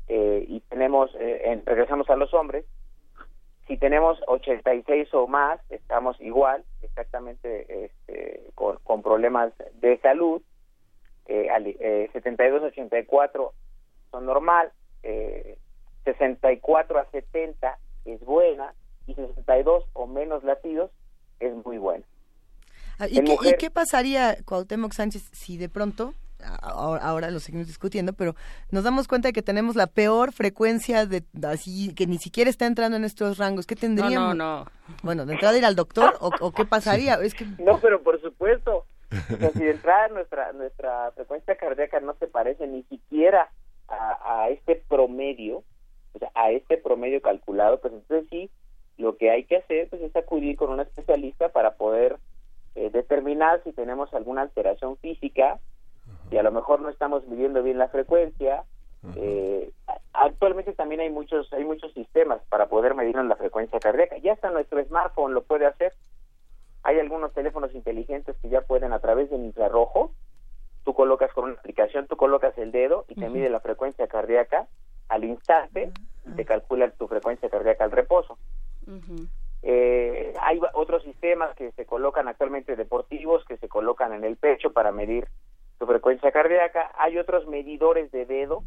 eh, 0.09 0.45
y 0.49 0.61
tenemos, 0.61 1.11
eh, 1.19 1.61
regresamos 1.65 2.09
a 2.11 2.17
los 2.17 2.33
hombres, 2.33 2.65
si 3.67 3.77
tenemos 3.77 4.19
86 4.29 5.13
o 5.15 5.27
más, 5.27 5.61
estamos 5.71 6.21
igual, 6.21 6.65
exactamente 6.83 7.85
este, 7.87 8.51
con, 8.55 9.03
problemas 9.03 9.53
de 9.81 9.99
salud. 9.99 10.41
Eh, 11.27 12.09
72, 12.13 12.63
84 12.63 13.53
son 14.13 14.27
normal, 14.27 14.71
64 16.05 16.99
a 16.99 17.11
70 17.11 17.79
es 18.05 18.21
buena 18.21 18.73
y 19.09 19.15
62 19.15 19.85
o 19.95 20.07
menos 20.07 20.45
latidos 20.45 20.93
es 21.41 21.53
muy 21.65 21.79
buena. 21.79 22.05
Ah, 23.01 23.09
¿Y, 23.09 23.23
qué, 23.25 23.37
¿Y, 23.43 23.57
qué, 23.59 23.71
pasaría, 23.71 24.37
Cuauhtémoc 24.45 24.93
Sánchez, 24.93 25.29
si 25.33 25.59
de 25.59 25.69
pronto 25.69 26.15
ahora, 26.63 27.31
lo 27.31 27.41
seguimos 27.41 27.67
discutiendo, 27.67 28.13
pero 28.13 28.35
nos 28.71 28.85
damos 28.85 29.09
cuenta 29.09 29.29
de 29.29 29.33
que 29.33 29.43
tenemos 29.43 29.77
la 29.77 29.87
peor 29.87 30.33
frecuencia 30.33 31.07
de 31.07 31.25
así 31.47 31.95
que 31.95 32.07
ni 32.07 32.19
siquiera 32.19 32.51
está 32.51 32.67
entrando 32.67 32.97
en 32.97 33.05
estos 33.05 33.39
rangos. 33.39 33.67
¿Qué 33.67 33.77
tendríamos? 33.77 34.15
No, 34.15 34.35
no, 34.35 34.65
no. 34.65 34.67
Bueno, 35.03 35.27
de 35.27 35.35
entrada 35.35 35.59
ir 35.59 35.65
al 35.65 35.77
doctor 35.77 36.15
o, 36.21 36.53
qué 36.53 36.65
pasaría? 36.65 37.15
Es 37.15 37.35
que 37.35 37.47
No, 37.59 37.79
pero 37.81 38.03
por 38.03 38.21
supuesto. 38.21 38.87
si 39.29 39.65
de 39.65 39.71
entrada 39.71 40.09
nuestra 40.09 40.53
nuestra 40.53 41.13
frecuencia 41.13 41.57
cardíaca 41.57 42.01
no 42.01 42.15
se 42.19 42.27
parece 42.27 42.67
ni 42.67 42.83
siquiera 42.85 43.51
a, 43.89 44.49
este 44.51 44.83
promedio, 44.89 45.63
o 46.13 46.19
sea, 46.19 46.31
a 46.35 46.51
este 46.51 46.77
promedio 46.77 47.23
calculado, 47.23 47.81
pues 47.81 47.95
entonces 47.95 48.29
sí 48.31 48.51
lo 48.99 49.17
que 49.17 49.31
hay 49.31 49.45
que 49.45 49.57
hacer 49.59 49.89
pues 49.91 50.03
es 50.03 50.17
acudir 50.17 50.57
con 50.57 50.71
un 50.71 50.81
especialista 50.81 51.51
para 51.51 51.77
poder 51.77 52.17
eh, 52.75 52.91
determinar 52.91 53.63
si 53.63 53.73
tenemos 53.73 54.13
alguna 54.15 54.43
alteración 54.43 54.97
física 54.97 55.61
y 56.31 56.37
a 56.37 56.43
lo 56.43 56.51
mejor 56.53 56.81
no 56.81 56.89
estamos 56.89 57.27
midiendo 57.27 57.63
bien 57.63 57.79
la 57.79 57.89
frecuencia. 57.89 58.65
Eh, 59.15 59.71
actualmente 60.13 60.73
también 60.73 61.01
hay 61.01 61.11
muchos 61.11 61.53
hay 61.53 61.65
muchos 61.65 61.93
sistemas 61.93 62.41
para 62.49 62.67
poder 62.69 62.97
medir 62.97 63.15
la 63.17 63.37
frecuencia 63.37 63.79
cardíaca. 63.79 64.19
Ya 64.19 64.33
está 64.33 64.51
nuestro 64.51 64.83
smartphone 64.85 65.35
lo 65.35 65.43
puede 65.43 65.67
hacer. 65.67 65.93
Hay 66.83 66.99
algunos 66.99 67.33
teléfonos 67.33 67.75
inteligentes 67.75 68.37
que 68.43 68.49
ya 68.49 68.63
pueden 68.63 68.93
a 68.93 68.99
través 69.01 69.31
del 69.31 69.45
infrarrojo. 69.45 70.13
Tú 70.85 70.95
colocas 70.95 71.33
con 71.33 71.45
una 71.45 71.55
aplicación, 71.55 72.07
tú 72.07 72.17
colocas 72.17 72.57
el 72.59 72.71
dedo 72.71 73.05
y 73.09 73.15
te 73.15 73.29
mide 73.29 73.51
la 73.51 73.61
frecuencia 73.61 74.07
cardíaca 74.07 74.69
al 75.09 75.25
instante 75.25 75.93
y 76.25 76.31
te 76.33 76.45
calcula 76.45 76.91
tu 76.91 77.09
frecuencia 77.09 77.49
cardíaca 77.49 77.85
al 77.85 77.91
reposo. 77.91 78.39
Eh, 79.63 80.33
hay 80.41 80.61
otros 80.75 81.03
sistemas 81.03 81.57
que 81.57 81.73
se 81.73 81.87
colocan 81.87 82.29
actualmente 82.29 82.77
deportivos 82.77 83.45
que 83.47 83.57
se 83.57 83.69
colocan 83.69 84.13
en 84.13 84.23
el 84.23 84.37
pecho 84.37 84.73
para 84.73 84.93
medir 84.93 85.27
tu 85.79 85.87
frecuencia 85.87 86.33
cardíaca. 86.33 86.91
Hay 86.99 87.19
otros 87.19 87.47
medidores 87.47 88.11
de 88.13 88.27
dedo 88.27 88.63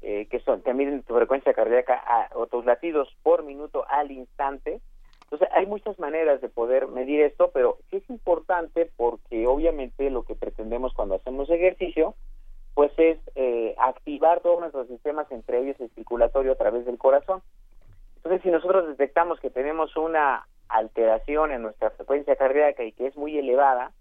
eh, 0.00 0.26
que 0.26 0.40
son 0.40 0.62
que 0.62 0.74
miden 0.74 1.02
tu 1.02 1.14
frecuencia 1.14 1.54
cardíaca 1.54 2.28
o 2.34 2.46
tus 2.46 2.64
latidos 2.64 3.08
por 3.22 3.44
minuto 3.44 3.84
al 3.88 4.10
instante. 4.10 4.80
Entonces 5.24 5.48
hay 5.52 5.66
muchas 5.66 5.98
maneras 5.98 6.40
de 6.40 6.48
poder 6.48 6.88
medir 6.88 7.22
esto, 7.22 7.50
pero 7.54 7.78
es 7.90 8.08
importante 8.10 8.90
porque 8.96 9.46
obviamente 9.46 10.10
lo 10.10 10.24
que 10.24 10.34
pretendemos 10.34 10.92
cuando 10.94 11.14
hacemos 11.14 11.48
ejercicio 11.50 12.14
pues 12.74 12.92
es 12.96 13.18
eh, 13.34 13.74
activar 13.78 14.40
todos 14.40 14.60
nuestros 14.60 14.88
sistemas, 14.88 15.30
entre 15.30 15.60
ellos 15.60 15.76
el 15.80 15.90
circulatorio 15.90 16.52
a 16.52 16.56
través 16.56 16.86
del 16.86 16.98
corazón. 16.98 17.42
Entonces, 18.16 18.42
si 18.42 18.50
nosotros 18.50 18.86
detectamos 18.88 19.40
que 19.40 19.50
tenemos 19.50 19.96
una 19.96 20.46
alteración 20.68 21.52
en 21.52 21.62
nuestra 21.62 21.90
frecuencia 21.90 22.36
cardíaca 22.36 22.84
y 22.84 22.92
que 22.92 23.08
es 23.08 23.16
muy 23.16 23.36
elevada, 23.36 23.92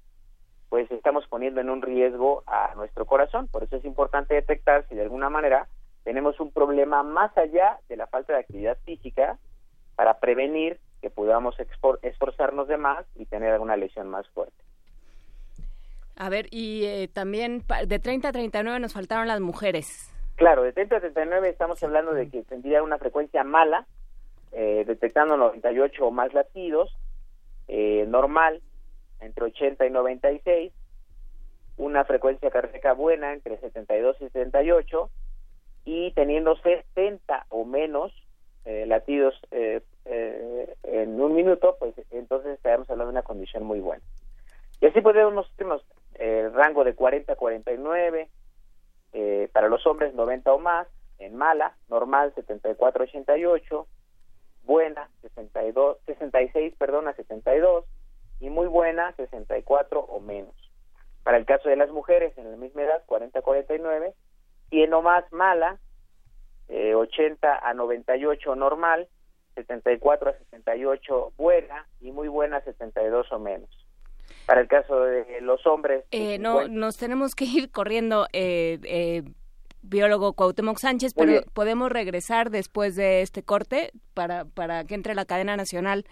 pues 0.72 0.90
estamos 0.90 1.28
poniendo 1.28 1.60
en 1.60 1.70
un 1.70 1.82
riesgo 1.82 2.44
a 2.48 2.74
nuestro 2.76 3.06
corazón. 3.06 3.50
Por 3.50 3.62
eso 3.62 3.76
es 3.76 3.84
importante 3.84 4.36
detectar 4.36 4.86
si 4.88 4.96
de 4.96 5.02
alguna 5.02 5.30
manera 5.30 5.68
tenemos 6.06 6.40
un 6.40 6.50
problema 6.50 7.04
más 7.04 7.38
allá 7.38 7.80
de 7.90 7.98
la 7.98 8.08
falta 8.08 8.32
de 8.32 8.40
actividad 8.40 8.78
física 8.86 9.38
para 9.98 10.22
prevenir 10.22 10.80
que 11.02 11.10
podamos 11.10 11.58
esforzarnos 12.04 12.70
de 12.70 12.78
más 12.78 13.06
y 13.18 13.26
tener 13.26 13.52
alguna 13.52 13.76
lesión 13.76 14.08
más 14.08 14.26
fuerte. 14.30 14.64
A 16.16 16.30
ver, 16.30 16.48
y 16.52 16.86
eh, 16.86 17.10
también 17.12 17.66
de 17.86 18.00
30 18.00 18.30
a 18.30 18.32
39 18.32 18.80
nos 18.80 18.94
faltaron 18.94 19.28
las 19.28 19.42
mujeres. 19.42 20.10
Claro, 20.38 20.64
de 20.64 20.72
30 20.72 20.96
a 20.96 21.00
39 21.02 21.50
estamos 21.50 21.84
hablando 21.84 22.14
de 22.14 22.30
que 22.30 22.44
tendría 22.44 22.82
una 22.82 22.98
frecuencia 22.98 23.44
mala, 23.44 23.88
eh, 24.54 24.86
detectando 24.88 25.36
98 25.36 26.06
o 26.06 26.12
más 26.12 26.34
latidos, 26.34 26.96
eh, 27.68 28.06
normal, 28.08 28.62
entre 29.22 29.46
80 29.46 29.86
y 29.86 29.90
96, 29.90 30.74
una 31.78 32.06
frecuencia 32.06 32.52
cardíaca 32.52 32.94
buena 32.94 33.34
entre 33.34 33.58
72 33.60 34.18
y 34.18 34.26
78 34.26 35.10
y 35.86 36.12
teniendo 36.12 36.56
60 36.58 37.46
o 37.50 37.66
menos 37.66 38.12
eh, 38.66 38.86
latidos 38.86 39.34
eh, 39.50 39.82
eh, 40.06 40.76
en 40.84 41.20
un 41.20 41.34
minuto, 41.34 41.78
pues 41.80 41.96
entonces 42.12 42.54
estaremos 42.54 42.90
hablando 42.90 43.12
de 43.12 43.18
una 43.18 43.24
condición 43.24 43.64
muy 43.64 43.80
buena. 43.80 44.04
Y 44.80 44.86
así 44.86 45.02
podemos 45.02 45.52
tenemos 45.56 45.84
el 46.16 46.54
rango 46.54 46.84
de 46.84 46.94
40 46.94 47.34
a 47.34 47.36
49, 47.36 48.30
para 49.52 49.68
los 49.68 49.86
hombres 49.88 50.14
90 50.14 50.54
o 50.54 50.60
más, 50.60 50.88
en 51.18 51.36
mala, 51.36 51.76
normal 51.90 52.34
74 52.36 53.04
a 53.04 53.06
88, 53.06 53.88
buena 54.64 55.10
62, 55.22 55.98
66 56.06 56.76
perdón, 56.78 57.08
a 57.08 57.14
72, 57.14 57.86
y 58.42 58.50
muy 58.50 58.68
buena 58.68 59.14
64 59.16 60.00
o 60.02 60.20
menos. 60.20 60.56
Para 61.24 61.38
el 61.38 61.46
caso 61.46 61.70
de 61.70 61.76
las 61.76 61.92
mujeres 61.92 62.36
en 62.38 62.50
la 62.50 62.58
misma 62.58 62.82
edad, 62.82 63.04
40 63.06 63.40
a 63.40 63.42
49, 63.42 64.14
y 64.72 64.82
en 64.82 64.94
o 64.94 65.02
más 65.02 65.32
mala, 65.32 65.80
80 66.68 67.48
eh, 67.48 67.60
a 67.62 67.74
98 67.74 68.56
normal, 68.56 69.08
74 69.56 70.32
a 70.32 70.34
78 70.34 71.34
buena 71.38 71.86
y 72.00 72.12
muy 72.12 72.28
buena 72.28 72.62
72 72.62 73.32
o 73.32 73.40
menos. 73.40 73.70
Para 74.48 74.62
el 74.62 74.68
caso 74.68 75.04
de 75.04 75.42
los 75.42 75.66
hombres... 75.68 76.06
Eh, 76.12 76.40
no, 76.40 76.68
nos 76.68 76.98
tenemos 76.98 77.36
que 77.36 77.46
ir 77.46 77.70
corriendo, 77.70 78.26
eh, 78.34 78.80
eh, 78.84 79.24
biólogo 79.84 80.34
Cuauhtémoc 80.34 80.80
Sánchez, 80.80 81.14
pero 81.14 81.42
podemos 81.54 81.92
regresar 81.92 82.50
después 82.50 82.96
de 82.96 83.22
este 83.22 83.44
corte 83.44 83.92
para, 84.16 84.46
para 84.46 84.86
que 84.86 84.96
entre 84.96 85.14
la 85.14 85.26
cadena 85.26 85.58
nacional 85.58 86.06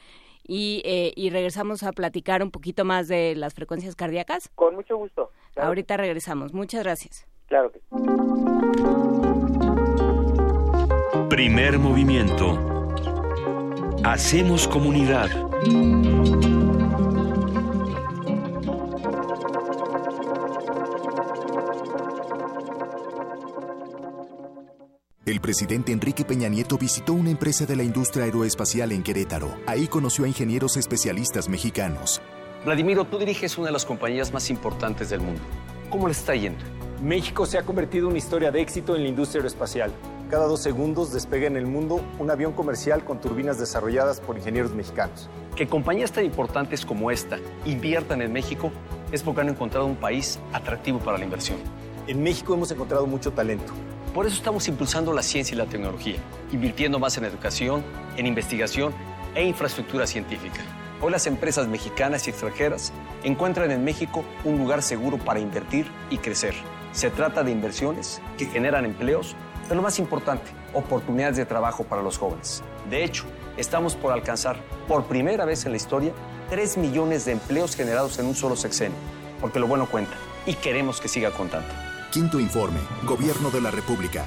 y, 0.50 0.82
eh, 0.84 1.14
y 1.16 1.30
regresamos 1.30 1.84
a 1.84 1.92
platicar 1.92 2.42
un 2.42 2.50
poquito 2.50 2.84
más 2.84 3.08
de 3.08 3.36
las 3.36 3.54
frecuencias 3.54 3.96
cardíacas. 3.96 4.50
Con 4.56 4.74
mucho 4.76 4.98
gusto. 4.98 5.32
Ahorita 5.56 5.96
regresamos. 5.96 6.54
Muchas 6.54 6.84
gracias. 6.84 7.28
Claro 7.48 7.72
que 7.72 7.80
Primer 11.30 11.78
movimiento. 11.78 12.58
Hacemos 14.04 14.68
comunidad. 14.68 15.30
El 25.30 25.42
presidente 25.42 25.92
Enrique 25.92 26.26
Peña 26.26 26.50
Nieto 26.50 26.76
visitó 26.76 27.14
una 27.14 27.30
empresa 27.30 27.68
de 27.68 27.76
la 27.76 27.84
industria 27.84 28.26
aeroespacial 28.26 28.92
en 28.92 29.04
Querétaro. 29.04 29.60
Ahí 29.68 29.88
conoció 29.88 30.26
a 30.26 30.28
ingenieros 30.28 30.76
especialistas 30.76 31.48
mexicanos. 31.48 32.20
Vladimiro, 32.66 33.06
tú 33.06 33.20
diriges 33.20 33.56
una 33.60 33.68
de 33.68 33.74
las 33.74 33.86
compañías 33.86 34.34
más 34.34 34.50
importantes 34.50 35.12
del 35.12 35.22
mundo. 35.22 35.40
¿Cómo 35.92 36.08
le 36.08 36.14
está 36.14 36.34
yendo? 36.34 36.66
México 37.04 37.46
se 37.46 37.60
ha 37.60 37.62
convertido 37.62 38.08
en 38.08 38.14
una 38.14 38.18
historia 38.18 38.50
de 38.50 38.60
éxito 38.60 38.96
en 38.96 39.04
la 39.04 39.10
industria 39.10 39.42
aeroespacial. 39.42 39.94
Cada 40.32 40.48
dos 40.48 40.64
segundos 40.64 41.14
despega 41.14 41.46
en 41.46 41.58
el 41.58 41.68
mundo 41.68 42.04
un 42.18 42.32
avión 42.32 42.54
comercial 42.54 43.06
con 43.06 43.22
turbinas 43.22 43.60
desarrolladas 43.60 44.20
por 44.22 44.36
ingenieros 44.36 44.74
mexicanos. 44.74 45.30
Que 45.56 45.68
compañías 45.68 46.12
tan 46.12 46.26
importantes 46.26 46.84
como 46.84 47.12
esta 47.12 47.38
inviertan 47.68 48.24
en 48.24 48.34
México 48.34 48.72
es 49.12 49.22
porque 49.22 49.42
han 49.42 49.50
encontrado 49.50 49.86
un 49.86 49.96
país 49.96 50.40
atractivo 50.54 50.98
para 50.98 51.20
la 51.20 51.24
inversión. 51.24 51.60
En 52.08 52.24
México 52.24 52.56
hemos 52.56 52.72
encontrado 52.72 53.06
mucho 53.06 53.32
talento. 53.32 53.72
Por 54.14 54.26
eso 54.26 54.38
estamos 54.38 54.68
impulsando 54.68 55.14
la 55.14 55.22
ciencia 55.22 55.54
y 55.54 55.58
la 55.58 55.68
tecnología, 55.68 56.18
invirtiendo 56.52 56.98
más 56.98 57.16
en 57.18 57.26
educación, 57.26 57.84
en 58.18 58.26
investigación 58.26 58.92
e 59.36 59.44
infraestructura 59.46 60.08
científica. 60.08 60.62
Hoy 61.00 61.12
las 61.12 61.28
empresas 61.28 61.68
mexicanas 61.68 62.26
y 62.26 62.32
extranjeras 62.32 62.92
encuentran 63.24 63.70
en 63.70 63.84
México 63.84 64.26
un 64.44 64.58
lugar 64.58 64.82
seguro 64.82 65.20
para 65.20 65.40
invertir 65.40 65.86
y 66.10 66.18
crecer. 66.18 66.56
Se 66.92 67.12
trata 67.12 67.44
de 67.44 67.52
inversiones 67.52 68.20
que 68.40 68.48
generan 68.48 68.84
empleos, 68.84 69.36
pero 69.64 69.76
lo 69.76 69.84
más 69.84 70.00
importante, 70.00 70.50
oportunidades 70.74 71.38
de 71.38 71.46
trabajo 71.46 71.84
para 71.84 72.02
los 72.02 72.18
jóvenes. 72.18 72.64
De 72.90 73.04
hecho, 73.04 73.26
estamos 73.58 73.96
por 73.96 74.12
alcanzar 74.12 74.58
por 74.88 75.06
primera 75.06 75.46
vez 75.46 75.66
en 75.66 75.72
la 75.72 75.78
historia 75.78 76.14
3 76.50 76.78
millones 76.78 77.26
de 77.26 77.34
empleos 77.34 77.76
generados 77.76 78.18
en 78.18 78.26
un 78.26 78.36
solo 78.36 78.56
sexenio, 78.56 78.98
porque 79.40 79.60
lo 79.60 79.68
bueno 79.68 79.86
cuenta 79.86 80.18
y 80.48 80.56
queremos 80.56 81.00
que 81.00 81.08
siga 81.08 81.30
contando. 81.30 81.89
Quinto 82.12 82.40
informe, 82.40 82.80
Gobierno 83.04 83.52
de 83.52 83.62
la 83.62 83.70
República. 83.70 84.26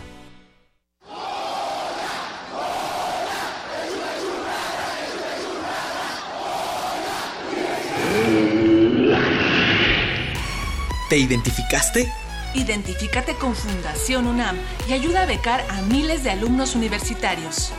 ¿Te 11.09 11.19
identificaste? 11.19 12.09
Identifícate 12.55 13.35
con 13.35 13.57
Fundación 13.57 14.29
UNAM 14.29 14.57
y 14.89 14.93
ayuda 14.93 15.23
a 15.23 15.27
becar 15.27 15.67
a 15.69 15.83
miles 15.83 16.23
de 16.23 16.31
alumnos 16.31 16.77
universitarios. 16.77 17.73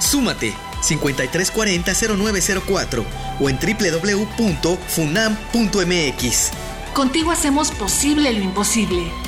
Súmate 0.00 0.52
5340-0904 0.82 3.04
o 3.40 3.48
en 3.48 3.56
www.funam.mx. 3.56 6.50
Contigo 6.92 7.30
hacemos 7.30 7.70
posible 7.70 8.32
lo 8.32 8.42
imposible. 8.42 9.27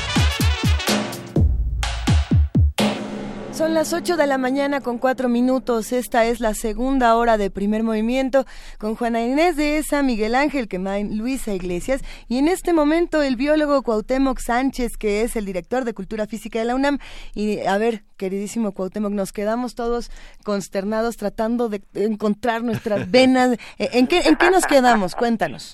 Son 3.61 3.75
las 3.75 3.93
8 3.93 4.17
de 4.17 4.25
la 4.25 4.39
mañana 4.39 4.81
con 4.81 4.97
4 4.97 5.29
minutos. 5.29 5.91
Esta 5.91 6.25
es 6.25 6.39
la 6.39 6.55
segunda 6.55 7.15
hora 7.15 7.37
de 7.37 7.51
primer 7.51 7.83
movimiento 7.83 8.45
con 8.79 8.95
Juana 8.95 9.21
Inés 9.21 9.55
de 9.55 9.77
esa, 9.77 10.01
Miguel 10.01 10.33
Ángel 10.33 10.67
Quemain, 10.67 11.15
Luisa 11.15 11.53
Iglesias 11.53 12.01
y 12.27 12.39
en 12.39 12.47
este 12.47 12.73
momento 12.73 13.21
el 13.21 13.35
biólogo 13.35 13.83
Cuauhtémoc 13.83 14.39
Sánchez, 14.39 14.97
que 14.97 15.21
es 15.21 15.35
el 15.35 15.45
director 15.45 15.85
de 15.85 15.93
Cultura 15.93 16.25
Física 16.25 16.57
de 16.57 16.65
la 16.65 16.73
UNAM. 16.73 16.97
Y 17.35 17.59
a 17.59 17.77
ver, 17.77 18.03
queridísimo 18.17 18.71
Cuauhtémoc, 18.71 19.11
nos 19.11 19.31
quedamos 19.31 19.75
todos 19.75 20.09
consternados 20.43 21.17
tratando 21.17 21.69
de 21.69 21.83
encontrar 21.93 22.63
nuestras 22.63 23.11
venas. 23.11 23.59
¿En 23.77 24.07
qué, 24.07 24.21
en 24.21 24.37
qué 24.37 24.49
nos 24.49 24.65
quedamos? 24.65 25.13
Cuéntanos. 25.13 25.73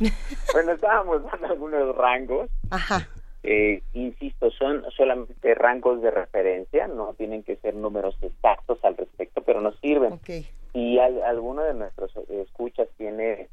bueno, 0.52 0.72
estábamos 0.72 1.22
dando 1.24 1.46
algunos 1.46 1.96
rangos. 1.96 2.50
Ajá. 2.68 3.08
Eh, 3.42 3.82
insisto, 3.92 4.50
son 4.50 4.84
solamente 4.96 5.54
rangos 5.54 6.02
de 6.02 6.10
referencia, 6.10 6.88
no 6.88 7.14
tienen 7.14 7.42
que 7.42 7.56
ser 7.56 7.74
números 7.74 8.16
exactos 8.20 8.78
al 8.84 8.96
respecto, 8.96 9.42
pero 9.42 9.60
nos 9.60 9.78
sirven. 9.80 10.20
Si 10.72 10.98
alguno 10.98 11.62
de 11.62 11.74
nuestros 11.74 12.14
escuchas 12.28 12.88
tiene 12.96 13.48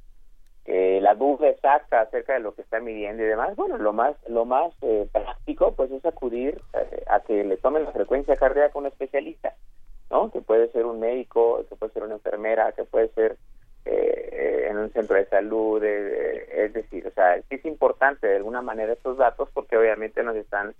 eh, 0.65 0.99
la 0.99 1.13
duda 1.13 1.49
exacta 1.49 2.01
acerca 2.01 2.33
de 2.33 2.39
lo 2.39 2.55
que 2.55 2.63
está 2.63 2.79
midiendo 2.79 3.21
y 3.21 3.27
demás, 3.27 3.55
bueno, 3.55 3.77
lo 3.77 3.93
más 3.93 4.15
lo 4.27 4.45
más 4.45 4.73
eh, 4.81 5.07
práctico 5.11 5.73
pues 5.73 5.91
es 5.91 6.03
acudir 6.05 6.59
eh, 6.73 7.03
a 7.07 7.19
que 7.19 7.43
le 7.43 7.57
tomen 7.57 7.83
la 7.83 7.91
frecuencia 7.91 8.35
cardíaca 8.35 8.71
a 8.73 8.79
un 8.79 8.87
especialista, 8.87 9.53
¿no? 10.09 10.31
Que 10.31 10.41
puede 10.41 10.71
ser 10.71 10.87
un 10.87 10.99
médico, 10.99 11.63
que 11.69 11.75
puede 11.75 11.93
ser 11.93 12.03
una 12.03 12.15
enfermera, 12.15 12.71
que 12.71 12.83
puede 12.83 13.09
ser 13.09 13.37
en 13.85 14.77
un 14.77 14.91
centro 14.91 15.15
de 15.15 15.25
salud, 15.27 15.83
es 15.83 16.73
decir, 16.73 17.07
o 17.07 17.11
sea, 17.11 17.39
sí 17.43 17.55
es 17.55 17.65
importante 17.65 18.27
de 18.27 18.37
alguna 18.37 18.61
manera 18.61 18.93
estos 18.93 19.17
datos 19.17 19.49
porque 19.53 19.77
obviamente 19.77 20.23
nos 20.23 20.35
están 20.35 20.73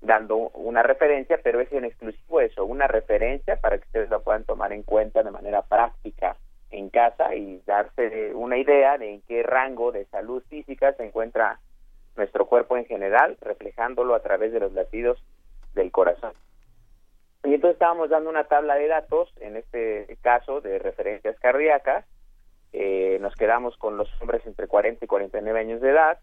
dando 0.00 0.36
una 0.36 0.82
referencia, 0.82 1.38
pero 1.42 1.60
es 1.60 1.72
en 1.72 1.84
exclusivo 1.84 2.40
eso, 2.40 2.64
una 2.64 2.88
referencia 2.88 3.56
para 3.56 3.78
que 3.78 3.84
ustedes 3.84 4.10
lo 4.10 4.22
puedan 4.22 4.44
tomar 4.44 4.72
en 4.72 4.82
cuenta 4.82 5.22
de 5.22 5.30
manera 5.30 5.62
práctica 5.62 6.36
en 6.70 6.88
casa 6.90 7.34
y 7.34 7.62
darse 7.66 8.34
una 8.34 8.58
idea 8.58 8.98
de 8.98 9.14
en 9.14 9.22
qué 9.22 9.42
rango 9.42 9.92
de 9.92 10.06
salud 10.06 10.42
física 10.48 10.92
se 10.94 11.04
encuentra 11.04 11.60
nuestro 12.16 12.46
cuerpo 12.46 12.76
en 12.76 12.86
general, 12.86 13.36
reflejándolo 13.40 14.14
a 14.14 14.22
través 14.22 14.52
de 14.52 14.60
los 14.60 14.72
latidos 14.72 15.22
del 15.74 15.92
corazón. 15.92 16.32
Y 17.44 17.54
entonces 17.54 17.74
estábamos 17.74 18.10
dando 18.10 18.30
una 18.30 18.44
tabla 18.44 18.74
de 18.74 18.88
datos, 18.88 19.32
en 19.40 19.56
este 19.56 20.16
caso 20.22 20.60
de 20.60 20.78
referencias 20.78 21.38
cardíacas, 21.40 22.04
eh, 22.74 23.18
nos 23.20 23.34
quedamos 23.34 23.76
con 23.76 23.98
los 23.98 24.08
hombres 24.20 24.46
entre 24.46 24.66
40 24.66 25.04
y 25.04 25.08
49 25.08 25.60
años 25.60 25.80
de 25.82 25.90
edad, 25.90 26.18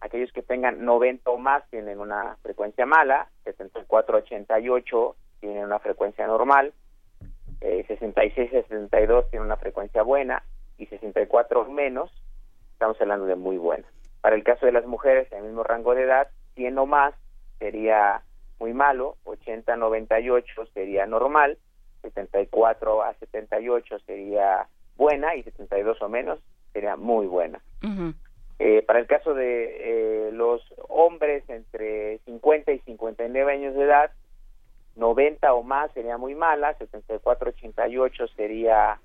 aquellos 0.00 0.32
que 0.32 0.42
tengan 0.42 0.84
90 0.84 1.28
o 1.30 1.36
más 1.36 1.68
tienen 1.70 1.98
una 1.98 2.36
frecuencia 2.42 2.86
mala, 2.86 3.28
74 3.44 4.18
88 4.18 5.16
tienen 5.40 5.64
una 5.64 5.80
frecuencia 5.80 6.26
normal, 6.28 6.72
eh, 7.60 7.84
66 7.88 8.50
62 8.50 9.30
tiene 9.30 9.44
una 9.44 9.56
frecuencia 9.56 10.02
buena 10.02 10.44
y 10.78 10.86
64 10.86 11.64
menos, 11.66 12.12
estamos 12.72 13.00
hablando 13.00 13.26
de 13.26 13.34
muy 13.34 13.56
buena. 13.56 13.86
Para 14.20 14.36
el 14.36 14.44
caso 14.44 14.66
de 14.66 14.72
las 14.72 14.86
mujeres, 14.86 15.30
en 15.32 15.38
el 15.38 15.44
mismo 15.46 15.64
rango 15.64 15.94
de 15.94 16.02
edad, 16.02 16.28
100 16.54 16.78
o 16.78 16.86
más 16.86 17.14
sería 17.58 18.22
muy 18.60 18.74
malo, 18.74 19.16
80 19.24 19.74
98 19.76 20.66
sería 20.72 21.06
normal, 21.06 21.58
74 22.02 23.02
a 23.02 23.14
78 23.14 23.98
sería 24.00 24.68
buena 25.00 25.34
y 25.34 25.42
72 25.42 26.00
o 26.02 26.08
menos 26.10 26.38
sería 26.74 26.94
muy 26.96 27.26
buena. 27.26 27.58
eh, 28.58 28.82
para 28.82 28.98
el 28.98 29.06
caso 29.06 29.32
de 29.32 30.28
eh, 30.28 30.32
los 30.32 30.62
hombres 30.88 31.42
entre 31.48 32.18
50 32.26 32.72
y 32.72 32.80
59 32.80 33.50
años 33.50 33.74
de 33.74 33.84
edad, 33.84 34.10
90 34.96 35.54
o 35.54 35.62
más 35.62 35.90
sería 35.92 36.18
muy 36.18 36.34
mala, 36.34 36.76
74-88 36.78 38.28
sería 38.36 39.00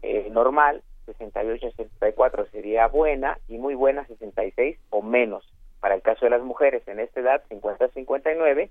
eh, 0.00 0.28
normal, 0.30 0.82
68-74 1.06 2.50
sería 2.50 2.86
buena 2.86 3.38
y 3.46 3.58
muy 3.58 3.74
buena 3.74 4.06
66 4.06 4.78
o 4.88 5.02
menos. 5.02 5.44
Para 5.80 5.94
el 5.94 6.00
caso 6.00 6.24
de 6.24 6.30
las 6.30 6.42
mujeres 6.42 6.88
en 6.88 7.00
esta 7.00 7.20
edad, 7.20 7.42
50-59, 7.50 8.70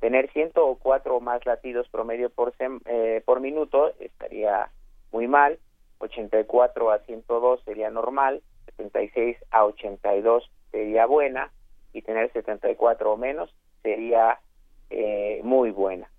tener 0.00 0.30
104 0.32 1.16
o 1.16 1.20
más 1.20 1.46
latidos 1.46 1.88
promedio 1.88 2.28
por, 2.28 2.52
eh, 2.58 3.22
por 3.24 3.40
minuto 3.40 3.94
estaría 3.98 4.68
muy 5.10 5.26
mal, 5.26 5.58
84 6.00 6.90
a 6.90 6.98
102 7.00 7.62
sería 7.64 7.90
normal, 7.90 8.42
76 8.66 9.36
a 9.50 9.64
82 9.64 10.50
sería 10.70 11.06
buena 11.06 11.50
y 11.92 12.02
tener 12.02 12.32
74 12.32 13.12
o 13.12 13.16
menos 13.16 13.54
sería 13.82 14.38
eh, 14.90 15.40
muy 15.44 15.70
buena. 15.70 16.10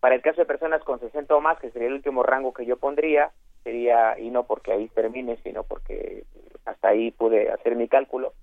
Para 0.00 0.14
el 0.14 0.22
caso 0.22 0.42
de 0.42 0.46
personas 0.46 0.82
con 0.84 1.00
60 1.00 1.34
o 1.34 1.40
más, 1.40 1.58
que 1.58 1.70
sería 1.70 1.88
el 1.88 1.94
último 1.94 2.22
rango 2.22 2.52
que 2.52 2.66
yo 2.66 2.76
pondría, 2.76 3.32
sería, 3.62 4.18
y 4.18 4.30
no 4.30 4.44
porque 4.44 4.72
ahí 4.72 4.88
termine, 4.88 5.38
sino 5.42 5.64
porque 5.64 6.24
hasta 6.66 6.88
ahí 6.88 7.10
pude 7.10 7.50
hacer 7.50 7.76
mi 7.76 7.88
cálculo, 7.88 8.34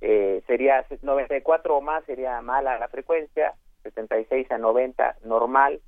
eh, 0.00 0.42
sería 0.46 0.84
94 1.02 1.76
o 1.76 1.80
más 1.80 2.04
sería 2.04 2.40
mala 2.40 2.78
la 2.78 2.88
frecuencia, 2.88 3.54
76 3.82 4.50
a 4.50 4.58
90 4.58 5.16
normal, 5.24 5.80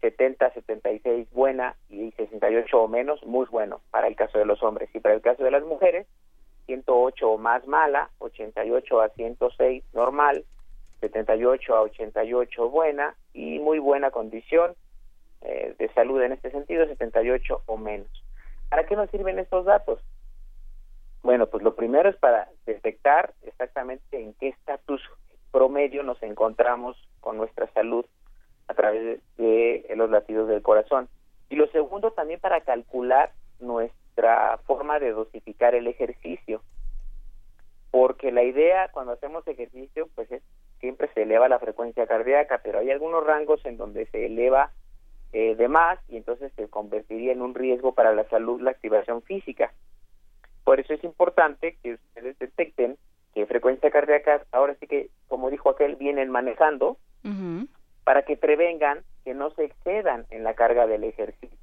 70 0.00 0.46
a 0.46 0.52
76 0.52 1.28
buena 1.32 1.76
y 1.88 2.12
68 2.12 2.80
o 2.80 2.88
menos 2.88 3.24
muy 3.24 3.46
bueno 3.46 3.80
para 3.90 4.06
el 4.06 4.16
caso 4.16 4.38
de 4.38 4.44
los 4.44 4.62
hombres. 4.62 4.88
Y 4.94 5.00
para 5.00 5.14
el 5.14 5.20
caso 5.20 5.42
de 5.42 5.50
las 5.50 5.64
mujeres, 5.64 6.06
108 6.66 7.28
o 7.28 7.38
más 7.38 7.66
mala, 7.66 8.10
88 8.18 9.00
a 9.00 9.08
106 9.10 9.84
normal, 9.94 10.44
78 11.00 11.74
a 11.74 11.82
88 11.82 12.68
buena 12.70 13.14
y 13.32 13.58
muy 13.58 13.78
buena 13.78 14.10
condición 14.10 14.74
eh, 15.42 15.74
de 15.78 15.88
salud 15.94 16.20
en 16.22 16.32
este 16.32 16.50
sentido, 16.50 16.86
78 16.86 17.62
o 17.66 17.76
menos. 17.76 18.08
¿Para 18.68 18.84
qué 18.84 18.96
nos 18.96 19.10
sirven 19.10 19.38
estos 19.38 19.64
datos? 19.64 20.00
Bueno, 21.22 21.46
pues 21.46 21.62
lo 21.62 21.74
primero 21.74 22.08
es 22.08 22.16
para 22.16 22.48
detectar 22.66 23.32
exactamente 23.42 24.20
en 24.20 24.34
qué 24.34 24.48
estatus 24.48 25.02
promedio 25.50 26.02
nos 26.02 26.22
encontramos 26.22 26.96
con 27.20 27.36
nuestra 27.36 27.66
salud 27.72 28.04
a 28.68 28.74
través 28.74 29.20
de, 29.36 29.86
los 29.96 30.10
latidos 30.10 30.48
del 30.48 30.62
corazón. 30.62 31.08
Y 31.50 31.56
lo 31.56 31.66
segundo 31.68 32.12
también 32.12 32.40
para 32.40 32.60
calcular 32.60 33.32
nuestra 33.60 34.58
forma 34.66 34.98
de 34.98 35.12
dosificar 35.12 35.74
el 35.74 35.86
ejercicio 35.86 36.62
porque 37.90 38.32
la 38.32 38.42
idea 38.42 38.90
cuando 38.92 39.12
hacemos 39.12 39.46
ejercicio 39.48 40.08
pues 40.14 40.30
es 40.30 40.42
siempre 40.80 41.08
se 41.14 41.22
eleva 41.22 41.48
la 41.48 41.58
frecuencia 41.58 42.06
cardíaca, 42.06 42.60
pero 42.62 42.78
hay 42.78 42.90
algunos 42.90 43.24
rangos 43.26 43.64
en 43.64 43.76
donde 43.76 44.06
se 44.06 44.26
eleva 44.26 44.70
eh, 45.32 45.54
de 45.56 45.68
más 45.68 45.98
y 46.08 46.16
entonces 46.16 46.52
se 46.56 46.68
convertiría 46.68 47.32
en 47.32 47.42
un 47.42 47.54
riesgo 47.54 47.94
para 47.94 48.12
la 48.12 48.28
salud 48.28 48.60
la 48.60 48.70
activación 48.70 49.22
física. 49.22 49.72
Por 50.64 50.80
eso 50.80 50.94
es 50.94 51.02
importante 51.02 51.76
que 51.82 51.94
ustedes 51.94 52.38
detecten 52.38 52.96
qué 53.34 53.46
frecuencia 53.46 53.90
cardíaca 53.90 54.42
ahora 54.52 54.76
sí 54.78 54.86
que, 54.86 55.10
como 55.26 55.50
dijo 55.50 55.70
aquel, 55.70 55.96
vienen 55.96 56.30
manejando 56.30 56.98
para 58.08 58.22
que 58.22 58.38
prevengan 58.38 59.04
que 59.22 59.34
no 59.34 59.50
se 59.50 59.64
excedan 59.64 60.24
en 60.30 60.42
la 60.42 60.54
carga 60.54 60.86
del 60.86 61.04
ejercicio. 61.04 61.58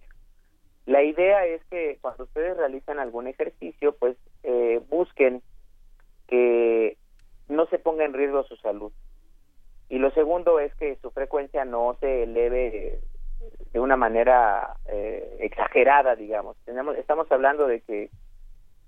La 0.85 1.01
idea 1.01 1.43
es 1.47 1.65
que 1.71 1.97
cuando 2.01 2.25
ustedes 2.25 2.55
realizan 2.55 2.99
algún 2.99 3.25
ejercicio, 3.25 3.95
pues 3.95 4.15
eh, 4.43 4.79
busquen 4.87 5.41
que 6.27 6.97
no 7.47 7.65
se 7.65 7.79
ponga 7.79 8.05
en 8.05 8.13
riesgo 8.13 8.43
su 8.43 8.57
salud. 8.57 8.91
Y 9.89 9.97
lo 9.97 10.11
segundo 10.11 10.59
es 10.59 10.71
que 10.75 10.97
su 10.97 11.09
frecuencia 11.09 11.65
no 11.65 11.97
se 11.99 12.21
eleve 12.21 12.99
de 13.73 13.79
una 13.79 13.97
manera 13.97 14.77
eh, 14.87 15.37
exagerada, 15.39 16.15
digamos. 16.15 16.57
Tenemos, 16.63 16.95
estamos 16.95 17.25
hablando 17.31 17.65
de 17.65 17.81
que 17.81 18.11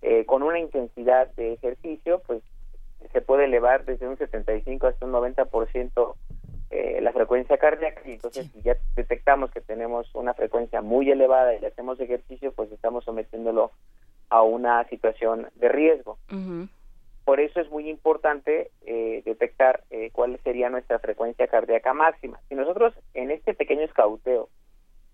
eh, 0.04 0.26
con 0.28 0.44
una 0.44 0.60
intensidad 0.60 1.34
de 1.34 1.54
ejercicio, 1.54 2.22
pues 2.28 2.44
se 3.12 3.22
puede 3.22 3.46
elevar 3.46 3.84
desde 3.84 4.08
un 4.08 4.16
75 4.16 4.86
hasta 4.86 5.08
un 5.08 5.12
90% 5.12 6.16
eh, 6.70 7.00
la 7.02 7.14
frecuencia 7.14 7.58
cardíaca 7.58 8.02
y 8.06 8.14
entonces 8.14 8.52
si 8.52 8.62
ya 8.62 8.76
detectamos 8.96 9.52
que 9.52 9.62
tenemos 9.62 10.14
una 10.14 10.34
frecuencia 10.34 10.82
muy 10.82 11.10
elevada 11.10 11.54
y 11.56 11.60
le 11.60 11.68
hacemos 11.68 12.00
ejercicio, 12.00 12.52
pues 12.52 12.72
estamos 12.72 13.06
sometiéndolo 13.06 13.72
a 14.30 14.42
una 14.42 14.84
situación 14.90 15.48
de 15.56 15.70
riesgo. 15.70 16.18
Por 17.24 17.40
eso 17.40 17.60
es 17.60 17.70
muy 17.70 17.90
importante 17.90 18.72
eh, 18.86 19.22
detectar 19.26 19.84
eh, 19.90 20.12
cuál 20.12 20.40
sería 20.44 20.70
nuestra 20.70 21.00
frecuencia 21.00 21.48
cardíaca 21.48 21.94
máxima. 21.94 22.40
Si 22.48 22.56
nosotros 22.56 22.94
en 23.14 23.32
este 23.32 23.54
pequeño 23.54 23.82
escauteo 23.82 24.50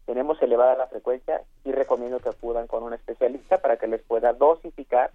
tenemos 0.06 0.42
elevada 0.42 0.76
la 0.76 0.88
frecuencia, 0.88 1.42
sí 1.64 1.72
recomiendo 1.72 2.20
que 2.20 2.30
acudan 2.30 2.68
con 2.68 2.84
un 2.84 2.94
especialista 2.94 3.60
para 3.60 3.78
que 3.78 3.88
les 3.88 4.02
pueda 4.04 4.34
dosificar 4.34 5.12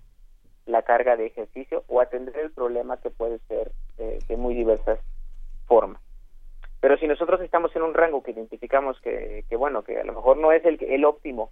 la 0.66 0.82
carga 0.82 1.16
de 1.16 1.26
ejercicio 1.26 1.84
o 1.88 2.00
atender 2.00 2.36
el 2.38 2.50
problema 2.50 2.96
que 2.98 3.10
puede 3.10 3.38
ser 3.48 3.72
eh, 3.98 4.18
de 4.28 4.36
muy 4.36 4.54
diversas 4.54 4.98
formas. 5.66 6.00
Pero 6.80 6.96
si 6.98 7.06
nosotros 7.06 7.40
estamos 7.40 7.74
en 7.74 7.82
un 7.82 7.94
rango 7.94 8.22
que 8.22 8.30
identificamos 8.30 9.00
que, 9.00 9.44
que 9.48 9.56
bueno, 9.56 9.82
que 9.82 10.00
a 10.00 10.04
lo 10.04 10.12
mejor 10.12 10.36
no 10.36 10.52
es 10.52 10.64
el, 10.64 10.78
el 10.82 11.04
óptimo, 11.04 11.50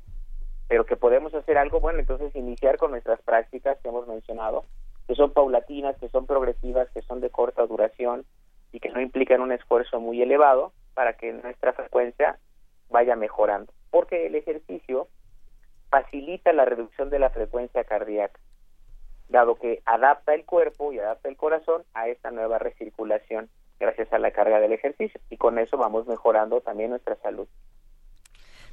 pero 0.68 0.87
que 0.87 0.97
podemos 0.97 1.35
hacer 1.35 1.59
algo, 1.59 1.81
bueno, 1.81 1.99
entonces 1.99 2.35
iniciar 2.35 2.77
con 2.77 2.93
nuestras 2.93 3.20
prácticas 3.22 3.79
que 3.81 3.89
hemos 3.89 4.07
mencionado, 4.07 4.64
que 5.07 5.14
son 5.14 5.33
paulatinas, 5.33 5.97
que 5.99 6.09
son 6.09 6.27
progresivas, 6.27 6.89
que 6.91 7.03
son 7.03 7.20
de 7.20 7.31
corta 7.31 7.66
duración 7.66 8.24
y 8.72 8.81
que 8.81 8.91
no 8.91 9.01
implican 9.01 9.41
un 9.41 9.53
esfuerzo 9.53 10.01
muy 10.01 10.22
elevado 10.22 10.72
para 10.95 11.14
que 11.14 11.33
nuestra 11.33 11.72
frecuencia 11.72 12.39
vaya 12.89 13.16
mejorando. 13.16 13.72
Porque 13.91 14.27
el 14.27 14.35
ejercicio 14.35 15.09
facilita 15.91 16.53
la 16.53 16.64
reducción 16.64 17.11
de 17.11 17.18
la 17.18 17.31
frecuencia 17.31 17.85
cardíaca, 17.85 18.41
dado 19.29 19.57
que 19.57 19.83
adapta 19.87 20.35
el 20.35 20.45
cuerpo 20.45 20.93
y 20.93 20.99
adapta 20.99 21.29
el 21.29 21.37
corazón 21.37 21.85
a 21.95 22.09
esta 22.09 22.31
nueva 22.31 22.59
recirculación 22.59 23.49
gracias 23.79 24.12
a 24.12 24.18
la 24.18 24.31
carga 24.31 24.61
del 24.61 24.72
ejercicio 24.72 25.20
y 25.31 25.37
con 25.37 25.59
eso 25.59 25.77
vamos 25.77 26.07
mejorando 26.07 26.61
también 26.61 26.91
nuestra 26.91 27.16
salud. 27.16 27.49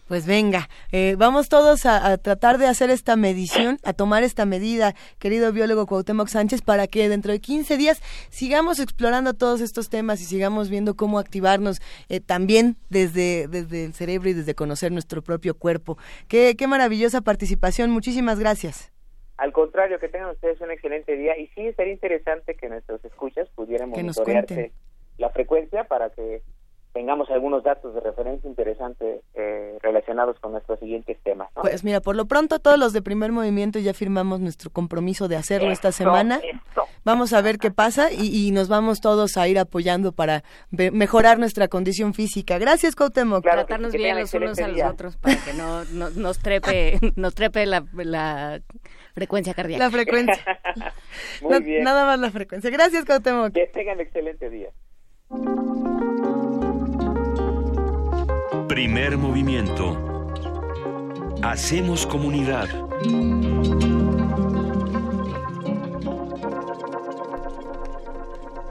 Pues 0.08 0.28
venga, 0.28 0.68
eh, 0.92 1.16
vamos 1.18 1.48
todos 1.48 1.86
a, 1.86 2.18
tratar 2.18 2.58
de 2.58 2.68
hacer 2.68 2.90
esta 2.90 3.16
medición, 3.16 3.78
a 3.84 3.94
tomar 3.94 4.24
esta 4.24 4.46
medida, 4.46 4.94
querido 5.18 5.54
biólogo 5.54 5.86
Cuauhtémoc 5.86 6.28
Sánchez, 6.28 6.62
para 6.62 6.88
que 6.88 7.08
dentro 7.08 7.32
de 7.32 7.40
15 7.40 7.78
días 7.78 8.02
sigamos 8.30 8.80
explorando 8.82 9.34
todos 9.34 9.62
estos 9.62 9.90
temas 9.90 10.20
y 10.22 10.26
sigamos 10.26 10.70
viendo 10.70 10.96
cómo 10.96 11.20
activarnos 11.20 11.80
eh, 12.10 12.20
también 12.20 12.76
desde, 12.90 13.48
desde 13.48 13.86
el 13.86 13.94
cerebro 13.94 14.30
y 14.30 14.34
desde 14.34 14.56
conocer 14.56 14.92
nuestro 14.92 15.22
propio 15.22 15.56
cuerpo. 15.56 15.98
Qué, 16.28 16.56
qué 16.58 16.68
maravillosa 16.68 17.22
participación, 17.22 17.90
muchísimas 17.90 18.40
gracias. 18.40 18.92
Al 19.38 19.54
contrario, 19.54 20.00
que 20.00 20.10
tengan 20.10 20.32
ustedes 20.32 20.60
un 20.60 20.70
excelente 20.70 21.16
día 21.16 21.38
y 21.38 21.48
sí 21.48 21.72
sería 21.74 21.94
interesante 21.94 22.56
que 22.56 22.68
nuestros 22.68 23.04
escuchas 23.06 23.50
pudieran 23.56 23.90
monitorearse 23.90 24.74
la 25.18 25.30
frecuencia 25.30 25.86
para 25.86 26.10
que 26.10 26.42
tengamos 26.94 27.30
algunos 27.32 27.64
datos 27.64 27.94
de 27.96 28.00
referencia 28.00 28.48
interesantes 28.48 29.22
eh, 29.34 29.78
relacionados 29.82 30.40
con 30.40 30.52
nuestros 30.52 30.80
siguientes 30.80 31.18
temas. 31.24 31.50
Pues 31.56 31.84
mira, 31.84 32.02
por 32.02 32.16
lo 32.16 32.26
pronto 32.26 32.60
todos 32.60 32.78
los 32.78 32.94
de 32.94 33.02
primer 33.02 33.32
movimiento 33.32 33.80
ya 33.80 33.94
firmamos 33.94 34.40
nuestro 34.40 34.70
compromiso 34.70 35.28
de 35.28 35.36
hacerlo 35.36 35.72
esta 35.72 35.92
semana. 35.92 36.40
Vamos 37.04 37.34
a 37.34 37.42
ver 37.42 37.58
qué 37.58 37.72
pasa 37.72 38.12
y, 38.12 38.52
nos 38.52 38.70
vamos 38.70 39.02
todos 39.02 39.36
a 39.38 39.48
ir 39.48 39.58
apoyando 39.58 40.12
para 40.12 40.44
mejorar 40.70 41.40
nuestra 41.40 41.68
condición 41.68 42.14
física. 42.14 42.60
Gracias, 42.60 42.96
Cuauhtémoc. 42.96 43.44
Tratarnos 43.44 43.92
bien 43.92 44.18
los 44.20 44.34
unos 44.34 44.60
a 44.60 44.68
los 44.68 44.82
otros 44.84 45.18
para 45.18 45.36
que 45.36 45.54
no, 45.54 45.84
nos 45.86 46.40
trepe, 46.40 47.00
nos 47.16 47.34
trepe 47.34 47.66
la, 47.66 48.62
frecuencia 49.14 49.54
cardíaca. 49.54 49.84
La 49.84 49.92
frecuencia. 49.92 50.44
Muy 51.42 51.60
bien. 51.62 51.84
Nada 51.84 52.06
más 52.06 52.20
la 52.20 52.30
frecuencia. 52.30 52.70
Gracias, 52.70 53.04
Cuauhtémoc. 53.04 53.52
Que 53.54 53.68
tengan 53.68 54.00
excelente 54.00 54.50
día. 54.50 54.70
Primer 58.68 59.18
movimiento. 59.18 60.30
Hacemos 61.42 62.06
comunidad. 62.06 62.70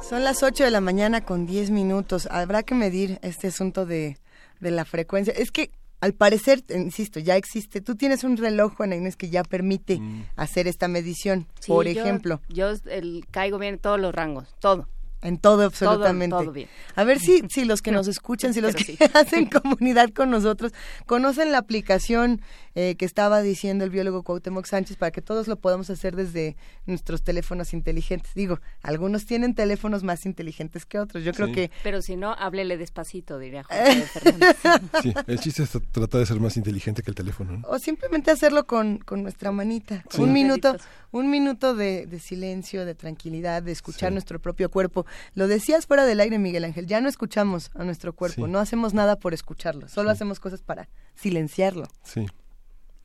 Son 0.02 0.22
las 0.22 0.44
8 0.44 0.62
de 0.62 0.70
la 0.70 0.80
mañana 0.80 1.22
con 1.22 1.46
10 1.46 1.70
minutos. 1.70 2.28
Habrá 2.30 2.62
que 2.62 2.76
medir 2.76 3.18
este 3.22 3.48
asunto 3.48 3.84
de, 3.84 4.18
la 4.60 4.84
frecuencia. 4.84 5.34
Es 5.36 5.50
que 5.50 5.72
al 6.00 6.12
parecer, 6.14 6.62
insisto, 6.68 7.18
ya 7.18 7.36
existe. 7.36 7.80
Tú 7.80 7.96
tienes 7.96 8.22
un 8.22 8.36
reloj, 8.36 8.76
Juana 8.76 8.94
Inés, 8.94 9.16
que 9.16 9.30
ya 9.30 9.42
permite 9.42 9.98
mm. 9.98 10.26
hacer 10.36 10.68
esta 10.68 10.86
medición, 10.86 11.48
por 11.66 11.88
ejemplo. 11.88 12.40
Yo 12.48 12.70
el, 12.86 13.24
caigo 13.32 13.58
bien 13.58 13.74
en 13.74 13.80
todos 13.80 13.98
los 13.98 14.14
rangos, 14.14 14.54
todo. 14.60 14.86
En 15.22 15.38
todo, 15.38 15.62
absolutamente. 15.62 16.68
A 16.96 17.04
ver 17.04 17.20
si, 17.20 17.42
si 17.48 17.64
los 17.64 17.80
que 17.80 17.92
nos 17.92 18.08
escuchan, 18.08 18.52
si 18.52 18.60
los 18.60 18.74
que 18.74 18.98
hacen 19.14 19.46
comunidad 19.46 20.10
con 20.10 20.30
nosotros, 20.30 20.72
conocen 21.06 21.52
la 21.52 21.58
aplicación 21.58 22.42
eh, 22.74 22.96
que 22.96 23.04
estaba 23.04 23.42
diciendo 23.42 23.84
el 23.84 23.90
biólogo 23.90 24.22
Cuauhtémoc 24.22 24.66
Sánchez 24.66 24.96
para 24.96 25.10
que 25.10 25.22
todos 25.22 25.48
lo 25.48 25.56
podamos 25.56 25.90
hacer 25.90 26.16
desde 26.16 26.56
nuestros 26.86 27.22
teléfonos 27.22 27.72
inteligentes. 27.72 28.34
Digo, 28.34 28.60
algunos 28.82 29.26
tienen 29.26 29.54
teléfonos 29.54 30.02
más 30.02 30.26
inteligentes 30.26 30.86
que 30.86 30.98
otros. 30.98 31.24
Yo 31.24 31.32
creo 31.32 31.52
que... 31.52 31.70
Pero 31.82 32.02
si 32.02 32.16
no, 32.16 32.32
háblele 32.32 32.76
despacito, 32.76 33.38
diría 33.38 33.64
José 33.64 34.02
Fernández. 34.12 34.56
Sí, 35.02 35.14
el 35.26 35.38
chiste 35.40 35.62
es 35.64 35.70
tratar 35.70 36.20
de 36.20 36.26
ser 36.26 36.40
más 36.40 36.56
inteligente 36.56 37.02
que 37.02 37.10
el 37.10 37.14
teléfono. 37.14 37.62
O 37.68 37.78
simplemente 37.78 38.30
hacerlo 38.30 38.66
con, 38.66 38.98
con 38.98 39.22
nuestra 39.22 39.52
manita. 39.52 40.04
Un 40.18 40.32
minuto, 40.32 40.76
un 41.10 41.30
minuto 41.30 41.74
de, 41.74 42.06
de, 42.06 42.18
silencio, 42.18 42.84
de 42.84 42.94
tranquilidad, 42.94 43.62
de 43.62 43.72
escuchar 43.72 44.12
nuestro 44.12 44.40
propio 44.40 44.70
cuerpo. 44.70 45.06
Lo 45.34 45.46
decías 45.46 45.86
fuera 45.86 46.04
del 46.04 46.20
aire, 46.20 46.38
Miguel 46.38 46.64
Ángel, 46.64 46.86
ya 46.86 47.00
no 47.00 47.08
escuchamos 47.08 47.70
a 47.74 47.84
nuestro 47.84 48.14
cuerpo, 48.14 48.46
no 48.46 48.58
hacemos 48.58 48.94
nada 48.94 49.16
por 49.16 49.34
escucharlo, 49.34 49.88
solo 49.88 50.10
hacemos 50.10 50.40
cosas 50.40 50.62
para 50.62 50.88
silenciarlo. 51.14 51.88
Sí. 52.02 52.26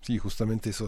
Sí, 0.08 0.18
justamente 0.20 0.70
eso, 0.70 0.88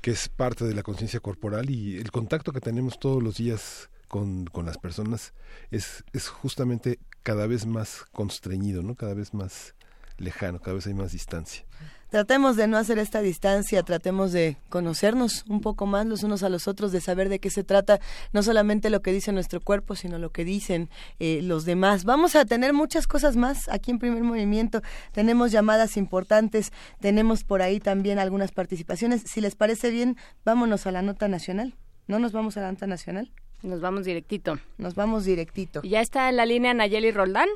que 0.00 0.10
es 0.10 0.28
parte 0.28 0.64
de 0.64 0.74
la 0.74 0.82
conciencia 0.82 1.20
corporal 1.20 1.70
y 1.70 1.96
el 1.98 2.10
contacto 2.10 2.52
que 2.52 2.60
tenemos 2.60 2.98
todos 2.98 3.22
los 3.22 3.36
días 3.36 3.88
con, 4.08 4.46
con 4.46 4.66
las 4.66 4.78
personas 4.78 5.32
es, 5.70 6.02
es 6.12 6.26
justamente 6.26 6.98
cada 7.22 7.46
vez 7.46 7.66
más 7.66 8.04
constreñido, 8.10 8.82
¿no? 8.82 8.96
Cada 8.96 9.14
vez 9.14 9.32
más 9.32 9.76
lejano, 10.16 10.58
cada 10.58 10.74
vez 10.74 10.88
hay 10.88 10.94
más 10.94 11.12
distancia 11.12 11.64
tratemos 12.10 12.56
de 12.56 12.66
no 12.66 12.76
hacer 12.76 12.98
esta 12.98 13.20
distancia, 13.20 13.82
tratemos 13.82 14.32
de 14.32 14.56
conocernos 14.68 15.44
un 15.48 15.60
poco 15.60 15.86
más 15.86 16.06
los 16.06 16.22
unos 16.22 16.42
a 16.42 16.48
los 16.48 16.68
otros, 16.68 16.92
de 16.92 17.00
saber 17.00 17.28
de 17.28 17.38
qué 17.38 17.50
se 17.50 17.64
trata, 17.64 18.00
no 18.32 18.42
solamente 18.42 18.90
lo 18.90 19.02
que 19.02 19.12
dice 19.12 19.32
nuestro 19.32 19.60
cuerpo, 19.60 19.94
sino 19.94 20.18
lo 20.18 20.30
que 20.30 20.44
dicen 20.44 20.90
eh, 21.18 21.40
los 21.42 21.64
demás. 21.64 22.04
Vamos 22.04 22.36
a 22.36 22.44
tener 22.44 22.72
muchas 22.72 23.06
cosas 23.06 23.36
más 23.36 23.68
aquí 23.68 23.90
en 23.90 23.98
Primer 23.98 24.22
Movimiento. 24.22 24.82
Tenemos 25.12 25.52
llamadas 25.52 25.96
importantes, 25.96 26.72
tenemos 27.00 27.44
por 27.44 27.62
ahí 27.62 27.80
también 27.80 28.18
algunas 28.18 28.52
participaciones. 28.52 29.22
Si 29.26 29.40
les 29.40 29.54
parece 29.54 29.90
bien, 29.90 30.16
vámonos 30.44 30.86
a 30.86 30.92
la 30.92 31.02
nota 31.02 31.28
nacional. 31.28 31.74
¿No 32.06 32.18
nos 32.18 32.32
vamos 32.32 32.56
a 32.56 32.62
la 32.62 32.72
nota 32.72 32.86
nacional? 32.86 33.30
Nos 33.62 33.80
vamos 33.80 34.04
directito. 34.04 34.58
Nos 34.78 34.94
vamos 34.94 35.24
directito. 35.24 35.82
¿Ya 35.82 36.00
está 36.00 36.28
en 36.28 36.36
la 36.36 36.46
línea 36.46 36.72
Nayeli 36.74 37.10
Roldán? 37.10 37.48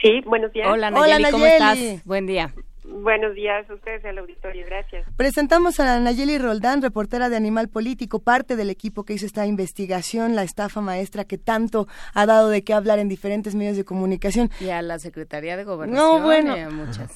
Sí, 0.00 0.20
buenos 0.26 0.52
días. 0.52 0.68
Hola 0.68 0.90
Nayeli, 0.90 1.30
¿cómo 1.30 1.46
estás? 1.46 1.78
Buen 2.04 2.26
día. 2.26 2.52
Buenos 2.90 3.34
días 3.34 3.68
a 3.68 3.74
ustedes 3.74 4.02
al 4.06 4.18
auditorio, 4.18 4.64
gracias. 4.66 5.06
Presentamos 5.16 5.78
a 5.78 6.00
Nayeli 6.00 6.38
Roldán, 6.38 6.80
reportera 6.80 7.28
de 7.28 7.36
Animal 7.36 7.68
Político, 7.68 8.20
parte 8.20 8.56
del 8.56 8.70
equipo 8.70 9.04
que 9.04 9.12
hizo 9.12 9.26
esta 9.26 9.46
investigación, 9.46 10.34
la 10.34 10.42
estafa 10.42 10.80
maestra 10.80 11.24
que 11.24 11.36
tanto 11.36 11.86
ha 12.14 12.24
dado 12.24 12.48
de 12.48 12.64
qué 12.64 12.72
hablar 12.72 12.98
en 12.98 13.08
diferentes 13.08 13.54
medios 13.54 13.76
de 13.76 13.84
comunicación. 13.84 14.50
Y 14.58 14.70
a 14.70 14.80
la 14.80 14.98
Secretaría 14.98 15.56
de 15.56 15.64
Gobernación. 15.64 16.02
No, 16.02 16.24
bueno, 16.24 16.56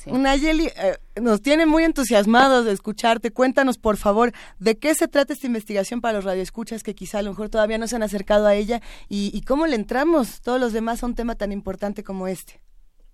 Nayeli, 0.07 0.67
eh, 0.67 0.99
nos 1.21 1.41
tiene 1.41 1.65
muy 1.65 1.85
entusiasmados 1.85 2.67
de 2.67 2.73
escucharte. 2.73 3.31
Cuéntanos, 3.31 3.79
por 3.79 3.97
favor, 3.97 4.33
de 4.59 4.79
qué 4.79 4.95
se 4.95 5.09
trata 5.09 5.33
esta 5.33 5.47
investigación 5.47 6.03
para 6.03 6.15
los 6.15 6.25
radioescuchas 6.25 6.83
que 6.83 6.95
quizá 6.95 7.21
a 7.21 7.23
lo 7.23 7.31
mejor 7.31 7.49
todavía 7.49 7.79
no 7.79 7.89
se 7.89 7.97
han 7.97 8.03
acercado 8.03 8.47
a 8.47 8.55
ella 8.55 8.83
y, 9.09 9.31
y 9.33 9.41
cómo 9.43 9.67
le 9.67 9.77
entramos 9.77 10.43
todos 10.43 10.61
los 10.61 10.73
demás 10.75 11.03
a 11.03 11.07
un 11.07 11.15
tema 11.15 11.35
tan 11.35 11.51
importante 11.51 12.05
como 12.05 12.29
este. 12.29 12.61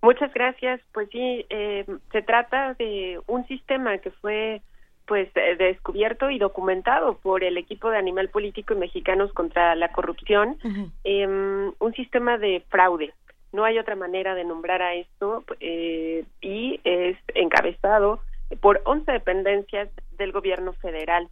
Muchas 0.01 0.33
gracias. 0.33 0.81
Pues 0.93 1.09
sí, 1.11 1.45
eh, 1.49 1.85
se 2.11 2.21
trata 2.21 2.73
de 2.75 3.19
un 3.27 3.45
sistema 3.47 3.97
que 3.97 4.11
fue 4.11 4.61
pues 5.05 5.27
eh, 5.35 5.55
descubierto 5.57 6.29
y 6.29 6.37
documentado 6.37 7.17
por 7.17 7.43
el 7.43 7.57
equipo 7.57 7.89
de 7.89 7.97
Animal 7.97 8.29
Político 8.29 8.75
y 8.75 8.77
Mexicanos 8.77 9.33
contra 9.33 9.73
la 9.75 9.91
Corrupción, 9.91 10.57
em, 11.03 11.73
un 11.79 11.93
sistema 11.95 12.37
de 12.37 12.63
fraude. 12.69 13.13
No 13.51 13.65
hay 13.65 13.79
otra 13.79 13.95
manera 13.95 14.35
de 14.35 14.43
nombrar 14.43 14.83
a 14.83 14.93
esto 14.93 15.43
eh, 15.59 16.25
y 16.41 16.79
es 16.83 17.17
encabezado 17.33 18.19
por 18.61 18.81
11 18.85 19.11
dependencias 19.11 19.89
del 20.17 20.31
gobierno 20.31 20.73
federal. 20.73 21.27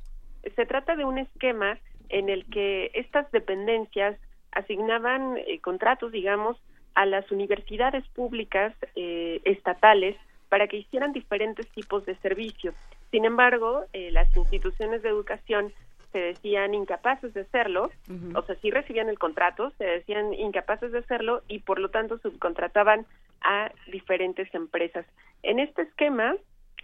Se 0.56 0.65
trata 0.65 0.95
de 0.95 1.06
un 1.06 1.19
esquema 1.19 1.77
en 2.10 2.30
el 2.30 2.45
que 2.49 2.89
estas 2.95 3.31
dependencias 3.31 4.18
asignaban 4.52 5.38
contratos, 5.61 6.11
digamos, 6.11 6.57
a 6.98 7.06
las 7.06 7.32
universidades 7.32 8.03
públicas 8.07 8.74
eh, 8.95 9.40
estatales 9.45 10.18
para 10.49 10.68
que 10.68 10.78
hicieran 10.78 11.14
diferentes 11.14 11.68
tipos 11.69 12.03
de 12.07 12.15
servicios. 12.15 12.74
Sin 13.11 13.24
embargo, 13.24 13.84
eh, 13.94 14.10
las 14.11 14.36
instituciones 14.36 15.03
de 15.03 15.10
educación 15.10 15.72
se 16.11 16.18
decían 16.18 16.74
incapaces 16.74 17.36
de 17.36 17.41
hacerlo, 17.41 17.91
o 18.34 18.41
sea, 18.41 18.56
sí 18.61 18.72
recibían 18.72 19.10
el 19.10 19.19
contrato, 19.19 19.72
se 19.78 19.84
decían 19.84 20.34
incapaces 20.34 20.91
de 20.91 20.99
hacerlo 20.99 21.44
y 21.48 21.60
por 21.60 21.78
lo 21.78 21.90
tanto 21.90 22.18
subcontrataban 22.18 23.06
a 23.41 23.72
diferentes 23.91 24.52
empresas. 24.56 25.06
En 25.44 25.60
este 25.60 25.84
esquema, 25.84 26.36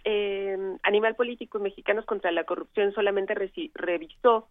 eh, 0.04 0.76
Animal 0.84 1.16
Político 1.16 1.58
y 1.58 1.62
Mexicanos 1.62 2.04
contra 2.04 2.30
la 2.30 2.44
Corrupción 2.44 2.92
solamente 2.92 3.34
revisó 3.74 4.46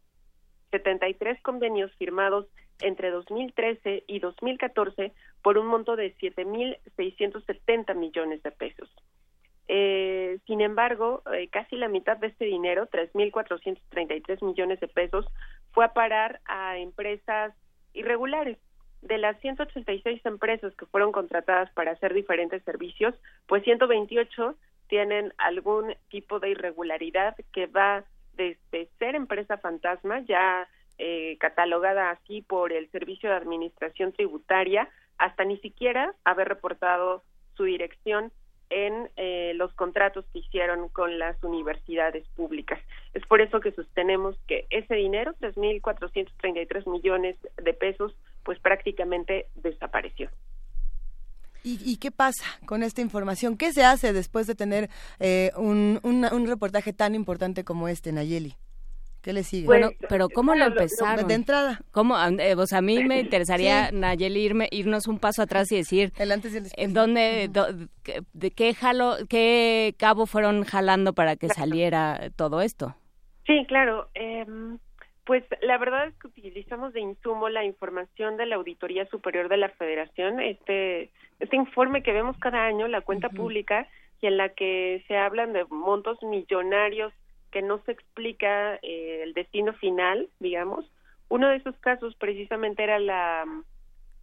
73 0.74 1.40
convenios 1.44 1.91
firmados 1.98 2.48
entre 2.82 3.12
2013 3.12 4.06
y 4.08 4.20
2014 4.20 5.14
por 5.44 5.60
un 5.60 5.68
monto 5.68 5.95
de 5.95 6.16
7.670 6.18 7.95
millones 7.95 8.41
de 8.41 8.52
pesos. 8.52 8.90
Eh, 9.68 10.40
sin 10.48 10.62
embargo, 10.62 11.22
eh, 11.32 11.48
casi 11.50 11.76
la 11.76 11.88
mitad 11.88 12.18
de 12.18 12.28
este 12.28 12.45
dinero, 12.45 12.88
3.433 12.88 14.44
millones 14.44 14.80
de 14.80 14.88
pesos, 14.88 15.28
fue 15.72 15.86
a 15.86 15.94
parar 15.94 16.41
a 16.45 16.80
empresas 16.80 17.54
irregulares. 17.94 18.58
De 19.04 19.20
las 19.20 19.40
186 19.41 20.26
empresas 20.26 20.74
que 20.76 20.88
fueron 20.88 21.12
contratadas 21.12 21.72
para 21.74 21.91
hacer 21.91 22.14
diferentes 22.14 22.64
servicios, 22.64 23.14
pues 23.48 23.64
128 23.64 24.56
tienen 24.88 25.34
algún 25.38 25.94
tipo 26.10 26.40
de 26.40 26.50
irregularidad 26.50 27.36
que 27.52 27.68
va 27.68 28.06
desde 28.35 28.89
ser 28.99 29.15
empresa 29.15 29.57
fantasma, 29.57 30.22
ya 30.22 30.68
eh, 30.97 31.38
catalogada 31.39 32.11
así 32.11 32.41
por 32.41 32.72
el 32.72 32.89
Servicio 32.91 33.30
de 33.30 33.35
Administración 33.35 34.14
Tributaria, 34.14 34.89
hasta 35.18 35.43
ni 35.43 35.57
siquiera 35.57 36.14
haber 36.23 36.47
reportado 36.47 37.23
su 37.55 37.64
dirección 37.64 38.31
en 38.69 39.10
eh, 39.18 39.53
los 39.55 39.73
contratos 39.73 40.26
que 40.34 40.39
hicieron 40.39 40.89
con 40.89 41.19
las 41.19 41.41
universidades 41.43 42.27
públicas. 42.30 42.80
Es 43.14 43.26
por 43.27 43.41
eso 43.41 43.60
que 43.60 43.72
sostenemos 43.72 44.35
que 44.47 44.65
ese 44.72 44.95
dinero, 44.95 45.34
3.433 45.39 46.89
millones 46.89 47.35
de 47.61 47.73
pesos, 47.73 48.15
pues 48.43 48.60
prácticamente 48.60 49.47
desapareció. 49.55 50.30
¿Y, 51.65 51.98
qué 51.98 52.11
pasa 52.11 52.44
con 52.65 52.84
esta 52.84 52.99
información? 52.99 53.57
¿Qué 53.57 53.72
se 53.72 53.85
hace 53.85 54.11
después 54.11 54.48
de 54.48 54.56
tener 54.56 54.90
eh, 55.19 55.52
un, 55.56 55.99
un, 56.03 56.48
reportaje 56.48 56.91
tan 56.91 57.15
importante 57.15 57.64
como 57.64 57.88
este, 57.88 58.11
Nayeli? 58.11 58.56
¿Qué 59.22 59.31
le 59.31 59.44
sigue? 59.44 59.65
bueno, 59.65 59.91
pero 60.10 60.27
¿cómo 60.27 60.53
lo 60.56 60.65
empezaron? 60.65 61.26
de 61.26 61.34
entrada. 61.34 61.80
¿Cómo? 61.91 62.18
Eh, 62.18 62.56
a 62.69 62.81
mí 62.81 63.03
me 63.06 63.19
interesaría, 63.22 63.91
Nayeli, 63.94 64.41
irme, 64.41 64.68
irnos 64.72 65.07
un 65.07 65.19
paso 65.19 65.41
atrás 65.41 65.72
y 65.72 65.77
decir... 65.77 66.11
El 66.19 66.34
antes 66.34 66.53
y 66.53 66.57
el 66.57 66.65
¿En 66.76 66.94
dónde, 66.94 67.49
de 68.34 68.52
qué, 68.52 68.73
jalo, 68.73 69.15
qué 69.30 69.95
cabo 69.98 70.26
fueron 70.26 70.65
jalando 70.65 71.14
para 71.14 71.38
que 71.38 71.48
saliera 71.48 72.30
todo 72.35 72.61
esto? 72.61 72.98
Sí, 73.45 73.65
claro. 73.69 74.10
Eh, 74.15 74.45
pues 75.26 75.44
la 75.61 75.77
verdad 75.77 76.07
es 76.07 76.15
que 76.15 76.27
utilizamos 76.27 76.91
de 76.91 76.99
insumo 76.99 77.48
la 77.48 77.64
información 77.64 78.35
de 78.35 78.45
la 78.45 78.56
Auditoría 78.56 79.06
Superior 79.06 79.48
de 79.48 79.57
la 79.57 79.69
Federación, 79.69 80.41
este, 80.41 81.11
este 81.44 81.57
informe 81.57 82.03
que 82.03 82.14
vemos 82.14 82.38
cada 82.38 82.65
año, 82.65 82.88
la 82.88 83.02
cuenta 83.02 83.30
pública, 83.30 83.88
y 84.22 84.28
en 84.28 84.38
la 84.38 84.49
que 84.49 85.03
se 85.07 85.18
hablan 85.18 85.52
de 85.52 85.65
montos 85.65 86.22
millonarios 86.24 87.14
que 87.52 87.61
no 87.61 87.80
se 87.86 87.91
explica 87.91 88.76
eh, 88.82 89.22
el 89.24 89.34
destino 89.34 89.74
final, 89.74 90.30
digamos. 90.40 90.90
Uno 91.28 91.49
de 91.49 91.57
esos 91.57 91.78
casos 91.80 92.15
precisamente 92.15 92.84
era 92.84 92.98
la 92.99 93.44
mm, 93.45 93.64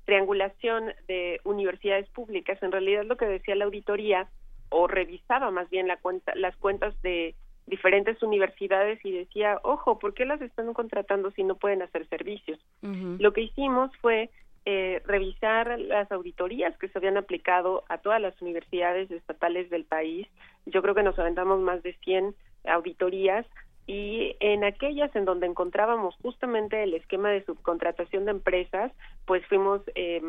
triangulación 0.07 0.93
de 1.07 1.41
universidades 1.45 2.09
públicas. 2.09 2.61
En 2.63 2.73
realidad 2.73 3.05
lo 3.05 3.17
que 3.17 3.27
decía 3.27 3.55
la 3.55 3.67
auditoría, 3.67 4.29
o 4.71 4.87
revisaba 4.87 5.51
más 5.51 5.69
bien 5.69 5.87
la 5.87 5.99
cuenta, 5.99 6.35
las 6.35 6.57
cuentas 6.57 7.01
de 7.03 7.35
diferentes 7.67 8.23
universidades 8.23 8.99
y 9.05 9.13
decía, 9.13 9.61
ojo, 9.63 9.99
¿por 9.99 10.15
qué 10.15 10.25
las 10.25 10.41
están 10.41 10.73
contratando 10.73 11.31
si 11.33 11.45
no 11.45 11.57
pueden 11.57 11.83
hacer 11.83 12.09
servicios? 12.09 12.59
Lo 12.83 13.33
que 13.33 13.43
hicimos 13.43 13.91
fue 14.01 14.31
eh, 14.65 15.03
revisar 15.07 15.79
las 15.79 16.11
auditorías 16.13 16.77
que 16.79 16.89
se 16.89 16.99
habían 16.99 17.17
aplicado 17.17 17.85
a 17.89 17.99
todas 17.99 18.21
las 18.21 18.41
universidades 18.43 19.11
estatales 19.11 19.71
del 19.71 19.85
país. 19.85 20.27
Yo 20.67 20.83
creo 20.83 20.95
que 20.95 21.03
nos 21.03 21.19
aventamos 21.19 21.61
más 21.61 21.83
de 21.83 21.95
100 22.05 22.35
auditorías 22.67 23.47
y 23.87 24.37
en 24.41 24.65
aquellas 24.65 25.15
en 25.17 25.25
donde 25.25 25.47
encontrábamos 25.47 26.15
justamente 26.23 26.83
el 26.83 26.95
esquema 26.95 27.31
de 27.31 27.45
subcontratación 27.45 28.25
de 28.25 28.33
empresas, 28.33 28.93
pues 29.25 29.45
fuimos 29.47 29.81
eh, 29.95 30.23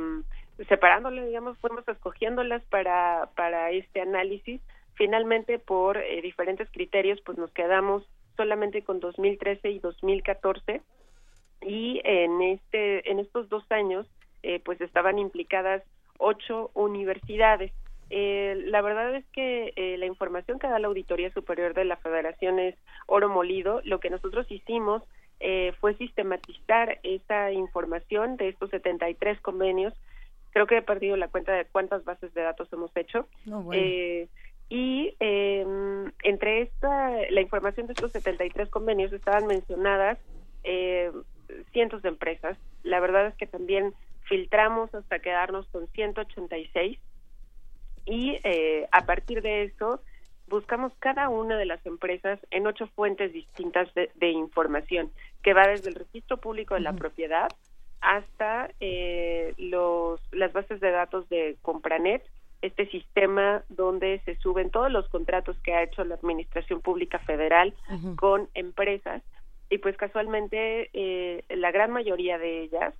separándolas, 0.68 1.28
digamos, 1.28 1.58
fuimos 1.60 1.88
escogiéndolas 1.88 2.64
para, 2.66 3.30
para 3.36 3.72
este 3.72 4.02
análisis 4.02 4.62
Finalmente, 5.02 5.58
por 5.58 5.98
eh, 5.98 6.22
diferentes 6.22 6.70
criterios, 6.70 7.20
pues 7.22 7.36
nos 7.38 7.52
quedamos 7.54 8.04
solamente 8.38 8.84
con 8.84 9.00
2013 9.00 9.72
y 9.72 9.80
2014 9.80 10.82
y 11.64 12.02
en 12.04 12.42
este 12.42 13.10
en 13.10 13.18
estos 13.20 13.50
dos 13.50 13.64
años 13.72 14.06
eh, 14.44 14.62
pues 14.64 14.80
estaban 14.82 15.20
implicadas 15.20 15.84
ocho 16.18 16.72
universidades 16.74 17.72
eh, 18.14 18.62
la 18.66 18.82
verdad 18.82 19.16
es 19.16 19.26
que 19.28 19.74
la 19.98 20.06
información 20.06 20.60
que 20.60 20.68
da 20.68 20.80
la 20.80 20.90
Auditoría 20.90 21.32
Superior 21.32 21.74
de 21.74 21.86
la 21.86 21.96
Federación 21.96 22.60
es 22.60 22.76
oro 23.06 23.30
molido. 23.30 23.80
Lo 23.86 24.02
que 24.02 24.10
nosotros 24.10 24.46
hicimos 24.52 25.02
fue 25.80 25.96
sistematizar 25.96 27.00
esa 27.04 27.54
información 27.54 28.36
de 28.36 28.50
estos 28.50 28.70
73 28.72 29.40
convenios. 29.40 29.94
Creo 30.50 30.68
que 30.68 30.80
he 30.80 30.82
perdido 30.82 31.16
la 31.16 31.30
cuenta 31.30 31.54
de 31.54 31.64
cuántas 31.64 32.04
bases 32.04 32.34
de 32.34 32.42
datos 32.42 32.68
hemos 32.74 32.92
hecho. 32.98 33.30
No, 33.46 33.62
bueno 33.62 33.82
y 34.72 35.14
eh, 35.20 35.66
entre 36.24 36.62
esta 36.62 37.12
la 37.30 37.42
información 37.42 37.88
de 37.88 37.94
estos 37.94 38.14
73 38.14 38.70
convenios 38.70 39.12
estaban 39.12 39.46
mencionadas 39.46 40.18
eh, 40.64 41.12
cientos 41.74 42.02
de 42.02 42.08
empresas. 42.08 42.58
La 42.82 43.02
verdad 43.02 43.28
es 43.28 43.36
que 43.36 43.48
también 43.48 43.94
filtramos 44.32 44.96
hasta 44.96 45.20
quedarnos 45.20 45.68
con 45.68 45.88
186 45.90 46.98
y 48.06 48.40
eh, 48.46 48.88
a 48.94 49.06
partir 49.06 49.42
de 49.42 49.64
eso 49.64 50.02
buscamos 50.48 50.94
cada 51.00 51.28
una 51.28 51.58
de 51.58 51.66
las 51.66 51.86
empresas 51.86 52.40
en 52.50 52.66
ocho 52.66 52.88
fuentes 52.96 53.34
distintas 53.34 53.94
de, 53.94 54.10
de 54.16 54.30
información 54.30 55.12
que 55.44 55.54
va 55.54 55.68
desde 55.68 55.90
el 55.90 55.96
registro 55.96 56.38
público 56.38 56.76
de 56.76 56.80
la 56.80 56.94
propiedad 56.94 57.50
hasta 58.00 58.72
eh, 58.80 59.54
los 59.58 60.22
las 60.32 60.54
bases 60.54 60.80
de 60.80 60.92
datos 60.92 61.28
de 61.28 61.58
Compranet 61.62 62.24
este 62.62 62.88
sistema 62.88 63.64
donde 63.68 64.22
se 64.24 64.38
suben 64.38 64.70
todos 64.70 64.90
los 64.90 65.10
contratos 65.10 65.58
que 65.60 65.74
ha 65.74 65.84
hecho 65.84 66.06
la 66.06 66.16
Administración 66.16 66.80
Pública 66.80 67.20
Federal 67.20 67.74
con 68.16 68.48
empresas 68.54 69.24
y 69.70 69.80
pues 69.80 69.98
casualmente 69.98 70.90
eh, 70.94 71.44
la 71.50 71.72
gran 71.72 71.92
mayoría 71.92 72.38
de 72.38 72.62
ellas, 72.62 72.94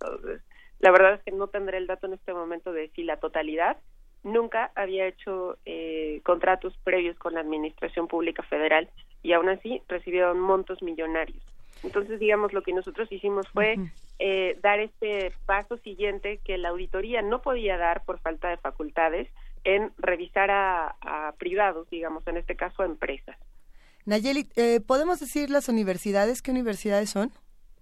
la 0.82 0.92
verdad 0.92 1.14
es 1.14 1.24
que 1.24 1.32
no 1.32 1.48
tendré 1.48 1.78
el 1.78 1.88
dato 1.88 2.08
en 2.08 2.14
este 2.14 2.34
momento 2.34 2.74
de 2.74 2.90
si 2.90 3.04
la 3.04 3.18
totalidad, 3.18 3.78
nunca 4.24 4.72
había 4.76 5.08
hecho 5.08 5.58
eh, 5.66 6.22
contratos 6.24 6.76
previos 6.84 7.18
con 7.18 7.34
la 7.34 7.40
Administración 7.40 8.08
Pública 8.08 8.44
Federal 8.44 8.90
y 9.24 9.34
aún 9.34 9.50
así 9.50 9.82
recibieron 9.88 10.40
montos 10.40 10.82
millonarios. 10.82 11.42
Entonces, 11.84 12.20
digamos, 12.20 12.54
lo 12.54 12.62
que 12.62 12.74
nosotros 12.74 13.12
hicimos 13.12 13.48
fue 13.50 13.76
eh, 14.20 14.58
dar 14.62 14.80
este 14.80 15.32
paso 15.46 15.78
siguiente 15.78 16.40
que 16.44 16.58
la 16.58 16.70
auditoría 16.70 17.24
no 17.24 17.42
podía 17.42 17.78
dar 17.78 18.04
por 18.04 18.20
falta 18.20 18.50
de 18.50 18.58
facultades 18.58 19.28
en 19.64 19.92
revisar 19.98 20.50
a, 20.52 21.34
privados, 21.38 21.90
digamos, 21.90 22.28
en 22.28 22.38
este 22.38 22.56
caso 22.56 22.84
a 22.84 22.86
empresas. 22.86 23.38
Nayeli, 24.06 24.48
eh, 24.56 24.80
¿podemos 24.80 25.20
decir 25.20 25.50
las 25.50 25.70
universidades? 25.70 26.42
¿Qué 26.42 26.52
universidades 26.52 27.10
son? 27.10 27.32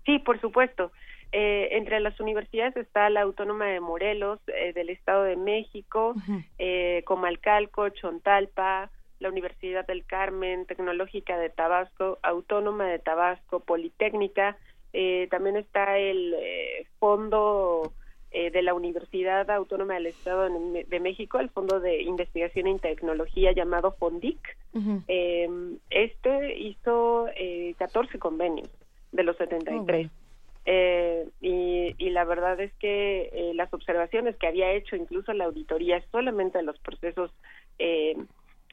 Sí, 0.06 0.20
por 0.20 0.40
supuesto. 0.40 0.92
Eh, 1.32 1.70
entre 1.72 2.00
las 2.00 2.20
universidades 2.20 2.76
está 2.78 3.10
la 3.10 3.22
Autónoma 3.22 3.66
de 3.66 3.80
Morelos, 3.80 4.40
eh, 4.48 4.74
del 4.74 4.90
Estado 4.90 5.24
de 5.24 5.36
México, 5.36 6.16
Comalcalco, 7.06 7.90
Chontalpa, 7.90 8.90
la 9.20 9.30
Universidad 9.30 9.86
del 9.86 10.06
Carmen, 10.06 10.66
Tecnológica 10.66 11.38
de 11.38 11.50
Tabasco, 11.50 12.20
Autónoma 12.24 12.88
de 12.88 13.00
Tabasco, 13.00 13.60
Politécnica, 13.60 14.58
también 15.30 15.58
está 15.58 16.00
el 16.00 16.36
Fondo 17.00 17.94
eh, 18.32 18.52
de 18.52 18.62
la 18.62 18.76
Universidad 18.76 19.50
Autónoma 19.50 19.96
del 19.96 20.06
Estado 20.06 20.48
de 20.50 21.00
México, 21.00 21.40
el 21.40 21.50
Fondo 21.50 21.80
de 21.80 22.04
Investigación 22.04 22.68
y 22.68 22.78
Tecnología 22.78 23.54
llamado 23.54 23.94
FONDIC. 23.94 24.38
Em, 25.08 25.80
este 25.90 26.60
hizo 26.60 27.28
eh, 27.36 27.74
14 27.80 28.20
convenios 28.20 28.70
de 29.12 29.24
los 29.24 29.36
73. 29.38 30.12
Eh, 30.72 31.28
y, 31.42 32.10
la 32.12 32.26
verdad 32.26 32.60
es 32.60 32.72
que 32.76 33.30
eh, 33.34 33.54
las 33.56 33.74
observaciones 33.74 34.36
que 34.36 34.46
había 34.46 34.72
hecho 34.72 34.96
incluso 34.96 35.34
la 35.34 35.46
auditoría 35.46 36.00
solamente 36.12 36.60
de 36.60 36.64
los 36.64 36.78
procesos 36.78 37.32
eh, 37.80 38.16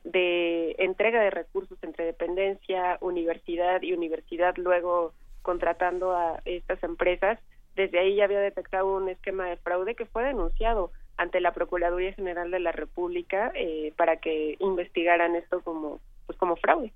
de 0.05 0.77
entrega 0.79 1.23
de 1.23 1.31
recursos 1.31 1.79
entre 1.81 2.05
dependencia, 2.05 2.99
universidad 3.01 3.81
y 3.81 3.95
universidad 3.95 4.55
luego 4.59 5.15
contratando 5.41 6.13
a 6.13 6.43
estas 6.45 6.83
empresas, 6.83 7.39
desde 7.77 7.99
ahí 7.99 8.17
ya 8.17 8.25
había 8.25 8.41
detectado 8.41 8.95
un 8.95 9.09
esquema 9.09 9.49
de 9.49 9.57
fraude 9.57 9.95
que 9.95 10.05
fue 10.05 10.23
denunciado 10.23 10.91
ante 11.17 11.41
la 11.41 11.55
Procuraduría 11.55 12.13
General 12.13 12.51
de 12.51 12.61
la 12.61 12.73
República 12.73 13.53
eh, 13.55 13.95
para 13.97 14.19
que 14.19 14.57
investigaran 14.61 15.35
esto 15.35 15.63
como 15.63 16.01
pues 16.27 16.39
como 16.39 16.57
fraude. 16.57 16.93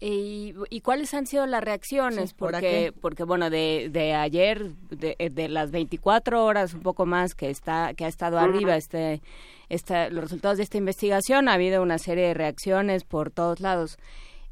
¿Y, 0.00 0.54
¿Y, 0.70 0.80
cuáles 0.80 1.14
han 1.14 1.26
sido 1.26 1.46
las 1.46 1.62
reacciones? 1.62 2.34
porque, 2.34 2.92
porque 3.00 3.24
bueno, 3.24 3.48
de, 3.48 3.88
de 3.90 4.12
ayer, 4.12 4.72
de, 4.90 5.16
de, 5.32 5.48
las 5.48 5.70
24 5.70 6.44
horas, 6.44 6.74
un 6.74 6.82
poco 6.82 7.06
más 7.06 7.34
que 7.34 7.48
está 7.48 7.94
que 7.94 8.04
ha 8.04 8.08
estado 8.08 8.38
arriba 8.38 8.76
este, 8.76 9.22
esta, 9.68 10.10
los 10.10 10.24
resultados 10.24 10.58
de 10.58 10.64
esta 10.64 10.78
investigación, 10.78 11.48
ha 11.48 11.54
habido 11.54 11.82
una 11.82 11.98
serie 11.98 12.26
de 12.28 12.34
reacciones 12.34 13.04
por 13.04 13.30
todos 13.30 13.60
lados. 13.60 13.96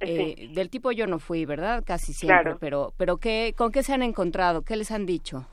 Eh, 0.00 0.48
del 0.52 0.68
tipo 0.70 0.90
yo 0.90 1.06
no 1.06 1.18
fui, 1.18 1.44
¿verdad? 1.44 1.84
Casi 1.86 2.12
siempre, 2.12 2.56
pero, 2.58 2.92
pero 2.96 3.18
¿qué, 3.18 3.54
¿con 3.56 3.70
qué 3.70 3.82
se 3.82 3.92
han 3.92 4.02
encontrado? 4.02 4.62
¿Qué 4.62 4.76
les 4.76 4.90
han 4.90 5.06
dicho? 5.06 5.46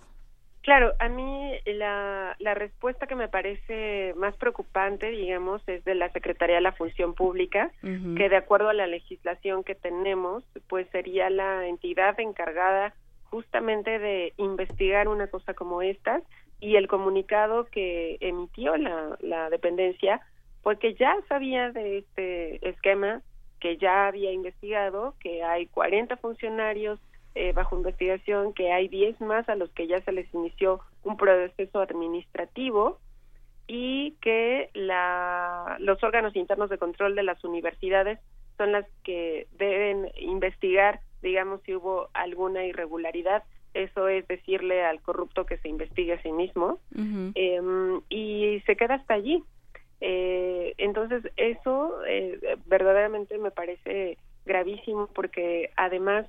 Claro, 0.62 0.94
a 1.00 1.08
mí 1.08 1.54
la, 1.66 2.36
la 2.40 2.54
respuesta 2.54 3.08
que 3.08 3.16
me 3.16 3.30
parece 3.30 4.14
más 4.18 4.36
preocupante, 4.36 5.10
digamos, 5.10 5.62
es 5.68 5.84
de 5.86 5.96
la 5.96 6.12
Secretaría 6.12 6.56
de 6.56 6.62
la 6.62 6.74
Función 6.74 7.14
Pública, 7.14 7.72
que 7.82 8.30
de 8.30 8.36
acuerdo 8.36 8.70
a 8.70 8.74
la 8.74 8.86
legislación 8.86 9.64
que 9.64 9.76
tenemos, 9.76 10.44
pues 10.68 10.88
sería 10.92 11.30
la 11.30 11.66
entidad 11.68 12.20
encargada 12.20 12.94
justamente 13.24 14.00
de 14.00 14.34
investigar 14.38 15.08
una 15.08 15.28
cosa 15.28 15.54
como 15.54 15.82
esta 15.82 16.22
y 16.60 16.76
el 16.76 16.88
comunicado 16.88 17.66
que 17.66 18.18
emitió 18.20 18.76
la, 18.76 19.18
la 19.22 19.50
dependencia, 19.50 20.20
porque 20.62 20.94
ya 20.96 21.16
sabía 21.30 21.72
de 21.72 22.00
este 22.00 22.68
esquema, 22.68 23.22
que 23.62 23.78
ya 23.78 24.08
había 24.08 24.32
investigado, 24.34 25.16
que 25.22 25.42
hay 25.42 25.68
40 25.68 26.18
funcionarios 26.18 27.00
eh, 27.36 27.54
bajo 27.54 27.78
investigación, 27.78 28.54
que 28.54 28.72
hay 28.72 28.88
10 28.88 29.22
más 29.22 29.48
a 29.50 29.56
los 29.56 29.70
que 29.72 29.88
ya 29.88 30.02
se 30.02 30.12
les 30.12 30.32
inició 30.34 30.80
un 31.04 31.18
proceso 31.18 31.80
administrativo 31.80 33.00
y 33.68 34.16
que 34.22 34.72
la, 34.74 35.78
los 35.80 36.04
órganos 36.04 36.36
internos 36.36 36.70
de 36.70 36.80
control 36.80 37.16
de 37.16 37.24
las 37.24 37.44
universidades 37.44 38.20
son 38.58 38.72
las 38.72 38.86
que 39.04 39.48
deben 39.58 40.12
investigar, 40.20 41.02
digamos, 41.22 41.62
si 41.64 41.76
hubo 41.76 42.10
alguna 42.14 42.66
irregularidad. 42.66 43.44
Eso 43.76 44.08
es 44.08 44.28
decirle 44.28 44.84
al 44.84 45.02
corrupto 45.02 45.46
que 45.46 45.60
se 45.60 45.70
investigue 45.70 46.14
a 46.14 46.22
sí 46.24 46.32
mismo. 46.32 46.80
Em, 47.36 48.02
y 48.10 48.62
se 48.66 48.76
queda 48.76 48.96
hasta 48.96 49.14
allí. 49.14 49.44
Eh, 50.02 50.74
entonces, 50.78 51.24
eso 51.38 52.04
eh, 52.08 52.40
verdaderamente 52.66 53.38
me 53.38 53.52
parece 53.52 54.18
gravísimo 54.50 55.08
porque 55.14 55.70
además, 55.78 56.26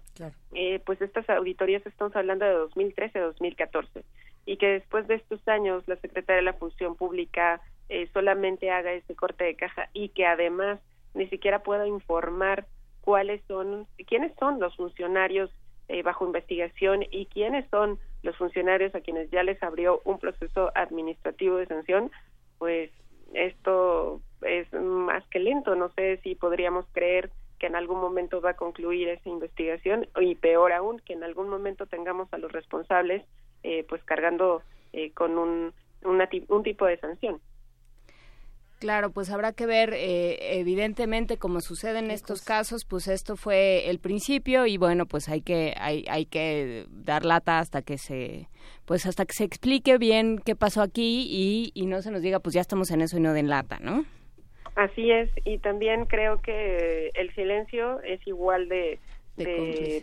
eh, 0.52 0.78
pues 0.84 1.00
estas 1.00 1.28
auditorías 1.30 1.84
estamos 1.86 2.14
hablando 2.14 2.44
de 2.44 2.54
2013-2014 2.74 4.04
y 4.44 4.58
que 4.58 4.66
después 4.68 5.08
de 5.08 5.14
estos 5.14 5.46
años 5.48 5.82
la 5.88 5.96
Secretaría 5.96 6.36
de 6.36 6.42
la 6.42 6.52
Función 6.52 6.96
Pública 6.96 7.62
eh, 7.88 8.08
solamente 8.12 8.70
haga 8.70 8.92
ese 8.92 9.16
corte 9.16 9.44
de 9.44 9.56
caja 9.56 9.88
y 9.94 10.10
que 10.10 10.26
además 10.26 10.78
ni 11.14 11.28
siquiera 11.28 11.62
pueda 11.62 11.86
informar 11.88 12.66
cuáles 13.00 13.40
son, 13.48 13.86
quiénes 14.06 14.32
son 14.38 14.60
los 14.60 14.76
funcionarios 14.76 15.50
eh, 15.88 16.02
bajo 16.02 16.26
investigación 16.26 17.02
y 17.10 17.24
quiénes 17.24 17.68
son 17.70 17.98
los 18.22 18.36
funcionarios 18.36 18.94
a 18.94 19.00
quienes 19.00 19.30
ya 19.30 19.42
les 19.42 19.60
abrió 19.62 20.02
un 20.04 20.18
proceso 20.18 20.70
administrativo 20.74 21.56
de 21.56 21.66
sanción, 21.66 22.12
pues 22.58 22.90
esto 23.32 24.20
es 24.42 24.70
más 24.74 25.26
que 25.28 25.38
lento. 25.38 25.74
No 25.74 25.90
sé 25.94 26.18
si 26.22 26.34
podríamos 26.34 26.84
creer 26.92 27.30
que 27.60 27.66
en 27.66 27.76
algún 27.76 28.00
momento 28.00 28.40
va 28.40 28.50
a 28.50 28.56
concluir 28.56 29.08
esa 29.08 29.28
investigación 29.28 30.08
y 30.18 30.34
peor 30.34 30.72
aún 30.72 30.98
que 30.98 31.12
en 31.12 31.22
algún 31.22 31.48
momento 31.48 31.86
tengamos 31.86 32.32
a 32.32 32.38
los 32.38 32.50
responsables 32.50 33.22
eh, 33.62 33.84
pues 33.88 34.02
cargando 34.02 34.62
eh, 34.92 35.12
con 35.12 35.38
un, 35.38 35.72
un 36.02 36.62
tipo 36.64 36.86
de 36.86 36.98
sanción. 36.98 37.40
Claro, 38.80 39.10
pues 39.10 39.28
habrá 39.28 39.52
que 39.52 39.66
ver, 39.66 39.92
eh, 39.92 40.58
evidentemente, 40.58 41.36
como 41.36 41.60
sucede 41.60 41.98
en 41.98 42.10
estos 42.10 42.40
casos, 42.40 42.86
pues 42.86 43.08
esto 43.08 43.36
fue 43.36 43.90
el 43.90 43.98
principio 43.98 44.64
y 44.64 44.78
bueno, 44.78 45.04
pues 45.04 45.28
hay 45.28 45.42
que 45.42 45.74
hay, 45.76 46.06
hay 46.08 46.24
que 46.24 46.86
dar 46.88 47.26
lata 47.26 47.58
hasta 47.58 47.82
que 47.82 47.98
se 47.98 48.48
pues 48.86 49.04
hasta 49.04 49.26
que 49.26 49.34
se 49.34 49.44
explique 49.44 49.98
bien 49.98 50.38
qué 50.38 50.56
pasó 50.56 50.80
aquí 50.80 51.26
y, 51.28 51.72
y 51.74 51.84
no 51.84 52.00
se 52.00 52.10
nos 52.10 52.22
diga 52.22 52.40
pues 52.40 52.54
ya 52.54 52.62
estamos 52.62 52.90
en 52.90 53.02
eso 53.02 53.18
y 53.18 53.20
no 53.20 53.34
den 53.34 53.50
lata, 53.50 53.78
¿no? 53.80 54.06
Así 54.74 55.10
es 55.10 55.30
y 55.44 55.58
también 55.58 56.06
creo 56.06 56.40
que 56.40 57.10
el 57.14 57.34
silencio 57.34 58.00
es 58.02 58.24
igual 58.26 58.68
de, 58.68 58.98
de, 59.36 60.02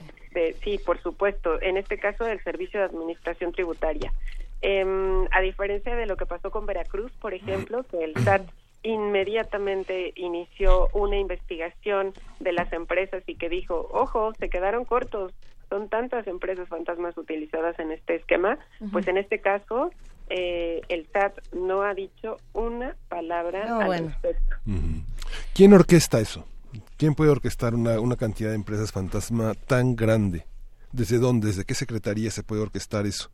sí, 0.63 0.77
por 0.85 1.01
supuesto, 1.01 1.61
en 1.61 1.77
este 1.77 1.97
caso 1.97 2.25
del 2.25 2.43
Servicio 2.43 2.79
de 2.79 2.85
Administración 2.85 3.51
Tributaria. 3.51 4.13
Em, 4.61 5.25
a 5.31 5.41
diferencia 5.41 5.95
de 5.95 6.05
lo 6.05 6.17
que 6.17 6.25
pasó 6.25 6.51
con 6.51 6.65
Veracruz, 6.65 7.11
por 7.19 7.33
ejemplo, 7.33 7.83
que 7.83 8.03
el 8.03 8.15
SAT 8.15 8.43
inmediatamente 8.83 10.13
inició 10.15 10.89
una 10.93 11.17
investigación 11.17 12.13
de 12.39 12.53
las 12.53 12.71
empresas 12.73 13.23
y 13.27 13.35
que 13.35 13.49
dijo, 13.49 13.87
ojo, 13.91 14.33
se 14.35 14.49
quedaron 14.49 14.85
cortos, 14.85 15.33
son 15.69 15.89
tantas 15.89 16.25
empresas 16.27 16.67
fantasmas 16.69 17.17
utilizadas 17.17 17.77
en 17.79 17.91
este 17.91 18.15
esquema, 18.15 18.57
pues 18.91 19.07
en 19.07 19.17
este 19.17 19.39
caso 19.39 19.91
eh, 20.29 20.81
el 20.89 21.07
SAT 21.11 21.53
no 21.53 21.83
ha 21.83 21.93
dicho 21.93 22.37
una 22.53 22.95
palabra 23.09 23.79
al 23.79 24.07
respecto. 24.07 24.55
¿Quién 25.53 25.73
orquesta 25.73 26.19
eso? 26.19 26.45
¿Quién 26.97 27.15
puede 27.15 27.31
orquestar 27.31 27.75
una, 27.75 27.99
una 27.99 28.15
cantidad 28.15 28.49
de 28.49 28.55
empresas 28.55 28.91
fantasma 28.91 29.53
tan 29.53 29.95
grande? 29.95 30.45
¿Desde 30.91 31.17
dónde? 31.19 31.47
¿Desde 31.47 31.65
qué 31.65 31.73
secretaría 31.73 32.31
se 32.31 32.43
puede 32.43 32.61
orquestar 32.61 33.05
eso? 33.05 33.29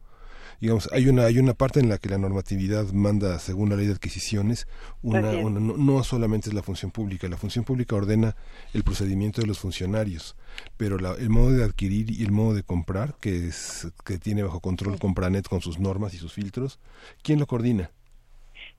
Digamos, 0.59 0.89
hay 0.91 1.07
una, 1.07 1.25
hay 1.25 1.39
una 1.39 1.53
parte 1.53 1.79
en 1.79 1.89
la 1.89 1.97
que 1.97 2.09
la 2.09 2.17
normatividad 2.17 2.91
manda, 2.93 3.39
según 3.39 3.69
la 3.69 3.75
ley 3.75 3.87
de 3.87 3.93
adquisiciones, 3.93 4.67
una, 5.01 5.33
no, 5.33 6.03
solamente 6.03 6.49
es 6.49 6.55
la 6.55 6.63
función 6.63 6.91
pública, 6.91 7.27
la 7.27 7.37
función 7.37 7.65
pública 7.65 7.95
ordena 7.95 8.35
el 8.73 8.83
procedimiento 8.83 9.41
de 9.41 9.47
los 9.47 9.59
funcionarios, 9.59 10.35
pero 10.77 10.97
el 11.15 11.29
modo 11.29 11.51
de 11.51 11.63
adquirir 11.63 12.11
y 12.11 12.23
el 12.23 12.31
modo 12.31 12.53
de 12.53 12.63
comprar, 12.63 13.15
que, 13.21 13.47
es, 13.47 13.91
que 14.05 14.17
tiene 14.17 14.43
bajo 14.43 14.59
control 14.59 14.99
Compranet 14.99 15.47
con 15.47 15.61
sus 15.61 15.79
normas 15.79 16.13
y 16.13 16.17
sus 16.17 16.33
filtros, 16.33 16.79
¿quién 17.21 17.39
lo 17.39 17.45
coordina? 17.45 17.91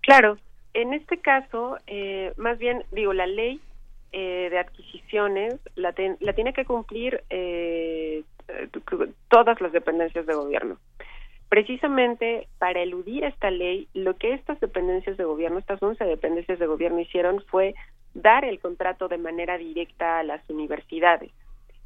Claro, 0.01 0.39
en 0.75 0.93
este 0.93 1.19
caso, 1.19 1.79
eh, 1.87 2.33
más 2.37 2.59
bien, 2.59 2.85
digo, 2.93 3.13
la 3.13 3.27
ley 3.27 3.61
eh, 4.13 4.49
de 4.51 4.59
adquisiciones 4.59 5.55
la, 5.77 5.95
la 6.21 6.33
tiene 6.35 6.53
que 6.53 6.65
cumplir 6.65 7.25
eh, 7.31 8.23
todas 9.29 9.61
las 9.61 9.73
dependencias 9.73 10.27
de 10.27 10.35
gobierno. 10.35 10.79
Precisamente 11.55 12.49
para 12.59 12.83
eludir 12.83 13.23
esta 13.23 13.49
ley, 13.49 13.87
lo 13.95 14.17
que 14.17 14.35
estas 14.35 14.59
dependencias 14.59 15.17
de 15.17 15.23
gobierno, 15.23 15.61
estas 15.61 15.81
11 15.81 16.05
dependencias 16.05 16.59
de 16.59 16.67
gobierno 16.67 16.99
hicieron 16.99 17.41
fue 17.47 17.77
dar 18.13 18.45
el 18.45 18.59
contrato 18.59 19.07
de 19.07 19.19
manera 19.19 19.57
directa 19.57 20.19
a 20.19 20.25
las 20.25 20.43
universidades. 20.51 21.31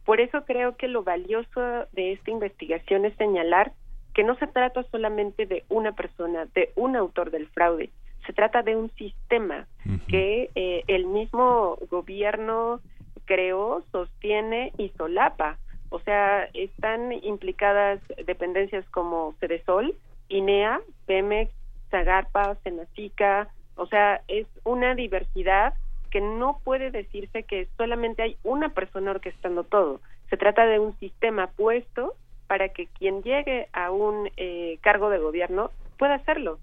Por 0.06 0.22
eso 0.22 0.46
creo 0.46 0.78
que 0.78 0.88
lo 0.88 1.02
valioso 1.02 1.60
de 1.92 2.12
esta 2.12 2.30
investigación 2.30 3.04
es 3.04 3.14
señalar 3.16 3.72
que 4.14 4.24
no 4.24 4.36
se 4.36 4.46
trata 4.46 4.84
solamente 4.84 5.44
de 5.44 5.64
una 5.68 5.92
persona, 5.92 6.46
de 6.54 6.72
un 6.74 6.96
autor 6.96 7.30
del 7.30 7.46
fraude, 7.48 7.90
se 8.24 8.32
trata 8.32 8.62
de 8.62 8.74
un 8.74 8.90
sistema 8.92 9.66
que 10.08 10.48
eh, 10.54 10.82
el 10.86 11.04
mismo 11.04 11.76
gobierno 11.90 12.80
creó, 13.26 13.84
sostiene 13.92 14.72
y 14.78 14.88
solapa. 14.96 15.58
O 15.90 16.00
sea, 16.00 16.48
están 16.54 17.12
implicadas 17.12 18.00
dependencias 18.26 18.88
como 18.90 19.34
Cedesol, 19.40 19.94
INEA, 20.28 20.80
Pemex, 21.06 21.52
Zagarpa, 21.90 22.56
Senacica, 22.62 23.48
o 23.76 23.86
sea, 23.86 24.20
es 24.28 24.46
una 24.64 24.94
diversidad 24.94 25.74
que 26.10 26.20
no 26.20 26.60
puede 26.64 26.90
decirse 26.90 27.44
que 27.44 27.68
solamente 27.76 28.22
hay 28.22 28.36
una 28.42 28.70
persona 28.70 29.12
orquestando 29.12 29.64
todo. 29.64 30.00
Se 30.30 30.36
trata 30.36 30.66
de 30.66 30.78
un 30.78 30.98
sistema 30.98 31.46
puesto 31.48 32.14
para 32.48 32.70
que 32.70 32.86
quien 32.86 33.22
llegue 33.22 33.68
a 33.72 33.90
un 33.90 34.30
eh, 34.36 34.78
cargo 34.80 35.10
de 35.10 35.18
gobierno 35.18 35.70
pueda 35.96 36.14
hacerlo. 36.14 36.58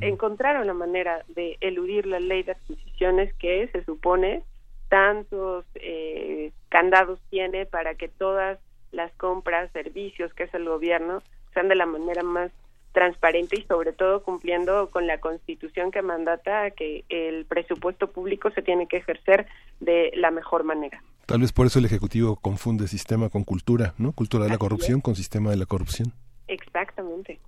Encontraron 0.00 0.66
la 0.66 0.74
manera 0.74 1.22
de 1.28 1.58
eludir 1.60 2.06
la 2.06 2.18
ley 2.18 2.42
de 2.42 2.52
adquisiciones 2.52 3.32
que 3.34 3.68
se 3.68 3.84
supone 3.84 4.42
tantos 4.88 5.64
eh, 5.74 6.52
candados 6.68 7.20
tiene 7.30 7.66
para 7.66 7.94
que 7.94 8.08
todas 8.08 8.58
las 8.92 9.12
compras, 9.14 9.70
servicios 9.72 10.32
que 10.34 10.44
es 10.44 10.54
el 10.54 10.64
gobierno 10.64 11.22
sean 11.52 11.68
de 11.68 11.74
la 11.74 11.86
manera 11.86 12.22
más 12.22 12.50
transparente 12.92 13.58
y 13.58 13.62
sobre 13.64 13.92
todo 13.92 14.22
cumpliendo 14.22 14.88
con 14.90 15.06
la 15.06 15.18
constitución 15.18 15.90
que 15.90 16.00
mandata 16.00 16.70
que 16.70 17.04
el 17.10 17.44
presupuesto 17.44 18.10
público 18.10 18.50
se 18.52 18.62
tiene 18.62 18.86
que 18.88 18.96
ejercer 18.96 19.46
de 19.80 20.12
la 20.14 20.30
mejor 20.30 20.64
manera. 20.64 21.02
Tal 21.26 21.40
vez 21.40 21.52
por 21.52 21.66
eso 21.66 21.78
el 21.78 21.84
Ejecutivo 21.84 22.36
confunde 22.36 22.88
sistema 22.88 23.28
con 23.28 23.44
cultura, 23.44 23.94
¿no? 23.98 24.12
Cultura 24.12 24.44
de 24.44 24.50
la 24.50 24.58
corrupción 24.58 25.00
con 25.00 25.14
sistema 25.14 25.50
de 25.50 25.56
la 25.56 25.66
corrupción. 25.66 26.12
Exactamente. 26.48 27.38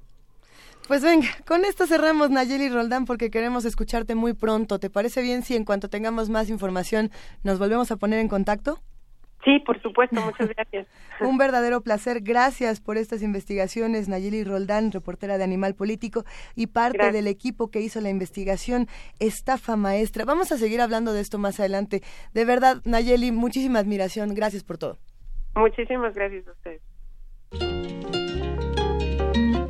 Pues 0.89 1.03
venga, 1.03 1.29
con 1.47 1.67
esto 1.67 1.87
cerramos 1.87 2.31
Nayeli 2.31 2.71
Roldán 2.71 3.05
porque 3.05 3.31
queremos 3.31 3.67
escucharte 3.67 4.15
muy 4.15 4.33
pronto. 4.33 4.81
¿Te 4.81 4.89
parece 4.89 5.21
bien 5.21 5.43
si 5.43 5.55
en 5.55 5.67
cuanto 5.67 5.91
tengamos 5.91 6.31
más 6.31 6.49
información 6.49 7.11
nos 7.45 7.59
volvemos 7.59 7.91
a 7.91 7.97
poner 7.97 8.21
en 8.21 8.29
contacto? 8.29 8.79
Sí, 9.45 9.59
por 9.67 9.81
supuesto, 9.83 10.19
muchas 10.19 10.49
gracias. 10.49 10.87
Un 11.21 11.37
verdadero 11.37 11.83
placer. 11.83 12.23
Gracias 12.23 12.81
por 12.81 12.97
estas 12.97 13.23
investigaciones, 13.23 14.09
Nayeli 14.09 14.45
Roldán, 14.45 14.91
reportera 14.91 15.37
de 15.37 15.45
Animal 15.45 15.75
Político 15.75 16.25
y 16.57 16.69
parte 16.69 17.13
del 17.13 17.27
equipo 17.27 17.71
que 17.71 17.83
hizo 17.83 18.01
la 18.01 18.09
investigación 18.09 18.87
Estafa 19.21 19.77
Maestra. 19.77 20.25
Vamos 20.25 20.53
a 20.53 20.57
seguir 20.57 20.81
hablando 20.81 21.13
de 21.13 21.21
esto 21.21 21.39
más 21.39 21.61
adelante. 21.61 22.01
De 22.33 22.47
verdad, 22.47 22.81
Nayeli, 22.87 23.31
muchísima 23.31 23.79
admiración. 23.79 24.35
Gracias 24.35 24.65
por 24.65 24.79
todo. 24.79 24.97
Muchísimas 25.55 26.15
gracias 26.15 26.49
a 26.49 26.53
ustedes. 26.53 26.81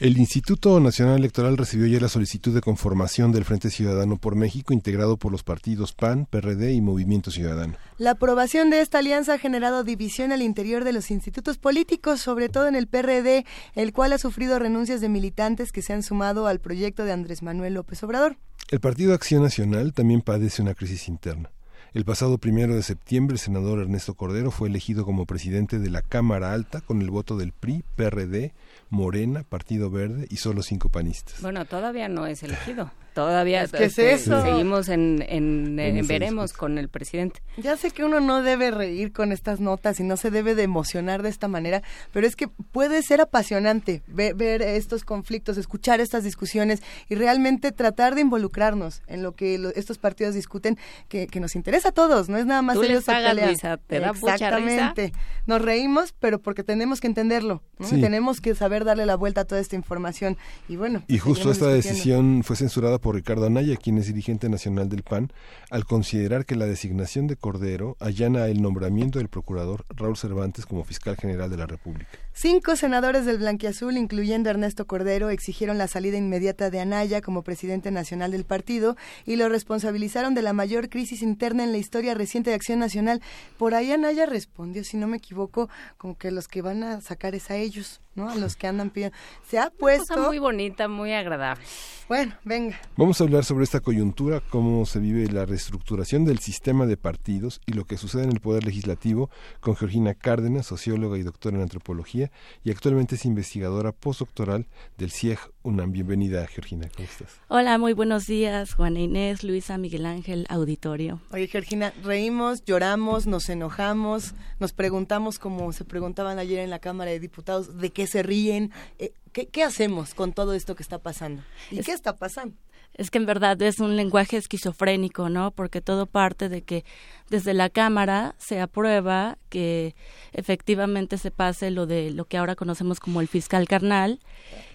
El 0.00 0.16
Instituto 0.16 0.78
Nacional 0.78 1.16
Electoral 1.18 1.56
recibió 1.56 1.88
ya 1.88 1.98
la 1.98 2.08
solicitud 2.08 2.54
de 2.54 2.60
conformación 2.60 3.32
del 3.32 3.44
Frente 3.44 3.68
Ciudadano 3.68 4.16
por 4.16 4.36
México, 4.36 4.72
integrado 4.72 5.16
por 5.16 5.32
los 5.32 5.42
partidos 5.42 5.92
PAN, 5.92 6.24
PRD 6.30 6.72
y 6.72 6.80
Movimiento 6.80 7.32
Ciudadano. 7.32 7.74
La 7.96 8.12
aprobación 8.12 8.70
de 8.70 8.80
esta 8.80 9.00
alianza 9.00 9.34
ha 9.34 9.38
generado 9.38 9.82
división 9.82 10.30
al 10.30 10.42
interior 10.42 10.84
de 10.84 10.92
los 10.92 11.10
institutos 11.10 11.58
políticos, 11.58 12.20
sobre 12.20 12.48
todo 12.48 12.68
en 12.68 12.76
el 12.76 12.86
PRD, 12.86 13.44
el 13.74 13.92
cual 13.92 14.12
ha 14.12 14.18
sufrido 14.18 14.60
renuncias 14.60 15.00
de 15.00 15.08
militantes 15.08 15.72
que 15.72 15.82
se 15.82 15.94
han 15.94 16.04
sumado 16.04 16.46
al 16.46 16.60
proyecto 16.60 17.04
de 17.04 17.10
Andrés 17.10 17.42
Manuel 17.42 17.74
López 17.74 18.00
Obrador. 18.04 18.36
El 18.70 18.78
Partido 18.78 19.14
Acción 19.14 19.42
Nacional 19.42 19.94
también 19.94 20.20
padece 20.20 20.62
una 20.62 20.76
crisis 20.76 21.08
interna. 21.08 21.50
El 21.94 22.04
pasado 22.04 22.36
primero 22.36 22.76
de 22.76 22.82
septiembre, 22.82 23.34
el 23.34 23.40
senador 23.40 23.80
Ernesto 23.80 24.12
Cordero 24.12 24.50
fue 24.50 24.68
elegido 24.68 25.06
como 25.06 25.24
presidente 25.24 25.78
de 25.78 25.88
la 25.88 26.02
Cámara 26.02 26.52
Alta 26.52 26.82
con 26.82 27.00
el 27.00 27.10
voto 27.10 27.38
del 27.38 27.52
PRI, 27.52 27.82
PRD, 27.96 28.52
Morena, 28.90 29.44
Partido 29.44 29.90
Verde 29.90 30.26
y 30.30 30.36
solo 30.36 30.62
cinco 30.62 30.88
panistas. 30.88 31.40
Bueno, 31.40 31.64
todavía 31.64 32.08
no 32.08 32.26
es 32.26 32.42
elegido. 32.42 32.90
Todavía 33.14 33.66
¿Qué 33.66 33.86
es 33.86 33.98
este, 33.98 34.12
eso? 34.12 34.42
seguimos 34.42 34.88
en, 34.88 35.24
en, 35.28 36.06
veremos 36.06 36.52
con 36.52 36.78
el 36.78 36.88
presidente. 36.88 37.42
Ya 37.56 37.76
sé 37.76 37.90
que 37.90 38.04
uno 38.04 38.20
no 38.20 38.42
debe 38.42 38.70
reír 38.70 39.12
con 39.12 39.32
estas 39.32 39.58
notas 39.58 39.98
y 39.98 40.04
no 40.04 40.16
se 40.16 40.30
debe 40.30 40.54
de 40.54 40.62
emocionar 40.62 41.24
de 41.24 41.28
esta 41.28 41.48
manera, 41.48 41.82
pero 42.12 42.28
es 42.28 42.36
que 42.36 42.46
puede 42.46 43.02
ser 43.02 43.20
apasionante 43.20 44.02
ver, 44.06 44.62
estos 44.62 45.02
conflictos, 45.02 45.58
escuchar 45.58 46.00
estas 46.00 46.22
discusiones 46.22 46.80
y 47.08 47.16
realmente 47.16 47.72
tratar 47.72 48.14
de 48.14 48.20
involucrarnos 48.20 49.02
en 49.08 49.24
lo 49.24 49.32
que 49.32 49.72
estos 49.74 49.98
partidos 49.98 50.34
discuten 50.34 50.78
que, 51.08 51.26
que 51.26 51.40
nos 51.40 51.56
interesa 51.56 51.78
es 51.78 51.86
a 51.86 51.92
todos, 51.92 52.28
no 52.28 52.38
es 52.38 52.46
nada 52.46 52.62
más 52.62 52.76
Tú 52.76 52.82
ellos 52.82 53.04
te 53.04 53.12
da 53.12 54.10
Exactamente. 54.10 55.12
Nos 55.46 55.62
reímos, 55.62 56.12
pero 56.18 56.40
porque 56.40 56.62
tenemos 56.64 57.00
que 57.00 57.06
entenderlo, 57.06 57.62
tenemos 57.90 58.40
que 58.40 58.54
saber 58.54 58.77
darle 58.84 59.06
la 59.06 59.16
vuelta 59.16 59.42
a 59.42 59.44
toda 59.44 59.60
esta 59.60 59.76
información. 59.76 60.36
Y 60.68 60.76
bueno. 60.76 61.02
Y 61.08 61.18
justo 61.18 61.50
esta 61.50 61.68
decisión 61.68 62.42
fue 62.44 62.56
censurada 62.56 62.98
por 62.98 63.14
Ricardo 63.14 63.46
Anaya, 63.46 63.76
quien 63.76 63.98
es 63.98 64.06
dirigente 64.06 64.48
nacional 64.48 64.88
del 64.88 65.02
PAN, 65.02 65.32
al 65.70 65.84
considerar 65.84 66.46
que 66.46 66.56
la 66.56 66.66
designación 66.66 67.26
de 67.26 67.36
Cordero 67.36 67.96
allana 68.00 68.46
el 68.46 68.62
nombramiento 68.62 69.18
del 69.18 69.28
procurador 69.28 69.84
Raúl 69.90 70.16
Cervantes 70.16 70.66
como 70.66 70.84
fiscal 70.84 71.16
general 71.16 71.50
de 71.50 71.56
la 71.56 71.66
República. 71.66 72.18
Cinco 72.40 72.76
senadores 72.76 73.26
del 73.26 73.38
Blanquiazul, 73.38 73.96
incluyendo 73.96 74.48
Ernesto 74.48 74.86
Cordero, 74.86 75.28
exigieron 75.28 75.76
la 75.76 75.88
salida 75.88 76.18
inmediata 76.18 76.70
de 76.70 76.78
Anaya 76.78 77.20
como 77.20 77.42
presidente 77.42 77.90
nacional 77.90 78.30
del 78.30 78.44
partido 78.44 78.96
y 79.26 79.34
lo 79.34 79.48
responsabilizaron 79.48 80.34
de 80.34 80.42
la 80.42 80.52
mayor 80.52 80.88
crisis 80.88 81.22
interna 81.22 81.64
en 81.64 81.72
la 81.72 81.78
historia 81.78 82.14
reciente 82.14 82.50
de 82.50 82.54
Acción 82.54 82.78
Nacional. 82.78 83.20
Por 83.56 83.74
ahí 83.74 83.90
Anaya 83.90 84.24
respondió, 84.24 84.84
si 84.84 84.96
no 84.96 85.08
me 85.08 85.16
equivoco, 85.16 85.68
como 85.96 86.16
que 86.16 86.30
los 86.30 86.46
que 86.46 86.62
van 86.62 86.84
a 86.84 87.00
sacar 87.00 87.34
es 87.34 87.50
a 87.50 87.56
ellos. 87.56 88.02
¿no? 88.18 88.28
A 88.28 88.34
los 88.34 88.56
que 88.56 88.66
andan 88.66 88.90
pidiendo. 88.90 89.16
Se 89.48 89.58
ha 89.58 89.70
puesto... 89.70 90.14
Una 90.14 90.26
muy 90.26 90.38
bonita, 90.38 90.88
muy 90.88 91.12
agradable. 91.12 91.64
Bueno, 92.08 92.34
venga. 92.44 92.80
Vamos 92.96 93.20
a 93.20 93.24
hablar 93.24 93.44
sobre 93.44 93.64
esta 93.64 93.80
coyuntura, 93.80 94.42
cómo 94.50 94.84
se 94.86 94.98
vive 94.98 95.30
la 95.30 95.46
reestructuración 95.46 96.24
del 96.24 96.38
sistema 96.40 96.86
de 96.86 96.96
partidos 96.96 97.60
y 97.66 97.72
lo 97.72 97.84
que 97.84 97.96
sucede 97.96 98.24
en 98.24 98.32
el 98.32 98.40
Poder 98.40 98.64
Legislativo 98.64 99.30
con 99.60 99.76
Georgina 99.76 100.14
Cárdenas, 100.14 100.66
socióloga 100.66 101.16
y 101.16 101.22
doctora 101.22 101.56
en 101.56 101.62
antropología, 101.62 102.27
y 102.64 102.70
actualmente 102.70 103.14
es 103.14 103.24
investigadora 103.24 103.92
postdoctoral 103.92 104.66
del 104.96 105.10
CIEG 105.10 105.38
UNAM. 105.62 105.92
Bienvenida, 105.92 106.46
Georgina, 106.46 106.88
¿cómo 106.94 107.08
estás? 107.08 107.40
Hola, 107.48 107.78
muy 107.78 107.92
buenos 107.92 108.26
días, 108.26 108.74
Juana 108.74 109.00
Inés, 109.00 109.44
Luisa, 109.44 109.78
Miguel 109.78 110.06
Ángel, 110.06 110.46
auditorio. 110.48 111.20
Oye, 111.32 111.46
Georgina, 111.48 111.92
reímos, 112.02 112.64
lloramos, 112.64 113.26
nos 113.26 113.48
enojamos, 113.48 114.34
nos 114.60 114.72
preguntamos, 114.72 115.38
como 115.38 115.72
se 115.72 115.84
preguntaban 115.84 116.38
ayer 116.38 116.60
en 116.60 116.70
la 116.70 116.78
Cámara 116.78 117.10
de 117.10 117.20
Diputados, 117.20 117.78
de 117.78 117.90
qué 117.90 118.06
se 118.06 118.22
ríen. 118.22 118.72
Eh, 118.98 119.12
¿qué, 119.32 119.62
hacemos 119.62 120.14
con 120.14 120.32
todo 120.32 120.54
esto 120.54 120.74
que 120.74 120.82
está 120.82 120.98
pasando? 120.98 121.42
¿Y 121.70 121.80
qué 121.80 121.92
está 121.92 122.16
pasando? 122.16 122.56
Es 122.98 123.10
que 123.10 123.18
en 123.18 123.26
verdad 123.26 123.60
es 123.62 123.78
un 123.78 123.96
lenguaje 123.96 124.36
esquizofrénico, 124.36 125.30
¿no? 125.30 125.52
Porque 125.52 125.80
todo 125.80 126.06
parte 126.06 126.48
de 126.48 126.62
que 126.62 126.84
desde 127.30 127.54
la 127.54 127.70
Cámara 127.70 128.34
se 128.38 128.60
aprueba 128.60 129.38
que 129.48 129.94
efectivamente 130.32 131.16
se 131.16 131.30
pase 131.30 131.70
lo 131.70 131.86
de 131.86 132.10
lo 132.10 132.26
que 132.26 132.36
ahora 132.36 132.56
conocemos 132.56 133.00
como 133.00 133.20
el 133.20 133.28
fiscal 133.28 133.66
carnal 133.66 134.20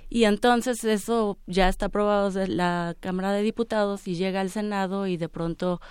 y 0.10 0.24
entonces 0.24 0.84
eso 0.84 1.38
ya 1.48 1.70
está 1.70 1.88
aprobado 1.88 2.32
desde 2.32 2.48
la 2.48 2.96
Cámara 3.00 3.32
de 3.34 3.44
Diputados 3.44 4.08
y 4.08 4.16
llega 4.16 4.42
al 4.42 4.50
Senado 4.50 5.06
y 5.06 5.18
de 5.18 5.30
pronto 5.30 5.82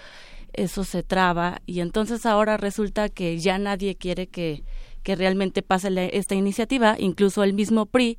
eso 0.52 0.84
se 0.84 1.02
traba 1.02 1.60
y 1.66 1.80
entonces 1.80 2.26
ahora 2.26 2.56
resulta 2.56 3.08
que 3.08 3.38
ya 3.38 3.58
nadie 3.58 3.94
quiere 3.96 4.26
que 4.26 4.64
que 5.02 5.16
realmente 5.16 5.62
pase 5.62 6.16
esta 6.16 6.34
iniciativa. 6.34 6.96
Incluso 6.98 7.42
el 7.42 7.52
mismo 7.52 7.86
PRI 7.86 8.18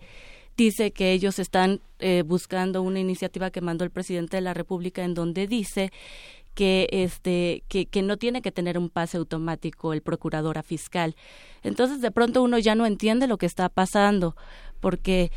dice 0.58 0.92
que 0.92 1.12
ellos 1.12 1.40
están 1.40 1.82
eh, 2.00 2.24
buscando 2.26 2.82
una 2.82 3.00
iniciativa 3.00 3.52
que 3.52 3.62
mandó 3.62 3.84
el 3.84 3.92
presidente 3.92 4.38
de 4.38 4.42
la 4.42 4.54
República 4.54 5.04
en 5.04 5.14
donde 5.14 5.48
dice 5.48 5.92
que 6.54 6.88
este 6.92 7.64
que, 7.68 7.88
que 7.88 8.02
no 8.02 8.18
tiene 8.18 8.42
que 8.42 8.52
tener 8.52 8.78
un 8.78 8.90
pase 8.90 9.18
automático 9.18 9.94
el 9.94 10.02
procurador 10.02 10.58
a 10.58 10.64
fiscal. 10.64 11.16
Entonces 11.64 12.02
de 12.02 12.12
pronto 12.12 12.44
uno 12.44 12.60
ya 12.60 12.76
no 12.76 12.86
entiende 12.86 13.28
lo 13.28 13.38
que 13.38 13.48
está 13.48 13.70
pasando 13.70 14.36
porque 14.80 15.32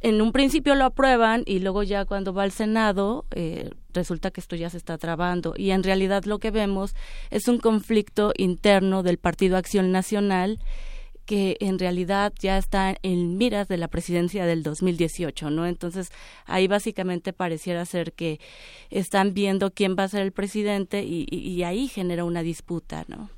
en 0.00 0.22
un 0.22 0.32
principio 0.32 0.74
lo 0.74 0.84
aprueban 0.84 1.42
y 1.46 1.58
luego 1.58 1.82
ya 1.82 2.04
cuando 2.06 2.32
va 2.32 2.44
al 2.44 2.52
Senado 2.52 3.26
eh, 3.32 3.70
resulta 3.92 4.30
que 4.30 4.40
esto 4.40 4.56
ya 4.56 4.70
se 4.70 4.78
está 4.78 4.96
trabando 4.96 5.54
y 5.56 5.72
en 5.72 5.82
realidad 5.82 6.24
lo 6.24 6.38
que 6.38 6.50
vemos 6.50 6.94
es 7.30 7.48
un 7.48 7.58
conflicto 7.58 8.32
interno 8.36 9.02
del 9.02 9.18
Partido 9.18 9.56
Acción 9.56 9.92
Nacional 9.92 10.58
que 11.30 11.56
en 11.60 11.78
realidad 11.78 12.32
ya 12.40 12.58
está 12.58 12.96
en 13.04 13.38
miras 13.38 13.68
de 13.68 13.76
la 13.76 13.86
presidencia 13.86 14.46
del 14.46 14.64
2018, 14.64 15.48
¿no? 15.50 15.64
Entonces, 15.64 16.10
ahí 16.44 16.66
básicamente 16.66 17.32
pareciera 17.32 17.84
ser 17.84 18.12
que 18.14 18.40
están 18.90 19.32
viendo 19.32 19.70
quién 19.70 19.94
va 19.96 20.02
a 20.02 20.08
ser 20.08 20.22
el 20.22 20.32
presidente 20.32 21.04
y, 21.04 21.62
ahí 21.62 21.86
genera 21.86 22.24
una 22.24 22.42
disputa, 22.42 23.04
¿no? 23.06 23.30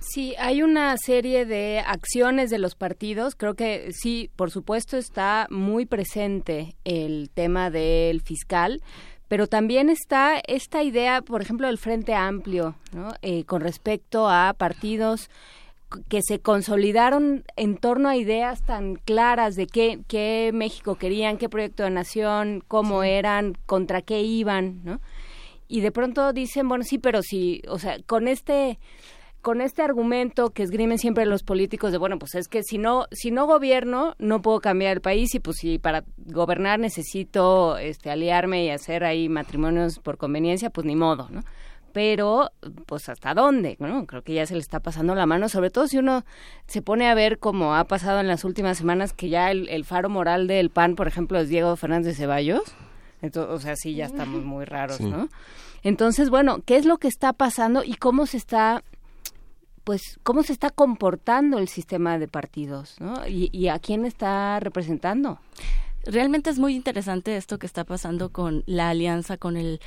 Sí, 0.00 0.34
hay 0.38 0.62
una 0.62 0.94
serie 0.98 1.46
de 1.46 1.78
acciones 1.78 2.50
de 2.50 2.58
los 2.58 2.74
partidos. 2.74 3.34
Creo 3.34 3.54
que 3.54 3.90
sí, 3.94 4.28
por 4.36 4.50
supuesto, 4.50 4.98
está 4.98 5.46
muy 5.48 5.86
presente 5.86 6.74
el 6.84 7.30
tema 7.32 7.70
del 7.70 8.20
fiscal, 8.20 8.82
pero 9.26 9.46
también 9.46 9.88
está 9.88 10.38
esta 10.46 10.82
idea, 10.82 11.22
por 11.22 11.40
ejemplo, 11.40 11.66
del 11.66 11.78
Frente 11.78 12.12
Amplio, 12.12 12.74
¿no? 12.92 13.14
Eh, 13.22 13.44
con 13.44 13.62
respecto 13.62 14.28
a 14.28 14.52
partidos 14.52 15.30
que 16.08 16.20
se 16.22 16.40
consolidaron 16.40 17.44
en 17.56 17.76
torno 17.76 18.08
a 18.08 18.16
ideas 18.16 18.62
tan 18.62 18.96
claras 18.96 19.54
de 19.54 19.66
qué, 19.66 20.00
qué 20.06 20.50
México 20.52 20.96
querían, 20.96 21.38
qué 21.38 21.48
proyecto 21.48 21.82
de 21.82 21.90
nación, 21.90 22.62
cómo 22.68 23.02
eran, 23.02 23.56
contra 23.66 24.02
qué 24.02 24.22
iban, 24.22 24.80
¿no? 24.84 25.00
Y 25.66 25.80
de 25.80 25.92
pronto 25.92 26.32
dicen, 26.32 26.68
bueno, 26.68 26.84
sí, 26.84 26.98
pero 26.98 27.22
sí, 27.22 27.62
o 27.68 27.78
sea, 27.78 27.98
con 28.06 28.28
este 28.28 28.78
con 29.40 29.60
este 29.60 29.82
argumento 29.82 30.50
que 30.50 30.64
esgrimen 30.64 30.98
siempre 30.98 31.24
los 31.24 31.44
políticos 31.44 31.92
de 31.92 31.98
bueno 31.98 32.18
pues 32.18 32.34
es 32.34 32.48
que 32.48 32.64
si 32.64 32.76
no 32.76 33.06
si 33.12 33.30
no 33.30 33.46
gobierno 33.46 34.14
no 34.18 34.42
puedo 34.42 34.60
cambiar 34.60 34.96
el 34.96 35.00
país 35.00 35.32
y 35.34 35.38
pues 35.38 35.58
si 35.60 35.78
para 35.78 36.04
gobernar 36.16 36.80
necesito 36.80 37.78
este 37.78 38.10
aliarme 38.10 38.64
y 38.64 38.70
hacer 38.70 39.04
ahí 39.04 39.28
matrimonios 39.28 40.00
por 40.00 40.18
conveniencia 40.18 40.70
pues 40.70 40.86
ni 40.86 40.96
modo 40.96 41.28
no 41.30 41.44
pero 41.98 42.52
pues 42.86 43.08
hasta 43.08 43.34
dónde, 43.34 43.76
¿no? 43.80 44.06
Creo 44.06 44.22
que 44.22 44.32
ya 44.32 44.46
se 44.46 44.54
le 44.54 44.60
está 44.60 44.78
pasando 44.78 45.16
la 45.16 45.26
mano, 45.26 45.48
sobre 45.48 45.70
todo 45.70 45.88
si 45.88 45.98
uno 45.98 46.24
se 46.68 46.80
pone 46.80 47.08
a 47.08 47.14
ver 47.14 47.40
como 47.40 47.74
ha 47.74 47.82
pasado 47.88 48.20
en 48.20 48.28
las 48.28 48.44
últimas 48.44 48.78
semanas 48.78 49.12
que 49.12 49.28
ya 49.28 49.50
el, 49.50 49.84
faro 49.84 50.08
moral 50.08 50.46
del 50.46 50.70
PAN, 50.70 50.94
por 50.94 51.08
ejemplo, 51.08 51.40
es 51.40 51.48
Diego 51.48 51.74
Fernández 51.74 52.12
de 52.12 52.14
Ceballos. 52.14 52.62
Entonces, 53.20 53.52
o 53.52 53.58
sea, 53.58 53.74
sí, 53.74 53.96
ya 53.96 54.04
estamos 54.04 54.44
muy 54.44 54.64
raros, 54.64 55.00
¿no? 55.00 55.28
Entonces, 55.82 56.30
bueno, 56.30 56.60
¿qué 56.64 56.76
es 56.76 56.84
lo 56.84 56.98
que 56.98 57.08
está 57.08 57.32
pasando 57.32 57.82
y 57.82 57.94
cómo 57.94 58.26
se 58.26 58.36
está 58.36 58.84
pues 59.82 60.20
cómo 60.22 60.44
se 60.44 60.52
está 60.52 60.70
comportando 60.70 61.58
el 61.58 61.66
sistema 61.66 62.16
de 62.20 62.28
partidos, 62.28 62.94
¿no? 63.00 63.26
Y, 63.26 63.50
y 63.52 63.68
a 63.68 63.80
quién 63.80 64.04
está 64.04 64.60
representando. 64.60 65.40
Realmente 66.04 66.48
es 66.48 66.60
muy 66.60 66.76
interesante 66.76 67.36
esto 67.36 67.58
que 67.58 67.66
está 67.66 67.82
pasando 67.82 68.30
con 68.30 68.62
la 68.66 68.90
alianza 68.90 69.36
con 69.36 69.56
el 69.56 69.80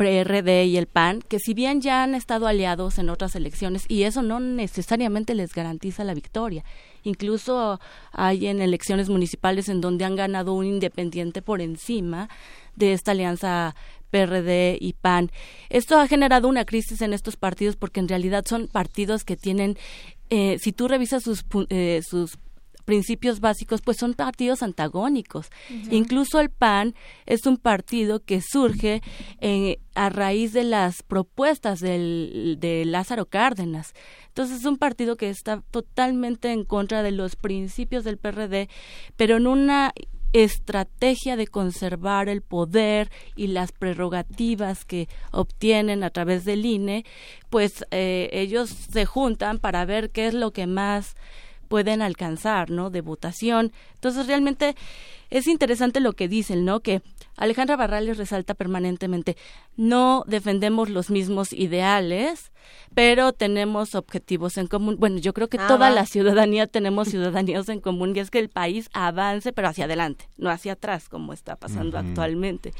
PRD 0.00 0.64
y 0.64 0.78
el 0.78 0.86
PAN, 0.86 1.20
que 1.20 1.38
si 1.38 1.52
bien 1.52 1.82
ya 1.82 2.02
han 2.02 2.14
estado 2.14 2.46
aliados 2.46 2.98
en 2.98 3.10
otras 3.10 3.36
elecciones 3.36 3.84
y 3.86 4.04
eso 4.04 4.22
no 4.22 4.40
necesariamente 4.40 5.34
les 5.34 5.52
garantiza 5.52 6.04
la 6.04 6.14
victoria. 6.14 6.64
Incluso 7.02 7.78
hay 8.10 8.46
en 8.46 8.62
elecciones 8.62 9.10
municipales 9.10 9.68
en 9.68 9.82
donde 9.82 10.06
han 10.06 10.16
ganado 10.16 10.54
un 10.54 10.64
independiente 10.64 11.42
por 11.42 11.60
encima 11.60 12.30
de 12.76 12.94
esta 12.94 13.10
alianza 13.10 13.74
PRD 14.08 14.78
y 14.80 14.94
PAN. 14.94 15.30
Esto 15.68 15.98
ha 15.98 16.08
generado 16.08 16.48
una 16.48 16.64
crisis 16.64 17.02
en 17.02 17.12
estos 17.12 17.36
partidos 17.36 17.76
porque 17.76 18.00
en 18.00 18.08
realidad 18.08 18.46
son 18.46 18.68
partidos 18.68 19.22
que 19.22 19.36
tienen, 19.36 19.76
eh, 20.30 20.56
si 20.60 20.72
tú 20.72 20.88
revisas 20.88 21.24
sus, 21.24 21.44
eh, 21.68 22.00
sus 22.02 22.38
principios 22.90 23.38
básicos, 23.38 23.82
pues 23.82 23.98
son 23.98 24.14
partidos 24.14 24.64
antagónicos. 24.64 25.46
Incluso 25.92 26.40
el 26.40 26.50
PAN 26.50 26.96
es 27.24 27.46
un 27.46 27.56
partido 27.56 28.18
que 28.18 28.40
surge 28.42 29.00
eh, 29.40 29.78
a 29.94 30.08
raíz 30.08 30.52
de 30.52 30.64
las 30.64 31.04
propuestas 31.04 31.78
del, 31.78 32.56
de 32.58 32.84
Lázaro 32.84 33.26
Cárdenas. 33.26 33.94
Entonces 34.26 34.58
es 34.58 34.64
un 34.64 34.76
partido 34.76 35.16
que 35.16 35.30
está 35.30 35.62
totalmente 35.70 36.50
en 36.50 36.64
contra 36.64 37.04
de 37.04 37.12
los 37.12 37.36
principios 37.36 38.02
del 38.02 38.18
PRD, 38.18 38.68
pero 39.16 39.36
en 39.36 39.46
una 39.46 39.92
estrategia 40.32 41.36
de 41.36 41.46
conservar 41.46 42.28
el 42.28 42.42
poder 42.42 43.08
y 43.36 43.46
las 43.46 43.70
prerrogativas 43.70 44.84
que 44.84 45.08
obtienen 45.30 46.02
a 46.02 46.10
través 46.10 46.44
del 46.44 46.66
INE, 46.66 47.04
pues 47.50 47.84
eh, 47.92 48.30
ellos 48.32 48.70
se 48.70 49.06
juntan 49.06 49.60
para 49.60 49.84
ver 49.84 50.10
qué 50.10 50.26
es 50.26 50.34
lo 50.34 50.50
que 50.52 50.66
más 50.66 51.14
pueden 51.70 52.02
alcanzar, 52.02 52.68
¿no? 52.68 52.90
De 52.90 53.00
votación. 53.00 53.70
Entonces, 53.94 54.26
realmente 54.26 54.74
es 55.30 55.46
interesante 55.46 56.00
lo 56.00 56.14
que 56.14 56.26
dicen, 56.26 56.64
¿no? 56.64 56.80
Que 56.80 57.00
Alejandra 57.36 57.76
Barrales 57.76 58.18
resalta 58.18 58.54
permanentemente, 58.54 59.36
no 59.76 60.24
defendemos 60.26 60.90
los 60.90 61.10
mismos 61.10 61.52
ideales, 61.52 62.50
pero 62.92 63.32
tenemos 63.32 63.94
objetivos 63.94 64.58
en 64.58 64.66
común. 64.66 64.96
Bueno, 64.98 65.18
yo 65.18 65.32
creo 65.32 65.46
que 65.46 65.58
ah, 65.60 65.68
toda 65.68 65.90
la 65.90 66.06
ciudadanía 66.06 66.66
tenemos 66.66 67.06
ciudadanías 67.06 67.68
en 67.68 67.80
común 67.80 68.16
y 68.16 68.18
es 68.18 68.32
que 68.32 68.40
el 68.40 68.48
país 68.48 68.90
avance, 68.92 69.52
pero 69.52 69.68
hacia 69.68 69.84
adelante, 69.84 70.28
no 70.38 70.50
hacia 70.50 70.72
atrás, 70.72 71.08
como 71.08 71.32
está 71.32 71.54
pasando 71.54 71.98
actualmente. 71.98 72.72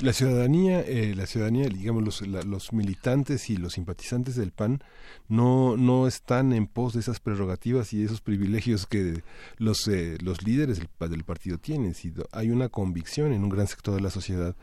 La 0.00 0.12
ciudadanía, 0.12 0.80
eh, 0.82 1.12
la 1.16 1.26
ciudadanía, 1.26 1.68
digamos, 1.68 2.04
los, 2.04 2.46
los, 2.46 2.72
militantes 2.72 3.50
y 3.50 3.56
los 3.56 3.72
simpatizantes 3.72 4.36
del 4.36 4.52
PAN 4.52 4.80
no, 5.28 5.76
no 5.76 6.06
están 6.06 6.52
en 6.52 6.68
pos 6.68 6.94
de 6.94 7.00
esas 7.00 7.18
prerrogativas 7.18 7.92
y 7.92 8.04
esos 8.04 8.20
privilegios 8.20 8.86
que 8.86 9.24
los, 9.56 9.88
eh, 9.88 10.16
los 10.22 10.44
líderes 10.44 10.78
del, 10.78 11.24
partido 11.24 11.58
tienen. 11.58 11.96
hay 12.30 12.50
una 12.52 12.68
convicción 12.68 13.32
en 13.32 13.42
un 13.42 13.48
gran 13.48 13.66
sector 13.66 13.96
de 13.96 14.00
la 14.00 14.10
sociedad 14.10 14.54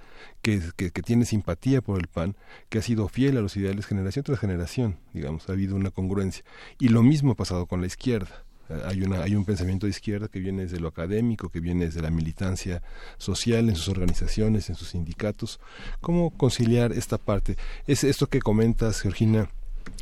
que, 0.41 0.61
que, 0.77 0.89
tiene 0.89 1.25
simpatía 1.25 1.81
por 1.81 1.99
el 1.99 2.07
PAN, 2.07 2.37
que 2.69 2.77
ha 2.77 2.81
sido 2.81 3.09
fiel 3.09 3.35
a 3.35 3.41
los 3.41 3.57
ideales 3.57 3.87
generación 3.87 4.23
tras 4.23 4.39
generación, 4.39 4.99
digamos, 5.13 5.49
ha 5.49 5.51
habido 5.51 5.75
una 5.75 5.91
congruencia. 5.91 6.45
Y 6.79 6.87
lo 6.87 7.03
mismo 7.03 7.33
ha 7.33 7.35
pasado 7.35 7.65
con 7.65 7.81
la 7.81 7.87
izquierda 7.87 8.44
hay, 8.85 9.03
una, 9.03 9.23
hay 9.23 9.35
un 9.35 9.45
pensamiento 9.45 9.85
de 9.85 9.91
izquierda 9.91 10.27
que 10.27 10.39
viene 10.39 10.63
desde 10.63 10.79
lo 10.79 10.87
académico, 10.87 11.49
que 11.49 11.59
viene 11.59 11.85
desde 11.85 12.01
la 12.01 12.09
militancia 12.09 12.81
social 13.17 13.69
en 13.69 13.75
sus 13.75 13.89
organizaciones, 13.89 14.69
en 14.69 14.75
sus 14.75 14.89
sindicatos. 14.89 15.59
¿Cómo 16.01 16.31
conciliar 16.31 16.91
esta 16.91 17.17
parte? 17.17 17.57
Es 17.87 18.03
esto 18.03 18.27
que 18.27 18.39
comentas, 18.39 19.01
Georgina, 19.01 19.49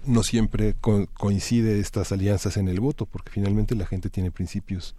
no 0.05 0.23
siempre 0.23 0.75
coincide 1.13 1.79
estas 1.79 2.11
alianzas 2.11 2.57
en 2.57 2.67
el 2.67 2.79
voto, 2.79 3.05
porque 3.05 3.31
finalmente 3.31 3.75
la 3.75 3.85
gente 3.85 4.09
tiene 4.09 4.31
principios. 4.31 4.95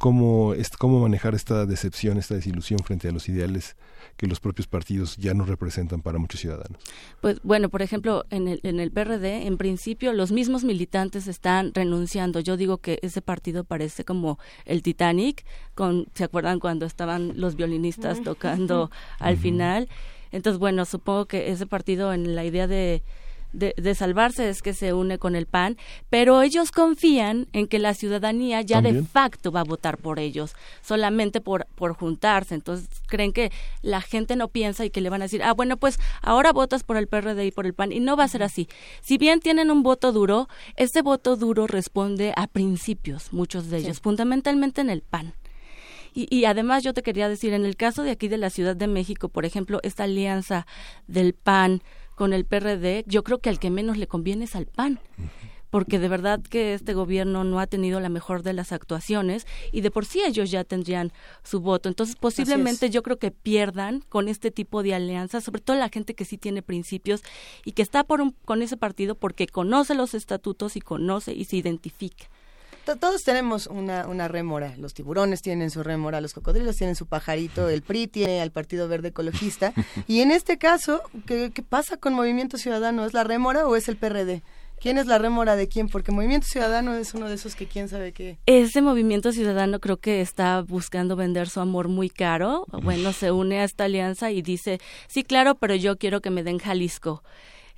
¿Cómo, 0.00 0.54
es, 0.54 0.70
¿Cómo 0.70 0.98
manejar 1.00 1.34
esta 1.34 1.66
decepción, 1.66 2.16
esta 2.16 2.34
desilusión 2.34 2.78
frente 2.78 3.06
a 3.06 3.12
los 3.12 3.28
ideales 3.28 3.76
que 4.16 4.26
los 4.26 4.40
propios 4.40 4.66
partidos 4.66 5.18
ya 5.18 5.34
no 5.34 5.44
representan 5.44 6.00
para 6.00 6.18
muchos 6.18 6.40
ciudadanos. 6.40 6.82
Pues 7.20 7.40
bueno, 7.42 7.68
por 7.68 7.82
ejemplo, 7.82 8.24
en 8.30 8.48
el, 8.48 8.60
en 8.64 8.80
el 8.80 8.90
PRD, 8.90 9.46
en 9.46 9.56
principio, 9.58 10.14
los 10.14 10.32
mismos 10.32 10.64
militantes 10.64 11.26
están 11.26 11.72
renunciando. 11.74 12.40
Yo 12.40 12.56
digo 12.56 12.78
que 12.78 12.98
ese 13.02 13.22
partido 13.22 13.64
parece 13.64 14.04
como 14.04 14.38
el 14.64 14.82
Titanic, 14.82 15.44
con, 15.74 16.06
¿se 16.14 16.24
acuerdan 16.24 16.60
cuando 16.60 16.86
estaban 16.86 17.40
los 17.40 17.56
violinistas 17.56 18.22
tocando 18.22 18.90
al 19.18 19.36
final? 19.36 19.88
Entonces, 20.32 20.58
bueno, 20.58 20.84
supongo 20.84 21.26
que 21.26 21.50
ese 21.50 21.66
partido 21.66 22.12
en 22.14 22.34
la 22.34 22.44
idea 22.44 22.66
de 22.66 23.02
de, 23.52 23.94
salvarse 23.94 24.48
es 24.48 24.62
que 24.62 24.74
se 24.74 24.92
une 24.92 25.18
con 25.18 25.34
el 25.34 25.46
PAN, 25.46 25.76
pero 26.08 26.42
ellos 26.42 26.70
confían 26.70 27.48
en 27.52 27.66
que 27.66 27.78
la 27.78 27.94
ciudadanía 27.94 28.62
ya 28.62 28.80
de 28.80 29.02
facto 29.02 29.50
va 29.50 29.60
a 29.60 29.64
votar 29.64 29.98
por 29.98 30.18
ellos, 30.18 30.54
solamente 30.82 31.40
por, 31.40 31.66
por 31.74 31.94
juntarse. 31.94 32.54
Entonces 32.54 32.88
creen 33.06 33.32
que 33.32 33.50
la 33.82 34.00
gente 34.00 34.36
no 34.36 34.48
piensa 34.48 34.84
y 34.84 34.90
que 34.90 35.00
le 35.00 35.10
van 35.10 35.22
a 35.22 35.24
decir, 35.24 35.42
ah, 35.42 35.52
bueno, 35.52 35.76
pues 35.76 35.98
ahora 36.22 36.52
votas 36.52 36.84
por 36.84 36.96
el 36.96 37.08
PRD 37.08 37.46
y 37.46 37.50
por 37.50 37.66
el 37.66 37.74
PAN, 37.74 37.92
y 37.92 38.00
no 38.00 38.16
va 38.16 38.24
a 38.24 38.28
ser 38.28 38.42
así. 38.42 38.68
Si 39.00 39.18
bien 39.18 39.40
tienen 39.40 39.70
un 39.70 39.82
voto 39.82 40.12
duro, 40.12 40.48
este 40.76 41.02
voto 41.02 41.36
duro 41.36 41.66
responde 41.66 42.32
a 42.36 42.46
principios, 42.46 43.32
muchos 43.32 43.70
de 43.70 43.78
ellos, 43.78 44.00
fundamentalmente 44.00 44.80
en 44.80 44.90
el 44.90 45.02
PAN. 45.02 45.34
Y, 46.12 46.26
y, 46.28 46.44
además 46.44 46.82
yo 46.82 46.92
te 46.92 47.02
quería 47.02 47.28
decir, 47.28 47.52
en 47.52 47.64
el 47.64 47.76
caso 47.76 48.02
de 48.02 48.10
aquí 48.10 48.26
de 48.26 48.36
la 48.36 48.50
Ciudad 48.50 48.74
de 48.74 48.88
México, 48.88 49.28
por 49.28 49.44
ejemplo, 49.44 49.78
esta 49.84 50.04
alianza 50.04 50.66
del 51.06 51.34
PAN 51.34 51.82
con 52.20 52.34
el 52.34 52.44
PRD, 52.44 53.02
yo 53.06 53.24
creo 53.24 53.38
que 53.38 53.48
al 53.48 53.58
que 53.58 53.70
menos 53.70 53.96
le 53.96 54.06
conviene 54.06 54.44
es 54.44 54.54
al 54.54 54.66
PAN 54.66 55.00
porque 55.70 55.98
de 55.98 56.06
verdad 56.06 56.42
que 56.42 56.74
este 56.74 56.92
gobierno 56.92 57.44
no 57.44 57.60
ha 57.60 57.66
tenido 57.66 57.98
la 57.98 58.10
mejor 58.10 58.42
de 58.42 58.52
las 58.52 58.72
actuaciones 58.72 59.46
y 59.72 59.80
de 59.80 59.90
por 59.90 60.04
sí 60.04 60.20
ellos 60.22 60.50
ya 60.50 60.64
tendrían 60.64 61.12
su 61.44 61.60
voto. 61.60 61.88
Entonces, 61.88 62.16
posiblemente 62.16 62.90
yo 62.90 63.02
creo 63.02 63.18
que 63.18 63.30
pierdan 63.30 64.00
con 64.10 64.28
este 64.28 64.50
tipo 64.50 64.82
de 64.82 64.94
alianzas, 64.94 65.44
sobre 65.44 65.62
todo 65.62 65.78
la 65.78 65.88
gente 65.88 66.14
que 66.14 66.26
sí 66.26 66.36
tiene 66.36 66.60
principios 66.60 67.22
y 67.64 67.72
que 67.72 67.80
está 67.80 68.04
por 68.04 68.20
con 68.44 68.60
ese 68.60 68.76
partido 68.76 69.14
porque 69.14 69.46
conoce 69.46 69.94
los 69.94 70.12
estatutos 70.12 70.76
y 70.76 70.82
conoce 70.82 71.32
y 71.32 71.46
se 71.46 71.56
identifica 71.56 72.28
todos 72.96 73.22
tenemos 73.22 73.66
una, 73.66 74.28
rémora. 74.28 74.74
Los 74.76 74.94
tiburones 74.94 75.42
tienen 75.42 75.70
su 75.70 75.82
rémora, 75.82 76.20
los 76.20 76.32
cocodrilos 76.32 76.76
tienen 76.76 76.96
su 76.96 77.06
pajarito, 77.06 77.68
el 77.68 77.82
PRI 77.82 78.06
tiene 78.06 78.40
al 78.40 78.50
Partido 78.50 78.88
Verde 78.88 79.08
Ecologista. 79.08 79.72
Y 80.06 80.20
en 80.20 80.30
este 80.30 80.58
caso, 80.58 81.02
¿qué, 81.26 81.50
qué 81.52 81.62
pasa 81.62 81.96
con 81.96 82.14
Movimiento 82.14 82.58
Ciudadano? 82.58 83.04
¿Es 83.04 83.14
la 83.14 83.24
rémora 83.24 83.66
o 83.66 83.76
es 83.76 83.88
el 83.88 83.96
PRD? 83.96 84.42
¿Quién 84.80 84.96
es 84.96 85.06
la 85.06 85.18
rémora 85.18 85.56
de 85.56 85.68
quién? 85.68 85.88
Porque 85.88 86.10
Movimiento 86.10 86.46
Ciudadano 86.46 86.94
es 86.94 87.12
uno 87.12 87.28
de 87.28 87.34
esos 87.34 87.54
que 87.54 87.66
quién 87.66 87.90
sabe 87.90 88.12
qué. 88.12 88.38
Ese 88.46 88.80
Movimiento 88.80 89.30
Ciudadano 89.30 89.78
creo 89.78 89.98
que 89.98 90.22
está 90.22 90.62
buscando 90.62 91.16
vender 91.16 91.50
su 91.50 91.60
amor 91.60 91.88
muy 91.88 92.08
caro. 92.08 92.64
Bueno, 92.82 93.12
se 93.12 93.30
une 93.30 93.60
a 93.60 93.64
esta 93.64 93.84
alianza 93.84 94.30
y 94.30 94.40
dice, 94.40 94.80
sí, 95.06 95.22
claro, 95.22 95.56
pero 95.56 95.74
yo 95.74 95.98
quiero 95.98 96.22
que 96.22 96.30
me 96.30 96.42
den 96.42 96.58
Jalisco. 96.58 97.22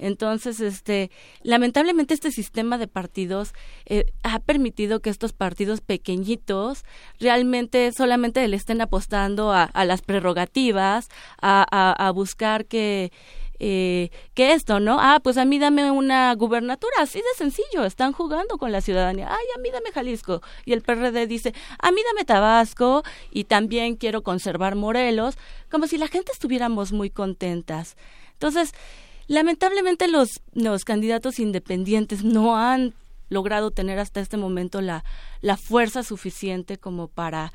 Entonces, 0.03 0.59
este, 0.59 1.13
lamentablemente 1.43 2.13
este 2.13 2.33
sistema 2.33 2.77
de 2.77 2.89
partidos 2.89 3.55
eh, 3.87 4.07
ha 4.25 4.41
permitido 4.41 4.99
que 4.99 5.11
estos 5.11 5.33
partidos 5.33 5.81
pequeñitos 5.81 6.85
realmente 7.21 7.93
solamente 7.93 8.47
le 8.49 8.57
estén 8.57 8.81
apostando 8.81 9.53
a, 9.53 9.71
las 9.85 10.03
prerrogativas, 10.03 11.09
a, 11.41 12.13
buscar 12.15 12.67
que 12.67 13.13
eh, 13.61 14.11
que 14.35 14.55
esto, 14.55 14.81
¿no? 14.81 14.97
Ah, 14.99 15.21
pues 15.23 15.39
a 15.39 15.45
mí 15.45 15.61
dame 15.61 15.89
una 15.93 16.35
gubernatura, 16.35 16.95
así 16.99 17.21
de 17.21 17.37
sencillo, 17.37 17.85
están 17.85 18.13
jugando 18.13 18.59
con 18.59 18.73
la 18.73 18.81
ciudadanía. 18.81 19.29
Ay, 19.31 19.45
a 19.57 19.61
mí 19.61 19.71
dame 19.71 19.93
Jalisco. 19.93 20.43
Y 20.65 20.73
el 20.73 20.83
PRD 20.83 21.29
dice, 21.29 21.55
a 21.79 21.93
mí 21.93 22.01
dame 22.05 22.25
Tabasco 22.25 23.05
y 23.31 23.45
también 23.45 23.95
quiero 23.95 24.23
conservar 24.25 24.75
Morelos, 24.75 25.37
como 25.71 25.87
si 25.87 25.97
la 25.97 26.09
gente 26.09 26.33
estuviéramos 26.33 26.91
muy 26.91 27.09
contentas. 27.09 27.97
Entonces, 28.33 28.75
Lamentablemente 29.27 30.09
los, 30.09 30.41
los 30.53 30.85
candidatos 30.85 31.39
independientes 31.39 32.25
no 32.25 32.57
han 32.57 32.95
logrado 33.29 33.71
tener 33.71 33.99
hasta 33.99 34.21
este 34.21 34.37
momento 34.37 34.81
la, 34.81 35.05
la 35.41 35.57
fuerza 35.57 36.03
suficiente 36.03 36.79
como 36.79 37.09
para, 37.09 37.53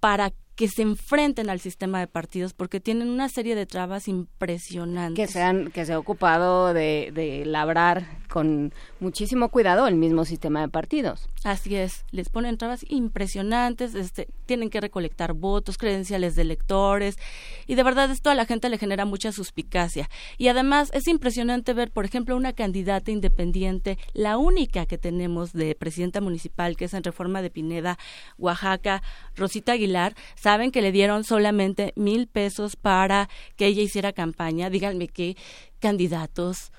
para 0.00 0.32
que 0.58 0.66
se 0.66 0.82
enfrenten 0.82 1.50
al 1.50 1.60
sistema 1.60 2.00
de 2.00 2.08
partidos 2.08 2.52
porque 2.52 2.80
tienen 2.80 3.08
una 3.10 3.28
serie 3.28 3.54
de 3.54 3.64
trabas 3.64 4.08
impresionantes. 4.08 5.28
Que 5.28 5.32
se 5.32 5.40
han, 5.40 5.70
que 5.70 5.86
se 5.86 5.92
ha 5.92 5.98
ocupado 6.00 6.74
de, 6.74 7.12
de 7.14 7.44
labrar 7.46 8.18
con 8.28 8.74
muchísimo 8.98 9.50
cuidado 9.50 9.86
el 9.86 9.94
mismo 9.94 10.24
sistema 10.24 10.60
de 10.60 10.68
partidos. 10.68 11.28
Así 11.44 11.76
es, 11.76 12.04
les 12.10 12.28
ponen 12.28 12.58
trabas 12.58 12.84
impresionantes, 12.88 13.94
este, 13.94 14.26
tienen 14.48 14.70
que 14.70 14.80
recolectar 14.80 15.34
votos, 15.34 15.76
credenciales 15.76 16.34
de 16.34 16.42
electores, 16.42 17.18
y 17.66 17.76
de 17.76 17.82
verdad 17.84 18.10
esto 18.10 18.30
a 18.30 18.34
la 18.34 18.46
gente 18.46 18.70
le 18.70 18.78
genera 18.78 19.04
mucha 19.04 19.30
suspicacia. 19.30 20.08
Y 20.38 20.48
además 20.48 20.90
es 20.94 21.06
impresionante 21.06 21.74
ver, 21.74 21.92
por 21.92 22.06
ejemplo, 22.06 22.34
una 22.34 22.54
candidata 22.54 23.10
independiente, 23.10 23.98
la 24.14 24.38
única 24.38 24.86
que 24.86 24.96
tenemos 24.96 25.52
de 25.52 25.74
presidenta 25.74 26.20
municipal, 26.20 26.76
que 26.76 26.86
es 26.86 26.94
en 26.94 27.04
Reforma 27.04 27.42
de 27.42 27.50
Pineda, 27.50 27.98
Oaxaca, 28.38 29.02
Rosita 29.36 29.72
Aguilar, 29.72 30.14
saben 30.34 30.72
que 30.72 30.82
le 30.82 30.92
dieron 30.92 31.24
solamente 31.24 31.92
mil 31.94 32.26
pesos 32.26 32.76
para 32.76 33.28
que 33.56 33.66
ella 33.66 33.82
hiciera 33.82 34.14
campaña. 34.14 34.70
Díganme 34.70 35.08
qué 35.08 35.36
candidatos 35.78 36.72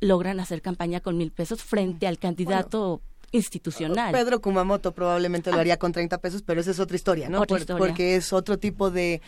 logran 0.00 0.40
hacer 0.40 0.60
campaña 0.60 0.98
con 1.00 1.16
mil 1.16 1.30
pesos 1.30 1.62
frente 1.62 2.08
al 2.08 2.18
candidato 2.18 3.00
institucional. 3.32 4.12
Pedro 4.12 4.40
Kumamoto 4.40 4.92
probablemente 4.92 5.50
lo 5.50 5.56
ah. 5.56 5.60
haría 5.60 5.78
con 5.78 5.92
30 5.92 6.18
pesos, 6.18 6.42
pero 6.42 6.60
esa 6.60 6.70
es 6.70 6.78
otra 6.78 6.96
historia, 6.96 7.28
¿no? 7.28 7.44
Porque 7.78 8.16
es 8.16 8.32
otro 8.32 8.58
tipo 8.58 8.90
de, 8.90 9.20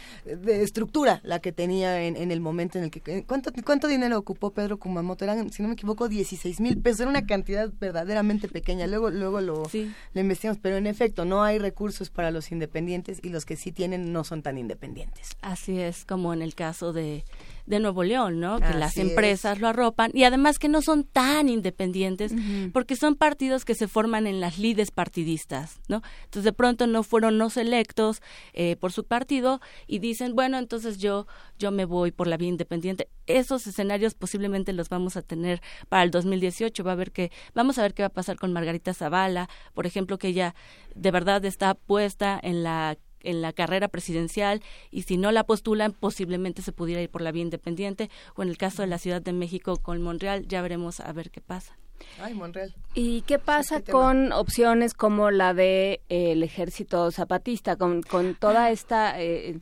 estructura 0.46 1.20
la 1.24 1.40
que 1.40 1.52
tenía 1.52 2.02
en, 2.02 2.30
el 2.30 2.40
momento 2.40 2.78
en 2.78 2.84
el 2.84 2.90
que... 2.90 3.02
Eh, 3.06 3.24
¿Cuánto, 3.26 3.50
¿Cuánto 3.64 3.88
dinero 3.88 4.18
ocupó 4.18 4.50
Pedro 4.50 4.78
Kumamoto? 4.78 5.24
Eran, 5.24 5.50
si 5.50 5.62
no 5.62 5.68
me 5.68 5.74
equivoco, 5.74 6.08
16 6.08 6.60
mil 6.60 6.80
pesos. 6.80 7.00
Era 7.00 7.10
una 7.10 7.26
cantidad 7.26 7.70
verdaderamente 7.80 8.48
pequeña. 8.48 8.86
Luego, 8.86 9.10
luego 9.10 9.40
lo, 9.40 9.62
lo 9.64 10.20
investigamos. 10.20 10.58
Pero 10.62 10.76
en 10.76 10.86
efecto, 10.86 11.24
no 11.24 11.42
hay 11.42 11.58
recursos 11.58 12.10
para 12.10 12.30
los 12.30 12.52
independientes 12.52 13.20
y 13.22 13.30
los 13.30 13.46
que 13.46 13.56
sí 13.56 13.72
tienen 13.72 14.12
no 14.12 14.24
son 14.24 14.42
tan 14.42 14.58
independientes. 14.58 15.30
Así 15.40 15.80
es, 15.80 16.04
como 16.04 16.32
en 16.34 16.42
el 16.42 16.54
caso 16.54 16.92
de 16.92 17.24
de 17.66 17.80
Nuevo 17.80 18.04
León, 18.04 18.40
¿no? 18.40 18.58
Que 18.60 18.74
las 18.74 18.96
empresas 18.96 19.60
lo 19.60 19.68
arropan 19.68 20.10
y 20.14 20.24
además 20.24 20.58
que 20.58 20.68
no 20.68 20.82
son 20.82 21.04
tan 21.04 21.48
independientes 21.48 22.32
porque 22.72 22.96
son 22.96 23.14
partidos 23.14 23.64
que 23.64 23.74
se 23.74 23.88
forman 23.88 24.26
en 24.26 24.40
las 24.40 24.58
lides 24.58 24.90
partidistas, 24.90 25.80
¿no? 25.88 26.02
Entonces 26.24 26.44
de 26.44 26.52
pronto 26.52 26.86
no 26.86 27.02
fueron 27.02 27.38
no 27.38 27.50
selectos 27.50 28.20
eh, 28.52 28.76
por 28.76 28.92
su 28.92 29.04
partido 29.04 29.60
y 29.86 29.98
dicen, 29.98 30.34
bueno, 30.34 30.58
entonces 30.58 30.98
yo 30.98 31.26
yo 31.58 31.70
me 31.70 31.84
voy 31.84 32.10
por 32.10 32.26
la 32.26 32.36
vía 32.36 32.48
independiente. 32.48 33.08
Esos 33.26 33.66
escenarios 33.66 34.14
posiblemente 34.14 34.72
los 34.72 34.88
vamos 34.88 35.16
a 35.16 35.22
tener 35.22 35.62
para 35.88 36.02
el 36.02 36.10
2018. 36.10 36.84
Va 36.84 36.92
a 36.92 36.96
ver 36.96 37.12
que 37.12 37.30
vamos 37.54 37.78
a 37.78 37.82
ver 37.82 37.94
qué 37.94 38.02
va 38.02 38.08
a 38.08 38.10
pasar 38.10 38.36
con 38.36 38.52
Margarita 38.52 38.92
Zavala, 38.92 39.48
por 39.72 39.86
ejemplo, 39.86 40.18
que 40.18 40.28
ella 40.28 40.54
de 40.94 41.10
verdad 41.10 41.44
está 41.44 41.74
puesta 41.74 42.38
en 42.42 42.62
la 42.62 42.96
en 43.24 43.42
la 43.42 43.52
carrera 43.52 43.88
presidencial 43.88 44.62
y 44.90 45.02
si 45.02 45.16
no 45.16 45.32
la 45.32 45.44
postulan 45.44 45.92
posiblemente 45.92 46.62
se 46.62 46.72
pudiera 46.72 47.02
ir 47.02 47.10
por 47.10 47.22
la 47.22 47.32
vía 47.32 47.42
independiente 47.42 48.10
o 48.36 48.42
en 48.42 48.48
el 48.48 48.56
caso 48.56 48.82
de 48.82 48.88
la 48.88 48.98
Ciudad 48.98 49.22
de 49.22 49.32
México 49.32 49.76
con 49.76 50.02
Monreal 50.02 50.46
ya 50.46 50.62
veremos 50.62 51.00
a 51.00 51.12
ver 51.12 51.30
qué 51.30 51.40
pasa. 51.40 51.76
Ay, 52.20 52.34
Monreal. 52.34 52.74
¿Y 52.94 53.22
qué 53.22 53.38
pasa 53.38 53.80
con 53.80 54.32
opciones 54.32 54.94
como 54.94 55.30
la 55.30 55.54
de 55.54 56.00
eh, 56.08 56.32
el 56.32 56.42
ejército 56.42 57.10
zapatista, 57.10 57.76
con, 57.76 58.02
con 58.02 58.34
toda 58.34 58.70
esta, 58.70 59.20
eh, 59.20 59.58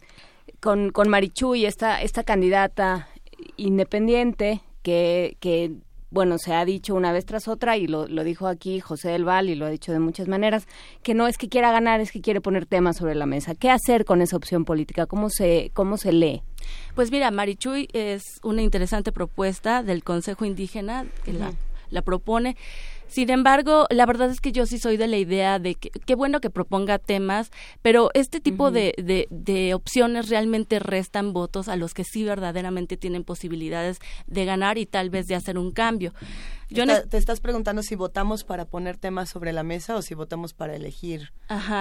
con, 0.61 0.91
con 0.91 1.09
Marichuy, 1.09 1.67
esta, 1.67 2.03
esta 2.03 2.25
candidata 2.25 3.09
independiente 3.57 4.61
que, 4.83 5.37
que 5.41 5.73
bueno, 6.13 6.37
se 6.39 6.53
ha 6.53 6.65
dicho 6.65 6.95
una 6.95 7.11
vez 7.11 7.25
tras 7.25 7.49
otra, 7.49 7.77
y 7.79 7.87
lo, 7.87 8.07
lo 8.07 8.23
dijo 8.23 8.47
aquí 8.47 8.81
José 8.81 9.09
del 9.09 9.25
Val, 9.25 9.49
y 9.49 9.55
lo 9.55 9.67
ha 9.67 9.71
dicho 9.71 9.93
de 9.93 9.99
muchas 9.99 10.29
maneras, 10.29 10.69
que 11.03 11.15
no 11.15 11.27
es 11.27 11.39
que 11.39 11.49
quiera 11.49 11.73
ganar, 11.73 12.01
es 12.01 12.13
que 12.13 12.21
quiere 12.21 12.41
poner 12.41 12.67
temas 12.67 12.99
sobre 12.99 13.15
la 13.15 13.27
mesa. 13.27 13.55
¿Qué 13.55 13.71
hacer 13.71 14.05
con 14.05 14.21
esa 14.21 14.37
opción 14.37 14.65
política? 14.65 15.07
¿Cómo 15.07 15.31
se, 15.31 15.71
cómo 15.73 15.97
se 15.97 16.13
lee? 16.13 16.43
Pues 16.95 17.11
mira, 17.11 17.31
Marichuy 17.31 17.89
es 17.93 18.23
una 18.43 18.63
interesante 18.63 19.11
propuesta 19.11 19.83
del 19.83 20.05
Consejo 20.05 20.45
Indígena 20.45 21.07
que 21.25 21.33
la, 21.33 21.53
la 21.91 22.03
propone. 22.03 22.57
Sin 23.13 23.29
embargo, 23.29 23.87
la 23.91 24.07
verdad 24.07 24.31
es 24.31 24.41
que 24.41 24.53
yo 24.53 24.65
sí 24.65 24.79
soy 24.79 24.97
de 24.97 25.07
la 25.07 25.19
idea 25.19 25.59
de 25.59 25.75
que 25.75 25.91
qué 25.91 26.15
bueno 26.15 26.41
que 26.41 26.49
proponga 26.49 26.99
temas, 26.99 27.51
pero 27.83 28.09
este 28.15 28.41
tipo 28.41 28.71
de, 28.71 28.95
de, 29.29 29.75
opciones 29.75 30.31
realmente 30.31 30.79
restan 30.79 31.35
votos 31.35 31.69
a 31.69 31.77
los 31.77 31.93
que 31.93 32.05
sí 32.05 32.25
verdaderamente 32.25 32.97
tienen 32.97 33.23
posibilidades 33.23 33.99
de 34.27 34.47
ganar 34.47 34.79
y 34.79 34.87
tal 34.87 35.11
vez 35.11 35.27
de 35.27 35.35
hacer 35.35 35.59
un 35.59 35.73
cambio. 35.73 36.15
Yo 36.71 36.87
te 36.87 37.19
estás 37.19 37.41
preguntando 37.41 37.83
si 37.83 37.97
votamos 37.97 38.45
para 38.45 38.65
poner 38.65 38.97
temas 38.97 39.29
sobre 39.29 39.53
la 39.53 39.63
mesa 39.63 39.95
o 39.97 40.01
si 40.01 40.15
votamos 40.15 40.55
para 40.55 40.75
elegir 40.75 41.35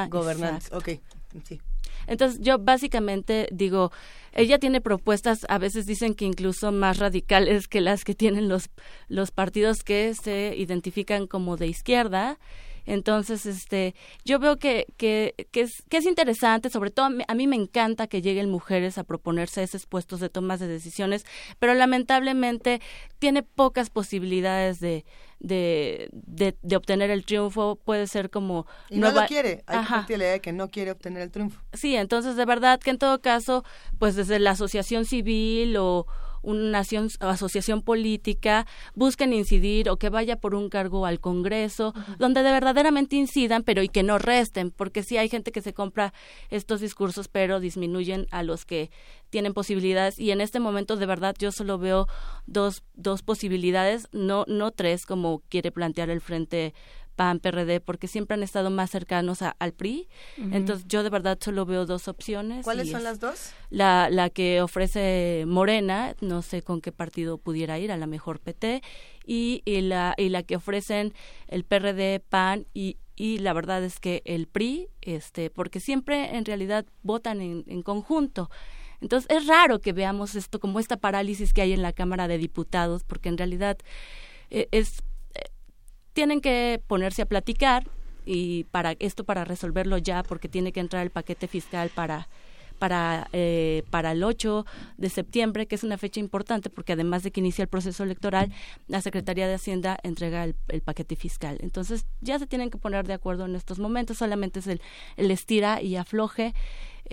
gobernantes. 0.09 0.69
Ok, 0.73 0.99
sí. 1.45 1.61
Entonces 2.07 2.39
yo 2.41 2.59
básicamente 2.59 3.47
digo, 3.51 3.91
ella 4.33 4.59
tiene 4.59 4.81
propuestas, 4.81 5.45
a 5.49 5.57
veces 5.57 5.85
dicen 5.85 6.15
que 6.15 6.25
incluso 6.25 6.71
más 6.71 6.97
radicales 6.99 7.67
que 7.67 7.81
las 7.81 8.03
que 8.03 8.15
tienen 8.15 8.47
los, 8.49 8.69
los 9.07 9.31
partidos 9.31 9.83
que 9.83 10.13
se 10.15 10.55
identifican 10.57 11.27
como 11.27 11.57
de 11.57 11.67
izquierda. 11.67 12.39
Entonces, 12.85 13.45
este, 13.45 13.95
yo 14.25 14.39
veo 14.39 14.57
que, 14.57 14.87
que, 14.97 15.47
que, 15.51 15.61
es, 15.61 15.83
que 15.89 15.97
es 15.97 16.05
interesante, 16.05 16.69
sobre 16.69 16.91
todo 16.91 17.09
a 17.27 17.35
mí 17.35 17.47
me 17.47 17.55
encanta 17.55 18.07
que 18.07 18.21
lleguen 18.21 18.49
mujeres 18.49 18.97
a 18.97 19.03
proponerse 19.03 19.63
esos 19.63 19.85
puestos 19.85 20.19
de 20.19 20.29
tomas 20.29 20.59
de 20.59 20.67
decisiones, 20.67 21.25
pero 21.59 21.73
lamentablemente 21.73 22.81
tiene 23.19 23.43
pocas 23.43 23.89
posibilidades 23.89 24.79
de, 24.79 25.05
de, 25.39 26.09
de, 26.61 26.75
obtener 26.75 27.09
el 27.09 27.25
triunfo. 27.25 27.77
Puede 27.83 28.07
ser 28.07 28.29
como... 28.29 28.65
Y 28.89 28.97
no 28.97 29.11
lo 29.11 29.25
quiere, 29.25 29.63
hay 29.67 30.05
que 30.05 30.17
la 30.17 30.23
idea 30.23 30.33
de 30.33 30.41
que 30.41 30.53
no 30.53 30.69
quiere 30.69 30.91
obtener 30.91 31.23
el 31.23 31.31
triunfo. 31.31 31.61
Sí, 31.73 31.95
entonces 31.95 32.35
de 32.35 32.45
verdad 32.45 32.79
que 32.79 32.91
en 32.91 32.97
todo 32.97 33.21
caso, 33.21 33.63
pues 33.99 34.15
desde 34.15 34.39
la 34.39 34.51
asociación 34.51 35.05
civil 35.05 35.77
o 35.77 36.07
una 36.41 36.83
asociación 37.19 37.81
política 37.81 38.65
busquen 38.95 39.33
incidir 39.33 39.89
o 39.89 39.97
que 39.97 40.09
vaya 40.09 40.37
por 40.37 40.55
un 40.55 40.69
cargo 40.69 41.05
al 41.05 41.19
Congreso, 41.19 41.93
donde 42.19 42.43
de 42.43 42.51
verdaderamente 42.51 43.15
incidan, 43.15 43.63
pero 43.63 43.83
y 43.83 43.89
que 43.89 44.03
no 44.03 44.17
resten, 44.17 44.71
porque 44.71 45.03
sí 45.03 45.17
hay 45.17 45.29
gente 45.29 45.51
que 45.51 45.61
se 45.61 45.73
compra 45.73 46.13
estos 46.49 46.81
discursos, 46.81 47.27
pero 47.27 47.59
disminuyen 47.59 48.27
a 48.31 48.43
los 48.43 48.65
que 48.65 48.91
tienen 49.29 49.53
posibilidades. 49.53 50.19
Y 50.19 50.31
en 50.31 50.41
este 50.41 50.59
momento 50.59 50.97
de 50.97 51.05
verdad 51.05 51.35
yo 51.39 51.51
solo 51.51 51.77
veo 51.77 52.07
dos, 52.45 52.83
dos 52.93 53.23
posibilidades, 53.23 54.07
no, 54.11 54.45
no 54.47 54.71
tres 54.71 55.05
como 55.05 55.41
quiere 55.49 55.71
plantear 55.71 56.09
el 56.09 56.21
Frente 56.21 56.73
PAN, 57.21 57.39
PRD, 57.39 57.81
porque 57.81 58.07
siempre 58.07 58.33
han 58.33 58.41
estado 58.41 58.71
más 58.71 58.89
cercanos 58.89 59.43
al 59.43 59.73
PRI. 59.73 60.09
Entonces 60.51 60.87
yo 60.87 61.03
de 61.03 61.11
verdad 61.11 61.37
solo 61.39 61.67
veo 61.67 61.85
dos 61.85 62.07
opciones. 62.07 62.63
¿Cuáles 62.63 62.89
son 62.89 63.03
las 63.03 63.19
dos? 63.19 63.51
La, 63.69 64.09
la 64.09 64.31
que 64.31 64.59
ofrece 64.59 65.43
Morena, 65.45 66.15
no 66.19 66.41
sé 66.41 66.63
con 66.63 66.81
qué 66.81 66.91
partido 66.91 67.37
pudiera 67.37 67.77
ir, 67.77 67.91
a 67.91 67.97
la 67.97 68.07
mejor 68.07 68.39
PT, 68.39 68.81
y, 69.23 69.61
y, 69.65 69.81
la, 69.81 70.15
y 70.17 70.29
la 70.29 70.41
que 70.41 70.55
ofrecen 70.55 71.13
el 71.47 71.63
PRD, 71.63 72.21
PAN 72.27 72.65
y, 72.73 72.97
y 73.15 73.37
la 73.37 73.53
verdad 73.53 73.83
es 73.83 73.99
que 73.99 74.23
el 74.25 74.47
PRI, 74.47 74.87
este, 75.01 75.51
porque 75.51 75.79
siempre 75.79 76.35
en 76.35 76.43
realidad 76.43 76.87
votan 77.03 77.39
en, 77.39 77.65
en 77.67 77.83
conjunto. 77.83 78.49
Entonces 78.99 79.29
es 79.29 79.45
raro 79.45 79.79
que 79.79 79.93
veamos 79.93 80.33
esto 80.33 80.59
como 80.59 80.79
esta 80.79 80.97
parálisis 80.97 81.53
que 81.53 81.61
hay 81.61 81.73
en 81.73 81.83
la 81.83 81.93
Cámara 81.93 82.27
de 82.27 82.39
Diputados, 82.39 83.03
porque 83.03 83.29
en 83.29 83.37
realidad 83.37 83.77
eh, 84.49 84.67
es 84.71 85.03
tienen 86.13 86.41
que 86.41 86.81
ponerse 86.87 87.21
a 87.21 87.25
platicar 87.25 87.87
y 88.25 88.65
para 88.65 88.95
esto 88.99 89.23
para 89.23 89.45
resolverlo 89.45 89.97
ya 89.97 90.23
porque 90.23 90.49
tiene 90.49 90.71
que 90.71 90.79
entrar 90.79 91.03
el 91.03 91.09
paquete 91.09 91.47
fiscal 91.47 91.89
para 91.89 92.27
para 92.77 93.27
eh, 93.31 93.83
para 93.89 94.11
el 94.11 94.23
8 94.23 94.65
de 94.97 95.09
septiembre 95.09 95.67
que 95.67 95.75
es 95.75 95.83
una 95.83 95.97
fecha 95.97 96.19
importante 96.19 96.69
porque 96.69 96.93
además 96.93 97.23
de 97.23 97.31
que 97.31 97.39
inicia 97.39 97.63
el 97.63 97.67
proceso 97.67 98.03
electoral 98.03 98.51
la 98.87 99.01
Secretaría 99.01 99.47
de 99.47 99.55
Hacienda 99.55 99.97
entrega 100.03 100.43
el, 100.43 100.55
paquete 100.83 101.15
fiscal 101.15 101.57
entonces 101.61 102.05
ya 102.21 102.39
se 102.39 102.47
tienen 102.47 102.69
que 102.69 102.77
poner 102.77 103.07
de 103.07 103.13
acuerdo 103.13 103.45
en 103.45 103.55
estos 103.55 103.79
momentos 103.79 104.17
solamente 104.17 104.59
es 104.59 104.67
el, 104.67 104.81
el 105.17 105.31
estira 105.31 105.81
y 105.81 105.95
afloje 105.95 106.53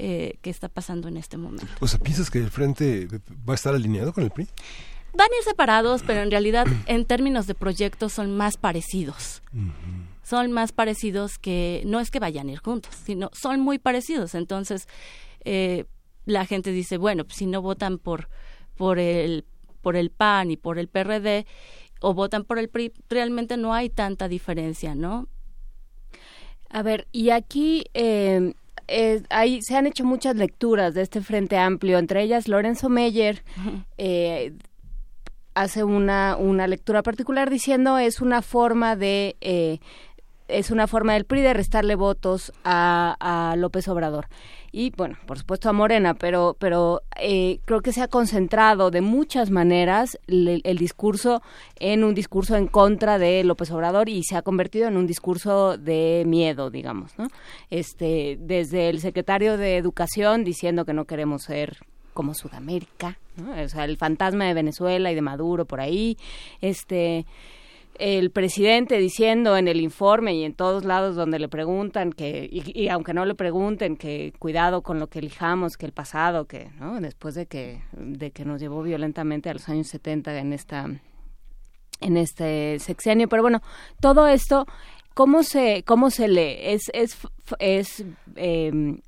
eh, 0.01 0.39
que 0.43 0.51
está 0.51 0.69
pasando 0.69 1.09
en 1.09 1.17
este 1.17 1.37
momento. 1.37 1.67
O 1.81 1.89
sea, 1.89 1.99
¿piensas 1.99 2.31
que 2.31 2.39
el 2.39 2.51
frente 2.51 3.09
va 3.49 3.55
a 3.55 3.57
estar 3.57 3.75
alineado 3.75 4.13
con 4.13 4.23
el 4.23 4.31
PRI? 4.31 4.47
Van 5.19 5.29
a 5.33 5.37
ir 5.37 5.43
separados, 5.43 6.03
pero 6.07 6.23
en 6.23 6.31
realidad 6.31 6.67
en 6.87 7.05
términos 7.05 7.47
de 7.47 7.55
proyectos 7.55 8.13
son 8.13 8.37
más 8.37 8.57
parecidos. 8.57 9.43
Son 10.23 10.53
más 10.53 10.73
parecidos 10.73 11.39
que, 11.39 11.83
no 11.85 12.01
es 12.01 12.11
que 12.11 12.21
vayan 12.21 12.49
a 12.49 12.53
ir 12.53 12.61
juntos, 12.61 12.95
sino 13.05 13.31
son 13.33 13.61
muy 13.61 13.79
parecidos. 13.79 14.35
Entonces, 14.35 14.87
eh, 15.45 15.87
la 16.25 16.47
gente 16.47 16.71
dice, 16.71 16.99
bueno, 16.99 17.25
pues 17.25 17.37
si 17.37 17.47
no 17.47 17.61
votan 17.61 17.99
por, 17.99 18.29
por, 18.77 18.99
el, 18.99 19.45
por 19.83 19.97
el 19.97 20.11
PAN 20.11 20.53
y 20.53 20.57
por 20.57 20.79
el 20.79 20.89
PRD, 20.89 21.47
o 22.01 22.15
votan 22.15 22.45
por 22.45 22.59
el 22.59 22.69
PRI, 22.69 22.93
realmente 23.09 23.57
no 23.57 23.75
hay 23.75 23.91
tanta 23.91 24.29
diferencia, 24.29 24.95
¿no? 24.95 25.29
A 26.71 26.83
ver, 26.83 27.09
y 27.11 27.31
aquí 27.31 27.87
eh, 27.95 28.53
eh, 28.87 29.23
se 29.63 29.77
han 29.77 29.87
hecho 29.87 30.05
muchas 30.05 30.37
lecturas 30.37 30.95
de 30.95 31.03
este 31.03 31.23
Frente 31.23 31.57
Amplio, 31.57 31.99
entre 31.99 32.23
ellas 32.23 32.47
Lorenzo 32.47 32.89
Meyer, 32.89 33.43
eh, 33.97 34.53
hace 35.59 35.83
una, 35.83 36.37
una 36.37 36.69
lectura 36.69 37.03
particular 37.03 37.51
diciendo 37.51 37.99
es 37.99 38.21
una 38.21 38.43
forma 38.43 38.95
de 38.95 39.37
eh, 39.41 39.81
es 40.47 40.71
una 40.71 40.87
forma 40.87 41.13
del 41.13 41.27
PRI 41.27 41.43
de 41.43 41.53
restarle 41.53 41.95
votos 41.95 42.53
a, 42.65 43.17
a, 43.21 43.55
López 43.57 43.87
Obrador. 43.89 44.29
Y 44.71 44.93
bueno 44.97 45.17
por 45.27 45.37
supuesto 45.37 45.69
a 45.69 45.73
Morena 45.73 46.15
pero 46.15 46.57
pero 46.61 47.03
eh, 47.21 47.59
creo 47.65 47.81
que 47.81 47.93
se 47.93 48.03
ha 48.03 48.09
concentrado 48.09 48.93
de 48.93 49.01
muchas 49.01 49.51
maneras 49.51 50.17
el, 50.29 50.61
el, 50.63 50.79
discurso 50.79 51.43
en 51.81 52.05
un 52.05 52.15
discurso 52.15 52.55
en 52.55 52.69
contra 52.69 53.19
de 53.19 53.43
López 53.43 53.73
Obrador 53.73 54.09
y 54.09 54.23
se 54.23 54.37
ha 54.37 54.43
convertido 54.43 54.87
en 54.87 54.97
un 54.97 55.09
discurso 55.09 55.77
de 55.77 56.23
miedo 56.27 56.71
digamos 56.71 57.19
no 57.19 57.29
este 57.71 58.37
desde 58.41 58.91
el 58.91 59.01
secretario 59.01 59.57
de 59.57 59.77
educación 59.77 60.45
diciendo 60.45 60.85
que 60.85 60.93
no 60.93 61.07
queremos 61.07 61.43
ser 61.45 61.79
como 62.19 62.35
Sudamérica, 62.35 63.17
o 63.65 63.69
sea, 63.69 63.85
el 63.85 63.97
fantasma 63.97 64.47
de 64.47 64.53
Venezuela 64.53 65.13
y 65.13 65.15
de 65.15 65.23
Maduro 65.23 65.67
por 65.67 65.79
ahí, 65.79 66.19
este 66.61 67.27
el 67.95 68.33
presidente 68.33 68.99
diciendo 68.99 69.57
en 69.57 69.69
el 69.69 69.81
informe 69.81 70.35
y 70.35 70.43
en 70.43 70.53
todos 70.53 70.85
lados 70.85 71.15
donde 71.15 71.39
le 71.39 71.47
preguntan 71.47 72.13
que 72.13 72.49
y, 72.51 72.89
aunque 72.89 73.15
no 73.15 73.25
le 73.25 73.37
pregunten 73.37 73.97
que 73.97 74.33
cuidado 74.41 74.83
con 74.83 74.99
lo 74.99 75.07
que 75.07 75.21
elijamos 75.21 75.77
que 75.77 75.87
el 75.87 75.93
pasado 75.93 76.47
que 76.47 76.73
¿no? 76.81 77.01
después 77.01 77.37
de 77.37 77.47
que 77.47 77.83
de 77.93 78.33
que 78.33 78.45
nos 78.45 78.61
llevó 78.61 78.83
violentamente 78.83 79.49
a 79.49 79.53
los 79.53 79.69
años 79.69 79.87
70 79.87 80.37
en 80.39 80.53
esta 80.53 80.91
en 82.01 82.17
este 82.17 82.81
sexenio. 82.81 83.29
Pero 83.29 83.43
bueno 83.43 83.63
todo 84.01 84.27
esto 84.27 84.67
cómo 85.15 85.45
se 85.45 85.85
cómo 85.85 86.11
se 86.11 86.27
lee 86.27 86.57
es 86.63 86.91
es 86.93 87.17
es 87.61 88.05
eh, 88.35 88.99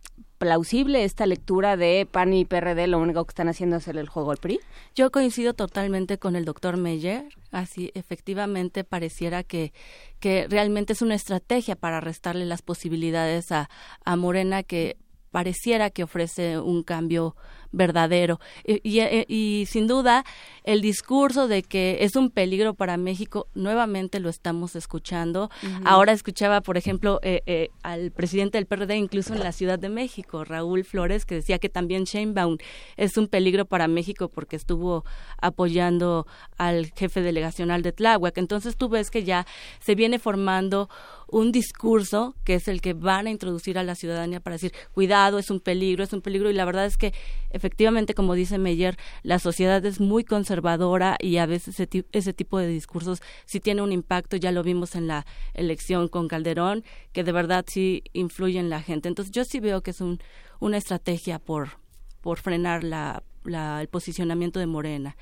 plausible 0.40 1.04
esta 1.04 1.26
lectura 1.26 1.76
de 1.76 2.08
PAN 2.10 2.32
y 2.32 2.46
PRD, 2.46 2.86
lo 2.86 2.98
único 2.98 3.22
que 3.26 3.30
están 3.30 3.50
haciendo 3.50 3.76
es 3.76 3.86
el 3.88 4.08
juego 4.08 4.30
al 4.30 4.38
PRI? 4.38 4.58
Yo 4.94 5.12
coincido 5.12 5.52
totalmente 5.52 6.16
con 6.16 6.34
el 6.34 6.46
doctor 6.46 6.78
Meyer. 6.78 7.28
Así, 7.52 7.90
efectivamente, 7.92 8.82
pareciera 8.82 9.44
que, 9.44 9.74
que 10.18 10.46
realmente 10.48 10.94
es 10.94 11.02
una 11.02 11.14
estrategia 11.14 11.76
para 11.76 12.00
restarle 12.00 12.46
las 12.46 12.62
posibilidades 12.62 13.52
a, 13.52 13.68
a 14.06 14.16
Morena 14.16 14.62
que 14.62 14.96
pareciera 15.30 15.90
que 15.90 16.04
ofrece 16.04 16.58
un 16.58 16.84
cambio 16.84 17.36
verdadero. 17.72 18.40
Y, 18.64 19.01
y, 19.28 19.66
sin 19.66 19.86
duda, 19.86 20.24
el 20.64 20.80
discurso 20.80 21.48
de 21.48 21.62
que 21.62 21.98
es 22.01 22.16
un 22.16 22.30
peligro 22.30 22.74
para 22.74 22.97
México, 22.97 23.48
nuevamente 23.55 24.20
lo 24.20 24.28
estamos 24.28 24.76
escuchando. 24.76 25.51
Ahora 25.84 26.12
escuchaba, 26.12 26.60
por 26.60 26.76
ejemplo, 26.76 27.20
eh, 27.22 27.42
eh, 27.47 27.68
al 27.82 28.10
presidente 28.10 28.59
del 28.59 28.66
PRD, 28.66 28.97
incluso 28.97 29.34
en 29.34 29.40
la 29.40 29.52
Ciudad 29.52 29.78
de 29.78 29.88
México, 29.88 30.44
Raúl 30.44 30.84
Flores, 30.84 31.24
que 31.24 31.36
decía 31.36 31.59
que 31.59 31.68
también 31.68 32.05
Sheinbaum 32.05 32.59
es 32.97 33.16
un 33.16 33.28
peligro 33.28 33.64
para 33.64 33.88
México 33.88 34.28
porque 34.28 34.56
estuvo 34.56 35.05
apoyando 35.40 36.26
al 36.59 36.86
jefe 36.97 37.22
delegacional 37.22 37.82
de 37.82 37.92
Tláhuac. 37.92 38.36
Entonces 38.38 38.76
tú 38.76 38.88
ves 38.88 39.10
que 39.10 39.24
ya 39.24 39.47
se 39.80 39.94
viene 39.94 40.18
formando 40.18 40.88
un 41.28 41.52
discurso 41.52 42.34
que 42.44 42.55
es 42.55 42.68
el 42.68 42.80
que 42.80 42.92
van 42.92 43.26
a 43.26 43.30
introducir 43.30 43.78
a 43.78 43.82
la 43.82 43.94
ciudadanía 43.94 44.40
para 44.40 44.55
decir, 44.55 44.72
cuidado, 44.92 45.38
es 45.38 45.51
un 45.51 45.60
peligro, 45.60 46.05
es 46.05 46.12
un 46.12 46.22
peligro, 46.22 46.51
y 46.51 46.55
la 46.55 46.64
verdad 46.64 46.86
es 46.86 46.97
que 46.97 47.14
efectivamente, 47.51 48.14
como 48.14 48.35
dice 48.35 48.59
Meyer, 48.59 48.97
la 49.22 49.39
sociedad 49.39 49.85
es 49.85 50.01
muy 50.01 50.24
conservadora 50.24 51.16
y 51.20 51.36
a 51.36 51.47
veces 51.47 51.81
ese, 51.81 52.05
ese 52.12 52.32
tipo 52.32 52.59
de 52.59 52.68
discursos 52.68 53.22
sí 53.44 53.60
tiene 53.60 53.82
un 53.82 53.93
impacto, 53.93 54.36
ya 54.36 54.52
lo 54.52 54.62
vimos 54.62 54.94
en 54.94 55.06
la 55.06 55.27
elección 55.55 56.09
con 56.09 56.28
Calderón, 56.28 56.85
que 57.12 57.24
de 57.24 57.32
verdad 57.32 57.64
sí 57.66 58.02
influye 58.12 58.59
en 58.59 58.70
la 58.70 58.81
gente. 58.82 59.09
Entonces 59.09 59.32
yo 59.32 59.44
sí 59.44 59.60
veo 59.60 59.82
que 59.82 59.90
es 59.90 60.01
un, 60.01 60.20
una 60.59 60.77
estrategia 60.77 61.39
por, 61.39 61.78
por 62.20 62.39
frenar 62.39 62.85
la, 62.85 63.22
la, 63.44 63.81
el 63.81 63.89
posicionamiento 63.89 64.59
de 64.60 64.66
Morena. 64.66 65.16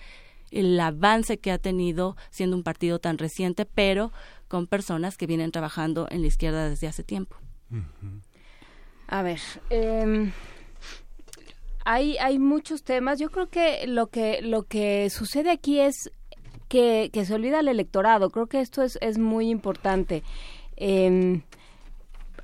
el 0.51 0.79
avance 0.81 1.39
que 1.39 1.53
ha 1.53 1.59
tenido 1.59 2.17
siendo 2.31 2.57
un 2.57 2.63
partido 2.63 2.99
tan 2.99 3.19
reciente, 3.19 3.67
pero 3.67 4.13
con 4.49 4.67
personas 4.67 5.17
que 5.17 5.27
vienen 5.27 5.51
trabajando 5.51 6.07
en 6.11 6.23
la 6.23 6.27
izquierda 6.29 6.69
desde 6.69 6.87
hace 6.87 7.05
tiempo. 7.05 7.37
A 9.09 9.23
ver, 9.23 9.41
eh, 9.71 10.33
hay, 11.91 12.19
hay 12.19 12.39
muchos 12.39 12.85
temas. 12.85 13.19
Yo 13.19 13.31
creo 13.31 13.49
que 13.49 13.87
lo 13.87 14.09
que 14.09 14.43
lo 14.43 14.65
que 14.65 15.09
sucede 15.09 15.51
aquí 15.51 15.81
es 15.81 16.11
que, 16.69 17.09
que 17.15 17.25
se 17.25 17.33
olvida 17.33 17.61
el 17.61 17.69
electorado. 17.69 18.29
Creo 18.29 18.47
que 18.47 18.61
esto 18.61 18.83
es, 18.83 18.99
es 19.01 19.17
muy 19.17 19.49
importante. 19.49 20.23
Eh, 20.77 21.41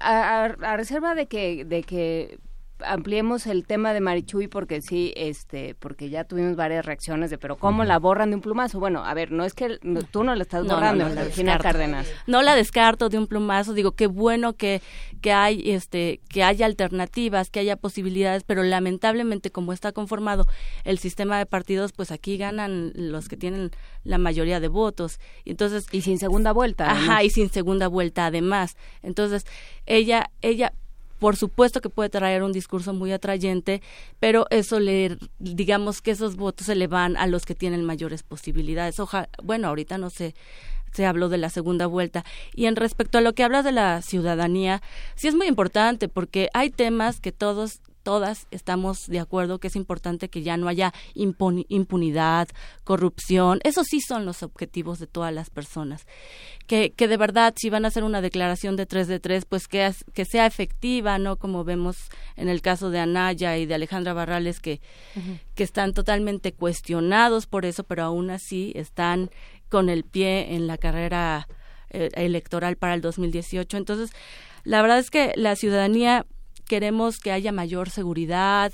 a, 0.00 0.44
a, 0.44 0.76
reserva 0.78 1.14
de 1.14 1.26
que, 1.26 1.66
de 1.66 1.82
que 1.82 2.38
ampliemos 2.86 3.47
el 3.47 3.66
tema 3.66 3.93
de 3.93 4.01
Marichuy 4.01 4.48
porque 4.48 4.82
sí, 4.82 5.12
este, 5.16 5.74
porque 5.74 6.11
ya 6.11 6.24
tuvimos 6.24 6.56
varias 6.56 6.85
reacciones 6.85 7.31
de, 7.31 7.39
pero 7.39 7.56
¿cómo 7.56 7.85
la 7.85 7.98
borran 7.98 8.31
de 8.31 8.36
un 8.36 8.43
plumazo? 8.43 8.81
Bueno, 8.81 9.05
a 9.05 9.15
ver, 9.15 9.32
no 9.32 9.44
es 9.44 9.55
que 9.55 9.78
tú 10.11 10.24
no 10.24 10.35
la 10.35 10.43
estás 10.43 10.66
borrando, 10.66 11.09
no, 11.09 11.15
no, 11.15 11.59
Cárdenas. 11.59 12.06
No 12.27 12.43
la 12.43 12.55
descarto 12.55 13.09
de 13.09 13.19
un 13.19 13.27
plumazo, 13.27 13.73
digo, 13.73 13.93
qué 13.93 14.06
bueno 14.06 14.55
que, 14.55 14.82
que 15.20 15.32
hay, 15.32 15.70
este, 15.70 16.20
que 16.28 16.43
haya 16.43 16.66
alternativas, 16.66 17.51
que 17.51 17.61
haya 17.61 17.77
posibilidades, 17.77 18.44
pero 18.44 18.62
lamentablemente 18.62 19.51
como 19.51 19.73
está 19.73 19.93
conformado 19.93 20.47
el 20.85 20.98
sistema 20.98 21.39
de 21.39 21.47
partidos, 21.47 21.93
pues 21.93 22.11
aquí 22.11 22.36
ganan 22.36 22.93
los 22.94 23.28
que 23.28 23.36
tienen 23.36 23.70
la 24.02 24.19
mayoría 24.19 24.61
de 24.61 24.69
votos. 24.69 25.19
Entonces, 25.44 25.86
y 25.93 26.02
sin 26.02 26.19
segunda 26.19 26.52
vuelta. 26.52 26.90
Ajá, 26.90 27.23
y 27.23 27.31
sin 27.31 27.51
segunda 27.51 27.89
vuelta 27.89 28.27
además. 28.27 28.77
Entonces, 29.02 29.47
ella, 29.86 30.31
ella, 30.43 30.73
por 31.19 31.36
supuesto 31.36 31.81
que 31.81 31.89
puede 31.89 32.09
traer 32.09 32.43
un 32.43 32.53
discurso 32.53 32.93
muy 32.93 33.12
atrayente, 33.12 33.82
pero 34.20 34.47
eso 34.51 34.81
le, 34.81 35.19
digamos 35.39 36.03
que 36.03 36.11
esos 36.11 36.36
votos 36.36 36.66
se 36.66 36.74
le 36.74 36.86
van 36.86 37.16
a 37.16 37.27
los 37.27 37.47
que 37.47 37.55
tienen 37.55 37.85
mayores 37.85 38.23
posibilidades. 38.23 39.01
Ojalá, 39.01 39.28
bueno, 39.43 39.69
ahorita 39.69 39.99
no 39.99 40.11
sé, 40.11 40.35
se 40.93 41.07
habló 41.07 41.28
de 41.28 41.39
la 41.39 41.51
segunda 41.51 41.86
vuelta. 41.86 42.24
Y 42.55 42.66
en 42.66 42.77
respecto 42.77 43.19
a 43.19 43.20
lo 43.20 43.35
que 43.35 43.43
habla 43.43 43.62
de 43.62 43.73
la 43.73 44.01
ciudadanía, 44.01 44.81
sí 45.16 45.28
es 45.28 45.35
muy 45.35 45.47
importante 45.47 46.09
porque 46.09 46.49
hay 46.55 46.70
temas 46.70 47.20
que 47.20 47.32
todos 47.32 47.81
todas 48.05 48.47
estamos 48.52 49.06
de 49.09 49.18
acuerdo 49.18 49.59
que 49.59 49.68
es 49.68 49.74
importante 49.74 50.28
que 50.28 50.43
ya 50.43 50.56
no 50.56 50.68
haya 50.68 50.93
impunidad, 51.14 52.48
corrupción. 52.85 53.59
Esos 53.64 53.89
sí 53.89 54.01
son 54.01 54.24
los 54.26 54.44
objetivos 54.44 55.01
de 55.01 55.09
todas 55.09 55.35
las 55.35 55.51
personas. 55.51 56.06
Que, 56.68 56.93
que 56.93 57.09
de 57.09 57.16
verdad, 57.16 57.55
si 57.56 57.70
van 57.70 57.85
a 57.85 57.89
hacer 57.89 58.05
una 58.05 58.20
declaración 58.20 58.76
de 58.76 58.86
tres 58.86 59.09
de 59.09 59.18
tres, 59.18 59.44
pues 59.47 59.66
que, 59.66 59.93
que 60.12 60.24
sea 60.24 60.47
efectiva, 60.47 61.18
¿no? 61.18 61.36
Como 61.36 61.64
vemos 61.64 61.97
en 62.36 62.48
el 62.48 62.62
caso 62.62 62.90
de 62.90 63.01
Anaya 63.01 63.56
y 63.59 63.66
de 63.66 63.74
Alejandra 63.74 64.12
Barrales, 64.12 64.60
que, 64.60 64.81
que 65.55 65.64
están 65.64 65.94
totalmente 65.94 66.52
cuestionados 66.52 67.47
por 67.47 67.64
eso, 67.64 67.85
pero 67.85 68.05
aún 68.05 68.31
así 68.31 68.72
están 68.76 69.31
con 69.68 69.89
el 69.89 70.05
pie 70.05 70.55
en 70.55 70.66
la 70.66 70.78
carrera 70.78 71.48
eh, 71.90 72.10
electoral 72.14 72.76
para 72.76 72.94
el 72.94 73.01
2018. 73.01 73.76
Entonces, 73.76 74.10
la 74.64 74.82
verdad 74.82 74.98
es 74.98 75.10
que 75.10 75.32
la 75.36 75.56
ciudadanía 75.56 76.26
queremos 76.65 77.19
que 77.19 77.32
haya 77.32 77.53
mayor 77.53 77.91
seguridad, 77.91 78.73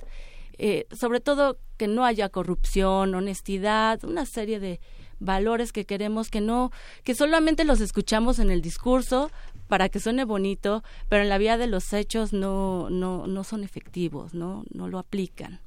eh, 0.58 0.86
sobre 0.92 1.20
todo 1.20 1.58
que 1.76 1.88
no 1.88 2.04
haya 2.04 2.28
corrupción, 2.28 3.14
honestidad, 3.14 4.04
una 4.04 4.26
serie 4.26 4.60
de 4.60 4.80
valores 5.20 5.72
que 5.72 5.84
queremos 5.84 6.30
que 6.30 6.40
no, 6.40 6.70
que 7.04 7.14
solamente 7.14 7.64
los 7.64 7.80
escuchamos 7.80 8.38
en 8.38 8.50
el 8.50 8.62
discurso 8.62 9.30
para 9.68 9.88
que 9.88 10.00
suene 10.00 10.24
bonito, 10.24 10.82
pero 11.08 11.22
en 11.22 11.28
la 11.28 11.38
vía 11.38 11.56
de 11.56 11.66
los 11.66 11.92
hechos 11.92 12.32
no, 12.32 12.90
no, 12.90 13.26
no 13.26 13.44
son 13.44 13.62
efectivos, 13.62 14.34
no, 14.34 14.64
no 14.72 14.88
lo 14.88 14.98
aplican. 14.98 15.60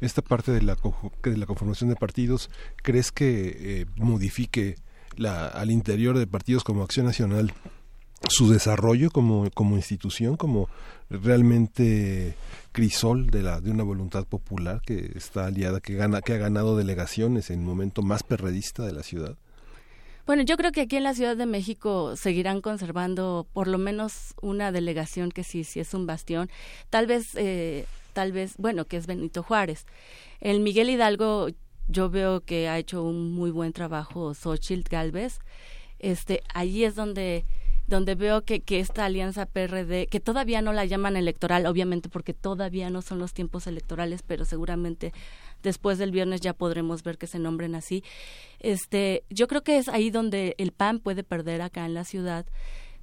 Esta 0.00 0.20
parte 0.20 0.50
de 0.50 0.62
la, 0.62 0.76
de 1.22 1.36
la 1.36 1.46
conformación 1.46 1.90
de 1.90 1.96
partidos, 1.96 2.50
¿crees 2.82 3.12
que 3.12 3.80
eh, 3.80 3.86
modifique 3.96 4.76
la, 5.16 5.46
al 5.46 5.70
interior 5.70 6.18
de 6.18 6.26
partidos 6.26 6.64
como 6.64 6.82
Acción 6.82 7.06
Nacional 7.06 7.52
su 8.28 8.50
desarrollo 8.50 9.10
como, 9.10 9.50
como 9.50 9.76
institución, 9.76 10.36
como 10.36 10.68
realmente 11.08 12.34
crisol 12.72 13.28
de 13.28 13.42
la 13.42 13.60
de 13.60 13.70
una 13.70 13.82
voluntad 13.82 14.26
popular 14.26 14.80
que 14.82 15.12
está 15.16 15.46
aliada, 15.46 15.80
que 15.80 15.94
gana, 15.94 16.20
que 16.20 16.34
ha 16.34 16.38
ganado 16.38 16.76
delegaciones 16.76 17.50
en 17.50 17.60
el 17.60 17.66
momento 17.66 18.02
más 18.02 18.22
perredista 18.22 18.84
de 18.84 18.92
la 18.92 19.02
ciudad. 19.02 19.36
Bueno, 20.26 20.42
yo 20.42 20.56
creo 20.56 20.70
que 20.70 20.82
aquí 20.82 20.96
en 20.96 21.02
la 21.02 21.14
Ciudad 21.14 21.36
de 21.36 21.46
México 21.46 22.14
seguirán 22.14 22.60
conservando 22.60 23.48
por 23.52 23.66
lo 23.66 23.78
menos 23.78 24.34
una 24.40 24.70
delegación 24.70 25.32
que 25.32 25.42
sí, 25.42 25.64
sí 25.64 25.80
es 25.80 25.92
un 25.92 26.06
bastión. 26.06 26.48
Tal 26.88 27.08
vez, 27.08 27.34
eh, 27.34 27.84
tal 28.12 28.30
vez, 28.30 28.54
bueno, 28.56 28.84
que 28.84 28.96
es 28.96 29.08
Benito 29.08 29.42
Juárez. 29.42 29.86
El 30.40 30.60
Miguel 30.60 30.90
Hidalgo, 30.90 31.48
yo 31.88 32.10
veo 32.10 32.42
que 32.42 32.68
ha 32.68 32.78
hecho 32.78 33.02
un 33.02 33.32
muy 33.32 33.50
buen 33.50 33.72
trabajo 33.72 34.32
Xochitl 34.34 34.88
Galvez. 34.88 35.40
Este, 35.98 36.42
allí 36.54 36.84
es 36.84 36.94
donde 36.94 37.44
donde 37.90 38.14
veo 38.14 38.42
que, 38.42 38.60
que 38.60 38.80
esta 38.80 39.04
alianza 39.04 39.44
PRD, 39.44 40.06
que 40.06 40.20
todavía 40.20 40.62
no 40.62 40.72
la 40.72 40.86
llaman 40.86 41.16
electoral, 41.16 41.66
obviamente 41.66 42.08
porque 42.08 42.32
todavía 42.32 42.88
no 42.88 43.02
son 43.02 43.18
los 43.18 43.34
tiempos 43.34 43.66
electorales, 43.66 44.22
pero 44.22 44.46
seguramente 44.46 45.12
después 45.62 45.98
del 45.98 46.12
viernes 46.12 46.40
ya 46.40 46.54
podremos 46.54 47.02
ver 47.02 47.18
que 47.18 47.26
se 47.26 47.38
nombren 47.38 47.74
así. 47.74 48.02
Este, 48.60 49.24
yo 49.28 49.48
creo 49.48 49.62
que 49.62 49.76
es 49.76 49.88
ahí 49.88 50.10
donde 50.10 50.54
el 50.56 50.72
PAN 50.72 51.00
puede 51.00 51.24
perder 51.24 51.60
acá 51.60 51.84
en 51.84 51.92
la 51.92 52.04
ciudad 52.04 52.46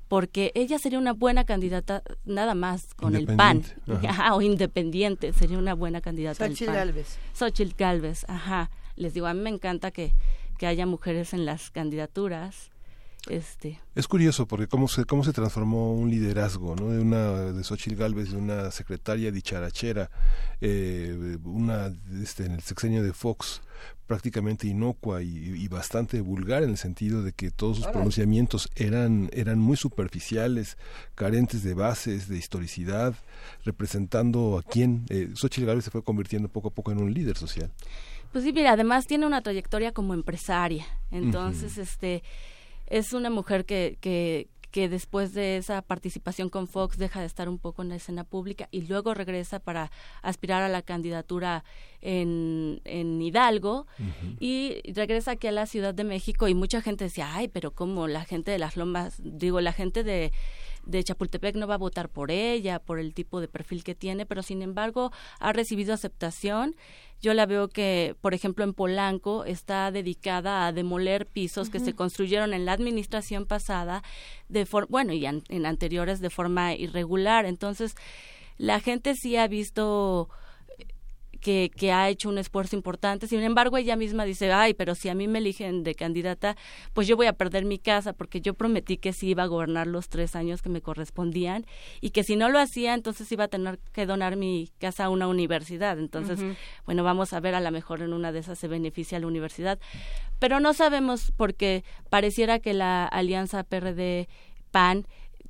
porque 0.08 0.54
ella 0.56 0.80
sería 0.80 1.00
una 1.00 1.12
buena 1.12 1.44
candidata 1.44 2.02
nada 2.24 2.56
más 2.56 2.94
con 2.94 3.18
el 3.18 3.28
PAN 3.28 3.64
o 4.32 4.42
independiente 4.42 5.34
sería 5.34 5.58
una 5.58 5.74
buena 5.74 6.00
candidata 6.00 6.48
Xochitl 6.48 6.72
Galvez 6.72 7.18
Xochitl 7.34 7.76
Galvez 7.78 8.24
ajá. 8.30 8.72
Les 8.96 9.14
digo 9.14 9.28
a 9.28 9.34
mí 9.34 9.42
me 9.42 9.50
encanta 9.50 9.92
que 9.92 10.14
que 10.58 10.66
haya 10.66 10.86
mujeres 10.86 11.34
en 11.34 11.46
las 11.46 11.70
candidaturas 11.72 12.72
este. 13.30 13.80
Es 13.96 14.08
curioso 14.08 14.48
porque 14.48 14.68
cómo 14.68 14.88
se, 14.88 15.06
cómo 15.06 15.24
se 15.24 15.34
transformó 15.34 15.94
un 15.94 16.10
liderazgo, 16.10 16.76
¿no? 16.76 16.90
De 16.90 17.00
una, 17.00 17.32
de 17.52 17.64
Xochitl 17.64 17.96
Galvez, 17.96 18.32
de 18.32 18.38
una 18.38 18.72
secretaria 18.72 19.32
dicharachera, 19.32 20.10
eh, 20.62 21.38
una, 21.44 21.94
este, 22.22 22.46
en 22.46 22.54
el 22.54 22.62
sexenio 22.62 23.04
de 23.04 23.14
Fox, 23.14 23.62
prácticamente 24.08 24.68
inocua 24.68 25.22
y, 25.22 25.68
bastante 25.68 26.22
vulgar 26.22 26.64
en 26.64 26.70
el 26.70 26.78
sentido 26.78 27.22
de 27.22 27.34
que 27.34 27.52
todos 27.52 27.78
sus 27.78 27.88
pronunciamientos 27.88 28.70
eran, 28.76 29.30
eran 29.34 29.60
muy 29.60 29.76
superficiales, 29.76 30.78
carentes 31.14 31.62
de 31.62 31.74
bases, 31.74 32.30
de 32.30 32.38
historicidad, 32.38 33.16
representando 33.66 34.58
a 34.58 34.64
quién. 34.64 35.06
Eh, 35.10 35.30
Xochitl 35.36 35.68
Galvez 35.68 35.86
se 35.86 35.92
fue 35.92 36.04
convirtiendo 36.04 36.48
poco 36.48 36.70
a 36.70 36.72
poco 36.72 36.92
en 36.94 37.00
un 37.00 37.14
líder 37.14 37.38
social. 37.38 37.70
Pues 38.32 38.44
sí, 38.44 38.54
mira, 38.54 38.74
además 38.74 39.08
tiene 39.08 39.26
una 39.26 39.42
trayectoria 39.42 39.92
como 39.92 40.14
empresaria. 40.14 40.86
Entonces, 41.12 41.78
este 41.78 42.24
es 42.88 43.14
una 43.14 43.30
mujer 43.30 43.66
que, 43.66 43.98
que, 44.02 44.50
que 44.72 44.90
después 44.90 45.34
de 45.34 45.58
esa 45.58 45.82
participación 45.82 46.50
con 46.50 46.68
Fox 46.68 46.98
deja 46.98 47.20
de 47.20 47.26
estar 47.26 47.50
un 47.50 47.58
poco 47.58 47.82
en 47.82 47.90
la 47.90 47.96
escena 47.96 48.24
pública 48.24 48.68
y 48.72 48.82
luego 48.82 49.14
regresa 49.14 49.60
para 49.60 49.92
aspirar 50.22 50.64
a 50.64 50.70
la 50.70 50.82
candidatura 50.82 51.64
en, 52.02 52.82
en 52.86 53.22
Hidalgo 53.22 53.88
y 54.40 54.82
regresa 54.94 55.32
aquí 55.32 55.48
a 55.48 55.52
la 55.52 55.66
Ciudad 55.66 55.94
de 55.94 56.04
México 56.04 56.48
y 56.48 56.54
mucha 56.54 56.82
gente 56.82 57.06
decía, 57.06 57.34
ay, 57.34 57.48
pero 57.48 57.72
como 57.72 58.08
la 58.08 58.24
gente 58.26 58.52
de 58.52 58.60
las 58.60 58.78
lomas, 58.78 59.20
digo, 59.24 59.62
la 59.62 59.74
gente 59.74 60.04
de 60.04 60.32
de 60.88 61.04
Chapultepec 61.04 61.56
no 61.56 61.68
va 61.68 61.76
a 61.76 61.78
votar 61.78 62.10
por 62.10 62.32
ella, 62.32 62.80
por 62.80 63.00
el 63.00 63.14
tipo 63.14 63.42
de 63.42 63.48
perfil 63.48 63.84
que 63.84 63.96
tiene, 63.96 64.26
pero 64.26 64.42
sin 64.42 64.62
embargo 64.62 65.12
ha 65.40 65.54
recibido 65.54 65.94
aceptación. 65.94 66.76
Yo 67.22 67.34
la 67.34 67.46
veo 67.46 67.68
que, 67.68 68.16
por 68.22 68.34
ejemplo, 68.34 68.64
en 68.64 68.74
Polanco 68.74 69.44
está 69.44 69.92
dedicada 69.92 70.68
a 70.68 70.72
demoler 70.72 71.26
pisos 71.26 71.70
que 71.70 71.80
se 71.80 71.94
construyeron 71.94 72.54
en 72.54 72.66
la 72.66 72.74
administración 72.74 73.46
pasada, 73.46 74.04
de 74.50 74.68
bueno, 74.88 75.14
y 75.14 75.26
en 75.26 75.66
anteriores 75.66 76.20
de 76.20 76.30
forma 76.30 76.76
irregular. 76.76 77.46
Entonces, 77.46 77.96
la 78.58 78.80
gente 78.80 79.16
sí 79.16 79.36
ha 79.36 79.48
visto 79.48 80.30
que, 81.38 81.72
que, 81.76 81.92
ha 81.92 82.10
hecho 82.10 82.30
un 82.30 82.38
esfuerzo 82.38 82.76
importante. 82.76 83.28
Sin 83.28 83.42
embargo, 83.42 83.78
ella 83.78 83.96
misma 83.96 84.26
dice, 84.26 84.52
ay, 84.52 84.74
pero 84.74 84.96
si 84.96 85.10
a 85.10 85.16
mí 85.16 85.28
me 85.28 85.40
eligen 85.40 85.84
de 85.84 85.96
candidata, 85.96 86.56
pues 86.94 87.08
yo 87.08 87.16
voy 87.16 87.28
a 87.28 87.34
perder 87.34 87.66
mi 87.66 87.80
casa 87.80 88.14
porque 88.14 88.42
yo 88.42 88.54
prometí 88.54 88.98
que 88.98 89.14
sí 89.14 89.30
iba 89.30 89.44
a 89.44 89.48
gobernar 89.48 89.88
los 89.88 90.10
tres 90.10 90.36
años 90.36 90.62
que 90.62 90.70
me 90.70 90.82
correspondían 90.82 91.66
y 92.02 92.12
que 92.12 92.24
si 92.24 92.36
no 92.36 92.50
lo 92.50 92.60
hacía, 92.60 92.94
entonces 92.94 93.32
iba 93.32 93.46
a 93.46 93.48
tener 93.48 93.80
que 93.94 94.06
donar 94.06 94.36
mi 94.36 94.72
casa 94.80 95.06
a 95.06 95.10
una 95.10 95.28
universidad. 95.28 96.00
Entonces, 96.00 96.40
bueno, 96.86 97.04
vamos 97.04 97.34
a 97.34 97.40
ver, 97.40 97.56
a 97.56 97.62
lo 97.62 97.72
mejor 97.72 98.02
en 98.02 98.14
una 98.14 98.32
de 98.32 98.40
esas 98.40 98.60
se 98.60 98.68
beneficia 98.68 99.20
la 99.20 99.28
universidad. 99.28 99.80
Pero 100.40 100.60
no 100.60 100.74
sabemos 100.74 101.32
porque 101.36 101.84
pareciera 102.10 102.60
que 102.60 102.74
la 102.74 103.06
alianza 103.06 103.64
PRD-PAN 103.64 105.08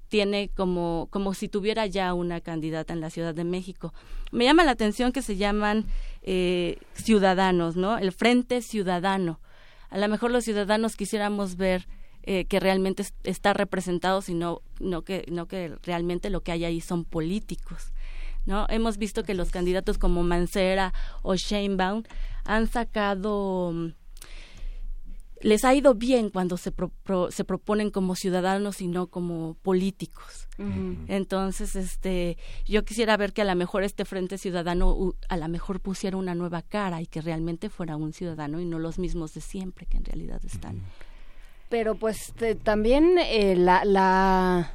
tiene 0.09 0.49
como, 0.49 1.07
como 1.11 1.33
si 1.33 1.47
tuviera 1.47 1.85
ya 1.85 2.13
una 2.13 2.41
candidata 2.41 2.93
en 2.93 3.01
la 3.01 3.09
Ciudad 3.09 3.35
de 3.35 3.43
México. 3.43 3.93
Me 4.31 4.45
llama 4.45 4.63
la 4.63 4.71
atención 4.71 5.11
que 5.11 5.21
se 5.21 5.37
llaman 5.37 5.85
eh, 6.23 6.77
ciudadanos, 6.93 7.75
¿no? 7.75 7.97
El 7.97 8.11
Frente 8.11 8.61
Ciudadano. 8.61 9.39
A 9.89 9.97
lo 9.97 10.07
mejor 10.07 10.31
los 10.31 10.43
ciudadanos 10.43 10.95
quisiéramos 10.95 11.55
ver 11.55 11.87
eh, 12.23 12.45
que 12.45 12.59
realmente 12.59 13.05
está 13.23 13.53
representado, 13.53 14.21
sino 14.21 14.61
no 14.79 15.03
que, 15.03 15.25
no 15.31 15.47
que 15.47 15.77
realmente 15.83 16.29
lo 16.29 16.41
que 16.41 16.51
hay 16.51 16.65
ahí 16.65 16.81
son 16.81 17.05
políticos. 17.05 17.93
¿no? 18.45 18.65
Hemos 18.69 18.97
visto 18.97 19.23
que 19.23 19.33
los 19.33 19.51
candidatos 19.51 19.97
como 19.97 20.23
Mancera 20.23 20.93
o 21.21 21.35
Sheinbaum 21.35 22.03
han 22.43 22.67
sacado 22.67 23.73
les 25.41 25.63
ha 25.65 25.73
ido 25.73 25.93
bien 25.95 26.29
cuando 26.29 26.57
se, 26.57 26.73
se 27.29 27.43
proponen 27.43 27.91
como 27.91 28.15
ciudadanos 28.15 28.81
y 28.81 28.87
no 28.87 29.07
como 29.07 29.55
políticos. 29.61 30.47
Entonces, 31.07 31.75
este, 31.75 32.37
yo 32.65 32.83
quisiera 32.83 33.15
ver 33.15 33.31
que 33.31 33.43
a 33.43 33.45
lo 33.45 33.55
mejor 33.55 33.83
este 33.83 34.05
Frente 34.05 34.39
Ciudadano 34.39 35.13
a 35.29 35.37
lo 35.37 35.47
mejor 35.49 35.81
pusiera 35.81 36.17
una 36.17 36.33
nueva 36.33 36.63
cara 36.63 36.99
y 36.99 37.05
que 37.05 37.21
realmente 37.21 37.69
fuera 37.69 37.95
un 37.95 38.11
ciudadano 38.11 38.59
y 38.59 38.65
no 38.65 38.79
los 38.79 38.97
mismos 38.97 39.35
de 39.35 39.41
siempre 39.41 39.85
que 39.85 39.97
en 39.97 40.05
realidad 40.05 40.41
están. 40.43 40.81
Pero 41.69 41.95
pues 41.95 42.33
también 42.63 43.17
eh, 43.19 43.55
la, 43.55 43.85
la 43.85 44.71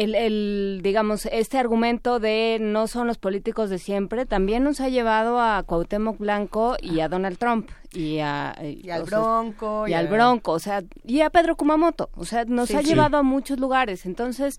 el, 0.00 0.14
el, 0.14 0.80
digamos, 0.82 1.26
este 1.26 1.58
argumento 1.58 2.20
de 2.20 2.56
no 2.58 2.86
son 2.86 3.06
los 3.06 3.18
políticos 3.18 3.68
de 3.68 3.78
siempre 3.78 4.24
también 4.24 4.64
nos 4.64 4.80
ha 4.80 4.88
llevado 4.88 5.38
a 5.38 5.62
Cuauhtémoc 5.62 6.16
Blanco 6.18 6.76
y 6.80 7.00
a 7.00 7.08
Donald 7.08 7.36
Trump 7.36 7.70
y 7.92 8.20
a 8.20 8.56
y 8.62 8.88
al 8.88 9.02
Bronco 9.02 9.86
y, 9.86 9.92
al 9.92 10.08
Bronco, 10.08 10.52
o 10.52 10.58
sea, 10.58 10.82
y 11.04 11.20
a 11.20 11.28
Pedro 11.28 11.54
Kumamoto, 11.56 12.08
o 12.14 12.24
sea, 12.24 12.46
nos 12.46 12.70
ha 12.74 12.80
llevado 12.80 13.18
a 13.18 13.22
muchos 13.22 13.58
lugares, 13.58 14.06
entonces 14.06 14.58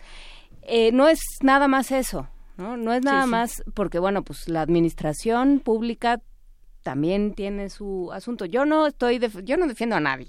eh, 0.62 0.92
no 0.92 1.08
es 1.08 1.20
nada 1.42 1.68
más 1.68 1.92
eso, 1.92 2.28
¿no? 2.58 2.78
No 2.78 2.94
es 2.94 3.04
nada 3.04 3.26
más 3.26 3.64
porque 3.74 3.98
bueno, 3.98 4.22
pues 4.22 4.48
la 4.48 4.62
administración 4.62 5.60
pública 5.60 6.22
también 6.82 7.34
tiene 7.34 7.70
su 7.70 8.12
asunto. 8.12 8.46
Yo 8.46 8.66
no 8.66 8.88
estoy, 8.88 9.20
yo 9.44 9.58
no 9.58 9.68
defiendo 9.68 9.96
a 9.96 10.00
nadie, 10.00 10.28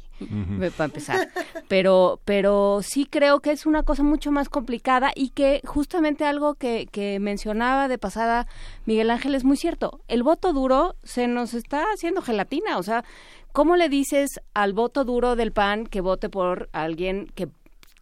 para 0.76 0.84
empezar, 0.86 1.28
pero, 1.68 2.20
pero 2.24 2.80
sí 2.82 3.06
creo 3.06 3.40
que 3.40 3.52
es 3.52 3.66
una 3.66 3.82
cosa 3.82 4.02
mucho 4.02 4.30
más 4.30 4.48
complicada 4.48 5.12
y 5.14 5.30
que 5.30 5.60
justamente 5.64 6.24
algo 6.24 6.54
que, 6.54 6.86
que 6.90 7.18
mencionaba 7.20 7.88
de 7.88 7.98
pasada 7.98 8.46
Miguel 8.86 9.10
Ángel 9.10 9.34
es 9.34 9.44
muy 9.44 9.56
cierto. 9.56 10.00
El 10.08 10.22
voto 10.22 10.52
duro 10.52 10.96
se 11.02 11.26
nos 11.28 11.54
está 11.54 11.84
haciendo 11.94 12.22
gelatina, 12.22 12.78
o 12.78 12.82
sea, 12.82 13.04
¿cómo 13.52 13.76
le 13.76 13.88
dices 13.88 14.40
al 14.54 14.72
voto 14.72 15.04
duro 15.04 15.36
del 15.36 15.52
PAN 15.52 15.86
que 15.86 16.00
vote 16.00 16.28
por 16.28 16.68
alguien 16.72 17.26
que 17.34 17.48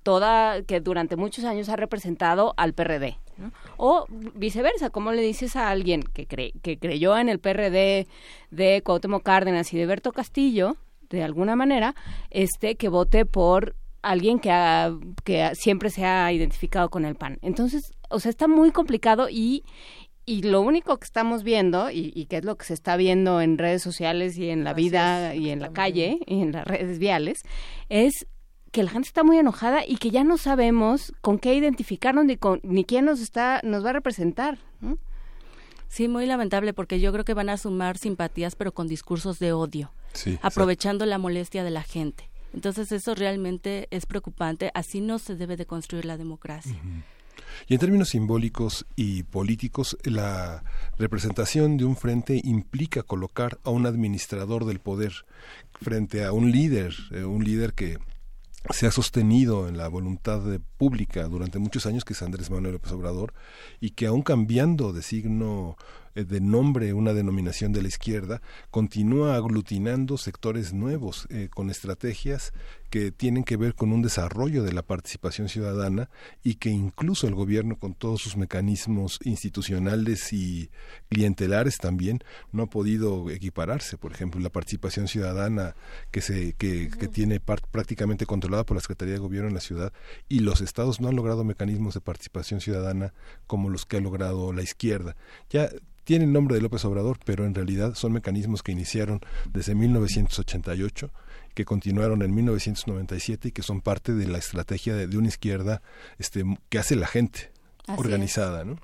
toda 0.03 0.63
que 0.63 0.81
durante 0.81 1.17
muchos 1.17 1.45
años 1.45 1.69
ha 1.69 1.77
representado 1.77 2.55
al 2.57 2.73
PRD? 2.75 3.19
O 3.77 4.07
viceversa, 4.35 4.91
¿cómo 4.91 5.13
le 5.13 5.23
dices 5.23 5.57
a 5.57 5.71
alguien 5.71 6.03
que, 6.03 6.27
que 6.27 6.79
creyó 6.79 7.17
en 7.19 7.29
el 7.29 7.39
PRD 7.39 8.07
de 8.51 8.83
Cuauhtémoc 8.83 9.23
Cárdenas 9.23 9.73
y 9.73 9.79
de 9.79 9.87
Berto 9.87 10.13
Castillo, 10.13 10.77
de 11.09 11.23
alguna 11.23 11.57
manera, 11.57 11.95
este 12.31 12.77
que 12.77 12.89
vote 12.89 13.27
por 13.27 13.77
alguien 14.03 14.39
que, 14.39 14.51
que 15.25 15.51
siempre 15.55 15.91
se 15.91 16.05
ha 16.05 16.33
identificado 16.33 16.89
con 16.91 17.05
el 17.05 17.17
PAN? 17.17 17.39
Entonces, 17.43 17.93
o 18.09 18.21
sea, 18.21 18.31
está 18.31 18.49
muy 18.49 18.71
complicado 18.71 19.29
y, 19.31 19.65
y 20.31 20.43
lo 20.43 20.61
único 20.61 20.97
que 20.99 21.05
estamos 21.05 21.43
viendo, 21.43 21.91
y, 21.91 22.27
que 22.27 22.37
es 22.37 22.45
lo 22.45 22.57
que 22.57 22.65
se 22.65 22.75
está 22.75 22.97
viendo 22.97 23.41
en 23.41 23.59
redes 23.59 23.83
sociales 23.83 24.39
y 24.39 24.51
en 24.51 24.63
la 24.63 24.75
vida 24.75 25.35
y 25.35 25.51
en 25.51 25.61
la 25.61 25.73
calle 25.73 26.21
y 26.27 26.43
en 26.43 26.53
las 26.53 26.65
redes 26.67 27.01
viales, 27.01 27.43
es 27.89 28.27
que 28.71 28.83
la 28.83 28.91
gente 28.91 29.09
está 29.09 29.25
muy 29.25 29.39
enojada 29.39 29.85
y 29.87 29.97
que 29.97 30.11
ya 30.11 30.25
no 30.25 30.39
sabemos 30.39 31.13
con 31.21 31.39
qué 31.39 31.55
identificarnos 31.55 32.25
ni 32.25 32.37
con 32.37 32.61
ni 32.63 32.85
quién 32.85 33.05
nos 33.05 33.21
está 33.21 33.61
nos 33.65 33.85
va 33.85 33.91
a 33.91 33.95
representar 33.95 34.59
sí 35.89 36.07
muy 36.07 36.27
lamentable 36.27 36.73
porque 36.73 37.01
yo 37.01 37.13
creo 37.13 37.25
que 37.25 37.35
van 37.35 37.49
a 37.49 37.57
sumar 37.57 37.99
simpatías 37.99 38.55
pero 38.55 38.73
con 38.73 38.87
discursos 38.87 39.39
de 39.39 39.53
odio 39.53 39.91
aprovechando 40.43 41.07
la 41.07 41.19
molestia 41.19 41.65
de 41.65 41.71
la 41.71 41.83
gente. 41.83 42.29
Entonces 42.53 42.91
eso 42.93 43.15
realmente 43.15 43.87
es 43.91 44.07
preocupante. 44.07 44.71
Así 44.75 45.01
no 45.01 45.19
se 45.19 45.37
debe 45.37 45.57
de 45.57 45.67
construir 45.67 46.05
la 46.05 46.17
democracia. 46.17 46.75
Y 47.69 47.75
en 47.75 47.81
términos 47.81 48.11
simbólicos 48.11 48.87
y 48.97 49.23
políticos, 49.25 49.97
la 50.05 50.63
representación 50.99 51.77
de 51.77 51.85
un 51.85 51.97
frente 51.97 52.41
implica 52.43 53.03
colocar 53.03 53.59
a 53.65 53.71
un 53.71 53.87
administrador 53.87 54.65
del 54.65 54.81
poder 54.81 55.13
frente 55.81 56.25
a 56.25 56.33
un 56.33 56.51
líder, 56.51 56.95
eh, 57.13 57.25
un 57.25 57.45
líder 57.45 57.75
que 57.75 57.99
se 58.69 58.87
ha 58.87 58.91
sostenido 58.91 59.69
en 59.69 59.79
la 59.79 59.89
voluntad 59.89 60.43
pública 60.77 61.27
durante 61.29 61.59
muchos 61.59 61.87
años, 61.87 62.05
que 62.05 62.13
es 62.13 62.23
Andrés 62.23 62.51
Manuel 62.51 62.75
López 62.75 62.93
Obrador, 62.93 63.33
y 63.81 63.91
que 63.91 64.07
aún 64.07 64.23
cambiando 64.23 64.93
de 64.93 65.03
signo 65.03 65.77
eh, 66.15 66.25
de 66.25 66.41
nombre 66.41 66.93
una 66.93 67.15
denominación 67.15 67.73
de 67.73 67.83
la 67.83 67.89
izquierda, 67.89 68.43
continúa 68.71 69.37
aglutinando 69.37 70.19
sectores 70.19 70.73
nuevos 70.73 71.27
eh, 71.31 71.49
con 71.51 71.71
estrategias 71.71 72.53
que 72.91 73.13
tienen 73.13 73.45
que 73.45 73.57
ver 73.57 73.75
con 73.75 73.93
un 73.93 74.03
desarrollo 74.03 74.65
de 74.65 74.73
la 74.73 74.83
participación 74.83 75.49
ciudadana 75.49 76.11
y 76.43 76.57
que 76.57 76.71
incluso 76.71 77.29
el 77.29 77.35
gobierno 77.35 77.79
con 77.79 77.95
todos 77.95 78.21
sus 78.21 78.37
mecanismos 78.37 79.21
institucionales 79.25 80.33
y 80.33 80.71
clientelares 81.09 81.79
también 81.79 82.19
no 82.53 82.65
ha 82.65 82.67
podido 82.67 83.31
equipararse. 83.31 83.97
Por 83.97 84.13
ejemplo, 84.13 84.41
la 84.41 84.51
participación 84.51 85.09
ciudadana 85.09 85.77
que 86.11 86.21
se 86.21 86.53
que, 86.55 86.91
que 86.91 87.09
tiene 87.09 87.41
prácticamente 87.41 88.27
controlada 88.27 88.67
por 88.67 88.77
la 88.77 88.81
Secretaría 88.81 89.15
de 89.15 89.21
Gobierno 89.21 89.49
en 89.49 89.55
la 89.55 89.61
ciudad 89.61 89.93
y 90.29 90.41
los 90.41 90.61
estados 90.61 91.01
no 91.01 91.09
han 91.09 91.17
logrado 91.17 91.45
mecanismos 91.45 91.95
de 91.95 92.01
participación 92.01 92.61
ciudadana 92.61 93.15
como 93.47 93.71
los 93.71 93.87
que 93.87 93.99
ha 93.99 94.01
logrado 94.01 94.53
la 94.53 94.63
izquierda. 94.63 95.17
Ya 95.49 95.71
tiene 96.05 96.25
el 96.25 96.33
nombre 96.33 96.57
de 96.57 96.63
López 96.63 96.85
Obrador, 96.85 97.19
pero 97.25 97.47
en 97.47 97.55
realidad 97.55 97.95
son 97.95 98.13
mecanismos 98.13 98.65
que 98.65 98.73
iniciaron 98.73 99.21
desde 99.53 99.77
1988 99.77 101.13
que 101.55 101.65
continuaron 101.65 102.23
en 102.23 102.35
1997 102.35 103.49
y 103.49 103.53
que 103.53 103.63
son 103.63 103.81
parte 103.81 104.15
de 104.15 104.27
la 104.27 104.39
estrategia 104.39 104.95
de, 104.95 105.17
una 105.17 105.29
izquierda 105.29 105.83
este, 106.19 106.45
que 106.69 106.79
hace 106.79 106.97
la 106.97 107.07
gente 107.07 107.53
organizada, 107.97 108.65
¿no? 108.65 108.79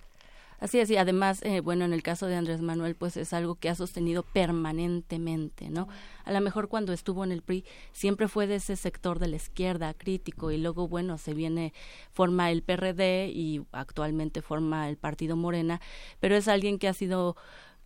Así 0.58 0.78
es, 0.78 0.90
y 0.90 0.96
además, 0.96 1.42
eh, 1.42 1.60
bueno, 1.60 1.84
en 1.84 1.92
el 1.92 2.02
caso 2.02 2.26
de 2.26 2.34
Andrés 2.34 2.62
Manuel, 2.62 2.94
pues 2.94 3.18
es 3.18 3.34
algo 3.34 3.56
que 3.56 3.68
ha 3.68 3.74
sostenido 3.74 4.22
permanentemente, 4.22 5.68
¿no? 5.68 5.86
A 6.24 6.32
lo 6.32 6.40
mejor 6.40 6.68
cuando 6.68 6.94
estuvo 6.94 7.24
en 7.24 7.32
el 7.32 7.42
PRI 7.42 7.64
siempre 7.92 8.26
fue 8.26 8.46
de 8.46 8.54
ese 8.54 8.74
sector 8.76 9.18
de 9.18 9.28
la 9.28 9.36
izquierda 9.36 9.92
crítico 9.92 10.50
y 10.50 10.56
luego, 10.56 10.88
bueno, 10.88 11.18
se 11.18 11.34
viene, 11.34 11.74
forma 12.10 12.50
el 12.50 12.62
PRD 12.62 13.28
y 13.28 13.66
actualmente 13.70 14.40
forma 14.40 14.88
el 14.88 14.96
Partido 14.96 15.36
Morena, 15.36 15.82
pero 16.20 16.36
es 16.36 16.48
alguien 16.48 16.78
que 16.78 16.88
ha 16.88 16.94
sido 16.94 17.36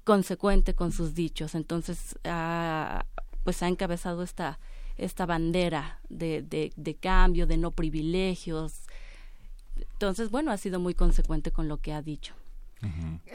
consecuente 0.04 0.74
con 0.74 0.92
sus 0.92 1.14
dichos, 1.14 1.56
entonces, 1.56 2.16
pues 3.44 3.62
ha 3.62 3.68
encabezado 3.68 4.22
esta, 4.22 4.58
esta 4.96 5.26
bandera 5.26 6.00
de, 6.08 6.42
de, 6.42 6.72
de 6.76 6.94
cambio, 6.94 7.46
de 7.46 7.56
no 7.56 7.70
privilegios. 7.70 8.82
Entonces, 9.76 10.30
bueno, 10.30 10.50
ha 10.52 10.56
sido 10.56 10.80
muy 10.80 10.94
consecuente 10.94 11.50
con 11.50 11.68
lo 11.68 11.78
que 11.78 11.92
ha 11.92 12.02
dicho. 12.02 12.34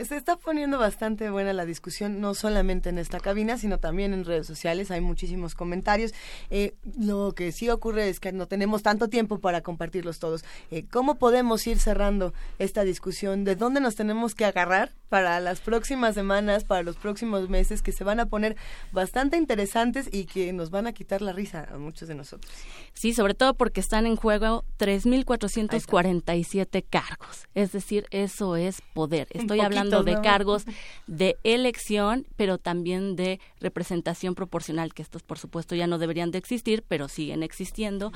Se 0.03 0.17
está 0.17 0.37
poniendo 0.37 0.79
bastante 0.79 1.29
buena 1.29 1.53
la 1.53 1.65
discusión, 1.65 2.19
no 2.19 2.33
solamente 2.33 2.89
en 2.89 2.97
esta 2.97 3.19
cabina, 3.19 3.57
sino 3.57 3.79
también 3.79 4.13
en 4.13 4.25
redes 4.25 4.47
sociales. 4.47 4.91
Hay 4.91 5.01
muchísimos 5.01 5.55
comentarios. 5.55 6.13
Eh, 6.49 6.75
lo 6.99 7.33
que 7.33 7.51
sí 7.51 7.69
ocurre 7.69 8.09
es 8.09 8.19
que 8.19 8.31
no 8.31 8.47
tenemos 8.47 8.83
tanto 8.83 9.07
tiempo 9.07 9.39
para 9.39 9.61
compartirlos 9.61 10.19
todos. 10.19 10.43
Eh, 10.71 10.85
¿Cómo 10.91 11.15
podemos 11.15 11.65
ir 11.67 11.79
cerrando 11.79 12.33
esta 12.59 12.83
discusión? 12.83 13.43
¿De 13.43 13.55
dónde 13.55 13.81
nos 13.81 13.95
tenemos 13.95 14.35
que 14.35 14.45
agarrar 14.45 14.91
para 15.09 15.39
las 15.39 15.61
próximas 15.61 16.15
semanas, 16.15 16.63
para 16.63 16.83
los 16.83 16.97
próximos 16.97 17.49
meses, 17.49 17.81
que 17.81 17.91
se 17.91 18.03
van 18.03 18.19
a 18.19 18.25
poner 18.25 18.55
bastante 18.91 19.37
interesantes 19.37 20.09
y 20.11 20.25
que 20.25 20.51
nos 20.53 20.71
van 20.71 20.87
a 20.87 20.93
quitar 20.93 21.21
la 21.21 21.33
risa 21.33 21.67
a 21.71 21.77
muchos 21.77 22.07
de 22.07 22.15
nosotros? 22.15 22.51
Sí, 22.93 23.13
sobre 23.13 23.35
todo 23.35 23.53
porque 23.53 23.79
están 23.79 24.07
en 24.07 24.15
juego 24.15 24.65
3.447 24.79 26.83
cargos. 26.89 27.47
Es 27.53 27.71
decir, 27.71 28.07
eso 28.09 28.55
es 28.55 28.81
poder 28.93 29.27
Estoy 29.35 29.59
hablando 29.59 30.03
de 30.03 30.19
cargos 30.21 30.65
de 31.07 31.37
elección, 31.43 32.25
pero 32.35 32.57
también 32.57 33.15
de 33.15 33.39
representación 33.59 34.35
proporcional, 34.35 34.93
que 34.93 35.01
estos 35.01 35.23
por 35.23 35.37
supuesto 35.37 35.75
ya 35.75 35.87
no 35.87 35.97
deberían 35.97 36.31
de 36.31 36.37
existir, 36.37 36.83
pero 36.87 37.07
siguen 37.07 37.43
existiendo. 37.43 38.11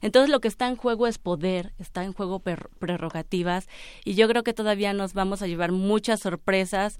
Entonces 0.00 0.30
lo 0.30 0.40
que 0.40 0.48
está 0.48 0.68
en 0.68 0.76
juego 0.76 1.06
es 1.06 1.18
poder, 1.18 1.72
está 1.78 2.04
en 2.04 2.12
juego 2.12 2.40
prerrogativas 2.40 3.68
y 4.04 4.14
yo 4.14 4.28
creo 4.28 4.42
que 4.42 4.52
todavía 4.52 4.92
nos 4.92 5.14
vamos 5.14 5.42
a 5.42 5.46
llevar 5.46 5.72
muchas 5.72 6.20
sorpresas 6.20 6.98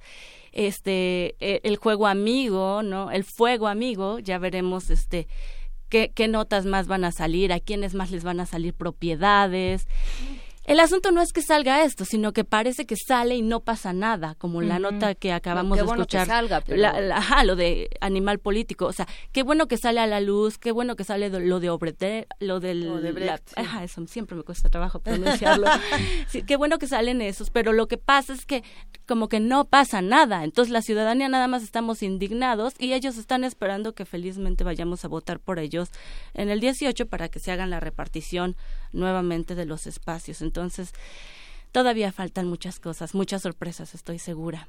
este 0.52 1.34
e, 1.40 1.60
el 1.64 1.76
juego 1.76 2.06
amigo, 2.06 2.82
¿no? 2.82 3.10
El 3.10 3.24
fuego 3.24 3.68
amigo, 3.68 4.18
ya 4.18 4.38
veremos 4.38 4.90
este 4.90 5.26
qué, 5.88 6.12
qué 6.14 6.28
notas 6.28 6.64
más 6.64 6.86
van 6.86 7.04
a 7.04 7.12
salir, 7.12 7.52
a 7.52 7.60
quiénes 7.60 7.94
más 7.94 8.10
les 8.10 8.24
van 8.24 8.40
a 8.40 8.46
salir 8.46 8.74
propiedades. 8.74 9.86
El 10.64 10.78
asunto 10.78 11.10
no 11.10 11.20
es 11.20 11.32
que 11.32 11.42
salga 11.42 11.82
esto, 11.82 12.04
sino 12.04 12.32
que 12.32 12.44
parece 12.44 12.86
que 12.86 12.94
sale 12.96 13.34
y 13.34 13.42
no 13.42 13.60
pasa 13.60 13.92
nada, 13.92 14.36
como 14.36 14.62
la 14.62 14.78
nota 14.78 15.14
que 15.14 15.32
acabamos 15.32 15.76
de 15.76 15.84
escuchar. 15.84 16.26
salga, 16.26 16.62
ajá, 17.14 17.44
lo 17.44 17.56
de 17.56 17.90
animal 18.00 18.38
político. 18.38 18.86
O 18.86 18.92
sea, 18.92 19.08
qué 19.32 19.42
bueno 19.42 19.66
que 19.66 19.76
sale 19.76 20.00
a 20.00 20.06
la 20.06 20.20
luz, 20.20 20.58
qué 20.58 20.70
bueno 20.70 20.94
que 20.94 21.04
sale 21.04 21.30
lo 21.30 21.58
de 21.58 21.70
Obrete, 21.70 22.28
lo 22.38 22.60
del... 22.60 22.88
ajá, 23.56 23.82
eso 23.84 24.06
siempre 24.06 24.36
me 24.36 24.44
cuesta 24.44 24.68
trabajo 24.68 25.00
pronunciarlo. 25.00 25.66
qué 26.46 26.56
bueno 26.56 26.78
que 26.78 26.86
salen 26.86 27.22
esos, 27.22 27.50
pero 27.50 27.72
lo 27.72 27.88
que 27.88 27.98
pasa 27.98 28.32
es 28.32 28.46
que 28.46 28.62
como 29.06 29.28
que 29.28 29.40
no 29.40 29.64
pasa 29.64 30.00
nada. 30.00 30.44
Entonces 30.44 30.72
la 30.72 30.82
ciudadanía 30.82 31.28
nada 31.28 31.48
más 31.48 31.62
estamos 31.62 32.02
indignados 32.02 32.74
y 32.78 32.92
ellos 32.92 33.18
están 33.18 33.44
esperando 33.44 33.94
que 33.94 34.04
felizmente 34.04 34.64
vayamos 34.64 35.04
a 35.04 35.08
votar 35.08 35.40
por 35.40 35.58
ellos 35.58 35.90
en 36.34 36.50
el 36.50 36.60
18 36.60 37.06
para 37.06 37.28
que 37.28 37.40
se 37.40 37.50
hagan 37.50 37.70
la 37.70 37.80
repartición 37.80 38.56
nuevamente 38.92 39.54
de 39.54 39.64
los 39.64 39.86
espacios. 39.86 40.40
Entonces, 40.42 40.52
todavía 41.72 42.12
faltan 42.12 42.46
muchas 42.46 42.78
cosas, 42.78 43.14
muchas 43.14 43.42
sorpresas, 43.42 43.94
estoy 43.94 44.18
segura. 44.18 44.68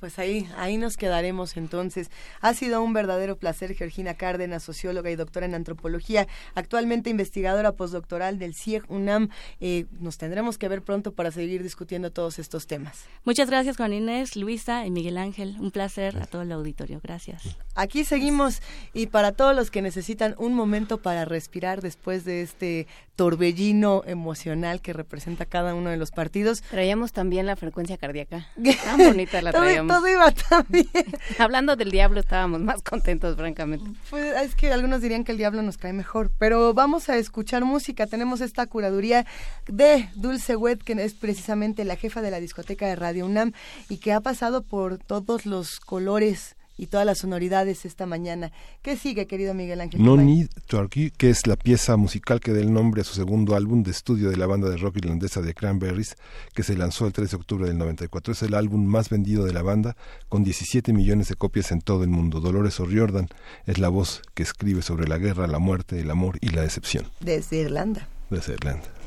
Pues 0.00 0.20
ahí, 0.20 0.48
ahí 0.56 0.76
nos 0.76 0.96
quedaremos 0.96 1.56
entonces. 1.56 2.08
Ha 2.40 2.54
sido 2.54 2.80
un 2.82 2.92
verdadero 2.92 3.36
placer, 3.36 3.74
Georgina 3.74 4.14
Cárdenas, 4.14 4.62
socióloga 4.62 5.10
y 5.10 5.16
doctora 5.16 5.46
en 5.46 5.56
antropología, 5.56 6.28
actualmente 6.54 7.10
investigadora 7.10 7.72
postdoctoral 7.72 8.38
del 8.38 8.54
CIEG 8.54 8.88
UNAM. 8.88 9.28
Eh, 9.58 9.86
nos 9.98 10.16
tendremos 10.16 10.56
que 10.56 10.68
ver 10.68 10.82
pronto 10.82 11.14
para 11.14 11.32
seguir 11.32 11.64
discutiendo 11.64 12.12
todos 12.12 12.38
estos 12.38 12.68
temas. 12.68 13.06
Muchas 13.24 13.50
gracias, 13.50 13.76
Juan 13.76 13.92
Inés, 13.92 14.36
Luisa 14.36 14.86
y 14.86 14.92
Miguel 14.92 15.18
Ángel. 15.18 15.56
Un 15.58 15.72
placer 15.72 16.16
a 16.18 16.26
todo 16.26 16.42
el 16.42 16.52
auditorio. 16.52 17.00
Gracias. 17.02 17.42
Aquí 17.74 18.04
seguimos 18.04 18.62
y 18.94 19.08
para 19.08 19.32
todos 19.32 19.56
los 19.56 19.72
que 19.72 19.82
necesitan 19.82 20.36
un 20.38 20.54
momento 20.54 20.98
para 20.98 21.24
respirar 21.24 21.80
después 21.80 22.24
de 22.24 22.42
este 22.42 22.86
torbellino 23.18 24.04
emocional 24.06 24.80
que 24.80 24.92
representa 24.92 25.44
cada 25.44 25.74
uno 25.74 25.90
de 25.90 25.96
los 25.96 26.12
partidos. 26.12 26.62
Traíamos 26.62 27.12
también 27.12 27.46
la 27.46 27.56
frecuencia 27.56 27.96
cardíaca. 27.96 28.46
Tan 28.84 28.96
bonita 28.96 29.42
la 29.42 29.50
traíamos 29.50 29.92
todo 29.92 30.06
iba 30.06 30.30
también. 30.30 30.86
Hablando 31.38 31.74
del 31.74 31.90
diablo 31.90 32.20
estábamos 32.20 32.60
más 32.60 32.80
contentos, 32.80 33.34
francamente. 33.34 33.90
Pues 34.08 34.36
es 34.40 34.54
que 34.54 34.72
algunos 34.72 35.02
dirían 35.02 35.24
que 35.24 35.32
el 35.32 35.38
diablo 35.38 35.62
nos 35.62 35.78
cae 35.78 35.92
mejor, 35.92 36.30
pero 36.38 36.74
vamos 36.74 37.08
a 37.08 37.16
escuchar 37.16 37.64
música. 37.64 38.06
Tenemos 38.06 38.40
esta 38.40 38.66
curaduría 38.66 39.26
de 39.66 40.08
Dulce 40.14 40.54
Wet, 40.54 40.84
que 40.84 40.92
es 40.92 41.14
precisamente 41.14 41.84
la 41.84 41.96
jefa 41.96 42.22
de 42.22 42.30
la 42.30 42.38
discoteca 42.38 42.86
de 42.86 42.94
Radio 42.94 43.26
UNAM 43.26 43.52
y 43.88 43.96
que 43.96 44.12
ha 44.12 44.20
pasado 44.20 44.62
por 44.62 44.96
todos 44.98 45.44
los 45.44 45.80
colores 45.80 46.54
y 46.78 46.86
todas 46.86 47.04
las 47.04 47.18
sonoridades 47.18 47.84
esta 47.84 48.06
mañana. 48.06 48.52
¿Qué 48.80 48.96
sigue, 48.96 49.26
querido 49.26 49.52
Miguel 49.52 49.80
Ángel? 49.80 50.02
No 50.02 50.16
Need 50.16 50.48
to 50.66 50.88
que 50.88 51.28
es 51.28 51.46
la 51.46 51.56
pieza 51.56 51.96
musical 51.96 52.40
que 52.40 52.52
da 52.52 52.60
el 52.60 52.72
nombre 52.72 53.02
a 53.02 53.04
su 53.04 53.14
segundo 53.14 53.56
álbum 53.56 53.82
de 53.82 53.90
estudio 53.90 54.30
de 54.30 54.36
la 54.36 54.46
banda 54.46 54.70
de 54.70 54.76
rock 54.76 54.98
irlandesa 54.98 55.42
de 55.42 55.52
Cranberries, 55.52 56.16
que 56.54 56.62
se 56.62 56.76
lanzó 56.76 57.06
el 57.06 57.12
3 57.12 57.30
de 57.30 57.36
octubre 57.36 57.66
del 57.66 57.76
94. 57.76 58.32
Es 58.32 58.42
el 58.42 58.54
álbum 58.54 58.86
más 58.86 59.10
vendido 59.10 59.44
de 59.44 59.52
la 59.52 59.62
banda, 59.62 59.96
con 60.28 60.44
17 60.44 60.92
millones 60.92 61.28
de 61.28 61.34
copias 61.34 61.72
en 61.72 61.80
todo 61.80 62.04
el 62.04 62.10
mundo. 62.10 62.40
Dolores 62.40 62.78
O'Riordan 62.80 63.28
es 63.66 63.78
la 63.78 63.88
voz 63.88 64.22
que 64.34 64.44
escribe 64.44 64.82
sobre 64.82 65.08
la 65.08 65.18
guerra, 65.18 65.48
la 65.48 65.58
muerte, 65.58 66.00
el 66.00 66.10
amor 66.10 66.38
y 66.40 66.50
la 66.50 66.62
decepción. 66.62 67.06
Desde 67.20 67.58
Irlanda. 67.58 68.08
Desde 68.30 68.54
Irlanda. 68.54 68.97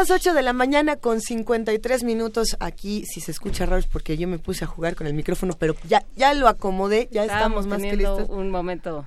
Las 0.00 0.10
8 0.10 0.32
de 0.32 0.40
la 0.40 0.54
mañana 0.54 0.96
con 0.96 1.20
53 1.20 2.04
minutos 2.04 2.56
aquí. 2.58 3.04
Si 3.04 3.20
se 3.20 3.32
escucha 3.32 3.66
raro 3.66 3.78
es 3.78 3.86
porque 3.86 4.16
yo 4.16 4.26
me 4.28 4.38
puse 4.38 4.64
a 4.64 4.66
jugar 4.66 4.94
con 4.94 5.06
el 5.06 5.12
micrófono, 5.12 5.52
pero 5.58 5.74
ya, 5.86 6.06
ya 6.16 6.32
lo 6.32 6.48
acomodé, 6.48 7.10
ya 7.12 7.24
estamos 7.24 7.66
más 7.66 7.82
que 7.82 7.96
listos. 7.96 8.30
un 8.30 8.48
momento 8.48 9.06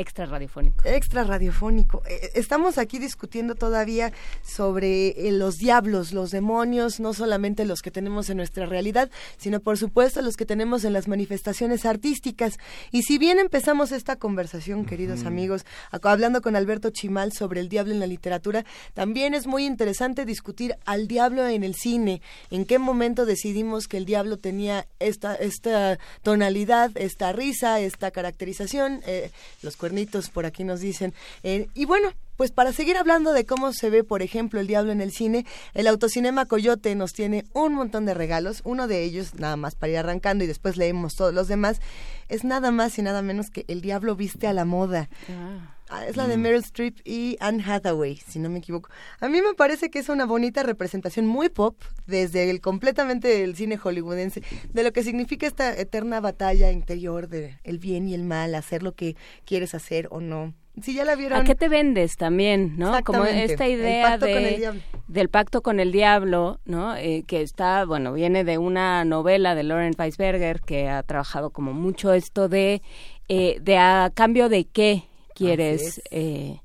Extra 0.00 0.24
radiofónico. 0.24 0.88
Extra 0.88 1.24
radiofónico. 1.24 2.02
Eh, 2.08 2.20
eh, 2.22 2.30
estamos 2.36 2.78
aquí 2.78 2.98
discutiendo 2.98 3.54
todavía 3.54 4.14
sobre 4.42 5.08
eh, 5.08 5.30
los 5.30 5.58
diablos, 5.58 6.14
los 6.14 6.30
demonios, 6.30 7.00
no 7.00 7.12
solamente 7.12 7.66
los 7.66 7.82
que 7.82 7.90
tenemos 7.90 8.30
en 8.30 8.38
nuestra 8.38 8.64
realidad, 8.64 9.10
sino 9.36 9.60
por 9.60 9.76
supuesto 9.76 10.22
los 10.22 10.38
que 10.38 10.46
tenemos 10.46 10.84
en 10.84 10.94
las 10.94 11.06
manifestaciones 11.06 11.84
artísticas. 11.84 12.56
Y 12.90 13.02
si 13.02 13.18
bien 13.18 13.38
empezamos 13.38 13.92
esta 13.92 14.16
conversación, 14.16 14.86
queridos 14.86 15.26
amigos, 15.26 15.66
hablando 15.90 16.40
con 16.40 16.56
Alberto 16.56 16.88
Chimal 16.88 17.32
sobre 17.34 17.60
el 17.60 17.68
diablo 17.68 17.92
en 17.92 18.00
la 18.00 18.06
literatura, 18.06 18.64
también 18.94 19.34
es 19.34 19.46
muy 19.46 19.66
interesante 19.66 20.24
discutir 20.24 20.76
al 20.86 21.08
diablo 21.08 21.46
en 21.46 21.62
el 21.62 21.74
cine. 21.74 22.22
¿En 22.50 22.64
qué 22.64 22.78
momento 22.78 23.26
decidimos 23.26 23.86
que 23.86 23.98
el 23.98 24.06
diablo 24.06 24.38
tenía 24.38 24.86
esta, 24.98 25.34
esta 25.34 25.98
tonalidad, 26.22 26.90
esta 26.94 27.32
risa, 27.32 27.80
esta 27.80 28.10
caracterización? 28.10 29.02
los 29.62 29.76
por 30.30 30.46
aquí 30.46 30.64
nos 30.64 30.80
dicen. 30.80 31.14
Eh, 31.42 31.68
y 31.74 31.84
bueno, 31.84 32.12
pues 32.36 32.52
para 32.52 32.72
seguir 32.72 32.96
hablando 32.96 33.32
de 33.32 33.44
cómo 33.44 33.72
se 33.72 33.90
ve, 33.90 34.02
por 34.02 34.22
ejemplo, 34.22 34.60
el 34.60 34.66
diablo 34.66 34.92
en 34.92 35.00
el 35.00 35.12
cine, 35.12 35.44
el 35.74 35.86
Autocinema 35.86 36.46
Coyote 36.46 36.94
nos 36.94 37.12
tiene 37.12 37.44
un 37.52 37.74
montón 37.74 38.06
de 38.06 38.14
regalos. 38.14 38.62
Uno 38.64 38.88
de 38.88 39.02
ellos, 39.02 39.34
nada 39.34 39.56
más 39.56 39.74
para 39.74 39.92
ir 39.92 39.98
arrancando 39.98 40.44
y 40.44 40.46
después 40.46 40.76
leemos 40.76 41.16
todos 41.16 41.34
los 41.34 41.48
demás, 41.48 41.80
es 42.28 42.44
nada 42.44 42.70
más 42.70 42.98
y 42.98 43.02
nada 43.02 43.20
menos 43.20 43.50
que 43.50 43.64
El 43.68 43.82
Diablo 43.82 44.16
Viste 44.16 44.46
a 44.46 44.52
la 44.52 44.64
Moda. 44.64 45.10
Ah. 45.28 45.76
Ah, 45.92 46.06
es 46.06 46.16
la 46.16 46.28
de 46.28 46.36
mm. 46.36 46.40
Meryl 46.40 46.60
Streep 46.60 46.98
y 47.04 47.36
Anne 47.40 47.64
Hathaway, 47.66 48.16
si 48.16 48.38
no 48.38 48.48
me 48.48 48.60
equivoco. 48.60 48.90
A 49.18 49.28
mí 49.28 49.42
me 49.42 49.54
parece 49.54 49.90
que 49.90 49.98
es 49.98 50.08
una 50.08 50.24
bonita 50.24 50.62
representación 50.62 51.26
muy 51.26 51.48
pop 51.48 51.76
desde 52.06 52.48
el 52.48 52.60
completamente 52.60 53.42
el 53.42 53.56
cine 53.56 53.76
hollywoodense 53.76 54.42
de 54.72 54.82
lo 54.84 54.92
que 54.92 55.02
significa 55.02 55.48
esta 55.48 55.76
eterna 55.76 56.20
batalla 56.20 56.70
interior 56.70 57.28
de 57.28 57.58
el 57.64 57.78
bien 57.78 58.06
y 58.06 58.14
el 58.14 58.22
mal, 58.22 58.54
hacer 58.54 58.84
lo 58.84 58.92
que 58.92 59.16
quieres 59.44 59.74
hacer 59.74 60.06
o 60.12 60.20
no. 60.20 60.54
Si 60.80 60.94
ya 60.94 61.04
la 61.04 61.16
vieron. 61.16 61.40
¿A 61.40 61.44
qué 61.44 61.56
te 61.56 61.68
vendes 61.68 62.16
también, 62.16 62.78
no? 62.78 62.96
Como 63.04 63.24
esta 63.24 63.66
idea 63.66 64.16
de, 64.16 64.80
del 65.08 65.28
pacto 65.28 65.60
con 65.62 65.80
el 65.80 65.90
diablo, 65.90 66.60
¿no? 66.64 66.94
Eh, 66.96 67.24
que 67.26 67.42
está, 67.42 67.84
bueno, 67.84 68.12
viene 68.12 68.44
de 68.44 68.58
una 68.58 69.04
novela 69.04 69.56
de 69.56 69.64
Lauren 69.64 69.94
Weisberger 69.98 70.60
que 70.60 70.88
ha 70.88 71.02
trabajado 71.02 71.50
como 71.50 71.72
mucho 71.72 72.12
esto 72.12 72.48
de 72.48 72.80
eh, 73.28 73.58
de 73.60 73.78
a 73.78 74.10
cambio 74.14 74.48
de 74.48 74.64
qué 74.64 75.04
quieres, 75.34 76.02
eh, 76.10 76.60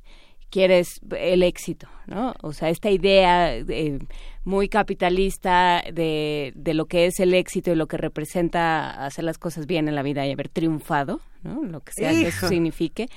quieres 0.50 1.00
el 1.18 1.44
éxito, 1.44 1.88
¿no? 2.08 2.34
O 2.42 2.54
sea, 2.54 2.70
esta 2.70 2.90
idea 2.90 3.56
eh, 3.58 4.00
muy 4.44 4.70
capitalista 4.70 5.84
de, 5.92 6.54
de, 6.56 6.74
lo 6.74 6.86
que 6.86 7.08
es 7.08 7.20
el 7.20 7.34
éxito 7.34 7.72
y 7.72 7.76
lo 7.76 7.88
que 7.88 7.98
representa 7.98 9.06
hacer 9.06 9.24
las 9.24 9.38
cosas 9.38 9.66
bien 9.66 9.88
en 9.88 9.96
la 9.96 10.04
vida 10.04 10.26
y 10.26 10.32
haber 10.32 10.50
triunfado, 10.50 11.22
¿no? 11.44 11.64
Lo 11.64 11.82
que 11.82 11.92
sea 11.94 12.12
que 12.12 12.28
eso 12.28 12.48
signifique. 12.48 13.08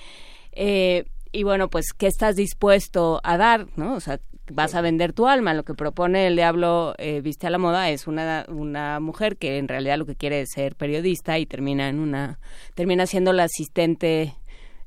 Eh, 0.52 1.04
y 1.30 1.42
bueno, 1.42 1.68
pues, 1.68 1.92
¿qué 1.92 2.06
estás 2.06 2.36
dispuesto 2.36 3.20
a 3.22 3.36
dar, 3.36 3.66
no? 3.76 3.94
O 3.94 4.00
sea, 4.00 4.18
vas 4.50 4.74
a 4.74 4.80
vender 4.80 5.12
tu 5.12 5.28
alma. 5.28 5.54
Lo 5.54 5.64
que 5.64 5.74
propone 5.74 6.26
el 6.26 6.36
diablo 6.36 6.94
eh, 6.98 7.20
viste 7.20 7.46
a 7.46 7.50
la 7.50 7.58
moda 7.58 7.90
es 7.90 8.06
una, 8.06 8.46
una 8.48 9.00
mujer 9.00 9.36
que 9.36 9.58
en 9.58 9.68
realidad 9.68 9.98
lo 9.98 10.06
que 10.06 10.16
quiere 10.16 10.40
es 10.40 10.50
ser 10.54 10.74
periodista 10.74 11.38
y 11.38 11.46
termina 11.46 11.88
en 11.88 11.98
una, 11.98 12.38
termina 12.74 13.06
siendo 13.06 13.32
la 13.32 13.44
asistente 13.44 14.34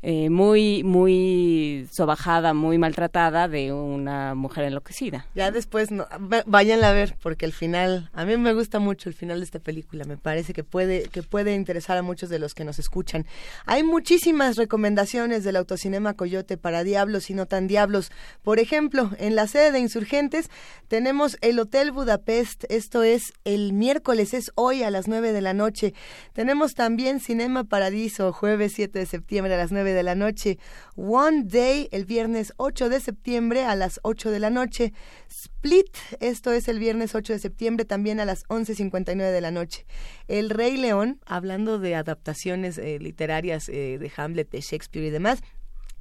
eh, 0.04 0.30
muy, 0.30 0.84
muy 0.84 1.88
sobajada, 1.92 2.54
muy 2.54 2.78
maltratada 2.80 3.48
de 3.48 3.72
una 3.72 4.34
mujer 4.34 4.66
enloquecida. 4.66 5.28
Ya 5.36 5.52
después, 5.52 5.92
no, 5.92 6.08
váyanla 6.48 6.90
a 6.90 6.94
ver, 6.94 7.16
porque 7.22 7.46
el 7.46 7.54
final, 7.54 8.10
a 8.14 8.26
mí 8.26 8.36
me 8.38 8.54
gusta 8.54 8.80
mucho 8.80 9.10
el 9.10 9.16
final 9.16 9.40
de 9.40 9.46
esta 9.46 9.60
película, 9.60 10.06
me 10.06 10.18
parece 10.18 10.54
que 10.54 10.64
puede, 10.64 11.04
que 11.10 11.22
puede 11.22 11.54
interesar 11.54 11.98
a 11.98 12.02
muchos 12.02 12.30
de 12.30 12.40
los 12.40 12.56
que 12.56 12.66
nos 12.66 12.80
escuchan. 12.80 13.26
Hay 13.66 13.84
muchísimas 13.84 14.56
recomendaciones 14.58 15.44
del 15.44 15.56
Autocinema 15.56 16.16
Coyote 16.16 16.58
para 16.58 16.84
diablos 16.84 17.30
y 17.30 17.36
no 17.36 17.46
tan 17.46 17.68
diablos. 17.68 18.12
Por 18.42 18.58
ejemplo, 18.58 19.12
en 19.20 19.36
la 19.36 19.46
sede 19.48 19.72
de 19.72 19.80
Insurgentes 19.80 20.50
tenemos 20.88 21.38
el 21.42 21.60
Hotel 21.60 21.92
Budapest, 21.92 22.64
esto 22.70 23.04
es 23.04 23.34
el 23.44 23.74
miércoles, 23.74 24.34
es 24.34 24.52
hoy 24.56 24.84
a 24.84 24.90
las 24.90 25.08
9 25.08 25.32
de 25.32 25.42
la 25.42 25.54
noche. 25.54 25.94
Tenemos 26.34 26.74
también 26.74 27.20
Cinema 27.20 27.66
Paradiso, 27.66 28.34
jueves 28.34 28.74
7 28.76 28.98
de 28.98 29.06
septiembre 29.06 29.54
a 29.54 29.58
las 29.58 29.72
9 29.72 29.91
de 29.94 30.04
la 30.04 30.16
noche. 30.16 30.58
One 30.96 31.44
Day 31.46 31.88
el 31.92 32.06
viernes 32.06 32.54
8 32.58 32.90
de 32.90 33.00
septiembre 33.00 33.64
a 33.64 33.76
las 33.76 34.00
8 34.04 34.32
de 34.32 34.40
la 34.40 34.50
noche. 34.50 34.94
Split, 35.30 35.96
esto 36.20 36.52
es 36.52 36.68
el 36.68 36.80
viernes 36.80 37.16
8 37.16 37.34
de 37.34 37.40
septiembre 37.40 37.86
también 37.86 38.20
a 38.20 38.26
las 38.26 38.44
11.59 38.46 39.32
de 39.32 39.42
la 39.42 39.52
noche. 39.52 39.86
El 40.28 40.50
Rey 40.50 40.78
León, 40.78 41.20
hablando 41.26 41.80
de 41.80 41.96
adaptaciones 41.96 42.78
eh, 42.78 43.00
literarias 43.00 43.70
eh, 43.70 43.98
de 44.00 44.12
Hamlet, 44.16 44.50
de 44.50 44.62
Shakespeare 44.62 45.08
y 45.08 45.10
demás, 45.10 45.42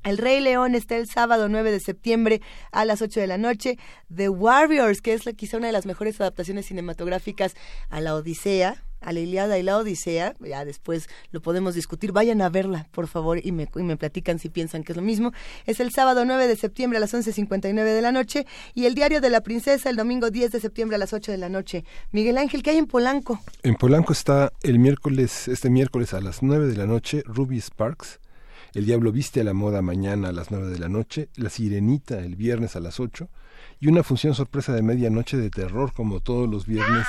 el 0.03 0.17
Rey 0.17 0.41
León 0.41 0.75
está 0.75 0.97
el 0.97 1.07
sábado 1.09 1.51
9 1.51 1.71
de 1.71 1.81
septiembre 1.81 2.41
a 2.73 2.87
las 2.87 3.03
8 3.03 3.21
de 3.21 3.27
la 3.27 3.37
noche. 3.37 3.79
The 4.15 4.31
Warriors, 4.31 5.03
que 5.03 5.13
es 5.13 5.23
quizá 5.37 5.59
una 5.59 5.67
de 5.67 5.75
las 5.75 5.85
mejores 5.85 6.19
adaptaciones 6.21 6.67
cinematográficas 6.67 7.55
a 7.91 8.01
la 8.01 8.15
Odisea, 8.15 8.83
a 9.01 9.13
la 9.13 9.21
Iliada 9.21 9.59
y 9.59 9.63
la 9.63 9.79
Odisea, 9.79 10.35
ya 10.41 10.65
después 10.65 11.09
lo 11.33 11.41
podemos 11.41 11.75
discutir, 11.75 12.13
vayan 12.13 12.43
a 12.43 12.49
verla, 12.49 12.87
por 12.93 13.07
favor, 13.07 13.41
y 13.43 13.53
me, 13.53 13.69
y 13.75 13.83
me 13.83 13.97
platican 13.97 14.39
si 14.39 14.49
piensan 14.49 14.85
que 14.85 14.93
es 14.93 14.97
lo 14.97 15.03
mismo. 15.03 15.33
Es 15.67 15.81
el 15.81 15.91
sábado 15.93 16.25
9 16.25 16.47
de 16.47 16.57
septiembre 16.57 16.99
a 16.99 17.01
las 17.01 17.15
11.59 17.15 17.75
de 17.75 18.03
la 18.03 18.13
noche 18.13 18.47
y 18.75 18.87
el 18.87 18.95
Diario 18.95 19.21
de 19.21 19.31
la 19.31 19.41
Princesa 19.41 19.91
el 19.91 19.97
domingo 19.97 20.31
10 20.31 20.53
de 20.53 20.61
septiembre 20.61 20.97
a 20.97 20.99
las 20.99 21.13
8 21.13 21.33
de 21.33 21.39
la 21.39 21.49
noche. 21.49 21.85
Miguel 22.13 22.39
Ángel, 22.39 22.63
¿qué 22.63 22.71
hay 22.71 22.79
en 22.79 22.87
Polanco? 22.87 23.41
En 23.63 23.75
Polanco 23.75 24.13
está 24.13 24.53
el 24.63 24.79
miércoles, 24.79 25.49
este 25.49 25.71
miércoles 25.71 26.15
a 26.15 26.21
las 26.21 26.43
9 26.43 26.67
de 26.67 26.77
la 26.77 26.87
noche, 26.87 27.23
Ruby 27.27 27.61
Sparks. 27.61 28.21
El 28.75 28.87
Diablo 28.87 29.11
Viste 29.11 29.41
a 29.41 29.45
la 29.45 29.53
Moda 29.53 29.83
mañana 29.83 30.29
a 30.29 30.33
las 30.33 30.51
9 30.51 30.69
de 30.69 30.79
la 30.79 30.89
noche, 30.89 31.29
La 31.35 31.51
Sirenita 31.51 32.21
el 32.21 32.37
viernes 32.37 32.77
a 32.77 32.81
las 32.81 33.01
8 33.01 33.29
y 33.81 33.89
una 33.89 34.03
función 34.03 34.35
sorpresa 34.35 34.75
de 34.75 34.83
medianoche 34.83 35.39
de 35.39 35.49
terror 35.51 35.93
como 35.93 36.21
todos 36.21 36.49
los 36.49 36.67
viernes. 36.67 37.07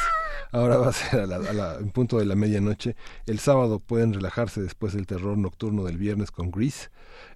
Ahora 0.54 0.78
va 0.78 0.90
a 0.90 0.94
ser 0.94 1.20
a 1.22 1.26
la, 1.28 1.80
punto 1.94 2.18
de 2.18 2.26
la 2.26 2.36
medianoche. 2.36 2.96
El 3.26 3.40
sábado 3.40 3.80
pueden 3.80 4.14
relajarse 4.14 4.62
después 4.62 4.94
del 4.94 5.06
terror 5.06 5.38
nocturno 5.38 5.84
del 5.84 5.98
viernes 5.98 6.32
con 6.32 6.50
Grease. 6.50 6.90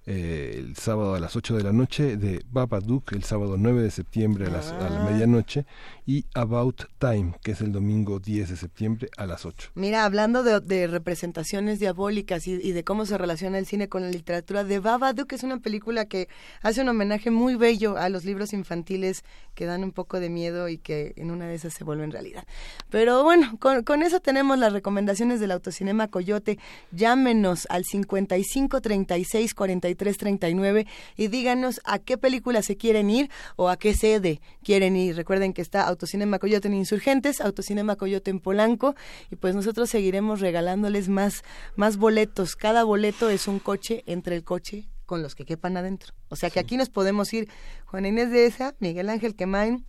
Eh, 0.08 0.54
el 0.58 0.76
sábado 0.76 1.16
a 1.16 1.18
las 1.18 1.34
8 1.34 1.56
de 1.56 1.64
la 1.64 1.72
noche, 1.72 2.16
de 2.16 2.40
Babadook 2.48 3.12
el 3.12 3.24
sábado 3.24 3.56
9 3.58 3.82
de 3.82 3.90
septiembre 3.90 4.46
a, 4.46 4.50
las, 4.50 4.70
a 4.70 4.88
la 4.88 5.04
ah. 5.04 5.10
medianoche, 5.10 5.66
y 6.06 6.24
About 6.32 6.84
Time, 7.00 7.32
que 7.42 7.50
es 7.50 7.60
el 7.60 7.72
domingo 7.72 8.20
10 8.20 8.50
de 8.50 8.56
septiembre 8.56 9.08
a 9.16 9.26
las 9.26 9.44
8. 9.44 9.72
Mira, 9.74 10.04
hablando 10.04 10.44
de, 10.44 10.86
representaciones 10.86 11.80
diabólicas 11.80 12.46
y, 12.46 12.70
de 12.70 12.84
cómo 12.84 13.04
se 13.04 13.18
relaciona 13.18 13.58
el 13.58 13.66
cine 13.66 13.88
con 13.88 14.02
la 14.02 14.10
literatura, 14.10 14.62
de 14.62 14.78
Babadook 14.78 15.32
es 15.32 15.42
una 15.42 15.58
película 15.58 16.04
que 16.04 16.28
hace 16.62 16.82
un 16.82 16.88
homenaje 16.88 17.32
muy 17.32 17.56
bello 17.56 17.96
a 17.96 18.08
los 18.08 18.24
libros 18.24 18.52
infantiles 18.52 19.24
que 19.56 19.66
dan 19.66 19.82
un 19.82 19.90
poco 19.90 20.20
de 20.20 20.30
miedo 20.30 20.68
y 20.68 20.78
que 20.78 21.14
en 21.16 21.32
una 21.32 21.46
de 21.48 21.56
esas 21.56 21.74
se 21.74 21.82
vuelven 21.82 22.12
realidad. 22.12 22.44
Pero 22.90 23.24
bueno, 23.24 23.58
con, 23.58 23.82
con 23.82 24.04
eso 24.04 24.20
tenemos 24.20 24.56
las 24.56 24.72
recomendaciones 24.72 25.40
del 25.40 25.50
Autocinema 25.50 26.06
Coyote. 26.06 26.60
Llámenos 26.92 27.66
al 27.70 27.84
55 27.84 28.80
36 28.80 29.54
43 29.54 29.95
339 29.96 30.86
y 31.16 31.28
díganos 31.28 31.80
a 31.84 31.98
qué 31.98 32.18
película 32.18 32.62
se 32.62 32.76
quieren 32.76 33.10
ir 33.10 33.30
o 33.56 33.68
a 33.68 33.76
qué 33.76 33.94
sede 33.94 34.40
quieren 34.62 34.96
ir. 34.96 35.16
Recuerden 35.16 35.52
que 35.52 35.62
está 35.62 35.86
Autocinema 35.86 36.38
Coyote 36.38 36.68
en 36.68 36.74
Insurgentes, 36.74 37.40
Autocinema 37.40 37.96
Coyote 37.96 38.30
en 38.30 38.40
Polanco 38.40 38.94
y 39.30 39.36
pues 39.36 39.54
nosotros 39.54 39.90
seguiremos 39.90 40.40
regalándoles 40.40 41.08
más, 41.08 41.42
más 41.76 41.96
boletos. 41.96 42.56
Cada 42.56 42.84
boleto 42.84 43.30
es 43.30 43.48
un 43.48 43.58
coche 43.58 44.02
entre 44.06 44.36
el 44.36 44.44
coche 44.44 44.88
con 45.06 45.22
los 45.22 45.34
que 45.34 45.44
quepan 45.44 45.76
adentro. 45.76 46.12
O 46.28 46.36
sea 46.36 46.50
que 46.50 46.60
aquí 46.60 46.76
nos 46.76 46.90
podemos 46.90 47.32
ir 47.32 47.48
Juan 47.86 48.06
Inés 48.06 48.30
de 48.30 48.46
esa, 48.46 48.74
Miguel 48.80 49.08
Ángel 49.08 49.34
Quemain, 49.34 49.86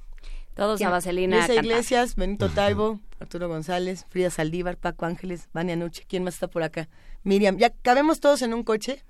todos 0.57 0.81
a 0.81 0.89
Vaselina. 0.89 1.37
Luisa 1.37 1.53
Iglesias, 1.53 2.15
Benito 2.15 2.49
Taibo, 2.49 2.99
Arturo 3.19 3.47
González, 3.47 4.07
Frida 4.09 4.31
Saldívar, 4.31 4.75
Paco 4.77 5.05
Ángeles, 5.05 5.49
Vania 5.53 5.75
Nuche. 5.75 6.03
¿Quién 6.07 6.23
más 6.23 6.33
está 6.33 6.47
por 6.47 6.63
acá? 6.63 6.89
Miriam. 7.23 7.57
¿Ya 7.57 7.69
cabemos 7.69 8.19
todos 8.19 8.41
en 8.41 8.55
un 8.55 8.63
coche? 8.63 9.03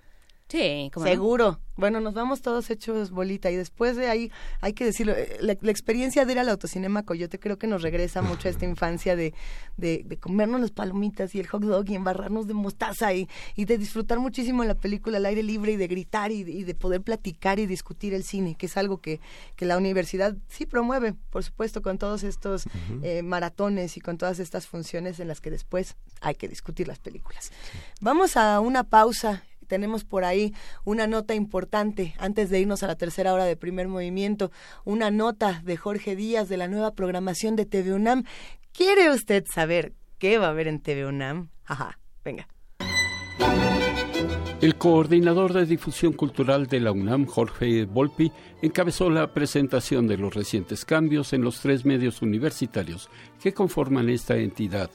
Sí, 0.49 0.89
seguro. 1.03 1.59
Bueno, 1.75 1.99
nos 1.99 2.13
vamos 2.13 2.41
todos 2.41 2.69
hechos 2.69 3.11
bolita 3.11 3.51
y 3.51 3.55
después 3.55 3.97
de 3.97 4.07
ahí, 4.07 4.31
hay 4.61 4.73
que 4.73 4.85
decirlo, 4.85 5.13
eh, 5.13 5.37
la, 5.41 5.51
experiencia 5.51 6.25
de 6.25 6.31
ir 6.31 6.39
al 6.39 6.49
autocinema 6.49 7.03
Coyote 7.03 7.37
creo 7.37 7.57
que 7.57 7.67
nos 7.67 7.81
regresa 7.83 8.21
mucho 8.21 8.47
a 8.47 8.51
esta 8.51 8.65
infancia 8.65 9.15
de, 9.15 9.33
de, 9.75 10.17
comernos 10.19 10.61
las 10.61 10.71
palomitas 10.71 11.35
y 11.35 11.39
el 11.39 11.47
hot 11.47 11.61
dog 11.61 11.87
y 11.89 11.95
embarrarnos 11.95 12.47
de 12.47 12.53
mostaza 12.53 13.13
y, 13.13 13.29
y 13.55 13.65
de 13.65 13.77
disfrutar 13.77 14.19
muchísimo 14.19 14.63
la 14.63 14.73
película 14.73 15.17
al 15.17 15.25
aire 15.25 15.43
libre 15.43 15.73
y 15.73 15.75
de 15.75 15.87
gritar 15.87 16.31
y, 16.31 16.43
de 16.43 16.73
poder 16.73 17.01
platicar 17.01 17.59
y 17.59 17.67
discutir 17.67 18.13
el 18.13 18.23
cine, 18.23 18.55
que 18.55 18.65
es 18.67 18.77
algo 18.77 18.99
que, 18.99 19.19
que 19.55 19.65
la 19.65 19.77
universidad 19.77 20.35
sí 20.47 20.65
promueve, 20.65 21.13
por 21.29 21.43
supuesto, 21.43 21.81
con 21.81 21.97
todos 21.97 22.23
estos 22.23 22.63
eh, 23.03 23.21
maratones 23.21 23.97
y 23.97 24.01
con 24.01 24.17
todas 24.17 24.39
estas 24.39 24.65
funciones 24.65 25.19
en 25.19 25.27
las 25.27 25.41
que 25.41 25.51
después 25.51 25.95
hay 26.21 26.35
que 26.35 26.47
discutir 26.47 26.87
las 26.87 26.99
películas. 26.99 27.51
Vamos 27.99 28.37
a 28.37 28.61
una 28.61 28.83
pausa 28.85 29.43
tenemos 29.67 30.03
por 30.03 30.25
ahí 30.25 30.53
una 30.85 31.07
nota 31.07 31.35
importante 31.35 32.15
antes 32.17 32.49
de 32.49 32.59
irnos 32.59 32.83
a 32.83 32.87
la 32.87 32.95
tercera 32.95 33.33
hora 33.33 33.45
de 33.45 33.55
primer 33.55 33.87
movimiento, 33.87 34.51
una 34.85 35.11
nota 35.11 35.61
de 35.63 35.77
Jorge 35.77 36.15
Díaz 36.15 36.49
de 36.49 36.57
la 36.57 36.67
nueva 36.67 36.93
programación 36.93 37.55
de 37.55 37.65
TV 37.65 37.93
UNAM. 37.93 38.23
¿Quiere 38.71 39.11
usted 39.11 39.45
saber 39.45 39.93
qué 40.17 40.37
va 40.37 40.47
a 40.47 40.49
haber 40.49 40.67
en 40.67 40.81
TV 40.81 41.05
UNAM? 41.05 41.49
Ajá, 41.65 41.99
venga. 42.23 42.47
El 44.59 44.75
coordinador 44.75 45.53
de 45.53 45.67
difusión 45.67 46.13
cultural 46.13 46.65
de 46.65 46.79
la 46.79 46.91
UNAM, 46.91 47.27
Jorge 47.27 47.85
Volpi, 47.85 48.31
encabezó 48.63 49.07
la 49.11 49.31
presentación 49.31 50.07
de 50.07 50.17
los 50.17 50.33
recientes 50.33 50.83
cambios 50.83 51.31
en 51.33 51.43
los 51.43 51.61
tres 51.61 51.85
medios 51.85 52.23
universitarios 52.23 53.07
que 53.39 53.53
conforman 53.53 54.09
esta 54.09 54.35
entidad 54.35 54.89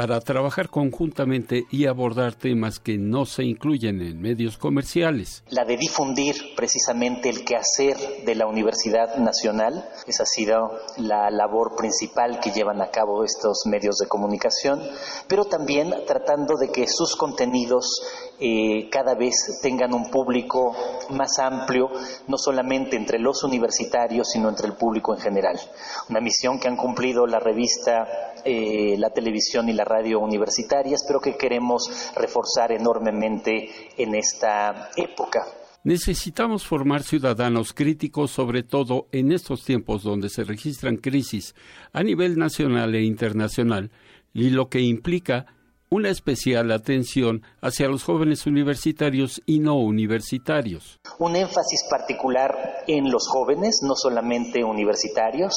para 0.00 0.18
trabajar 0.22 0.70
conjuntamente 0.70 1.66
y 1.70 1.84
abordar 1.84 2.34
temas 2.34 2.78
que 2.78 2.96
no 2.96 3.26
se 3.26 3.44
incluyen 3.44 4.00
en 4.00 4.18
medios 4.18 4.56
comerciales. 4.56 5.44
La 5.50 5.66
de 5.66 5.76
difundir 5.76 6.54
precisamente 6.56 7.28
el 7.28 7.44
quehacer 7.44 8.24
de 8.24 8.34
la 8.34 8.46
Universidad 8.46 9.16
Nacional, 9.16 9.86
esa 10.06 10.22
ha 10.22 10.26
sido 10.26 10.70
la 10.96 11.30
labor 11.30 11.76
principal 11.76 12.40
que 12.40 12.50
llevan 12.50 12.80
a 12.80 12.88
cabo 12.88 13.24
estos 13.24 13.66
medios 13.66 13.98
de 13.98 14.08
comunicación, 14.08 14.80
pero 15.28 15.44
también 15.44 15.92
tratando 16.06 16.54
de 16.56 16.72
que 16.72 16.86
sus 16.86 17.14
contenidos 17.14 18.00
eh, 18.42 18.88
cada 18.90 19.14
vez 19.14 19.60
tengan 19.60 19.92
un 19.92 20.10
público 20.10 20.74
más 21.10 21.38
amplio, 21.38 21.90
no 22.26 22.38
solamente 22.38 22.96
entre 22.96 23.18
los 23.18 23.44
universitarios, 23.44 24.30
sino 24.30 24.48
entre 24.48 24.66
el 24.66 24.76
público 24.76 25.14
en 25.14 25.20
general. 25.20 25.60
Una 26.08 26.22
misión 26.22 26.58
que 26.58 26.68
han 26.68 26.76
cumplido 26.76 27.26
la 27.26 27.38
revista, 27.38 28.29
eh, 28.44 28.96
la 28.98 29.10
televisión 29.10 29.68
y 29.68 29.72
la 29.72 29.84
radio 29.84 30.20
universitarias, 30.20 31.04
pero 31.06 31.20
que 31.20 31.36
queremos 31.36 32.12
reforzar 32.16 32.72
enormemente 32.72 33.68
en 33.96 34.14
esta 34.14 34.90
época. 34.96 35.46
Necesitamos 35.82 36.66
formar 36.66 37.02
ciudadanos 37.02 37.72
críticos, 37.72 38.30
sobre 38.30 38.62
todo 38.62 39.08
en 39.12 39.32
estos 39.32 39.64
tiempos 39.64 40.02
donde 40.02 40.28
se 40.28 40.44
registran 40.44 40.96
crisis 40.96 41.54
a 41.92 42.02
nivel 42.02 42.36
nacional 42.36 42.94
e 42.94 43.02
internacional, 43.02 43.90
y 44.34 44.50
lo 44.50 44.68
que 44.68 44.80
implica 44.80 45.46
una 45.92 46.08
especial 46.08 46.70
atención 46.70 47.42
hacia 47.60 47.88
los 47.88 48.04
jóvenes 48.04 48.46
universitarios 48.46 49.42
y 49.44 49.58
no 49.58 49.74
universitarios. 49.74 51.00
Un 51.18 51.34
énfasis 51.34 51.82
particular 51.90 52.84
en 52.86 53.10
los 53.10 53.26
jóvenes, 53.26 53.80
no 53.82 53.96
solamente 53.96 54.62
universitarios, 54.62 55.52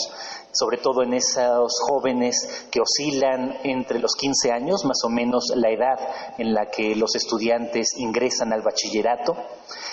sobre 0.51 0.77
todo 0.77 1.03
en 1.03 1.13
esos 1.13 1.79
jóvenes 1.87 2.67
que 2.71 2.81
oscilan 2.81 3.57
entre 3.63 3.99
los 3.99 4.15
15 4.15 4.51
años, 4.51 4.85
más 4.85 5.03
o 5.05 5.09
menos 5.09 5.53
la 5.55 5.69
edad 5.69 5.99
en 6.39 6.55
la 6.55 6.65
que 6.65 6.95
los 6.95 7.15
estudiantes 7.15 7.95
ingresan 7.97 8.53
al 8.53 8.63
bachillerato, 8.63 9.35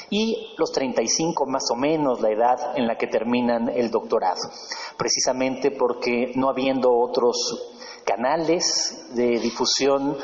y 0.08 0.54
los 0.56 0.72
35 0.72 1.46
más 1.46 1.64
o 1.70 1.76
menos 1.76 2.20
la 2.22 2.30
edad 2.30 2.78
en 2.78 2.86
la 2.86 2.96
que 2.96 3.08
terminan 3.08 3.68
el 3.68 3.90
doctorado, 3.90 4.40
precisamente 4.96 5.70
porque 5.70 6.32
no 6.34 6.48
habiendo 6.48 6.90
otros 6.90 7.76
canales 8.10 9.06
de 9.14 9.38
difusión 9.38 10.16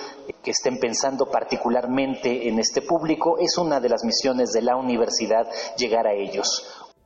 que 0.43 0.51
estén 0.51 0.79
pensando 0.79 1.27
particularmente 1.27 2.49
en 2.49 2.59
este 2.59 2.83
público. 2.83 3.39
Es 3.39 3.57
una 3.59 3.81
de 3.81 3.89
las 3.89 4.05
misiones 4.05 4.51
de 4.51 4.63
la 4.63 4.77
universidad 4.77 5.47
llegar 5.79 6.07
a 6.07 6.15
ellos. 6.15 6.47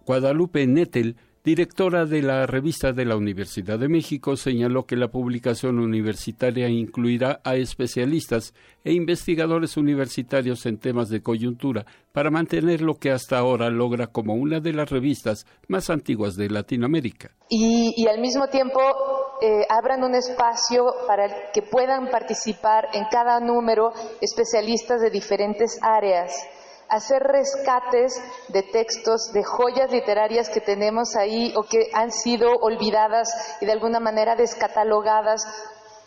Guadalupe 0.07 0.66
Nettel 0.66 1.16
directora 1.43 2.05
de 2.05 2.23
la 2.23 2.47
revista 2.47 2.93
de 2.93 3.07
la 3.07 3.17
Universidad 3.17 3.79
de 3.79 3.89
México, 3.89 4.37
señaló 4.37 4.85
que 4.85 4.97
la 4.97 5.09
publicación 5.09 5.79
universitaria 5.79 6.69
incluirá 6.69 7.41
a 7.45 7.57
especialistas 7.57 8.53
e 8.85 8.93
investigadores 8.93 9.77
universitarios 9.77 10.67
en 10.67 10.79
temas 10.79 11.09
de 11.09 11.23
coyuntura 11.23 11.87
para 12.12 12.31
mantener 12.31 12.83
lo 12.83 12.95
que 12.95 13.11
hasta 13.11 13.39
ahora 13.39 13.71
logra 13.71 14.09
como 14.09 14.35
una 14.35 14.61
de 14.61 14.73
las 14.73 14.91
revistas 14.91 15.47
más 15.69 15.89
antiguas 15.89 16.37
de 16.37 16.51
Latinoamérica. 16.51 17.31
Y, 17.49 18.07
al 18.07 18.21
mismo 18.21 18.49
tiempo 18.49 18.81
eh, 19.41 19.62
abran 19.69 20.05
un 20.05 20.15
espacio 20.15 20.85
para 21.07 21.53
que 21.53 21.62
puedan 21.62 22.11
participar 22.11 22.89
en 22.93 23.05
cada 23.11 23.41
número 23.41 23.93
especialistas 24.21 25.01
de 25.01 25.11
diferentes 25.11 25.79
áreas 25.83 26.33
hacer 26.91 27.23
rescates 27.23 28.21
de 28.49 28.62
textos, 28.62 29.33
de 29.33 29.43
joyas 29.43 29.91
literarias 29.91 30.51
que 30.51 30.61
tenemos 30.61 31.17
ahí 31.17 31.53
o 31.57 31.62
que 31.62 31.91
han 31.95 32.11
sido 32.11 32.51
olvidadas 32.61 33.31
y 33.61 33.67
de 33.67 33.73
alguna 33.73 34.01
manera 34.01 34.37
descatalogadas 34.37 35.43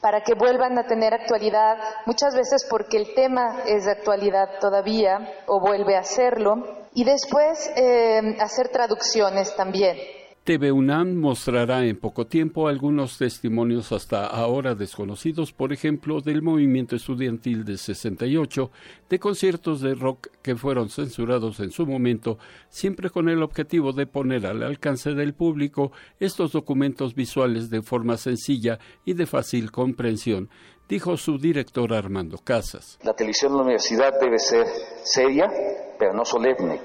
para 0.01 0.22
que 0.22 0.34
vuelvan 0.34 0.77
a 0.77 0.85
tener 0.85 1.14
actualidad, 1.14 1.77
muchas 2.05 2.35
veces 2.35 2.68
porque 2.69 2.97
el 2.97 3.14
tema 3.14 3.64
es 3.65 3.85
de 3.85 3.91
actualidad 3.91 4.60
todavía 4.60 5.18
o 5.47 5.61
vuelve 5.61 5.95
a 5.95 6.03
serlo, 6.03 6.84
y 6.93 7.03
después 7.05 7.72
eh, 7.76 8.35
hacer 8.39 8.69
traducciones 8.69 9.55
también. 9.55 9.97
TV 10.43 10.73
UNAM 10.73 11.15
mostrará 11.15 11.85
en 11.85 11.97
poco 11.97 12.27
tiempo 12.27 12.67
algunos 12.67 13.17
testimonios 13.17 13.93
hasta 13.93 14.25
ahora 14.25 14.75
desconocidos, 14.75 15.53
por 15.53 15.71
ejemplo, 15.71 16.19
del 16.19 16.41
movimiento 16.41 16.97
estudiantil 16.97 17.63
de 17.63 17.77
68, 17.77 18.69
de 19.09 19.19
conciertos 19.19 19.79
de 19.79 19.95
rock 19.95 20.27
que 20.41 20.57
fueron 20.57 20.89
censurados 20.89 21.61
en 21.61 21.71
su 21.71 21.87
momento, 21.87 22.39
siempre 22.67 23.09
con 23.09 23.29
el 23.29 23.41
objetivo 23.41 23.93
de 23.93 24.05
poner 24.05 24.45
al 24.45 24.63
alcance 24.63 25.13
del 25.13 25.33
público 25.33 25.93
estos 26.19 26.51
documentos 26.51 27.15
visuales 27.15 27.69
de 27.69 27.81
forma 27.81 28.17
sencilla 28.17 28.79
y 29.05 29.13
de 29.13 29.25
fácil 29.25 29.71
comprensión, 29.71 30.49
dijo 30.89 31.15
su 31.15 31.37
director 31.37 31.93
Armando 31.93 32.37
Casas. 32.37 32.99
La 33.03 33.13
televisión 33.13 33.53
de 33.53 33.59
la 33.59 33.63
universidad 33.63 34.19
debe 34.19 34.39
ser 34.39 34.67
seria, 35.05 35.49
pero 35.97 36.13
no 36.13 36.25
solemne. 36.25 36.81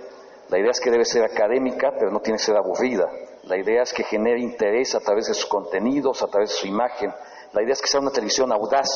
La 0.48 0.60
idea 0.60 0.70
es 0.70 0.78
que 0.78 0.92
debe 0.92 1.04
ser 1.04 1.24
académica, 1.24 1.92
pero 1.98 2.12
no 2.12 2.20
tiene 2.20 2.38
que 2.38 2.44
ser 2.44 2.56
aburrida 2.56 3.10
la 3.48 3.56
idea 3.56 3.82
es 3.82 3.92
que 3.94 4.04
genere 4.04 4.40
interés 4.40 4.94
a 4.94 5.00
través 5.00 5.26
de 5.26 5.34
sus 5.34 5.46
contenidos, 5.46 6.22
a 6.22 6.26
través 6.26 6.50
de 6.50 6.56
su 6.56 6.66
imagen. 6.66 7.10
La 7.52 7.62
idea 7.62 7.72
es 7.72 7.80
que 7.80 7.88
sea 7.88 8.00
una 8.00 8.10
televisión 8.10 8.52
audaz, 8.52 8.88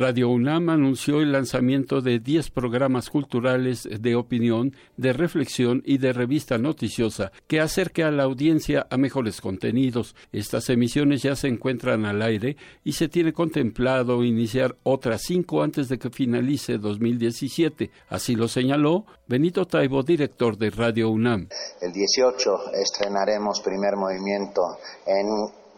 Radio 0.00 0.30
UNAM 0.30 0.70
anunció 0.70 1.20
el 1.20 1.30
lanzamiento 1.30 2.00
de 2.00 2.20
10 2.20 2.52
programas 2.52 3.10
culturales 3.10 3.86
de 3.86 4.16
opinión, 4.16 4.74
de 4.96 5.12
reflexión 5.12 5.82
y 5.84 5.98
de 5.98 6.14
revista 6.14 6.56
noticiosa 6.56 7.32
que 7.46 7.60
acerque 7.60 8.02
a 8.02 8.10
la 8.10 8.22
audiencia 8.22 8.86
a 8.88 8.96
mejores 8.96 9.42
contenidos. 9.42 10.16
Estas 10.32 10.70
emisiones 10.70 11.20
ya 11.22 11.36
se 11.36 11.48
encuentran 11.48 12.06
al 12.06 12.22
aire 12.22 12.56
y 12.82 12.94
se 12.94 13.08
tiene 13.08 13.34
contemplado 13.34 14.24
iniciar 14.24 14.74
otras 14.84 15.20
cinco 15.26 15.62
antes 15.62 15.90
de 15.90 15.98
que 15.98 16.08
finalice 16.08 16.78
2017. 16.78 17.90
Así 18.08 18.36
lo 18.36 18.48
señaló 18.48 19.04
Benito 19.26 19.66
Taibo, 19.66 20.02
director 20.02 20.56
de 20.56 20.70
Radio 20.70 21.10
UNAM. 21.10 21.48
El 21.82 21.92
18 21.92 22.72
estrenaremos 22.72 23.60
primer 23.60 23.96
movimiento 23.96 24.62
en 25.06 25.26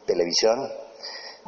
televisión 0.07 0.61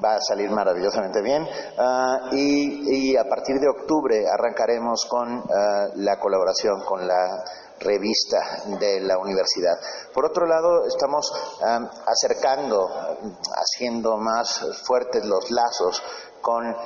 va 0.03 0.17
a 0.17 0.21
salir 0.21 0.51
maravillosamente 0.51 1.21
bien 1.23 1.47
ah, 1.79 2.29
y, 2.33 3.17
a 3.17 3.25
partir 3.25 3.61
de 3.61 3.69
octubre 3.69 4.25
arrancaremos 4.29 5.07
con 5.09 5.39
ah, 5.39 5.89
la 5.97 6.19
colaboración 6.19 6.83
con 6.85 7.07
la 7.07 7.45
revista 7.81 8.39
de 8.79 9.01
la 9.01 9.19
universidad. 9.19 9.75
Por 10.13 10.25
otro 10.25 10.47
lado, 10.47 10.87
estamos 10.87 11.31
ah, 11.63 11.91
acercando, 12.07 12.89
haciendo 13.57 14.17
más 14.17 14.65
fuertes 14.85 15.25
los 15.25 15.51
lazos 15.51 16.03
con, 16.41 16.77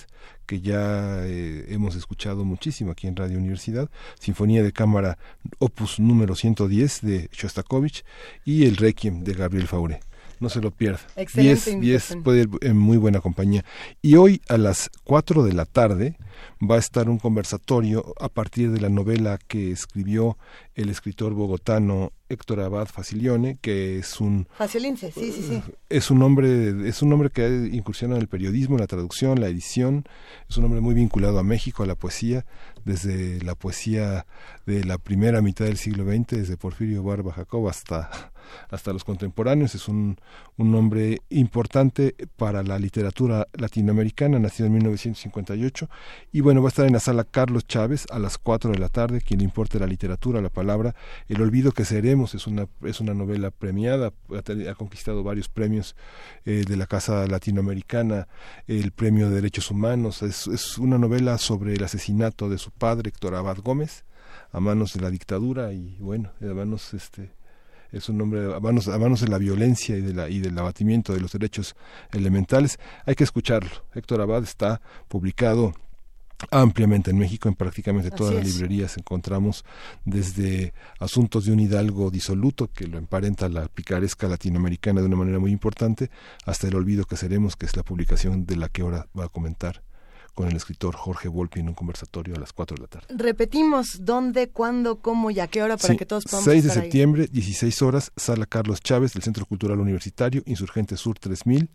que 0.51 0.60
ya 0.60 1.20
eh, 1.27 1.66
hemos 1.68 1.94
escuchado 1.94 2.44
muchísimo 2.44 2.90
aquí 2.90 3.06
en 3.06 3.14
Radio 3.14 3.39
Universidad, 3.39 3.89
Sinfonía 4.18 4.64
de 4.64 4.72
Cámara 4.72 5.16
Opus 5.60 6.01
número 6.01 6.35
110 6.35 7.02
de 7.02 7.28
Shostakovich 7.32 8.05
y 8.44 8.64
el 8.64 8.77
Requiem 8.77 9.22
de 9.22 9.35
Gabriel 9.35 9.68
Fauré 9.68 10.01
no 10.40 10.48
se 10.48 10.60
lo 10.60 10.72
pierda. 10.72 10.98
10, 11.16 11.81
10 11.81 12.16
puede 12.24 12.40
ir 12.40 12.48
en 12.62 12.77
muy 12.77 12.97
buena 12.97 13.20
compañía. 13.20 13.64
Y 14.02 14.16
hoy 14.16 14.40
a 14.48 14.56
las 14.56 14.90
4 15.05 15.44
de 15.44 15.52
la 15.52 15.66
tarde 15.66 16.16
va 16.61 16.77
a 16.77 16.79
estar 16.79 17.09
un 17.09 17.19
conversatorio 17.19 18.15
a 18.21 18.29
partir 18.29 18.71
de 18.71 18.81
la 18.81 18.89
novela 18.89 19.39
que 19.39 19.71
escribió 19.71 20.37
el 20.75 20.89
escritor 20.89 21.35
bogotano 21.35 22.12
Héctor 22.29 22.61
Abad 22.61 22.87
Facilione, 22.87 23.59
que 23.61 23.99
es 23.99 24.21
un 24.21 24.47
Facilince, 24.53 25.11
sí, 25.11 25.33
sí, 25.33 25.43
sí. 25.43 25.62
Es 25.89 26.11
un 26.11 26.23
hombre 26.23 26.89
es 26.89 27.03
un 27.03 27.12
hombre 27.12 27.31
que 27.31 27.43
ha 27.43 27.49
incursionado 27.49 28.17
en 28.17 28.23
el 28.23 28.29
periodismo, 28.29 28.79
la 28.79 28.87
traducción, 28.87 29.41
la 29.41 29.49
edición, 29.49 30.05
es 30.49 30.57
un 30.57 30.65
hombre 30.65 30.81
muy 30.81 30.95
vinculado 30.95 31.39
a 31.39 31.43
México, 31.43 31.83
a 31.83 31.87
la 31.87 31.97
poesía, 31.97 32.47
desde 32.85 33.43
la 33.43 33.55
poesía 33.55 34.27
de 34.67 34.85
la 34.85 34.99
primera 34.99 35.43
mitad 35.43 35.65
del 35.65 35.77
siglo 35.77 36.05
XX, 36.05 36.39
desde 36.39 36.57
Porfirio 36.57 37.03
Barba 37.03 37.33
Jacob 37.33 37.69
hasta 37.69 38.33
hasta 38.69 38.93
los 38.93 39.05
contemporáneos. 39.05 39.75
Es 39.75 39.89
un, 39.89 40.19
un 40.57 40.71
nombre 40.71 41.21
importante 41.31 42.15
para 42.37 42.62
la 42.62 42.79
literatura 42.79 43.49
latinoamericana, 43.53 44.39
nacido 44.39 44.67
en 44.67 44.75
1958. 44.75 45.89
Y 46.32 46.43
bueno, 46.43 46.62
va 46.62 46.69
a 46.69 46.70
estar 46.70 46.86
en 46.86 46.93
la 46.93 47.01
sala 47.01 47.24
Carlos 47.24 47.66
Chávez 47.66 48.07
a 48.11 48.20
las 48.20 48.39
4 48.39 48.70
de 48.70 48.78
la 48.78 48.89
tarde. 48.89 49.20
Quien 49.20 49.40
le 49.40 49.44
importe 49.44 49.81
la 49.81 49.86
literatura, 49.86 50.40
la 50.40 50.48
palabra, 50.48 50.94
El 51.28 51.43
olvido 51.43 51.73
que 51.73 51.85
seremos 51.85 52.36
es 52.36 52.47
una, 52.47 52.69
es 52.82 53.01
una 53.01 53.15
novela 53.15 53.51
premiada, 53.51 54.12
ha, 54.31 54.74
conquistado 54.74 55.24
varios 55.24 55.48
premios 55.48 55.97
eh, 56.44 56.65
de 56.66 56.77
la 56.77 56.86
Casa 56.86 57.27
Latinoamericana, 57.27 58.28
el 58.69 58.93
Premio 58.93 59.28
de 59.28 59.35
Derechos 59.35 59.73
Humanos. 59.73 60.23
Es, 60.23 60.78
una 60.78 60.98
novela 60.98 61.36
sobre 61.39 61.74
el 61.74 61.82
asesinato 61.82 62.48
de 62.48 62.59
su 62.59 62.70
padre, 62.70 63.09
Héctor 63.09 63.35
Abad 63.35 63.59
Gómez 63.59 64.05
a 64.52 64.61
manos 64.61 64.94
de 64.94 65.01
la 65.01 65.11
dictadura 65.11 65.73
y 65.73 65.97
bueno, 65.98 66.32
a 66.40 66.44
manos 66.55 66.93
este 66.94 67.31
es 67.93 68.09
un 68.09 68.19
nombre 68.19 68.55
a 68.55 68.61
manos, 68.61 68.89
a 68.89 68.98
manos 68.98 69.20
de 69.20 69.28
la 69.28 69.39
violencia 69.39 69.97
y, 69.97 70.01
de 70.01 70.15
la, 70.15 70.28
y 70.28 70.39
del 70.39 70.57
abatimiento 70.59 71.12
de 71.12 71.20
los 71.20 71.32
derechos 71.32 71.74
elementales. 72.12 72.78
Hay 73.05 73.16
que 73.16 73.24
escucharlo. 73.24 73.70
Héctor 73.94 74.20
Abad 74.20 74.44
está 74.44 74.81
publicado 75.09 75.74
ampliamente 76.51 77.11
en 77.11 77.19
México, 77.19 77.49
en 77.49 77.55
prácticamente 77.55 78.11
todas 78.11 78.35
las 78.35 78.45
librerías 78.45 78.97
encontramos 78.97 79.65
desde 80.05 80.73
Asuntos 80.99 81.45
de 81.45 81.53
un 81.53 81.61
Hidalgo 81.61 82.11
disoluto, 82.11 82.69
que 82.73 82.87
lo 82.87 82.99
emparenta 82.99 83.49
la 83.49 83.69
picaresca 83.69 84.29
latinoamericana 84.29 85.01
de 85.01 85.07
una 85.07 85.17
manera 85.17 85.39
muy 85.39 85.53
importante, 85.53 86.11
hasta 86.47 86.69
El 86.69 86.77
Olvido 86.77 87.05
que 87.05 87.17
seremos, 87.17 87.57
que 87.57 87.67
es 87.67 87.77
la 87.77 87.83
publicación 87.83 88.47
de 88.47 88.57
la 88.57 88.69
que 88.69 88.83
ahora 88.83 89.07
va 89.19 89.27
a 89.27 89.29
comentar 89.29 89.83
con 90.35 90.49
el 90.49 90.57
escritor 90.57 90.95
Jorge 90.95 91.29
Volpi 91.29 91.61
en 91.61 91.69
un 91.69 91.75
conversatorio 91.75 92.35
a 92.35 92.39
las 92.39 92.53
4 92.53 92.77
de 92.77 92.83
la 92.83 92.89
tarde. 92.89 93.07
Repetimos, 93.11 93.99
¿dónde, 94.01 94.49
cuándo, 94.49 95.01
cómo 95.01 95.31
y 95.31 95.41
a 95.41 95.49
qué 95.49 95.62
hora 95.62 95.77
para 95.77 95.97
que 95.97 96.07
todos 96.07 96.25
podamos 96.25 96.45
6 96.45 96.65
de 96.65 96.71
septiembre, 96.71 97.29
16 97.31 97.83
horas, 97.83 98.12
Sala 98.17 98.47
Carlos 98.47 98.81
Chávez 98.81 99.12
del 99.12 99.23
Centro 99.23 99.45
Cultural 99.45 99.81
Universitario, 99.81 100.43
Insurgente 100.47 100.97
Sur 100.97 101.19
3000, 101.19 101.69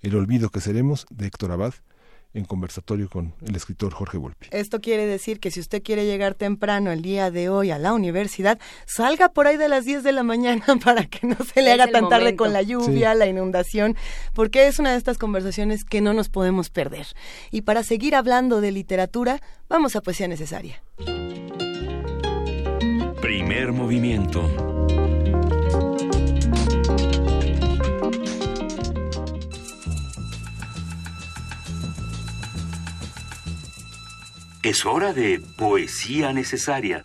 El 0.00 0.16
Olvido 0.16 0.48
que 0.48 0.60
Seremos, 0.60 1.06
de 1.10 1.26
Héctor 1.26 1.52
Abad, 1.52 1.74
en 2.34 2.44
conversatorio 2.44 3.08
con 3.08 3.34
el 3.46 3.56
escritor 3.56 3.92
Jorge 3.92 4.18
Volpi. 4.18 4.48
Esto 4.50 4.80
quiere 4.80 5.06
decir 5.06 5.40
que 5.40 5.50
si 5.50 5.60
usted 5.60 5.82
quiere 5.82 6.06
llegar 6.06 6.34
temprano 6.34 6.92
el 6.92 7.02
día 7.02 7.30
de 7.30 7.48
hoy 7.48 7.70
a 7.70 7.78
la 7.78 7.94
universidad, 7.94 8.58
salga 8.86 9.30
por 9.30 9.46
ahí 9.46 9.56
de 9.56 9.68
las 9.68 9.84
10 9.84 10.02
de 10.02 10.12
la 10.12 10.22
mañana 10.22 10.64
para 10.84 11.06
que 11.06 11.26
no 11.26 11.36
se 11.36 11.62
le 11.62 11.72
haga 11.72 11.88
tan 11.88 12.08
tarde 12.08 12.36
con 12.36 12.52
la 12.52 12.62
lluvia, 12.62 13.14
la 13.14 13.26
inundación, 13.26 13.96
porque 14.34 14.66
es 14.66 14.78
una 14.78 14.92
de 14.92 14.98
estas 14.98 15.18
conversaciones 15.18 15.84
que 15.84 16.00
no 16.00 16.12
nos 16.12 16.28
podemos 16.28 16.70
perder. 16.70 17.06
Y 17.50 17.62
para 17.62 17.82
seguir 17.82 18.14
hablando 18.14 18.60
de 18.60 18.72
literatura, 18.72 19.40
vamos 19.68 19.96
a 19.96 20.02
Poesía 20.02 20.28
Necesaria. 20.28 20.82
Primer 23.20 23.72
movimiento. 23.72 24.48
Es 34.64 34.84
hora 34.84 35.12
de 35.12 35.40
poesía 35.56 36.32
necesaria. 36.32 37.04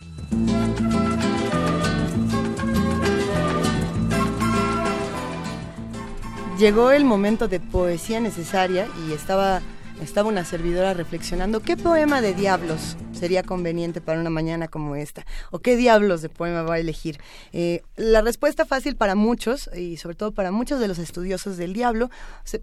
Llegó 6.58 6.90
el 6.90 7.06
momento 7.06 7.48
de 7.48 7.60
poesía 7.60 8.20
necesaria 8.20 8.88
y 9.08 9.14
estaba, 9.14 9.62
estaba 10.02 10.30
una 10.30 10.46
servidora 10.46 10.96
reflexionando 10.96 11.62
qué 11.62 11.78
poema 11.78 12.22
de 12.22 12.34
diablos 12.34 12.98
sería 13.14 13.44
conveniente 13.44 14.02
para 14.02 14.20
una 14.20 14.30
mañana 14.30 14.68
como 14.68 14.96
esta? 14.96 15.26
¿O 15.52 15.60
qué 15.60 15.76
diablos 15.76 16.22
de 16.22 16.30
poema 16.30 16.64
va 16.64 16.76
a 16.76 16.80
elegir? 16.80 17.20
Eh, 17.52 17.82
la 17.96 18.22
respuesta 18.22 18.66
fácil 18.66 18.96
para 18.96 19.16
muchos, 19.16 19.70
y 19.76 19.98
sobre 19.98 20.16
todo 20.16 20.32
para 20.32 20.52
muchos 20.52 20.80
de 20.80 20.88
los 20.88 21.00
estudiosos 21.00 21.58
del 21.58 21.74
diablo, 21.74 22.10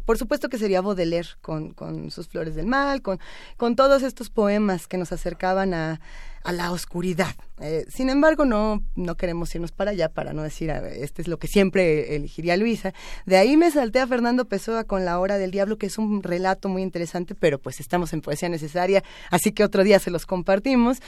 por 0.05 0.19
supuesto 0.19 0.49
que 0.49 0.59
sería 0.59 0.81
Baudelaire 0.81 1.29
con, 1.41 1.73
con 1.73 2.11
sus 2.11 2.29
Flores 2.29 2.55
del 2.55 2.67
Mal, 2.67 3.03
con, 3.03 3.19
con 3.57 3.77
todos 3.77 4.03
estos 4.03 4.31
poemas 4.31 4.87
que 4.87 4.99
nos 4.99 5.13
acercaban 5.13 5.75
a, 5.75 6.01
a 6.43 6.53
la 6.53 6.73
oscuridad. 6.73 7.35
Eh, 7.63 7.85
sin 7.91 8.09
embargo, 8.09 8.47
no, 8.47 8.83
no 8.95 9.17
queremos 9.17 9.55
irnos 9.55 9.71
para 9.73 9.91
allá 9.91 10.09
para 10.09 10.33
no 10.33 10.43
decir, 10.43 10.71
este 10.71 11.21
es 11.21 11.29
lo 11.29 11.39
que 11.39 11.47
siempre 11.47 12.17
elegiría 12.17 12.57
Luisa. 12.57 12.95
De 13.27 13.37
ahí 13.37 13.59
me 13.59 13.71
salté 13.71 14.01
a 14.01 14.07
Fernando 14.07 14.47
Pessoa 14.47 14.85
con 14.85 15.05
La 15.05 15.19
Hora 15.19 15.37
del 15.37 15.51
Diablo, 15.51 15.77
que 15.77 15.87
es 15.87 15.99
un 15.99 16.23
relato 16.23 16.71
muy 16.71 16.83
interesante, 16.83 17.35
pero 17.35 17.59
pues 17.59 17.79
estamos 17.81 18.15
en 18.15 18.23
poesía 18.23 18.49
necesaria, 18.49 19.05
así 19.31 19.53
que 19.53 19.63
otro 19.63 19.85
día 19.85 19.99
se 19.99 20.11
los 20.11 20.25
compartimos. 20.51 20.99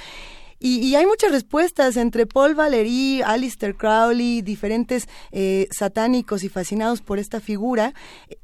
Y, 0.65 0.95
hay 0.95 1.07
muchas 1.07 1.33
respuestas 1.33 1.97
entre 1.97 2.25
Paul 2.25 2.55
Valéry, 2.55 3.21
Alistair 3.23 3.75
Crowley, 3.75 4.43
diferentes 4.43 5.09
eh, 5.33 5.67
satánicos 5.73 6.45
y 6.45 6.49
fascinados 6.49 7.03
por 7.03 7.19
esta 7.19 7.41
figura. 7.41 7.95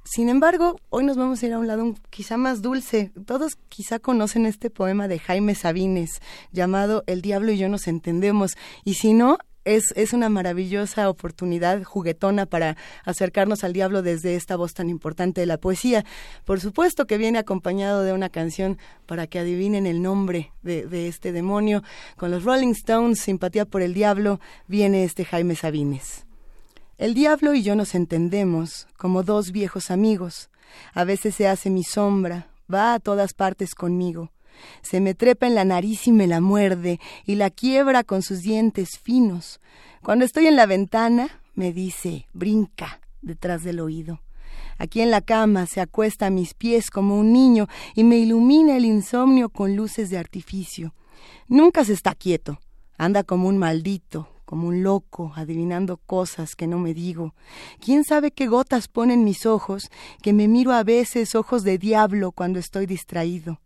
Sin 0.03 0.29
embargo, 0.29 0.81
hoy 0.91 1.05
nos 1.05 1.17
vamos 1.17 1.41
a 1.41 1.47
ir 1.47 1.53
a 1.53 1.61
un 1.61 1.69
lado 1.69 1.95
quizá 2.11 2.37
más 2.37 2.61
dulce. 2.61 3.13
Todos 3.25 3.55
quizá 3.69 4.01
conocen 4.01 4.47
este 4.47 4.69
poema 4.69 5.07
de 5.07 5.21
Jaime 5.21 5.55
Sabines 5.55 6.21
llamado 6.51 7.05
El 7.07 7.23
diablo 7.23 7.53
y 7.53 7.59
yo 7.59 7.69
nos 7.69 7.87
entendemos. 7.87 8.57
Y 8.85 8.95
si 8.95 9.13
no, 9.13 9.39
es, 9.69 9.93
es 9.97 10.13
una 10.13 10.29
maravillosa 10.29 11.11
oportunidad 11.11 11.83
juguetona 11.83 12.47
para 12.47 12.77
acercarnos 13.05 13.65
al 13.65 13.75
diablo 13.75 14.03
desde 14.03 14.35
esta 14.35 14.57
voz 14.57 14.73
tan 14.73 14.89
importante 14.89 15.43
de 15.43 15.47
la 15.47 15.59
poesía. 15.59 16.05
Por 16.45 16.61
supuesto 16.61 17.07
que 17.07 17.19
viene 17.19 17.39
acompañado 17.39 18.03
de 18.03 18.13
una 18.13 18.31
canción 18.31 18.79
para 19.07 19.27
que 19.27 19.39
adivinen 19.39 19.87
el 19.87 20.01
nombre 20.01 20.53
de, 20.63 20.87
de 20.87 21.09
este 21.09 21.33
demonio. 21.33 21.83
Con 22.17 22.31
los 22.31 22.45
Rolling 22.45 22.73
Stones, 22.73 23.21
Simpatía 23.21 23.67
por 23.67 23.83
el 23.83 23.93
Diablo, 23.93 24.41
viene 24.67 25.05
este 25.05 25.25
Jaime 25.25 25.55
Sabines. 25.55 26.25
El 26.97 27.15
diablo 27.15 27.55
y 27.55 27.63
yo 27.63 27.77
nos 27.77 27.95
entendemos 27.95 28.89
como 28.97 29.23
dos 29.23 29.53
viejos 29.53 29.91
amigos. 29.91 30.51
A 30.95 31.05
veces 31.05 31.35
se 31.35 31.47
hace 31.47 31.71
mi 31.71 31.85
sombra, 31.85 32.49
va 32.73 32.95
a 32.95 33.01
todas 33.01 33.35
partes 33.35 33.75
conmigo 33.75 34.33
se 34.83 35.01
me 35.01 35.15
trepa 35.15 35.47
en 35.47 35.55
la 35.55 35.65
nariz 35.65 36.07
y 36.07 36.13
me 36.13 36.27
la 36.27 36.41
muerde, 36.41 37.01
y 37.25 37.35
la 37.35 37.51
quiebra 37.51 38.05
con 38.05 38.23
sus 38.23 38.43
dientes 38.43 38.99
finos. 39.03 39.61
Cuando 40.03 40.25
estoy 40.25 40.47
en 40.47 40.57
la 40.57 40.67
ventana, 40.67 41.41
me 41.55 41.73
dice, 41.73 42.27
brinca, 42.33 43.01
detrás 43.21 43.65
del 43.65 43.81
oído. 43.81 44.21
Aquí 44.79 45.01
en 45.01 45.11
la 45.11 45.21
cama 45.21 45.67
se 45.67 45.81
acuesta 45.81 46.27
a 46.27 46.31
mis 46.31 46.55
pies 46.55 46.91
como 46.91 47.19
un 47.19 47.33
niño 47.33 47.67
y 47.95 48.05
me 48.05 48.19
ilumina 48.19 48.77
el 48.77 48.85
insomnio 48.85 49.49
con 49.49 49.75
luces 49.75 50.09
de 50.09 50.19
artificio. 50.19 50.95
Nunca 51.49 51.85
se 51.85 51.95
está 51.95 52.15
quieto, 52.15 52.61
anda 52.97 53.25
como 53.25 53.49
un 53.49 53.59
maldito, 53.59 54.29
como 54.45 54.69
un 54.69 54.83
loco, 54.83 55.33
adivinando 55.35 55.99
cosas 55.99 56.55
que 56.55 56.67
no 56.67 56.79
me 56.79 56.95
digo. 56.95 57.35
¿Quién 57.81 58.05
sabe 58.05 58.31
qué 58.31 58.47
gotas 58.47 58.89
ponen 58.89 59.25
mis 59.25 59.47
ojos, 59.47 59.91
que 60.23 60.33
me 60.33 60.49
miro 60.49 60.73
a 60.73 60.85
veces 60.85 61.35
ojos 61.35 61.65
de 61.65 61.77
diablo 61.77 62.33
cuando 62.33 62.59
estoy 62.59 62.87
distraído? 62.87 63.61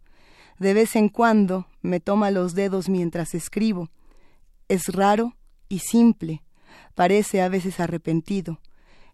De 0.63 0.75
vez 0.75 0.95
en 0.95 1.09
cuando 1.09 1.67
me 1.81 1.99
toma 1.99 2.31
los 2.31 2.55
dedos 2.55 2.89
mientras 2.89 3.35
escribo. 3.35 3.89
Es 4.69 4.87
raro 4.87 5.35
y 5.69 5.81
simple. 5.81 6.45
Parece 6.95 7.43
a 7.43 7.49
veces 7.49 7.81
arrepentido. 7.81 8.61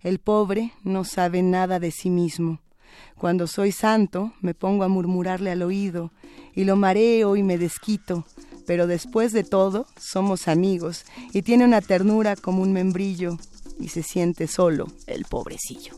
El 0.02 0.18
pobre 0.18 0.74
no 0.84 1.04
sabe 1.04 1.42
nada 1.42 1.80
de 1.80 1.90
sí 1.90 2.10
mismo. 2.10 2.60
Cuando 3.16 3.46
soy 3.46 3.72
santo 3.72 4.34
me 4.42 4.52
pongo 4.52 4.84
a 4.84 4.88
murmurarle 4.88 5.50
al 5.50 5.62
oído 5.62 6.12
y 6.54 6.64
lo 6.64 6.76
mareo 6.76 7.34
y 7.34 7.42
me 7.42 7.56
desquito, 7.56 8.26
pero 8.66 8.86
después 8.86 9.32
de 9.32 9.42
todo 9.42 9.86
somos 9.98 10.48
amigos 10.48 11.06
y 11.32 11.40
tiene 11.40 11.64
una 11.64 11.80
ternura 11.80 12.36
como 12.36 12.60
un 12.60 12.74
membrillo 12.74 13.38
y 13.80 13.88
se 13.88 14.02
siente 14.02 14.48
solo 14.48 14.88
el 15.06 15.24
pobrecillo. 15.24 15.94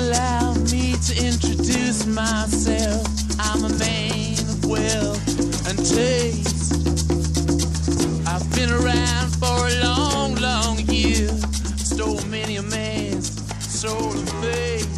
Allow 0.00 0.54
me 0.72 0.94
to 1.06 1.12
introduce 1.26 2.06
myself. 2.06 3.06
I'm 3.38 3.64
a 3.64 3.72
man 3.78 4.38
of 4.52 4.64
wealth 4.64 5.24
and 5.68 5.78
taste. 5.78 6.72
I've 8.26 8.48
been 8.54 8.70
around 8.70 9.28
for 9.42 9.58
a 9.68 9.74
long, 9.84 10.34
long 10.36 10.78
year. 10.88 11.28
Stole 11.76 12.22
many 12.26 12.56
a 12.56 12.62
man's 12.62 13.28
soul 13.62 14.12
of 14.12 14.28
faith. 14.44 14.90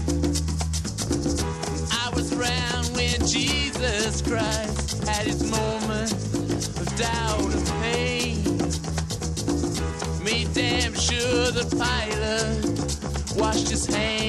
I 2.05 2.07
was 2.15 2.33
around 2.33 2.87
when 2.97 3.19
Jesus 3.27 4.23
Christ 4.23 5.03
had 5.09 5.27
his 5.27 5.43
moment 5.43 6.13
of 6.81 6.87
doubt 6.97 7.51
and 7.57 7.67
pain. 7.83 8.37
Made 10.23 10.53
damn 10.55 10.95
sure 10.95 11.51
the 11.51 11.67
pilot 11.77 13.37
washed 13.37 13.71
his 13.71 13.87
hands 13.87 14.22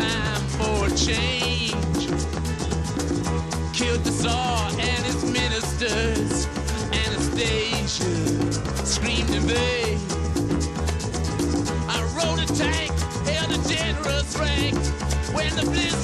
time 0.00 0.42
for 0.58 0.86
a 0.86 0.90
change 0.96 2.06
killed 3.72 4.04
the 4.04 4.10
Tsar 4.10 4.70
and 4.72 5.04
his 5.04 5.24
ministers. 5.24 6.46
Anastasia 7.04 8.14
screamed 8.84 9.30
in 9.30 9.42
vain. 9.42 9.98
I 11.88 11.98
rode 12.18 12.40
a 12.40 12.48
tank, 12.62 12.92
held 13.28 13.50
a 13.52 13.60
generous 13.68 14.36
rank 14.38 14.76
when 15.34 15.50
the 15.56 15.66
blitzkrieg 15.72 15.99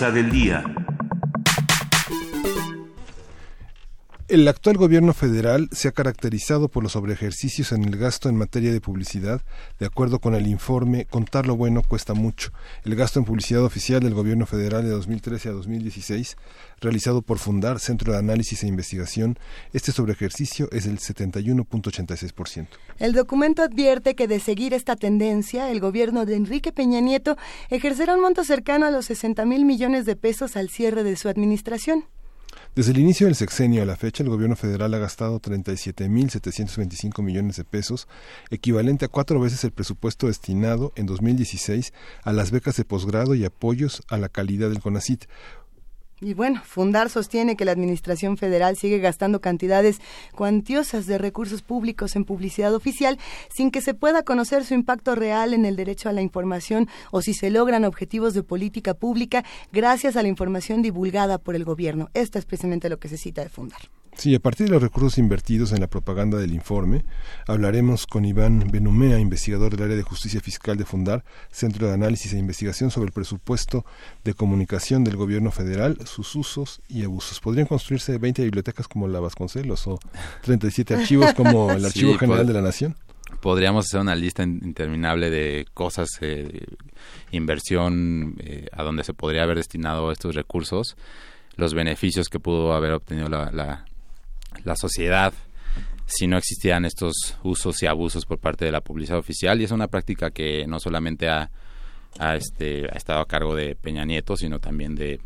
Del 0.00 0.30
día. 0.30 0.64
El 4.40 4.48
actual 4.48 4.78
gobierno 4.78 5.12
federal 5.12 5.68
se 5.70 5.88
ha 5.88 5.92
caracterizado 5.92 6.70
por 6.70 6.82
los 6.82 6.92
sobreejercicios 6.92 7.72
en 7.72 7.84
el 7.84 7.98
gasto 7.98 8.30
en 8.30 8.36
materia 8.36 8.72
de 8.72 8.80
publicidad. 8.80 9.42
De 9.78 9.84
acuerdo 9.84 10.18
con 10.18 10.34
el 10.34 10.46
informe 10.46 11.04
Contar 11.04 11.46
lo 11.46 11.56
bueno 11.56 11.82
cuesta 11.82 12.14
mucho. 12.14 12.50
El 12.82 12.96
gasto 12.96 13.18
en 13.18 13.26
publicidad 13.26 13.62
oficial 13.62 14.00
del 14.00 14.14
gobierno 14.14 14.46
federal 14.46 14.82
de 14.82 14.88
2013 14.92 15.50
a 15.50 15.52
2016, 15.52 16.38
realizado 16.80 17.20
por 17.20 17.38
Fundar, 17.38 17.80
Centro 17.80 18.14
de 18.14 18.18
Análisis 18.18 18.62
e 18.62 18.66
Investigación, 18.66 19.38
este 19.74 19.92
sobreejercicio 19.92 20.70
es 20.72 20.84
del 20.84 21.00
71.86%. 21.00 22.68
El 22.98 23.12
documento 23.12 23.62
advierte 23.62 24.14
que 24.14 24.26
de 24.26 24.40
seguir 24.40 24.72
esta 24.72 24.96
tendencia, 24.96 25.70
el 25.70 25.80
gobierno 25.80 26.24
de 26.24 26.36
Enrique 26.36 26.72
Peña 26.72 27.00
Nieto 27.00 27.36
ejercerá 27.68 28.14
un 28.14 28.22
monto 28.22 28.42
cercano 28.42 28.86
a 28.86 28.90
los 28.90 29.04
60 29.04 29.44
mil 29.44 29.66
millones 29.66 30.06
de 30.06 30.16
pesos 30.16 30.56
al 30.56 30.70
cierre 30.70 31.04
de 31.04 31.16
su 31.16 31.28
administración. 31.28 32.06
Desde 32.74 32.92
el 32.92 32.98
inicio 32.98 33.26
del 33.26 33.34
sexenio 33.34 33.82
a 33.82 33.86
la 33.86 33.96
fecha, 33.96 34.22
el 34.22 34.28
gobierno 34.28 34.54
federal 34.54 34.94
ha 34.94 34.98
gastado 34.98 35.40
37.725 35.40 37.22
millones 37.22 37.56
de 37.56 37.64
pesos, 37.64 38.06
equivalente 38.50 39.06
a 39.06 39.08
cuatro 39.08 39.40
veces 39.40 39.64
el 39.64 39.72
presupuesto 39.72 40.28
destinado 40.28 40.92
en 40.94 41.06
2016 41.06 41.92
a 42.22 42.32
las 42.32 42.52
becas 42.52 42.76
de 42.76 42.84
posgrado 42.84 43.34
y 43.34 43.44
apoyos 43.44 44.02
a 44.08 44.18
la 44.18 44.28
calidad 44.28 44.68
del 44.68 44.80
CONACIT, 44.80 45.24
y 46.20 46.34
bueno, 46.34 46.60
Fundar 46.64 47.08
sostiene 47.08 47.56
que 47.56 47.64
la 47.64 47.72
Administración 47.72 48.36
Federal 48.36 48.76
sigue 48.76 48.98
gastando 48.98 49.40
cantidades 49.40 50.00
cuantiosas 50.34 51.06
de 51.06 51.18
recursos 51.18 51.62
públicos 51.62 52.14
en 52.16 52.24
publicidad 52.24 52.74
oficial 52.74 53.18
sin 53.48 53.70
que 53.70 53.80
se 53.80 53.94
pueda 53.94 54.22
conocer 54.22 54.64
su 54.64 54.74
impacto 54.74 55.14
real 55.14 55.54
en 55.54 55.64
el 55.64 55.76
derecho 55.76 56.08
a 56.08 56.12
la 56.12 56.22
información 56.22 56.88
o 57.10 57.22
si 57.22 57.34
se 57.34 57.50
logran 57.50 57.84
objetivos 57.84 58.34
de 58.34 58.42
política 58.42 58.94
pública 58.94 59.44
gracias 59.72 60.16
a 60.16 60.22
la 60.22 60.28
información 60.28 60.82
divulgada 60.82 61.38
por 61.38 61.54
el 61.54 61.64
gobierno. 61.64 62.10
Esto 62.14 62.38
es 62.38 62.44
precisamente 62.44 62.90
lo 62.90 62.98
que 62.98 63.08
se 63.08 63.16
cita 63.16 63.42
de 63.42 63.48
Fundar. 63.48 63.99
Sí, 64.16 64.34
a 64.34 64.40
partir 64.40 64.66
de 64.66 64.72
los 64.72 64.82
recursos 64.82 65.18
invertidos 65.18 65.72
en 65.72 65.80
la 65.80 65.86
propaganda 65.86 66.36
del 66.36 66.52
informe, 66.52 67.04
hablaremos 67.46 68.06
con 68.06 68.24
Iván 68.24 68.66
Benumea, 68.70 69.18
investigador 69.18 69.74
del 69.74 69.84
área 69.84 69.96
de 69.96 70.02
justicia 70.02 70.40
fiscal 70.40 70.76
de 70.76 70.84
Fundar, 70.84 71.24
Centro 71.50 71.86
de 71.86 71.94
Análisis 71.94 72.32
e 72.32 72.38
Investigación 72.38 72.90
sobre 72.90 73.06
el 73.06 73.12
presupuesto 73.12 73.86
de 74.24 74.34
comunicación 74.34 75.04
del 75.04 75.16
gobierno 75.16 75.50
federal, 75.50 75.96
sus 76.04 76.34
usos 76.34 76.82
y 76.88 77.04
abusos. 77.04 77.40
¿Podrían 77.40 77.66
construirse 77.66 78.18
20 78.18 78.42
bibliotecas 78.42 78.88
como 78.88 79.08
la 79.08 79.20
Vasconcelos 79.20 79.86
o 79.86 79.98
37 80.42 80.94
archivos 80.94 81.32
como 81.32 81.70
el 81.70 81.84
Archivo 81.86 82.18
General 82.18 82.46
de 82.46 82.52
la 82.52 82.62
Nación? 82.62 82.96
Podríamos 83.40 83.86
hacer 83.86 84.00
una 84.00 84.16
lista 84.16 84.42
interminable 84.42 85.30
de 85.30 85.66
cosas, 85.72 86.10
eh, 86.20 86.66
inversión, 87.30 88.34
eh, 88.40 88.66
a 88.72 88.82
donde 88.82 89.04
se 89.04 89.14
podría 89.14 89.44
haber 89.44 89.56
destinado 89.56 90.12
estos 90.12 90.34
recursos, 90.34 90.96
los 91.56 91.72
beneficios 91.72 92.28
que 92.28 92.40
pudo 92.40 92.74
haber 92.74 92.92
obtenido 92.92 93.28
la 93.28 93.50
la 93.50 93.86
sociedad 94.76 95.32
si 96.06 96.26
no 96.26 96.36
existieran 96.36 96.84
estos 96.84 97.38
usos 97.42 97.82
y 97.82 97.86
abusos 97.86 98.26
por 98.26 98.38
parte 98.38 98.64
de 98.64 98.72
la 98.72 98.80
publicidad 98.80 99.18
oficial 99.18 99.60
y 99.60 99.64
es 99.64 99.70
una 99.70 99.88
práctica 99.88 100.30
que 100.30 100.66
no 100.66 100.80
solamente 100.80 101.28
ha, 101.28 101.50
este, 102.34 102.86
ha 102.86 102.96
estado 102.96 103.20
a 103.20 103.26
cargo 103.26 103.54
de 103.54 103.76
Peña 103.76 104.04
Nieto, 104.04 104.36
sino 104.36 104.58
también 104.58 104.96
de, 104.96 105.20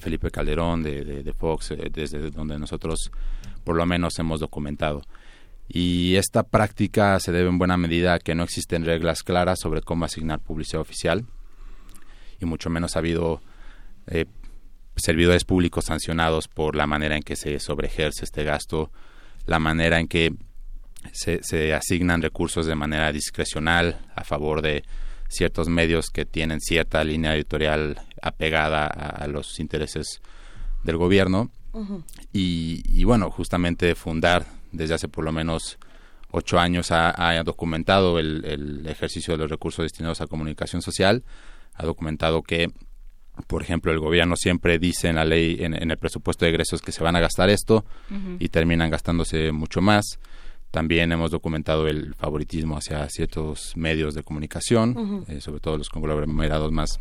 Felipe 0.00 0.30
Calderón, 0.30 0.82
de, 0.82 1.22
de, 1.22 1.32
Fox, 1.32 1.70
eh, 1.70 1.90
desde 1.92 2.30
donde 2.30 2.58
nosotros 2.58 3.10
por 3.64 3.76
lo 3.76 3.86
menos 3.86 4.18
hemos 4.18 4.40
documentado. 4.40 5.02
Y 5.68 6.16
esta 6.16 6.42
práctica 6.42 7.18
se 7.20 7.30
debe 7.30 7.48
en 7.48 7.58
buena 7.58 7.76
medida 7.76 8.14
a 8.14 8.18
que 8.18 8.34
no 8.34 8.42
existen 8.42 8.84
reglas 8.84 9.22
claras 9.22 9.60
sobre 9.60 9.82
cómo 9.82 10.04
asignar 10.04 10.40
publicidad 10.40 10.80
oficial 10.80 11.24
y 12.40 12.46
mucho 12.46 12.70
menos 12.70 12.96
ha 12.96 12.98
habido 12.98 13.40
eh, 14.08 14.26
servidores 15.00 15.44
públicos 15.44 15.86
sancionados 15.86 16.48
por 16.48 16.76
la 16.76 16.86
manera 16.86 17.16
en 17.16 17.22
que 17.22 17.36
se 17.36 17.58
sobreejerce 17.58 18.24
este 18.24 18.44
gasto, 18.44 18.90
la 19.46 19.58
manera 19.58 19.98
en 19.98 20.08
que 20.08 20.34
se, 21.12 21.42
se 21.42 21.74
asignan 21.74 22.22
recursos 22.22 22.66
de 22.66 22.74
manera 22.74 23.12
discrecional 23.12 24.00
a 24.14 24.24
favor 24.24 24.62
de 24.62 24.84
ciertos 25.28 25.68
medios 25.68 26.10
que 26.10 26.26
tienen 26.26 26.60
cierta 26.60 27.02
línea 27.04 27.34
editorial 27.34 28.00
apegada 28.20 28.86
a, 28.86 29.26
los 29.28 29.60
intereses 29.60 30.20
del 30.82 30.96
gobierno. 30.96 31.50
y, 32.32 33.04
bueno, 33.04 33.30
justamente 33.30 33.94
Fundar 33.94 34.44
desde 34.72 34.94
hace 34.94 35.08
por 35.08 35.24
lo 35.24 35.32
menos 35.32 35.78
ocho 36.32 36.58
años 36.58 36.90
ha, 36.90 37.38
ha 37.38 37.42
documentado 37.44 38.18
el, 38.18 38.44
el, 38.44 38.86
ejercicio 38.86 39.34
de 39.34 39.38
los 39.38 39.50
recursos 39.50 39.84
destinados 39.84 40.20
a 40.20 40.26
comunicación 40.26 40.82
social, 40.82 41.24
ha 41.74 41.84
documentado 41.84 42.42
que 42.42 42.72
por 43.46 43.62
ejemplo, 43.62 43.92
el 43.92 43.98
gobierno 43.98 44.36
siempre 44.36 44.78
dice 44.78 45.08
en 45.08 45.16
la 45.16 45.24
ley, 45.24 45.58
en, 45.60 45.74
el 45.74 45.96
presupuesto 45.98 46.44
de 46.44 46.50
egresos, 46.50 46.82
que 46.82 46.92
se 46.92 47.02
van 47.02 47.16
a 47.16 47.20
gastar 47.20 47.50
esto 47.50 47.84
y 48.38 48.48
terminan 48.48 48.90
gastándose 48.90 49.52
mucho 49.52 49.80
más. 49.80 50.18
También 50.70 51.10
hemos 51.10 51.30
documentado 51.30 51.88
el 51.88 52.14
favoritismo 52.14 52.76
hacia 52.76 53.08
ciertos 53.08 53.76
medios 53.76 54.14
de 54.14 54.22
comunicación, 54.22 55.24
eh, 55.28 55.40
sobre 55.40 55.60
todo 55.60 55.78
los 55.78 55.88
conglomerados 55.88 56.70
más, 56.70 56.98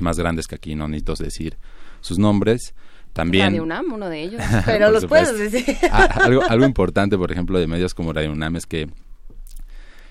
más 0.00 0.18
grandes, 0.18 0.46
que 0.46 0.56
aquí 0.56 0.74
no 0.74 0.88
necesito 0.88 1.14
decir 1.14 1.56
sus 2.00 2.18
nombres. 2.18 2.74
También, 3.12 3.46
Radio 3.46 3.62
UNAM, 3.62 3.92
uno 3.92 4.08
de 4.08 4.22
ellos. 4.22 4.42
Pero 4.66 4.90
los 4.90 5.06
puedes 5.06 5.38
decir. 5.38 5.76
Ah, 5.90 6.04
algo, 6.24 6.42
algo 6.42 6.66
importante, 6.66 7.16
por 7.16 7.32
ejemplo, 7.32 7.58
de 7.58 7.66
medios 7.66 7.94
como 7.94 8.12
Radio 8.12 8.32
UNAM 8.32 8.56
es 8.56 8.66
que 8.66 8.88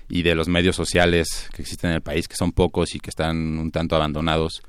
y 0.08 0.22
de 0.22 0.34
los 0.34 0.48
medios 0.48 0.76
sociales 0.76 1.48
que 1.52 1.62
existen 1.62 1.90
en 1.90 1.96
el 1.96 2.02
país, 2.02 2.28
que 2.28 2.36
son 2.36 2.52
pocos 2.52 2.94
y 2.94 3.00
que 3.00 3.10
están 3.10 3.58
un 3.58 3.70
tanto 3.70 3.96
abandonados, 3.96 4.62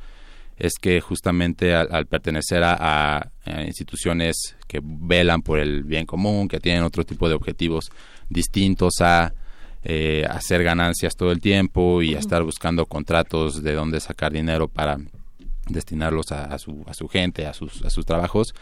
es 0.58 0.74
que 0.82 1.02
justamente 1.02 1.76
al, 1.76 2.08
pertenecer 2.08 2.64
a, 2.64 3.32
instituciones 3.66 4.56
que 4.68 4.82
velan 4.84 5.42
por 5.42 5.60
el 5.60 5.84
bien 5.84 6.06
común, 6.06 6.48
que 6.48 6.60
tienen 6.60 6.84
otro 6.84 7.06
tipo 7.06 7.30
de 7.30 7.36
objetivos 7.36 7.92
distintos 8.30 9.02
a 9.02 9.34
eh, 9.84 10.26
hacer 10.30 10.64
ganancias 10.64 11.16
todo 11.16 11.32
el 11.32 11.40
tiempo 11.40 12.02
y 12.02 12.16
a 12.16 12.20
estar 12.20 12.44
buscando 12.44 12.86
contratos 12.86 13.64
de 13.64 13.74
dónde 13.74 14.00
sacar 14.00 14.34
dinero 14.34 14.68
para 14.68 14.98
destinarlos 15.70 16.32
a, 16.32 16.58
su, 16.58 16.84
a 16.88 16.94
su 16.94 17.08
gente, 17.08 17.46
a 17.46 17.54
sus, 17.54 17.84
a 17.86 17.90
sus 17.90 18.06
trabajos, 18.06 18.54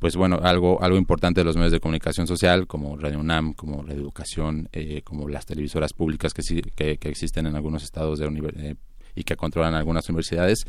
pues 0.00 0.16
bueno, 0.16 0.40
algo, 0.42 0.82
algo 0.82 0.96
importante 0.96 1.40
de 1.40 1.44
los 1.44 1.56
medios 1.56 1.72
de 1.72 1.80
comunicación 1.80 2.26
social, 2.26 2.66
como 2.66 2.96
Radio 2.96 3.20
UNAM, 3.20 3.52
como 3.52 3.82
Radio 3.82 4.00
Educación, 4.00 4.68
eh, 4.72 5.02
como 5.02 5.28
las 5.28 5.44
televisoras 5.44 5.92
públicas 5.92 6.32
que, 6.32 6.42
que, 6.74 6.96
que 6.96 7.08
existen 7.08 7.46
en 7.46 7.54
algunos 7.54 7.82
estados 7.82 8.18
de 8.18 8.26
eh, 8.56 8.74
y 9.14 9.24
que 9.24 9.36
controlan 9.36 9.74
algunas 9.74 10.08
universidades, 10.08 10.66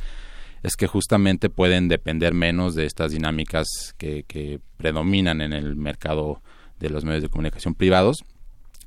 es 0.63 0.75
que 0.75 0.88
justamente 0.88 1.49
pueden 1.49 1.88
depender 1.88 2.33
menos 2.33 2.75
de 2.75 2.85
estas 2.85 3.11
dinámicas 3.11 3.67
que, 3.97 4.23
que 4.23 4.59
predominan 4.77 5.41
en 5.41 5.53
el 5.53 5.75
mercado 5.75 6.41
de 6.79 6.89
los 6.89 7.05
medios 7.05 7.23
de 7.23 7.29
comunicación 7.29 7.75
privados. 7.75 8.23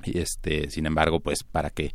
Y 0.03 0.19
este, 0.19 0.69
sin 0.69 0.85
embargo, 0.85 1.19
pues 1.19 1.43
para 1.43 1.69
que 1.69 1.93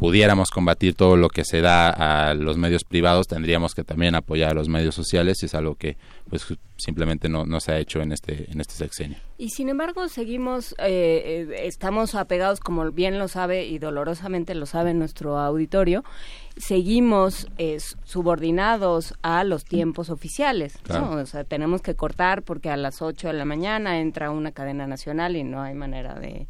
pudiéramos 0.00 0.50
combatir 0.50 0.94
todo 0.94 1.18
lo 1.18 1.28
que 1.28 1.44
se 1.44 1.60
da 1.60 1.90
a 2.30 2.32
los 2.32 2.56
medios 2.56 2.84
privados, 2.84 3.28
tendríamos 3.28 3.74
que 3.74 3.84
también 3.84 4.14
apoyar 4.14 4.52
a 4.52 4.54
los 4.54 4.66
medios 4.66 4.94
sociales 4.94 5.42
y 5.42 5.46
es 5.46 5.54
algo 5.54 5.74
que 5.74 5.98
pues 6.30 6.46
simplemente 6.78 7.28
no, 7.28 7.44
no 7.44 7.60
se 7.60 7.72
ha 7.72 7.78
hecho 7.78 8.00
en 8.00 8.12
este 8.12 8.50
en 8.50 8.62
este 8.62 8.72
sexenio. 8.72 9.18
Y 9.36 9.50
sin 9.50 9.68
embargo 9.68 10.08
seguimos, 10.08 10.72
eh, 10.78 11.46
eh, 11.50 11.66
estamos 11.66 12.14
apegados, 12.14 12.60
como 12.60 12.90
bien 12.92 13.18
lo 13.18 13.28
sabe 13.28 13.66
y 13.66 13.78
dolorosamente 13.78 14.54
lo 14.54 14.64
sabe 14.64 14.94
nuestro 14.94 15.38
auditorio, 15.38 16.02
seguimos 16.56 17.48
eh, 17.58 17.76
subordinados 18.04 19.12
a 19.20 19.44
los 19.44 19.66
tiempos 19.66 20.08
oficiales. 20.08 20.78
O 20.88 21.26
sea, 21.26 21.44
tenemos 21.44 21.82
que 21.82 21.94
cortar 21.94 22.42
porque 22.42 22.70
a 22.70 22.78
las 22.78 23.02
8 23.02 23.28
de 23.28 23.34
la 23.34 23.44
mañana 23.44 24.00
entra 24.00 24.30
una 24.30 24.52
cadena 24.52 24.86
nacional 24.86 25.36
y 25.36 25.44
no 25.44 25.60
hay 25.60 25.74
manera 25.74 26.14
de 26.14 26.48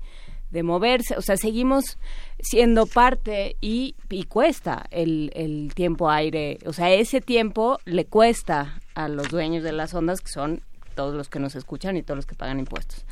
de 0.50 0.62
moverse, 0.62 1.16
o 1.16 1.22
sea, 1.22 1.36
seguimos 1.36 1.98
siendo 2.40 2.86
parte 2.86 3.56
y, 3.60 3.94
y 4.08 4.24
cuesta 4.24 4.86
el, 4.90 5.30
el 5.34 5.72
tiempo 5.74 6.10
aire, 6.10 6.58
o 6.66 6.72
sea, 6.72 6.90
ese 6.90 7.20
tiempo 7.20 7.78
le 7.84 8.04
cuesta 8.04 8.80
a 8.94 9.08
los 9.08 9.28
dueños 9.28 9.62
de 9.62 9.72
las 9.72 9.94
ondas, 9.94 10.20
que 10.20 10.30
son 10.30 10.62
todos 10.94 11.14
los 11.14 11.28
que 11.28 11.38
nos 11.38 11.54
escuchan 11.54 11.96
y 11.96 12.02
todos 12.02 12.16
los 12.16 12.26
que 12.26 12.34
pagan 12.34 12.58
impuestos. 12.58 13.04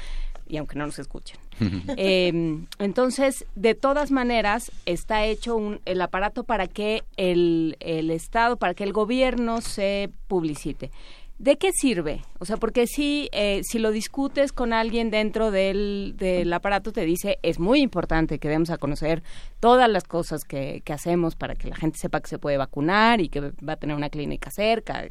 y 0.49 0.57
aunque 0.57 0.77
no 0.79 0.87
nos 0.87 0.99
escuchen. 0.99 1.39
Em, 1.97 2.67
entonces, 2.79 3.45
de 3.55 3.75
todas 3.75 4.11
maneras, 4.11 4.73
está 4.87 5.25
hecho 5.25 5.57
un, 5.57 5.81
el 5.85 6.01
aparato 6.01 6.45
para 6.45 6.67
que 6.67 7.05
el, 7.17 7.77
el 7.81 8.11
Estado, 8.11 8.57
para 8.57 8.75
que 8.75 8.85
el 8.85 8.93
gobierno 8.93 9.61
se 9.61 10.11
publicite. 10.27 10.91
¿De 11.39 11.57
qué 11.57 11.71
sirve? 11.73 12.23
O 12.41 12.45
sea, 12.45 12.57
porque 12.57 12.89
si, 12.89 13.29
eh, 13.31 13.61
si 13.63 13.79
lo 13.79 13.93
discutes 13.93 14.51
con 14.51 14.73
alguien 14.73 15.09
dentro 15.11 15.53
del, 15.53 16.15
del, 16.17 16.53
aparato, 16.53 16.91
te 16.91 17.05
dice, 17.05 17.39
es 17.43 17.61
muy 17.61 17.81
importante 17.81 18.41
que 18.41 18.49
demos 18.49 18.71
a 18.71 18.79
conocer 18.79 19.23
todas 19.61 19.89
las 19.89 20.03
cosas 20.03 20.43
que, 20.43 20.83
que, 20.85 20.93
hacemos 20.93 21.37
para 21.37 21.55
que 21.55 21.69
la 21.69 21.77
gente 21.77 21.97
sepa 21.97 22.21
que 22.21 22.27
se 22.27 22.41
puede 22.41 22.57
vacunar 22.57 23.21
y 23.21 23.29
que 23.29 23.41
va 23.41 23.75
a 23.75 23.77
tener 23.77 23.95
una 23.95 24.11
clínica 24.11 24.51
cerca, 24.51 25.07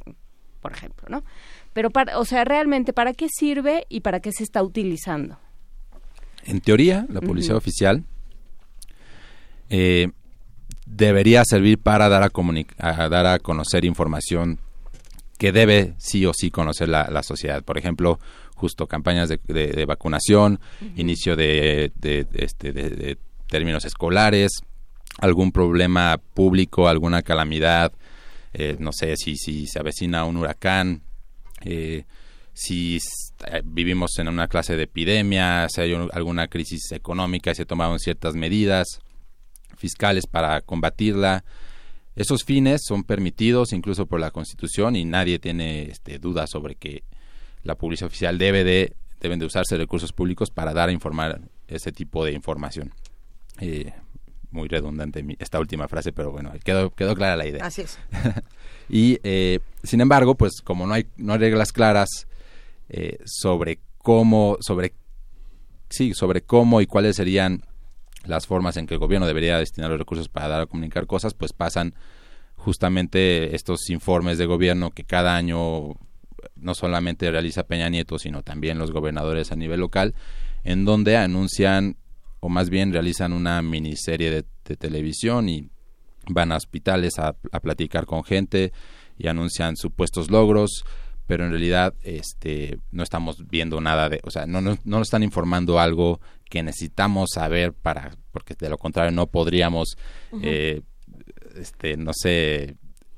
por 0.61 0.73
ejemplo, 0.73 1.07
¿no? 1.09 1.23
Pero, 1.71 1.91
para, 1.91 2.19
o 2.19 2.25
sea, 2.25 2.43
realmente, 2.43 2.91
¿para 2.91 3.13
qué 3.13 3.29
sirve 3.29 3.85
y 3.87 4.01
para 4.01 4.19
qué 4.19 4.33
se 4.33 4.43
está 4.43 4.61
utilizando? 4.63 5.39
En 6.43 6.59
teoría, 6.59 7.05
la 7.09 7.21
publicidad 7.21 7.55
oficial 7.55 8.03
eh, 9.69 10.09
debería 10.85 11.43
servir 11.45 11.77
para 11.79 12.09
dar 12.09 12.23
a, 12.23 12.31
a, 12.79 13.09
dar 13.09 13.25
a 13.27 13.39
conocer 13.39 13.85
información 13.85 14.59
que 15.37 15.51
debe 15.51 15.93
sí 15.97 16.25
o 16.25 16.33
sí 16.33 16.51
conocer 16.51 16.89
la, 16.89 17.23
sociedad. 17.23 17.63
Por 17.63 17.77
ejemplo, 17.77 18.19
justo 18.55 18.87
campañas 18.87 19.29
de, 19.29 19.85
vacunación, 19.85 20.59
inicio 20.95 21.35
de, 21.35 21.91
este, 22.33 22.73
de, 22.73 23.17
términos 23.47 23.85
escolares, 23.85 24.51
algún 25.19 25.51
problema 25.51 26.19
público, 26.33 26.87
alguna 26.87 27.21
calamidad, 27.21 27.93
eh, 28.53 28.75
no 28.79 28.91
sé 28.91 29.15
si, 29.17 29.35
si 29.35 29.67
se 29.67 29.79
avecina 29.79 30.25
un 30.25 30.37
huracán, 30.37 31.01
eh, 31.61 32.05
si 32.53 32.97
eh, 33.45 33.61
vivimos 33.63 34.17
en 34.17 34.27
una 34.27 34.47
clase 34.47 34.75
de 34.75 34.83
epidemia, 34.83 35.67
si 35.69 35.81
hay 35.81 35.93
alguna 35.93 36.47
crisis 36.47 36.91
económica 36.91 37.51
y 37.51 37.55
se 37.55 37.65
tomaron 37.65 37.99
ciertas 37.99 38.35
medidas 38.35 38.99
fiscales 39.77 40.25
para 40.25 40.61
combatirla, 40.61 41.43
esos 42.17 42.43
fines 42.43 42.81
son 42.83 43.03
permitidos 43.03 43.73
incluso 43.73 44.07
por 44.07 44.19
la 44.19 44.31
Constitución 44.31 44.95
y 44.95 45.05
nadie 45.05 45.37
tiene 45.37 45.83
este, 45.83 46.17
duda 46.17 46.47
sobre 46.47 46.75
que 46.75 47.03
la 47.63 47.75
publicidad 47.75 48.07
oficial 48.07 48.39
debe 48.39 48.63
de, 48.63 48.95
deben 49.21 49.37
de 49.37 49.45
usarse 49.45 49.77
recursos 49.77 50.11
públicos 50.13 50.49
para 50.49 50.73
dar 50.73 50.89
a 50.89 50.91
informar 50.91 51.39
ese 51.67 51.91
tipo 51.91 52.25
de 52.25 52.31
información. 52.31 52.91
Eh, 53.59 53.93
muy 54.49 54.67
redundante 54.67 55.23
esta 55.37 55.59
última 55.59 55.87
frase, 55.87 56.11
pero 56.11 56.31
bueno, 56.31 56.51
quedó, 56.63 56.89
quedó 56.89 57.13
clara 57.15 57.35
la 57.35 57.45
idea. 57.45 57.63
Así 57.63 57.81
es. 57.81 57.99
y 58.89 59.19
eh, 59.23 59.59
sin 59.83 60.01
embargo, 60.01 60.33
pues 60.33 60.61
como 60.63 60.87
no 60.87 60.95
hay, 60.95 61.05
no 61.17 61.33
hay 61.33 61.39
reglas 61.39 61.71
claras 61.71 62.09
eh, 62.89 63.19
sobre 63.25 63.79
cómo, 63.99 64.57
sobre, 64.61 64.93
sí, 65.89 66.15
sobre 66.15 66.41
cómo 66.41 66.81
y 66.81 66.87
cuáles 66.87 67.15
serían 67.15 67.63
las 68.27 68.47
formas 68.47 68.77
en 68.77 68.87
que 68.87 68.93
el 68.95 68.99
gobierno 68.99 69.27
debería 69.27 69.57
destinar 69.57 69.89
los 69.89 69.99
recursos 69.99 70.29
para 70.29 70.47
dar 70.47 70.61
a 70.61 70.65
comunicar 70.65 71.07
cosas, 71.07 71.33
pues 71.33 71.53
pasan 71.53 71.93
justamente 72.55 73.55
estos 73.55 73.89
informes 73.89 74.37
de 74.37 74.45
gobierno 74.45 74.91
que 74.91 75.03
cada 75.03 75.35
año 75.35 75.95
no 76.55 76.73
solamente 76.73 77.29
realiza 77.31 77.63
Peña 77.63 77.89
Nieto, 77.89 78.19
sino 78.19 78.43
también 78.43 78.77
los 78.77 78.91
gobernadores 78.91 79.51
a 79.51 79.55
nivel 79.55 79.79
local, 79.79 80.15
en 80.63 80.85
donde 80.85 81.17
anuncian 81.17 81.97
o 82.39 82.49
más 82.49 82.69
bien 82.69 82.93
realizan 82.93 83.33
una 83.33 83.61
miniserie 83.61 84.31
de, 84.31 84.43
televisión 84.75 85.47
y 85.47 85.69
van 86.27 86.51
a 86.51 86.57
hospitales 86.57 87.19
a, 87.19 87.37
a, 87.53 87.59
platicar 87.61 88.05
con 88.05 88.25
gente 88.25 88.73
y 89.17 89.29
anuncian 89.29 89.77
supuestos 89.77 90.29
logros, 90.29 90.83
pero 91.25 91.45
en 91.45 91.51
realidad 91.51 91.93
este 92.03 92.79
no 92.91 93.01
estamos 93.03 93.47
viendo 93.47 93.79
nada 93.79 94.09
de, 94.09 94.19
o 94.23 94.29
sea, 94.29 94.45
no, 94.45 94.59
no, 94.59 94.77
no 94.83 94.97
nos 94.97 95.07
están 95.07 95.23
informando 95.23 95.79
algo 95.79 96.19
que 96.49 96.63
necesitamos 96.63 97.29
saber 97.33 97.73
para, 97.73 98.15
porque 98.31 98.55
de 98.55 98.69
lo 98.69 98.77
contrario 98.77 99.11
no 99.11 99.27
podríamos, 99.27 99.97
eh, 100.41 100.81
este, 101.55 101.97
no 101.97 102.11
sé, 102.13 102.75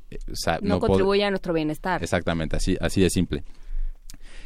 eh, 0.10 0.18
no, 0.62 0.80
contribuye 0.80 1.24
a 1.24 1.30
nuestro 1.30 1.54
bienestar. 1.54 2.02
Exactamente, 2.04 2.58
así, 2.58 2.78
así 2.80 3.02
de 3.02 3.10
simple. 3.10 3.44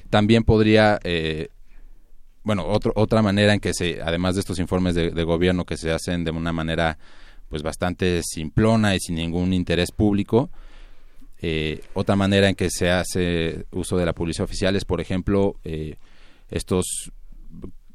También 0.10 0.44
podría, 0.44 1.00
eh, 1.04 1.50
bueno, 2.44 2.68
otro, 2.68 2.92
otra 2.96 3.22
manera 3.22 3.54
en 3.54 3.60
que 3.60 3.74
se, 3.74 4.02
además 4.02 4.36
de 4.36 4.42
estos 4.42 4.60
informes 4.60 4.96
de, 4.96 5.24
gobierno 5.24 5.66
que 5.66 5.78
se 5.78 5.92
hacen 5.92 6.24
de 6.24 6.32
una 6.32 6.54
manera 6.54 6.98
pues 7.50 7.64
bastante 7.64 8.22
simplona 8.24 8.96
y 8.96 9.00
sin 9.00 9.16
ningún 9.16 9.54
interés 9.54 9.92
público, 9.92 10.50
otra 11.94 12.16
manera 12.16 12.48
en 12.48 12.56
que 12.56 12.70
se 12.70 12.90
hace 12.90 13.66
uso 13.72 13.98
de 13.98 14.06
la 14.06 14.14
publicidad 14.14 14.46
oficial 14.46 14.78
es, 14.78 14.86
por 14.86 15.02
ejemplo, 15.02 15.58
estos 16.50 17.12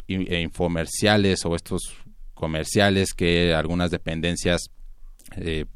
infomerciales 0.09 1.45
o 1.45 1.55
estos 1.55 1.95
comerciales 2.35 3.13
que 3.15 3.53
algunas 3.55 3.91
dependencias 3.91 4.71
eh, 5.37 5.67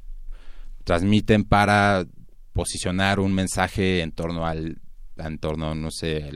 transmiten 0.85 1.45
para 1.45 2.07
posicionar 2.53 3.21
un 3.21 3.35
mensaje 3.35 4.01
en 4.01 4.13
torno 4.13 4.47
al 4.47 4.79
en 5.17 5.39
torno 5.39 5.75
no 5.75 5.91
sé 5.91 6.31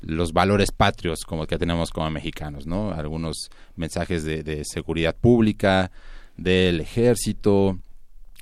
los 0.00 0.32
valores 0.32 0.70
patrios 0.70 1.20
como 1.24 1.46
que 1.46 1.58
tenemos 1.58 1.90
como 1.90 2.10
mexicanos 2.10 2.66
no 2.66 2.92
algunos 2.92 3.50
mensajes 3.76 4.24
de, 4.24 4.62
seguridad 4.64 5.16
pública 5.16 5.90
del 6.36 6.80
ejército 6.80 7.78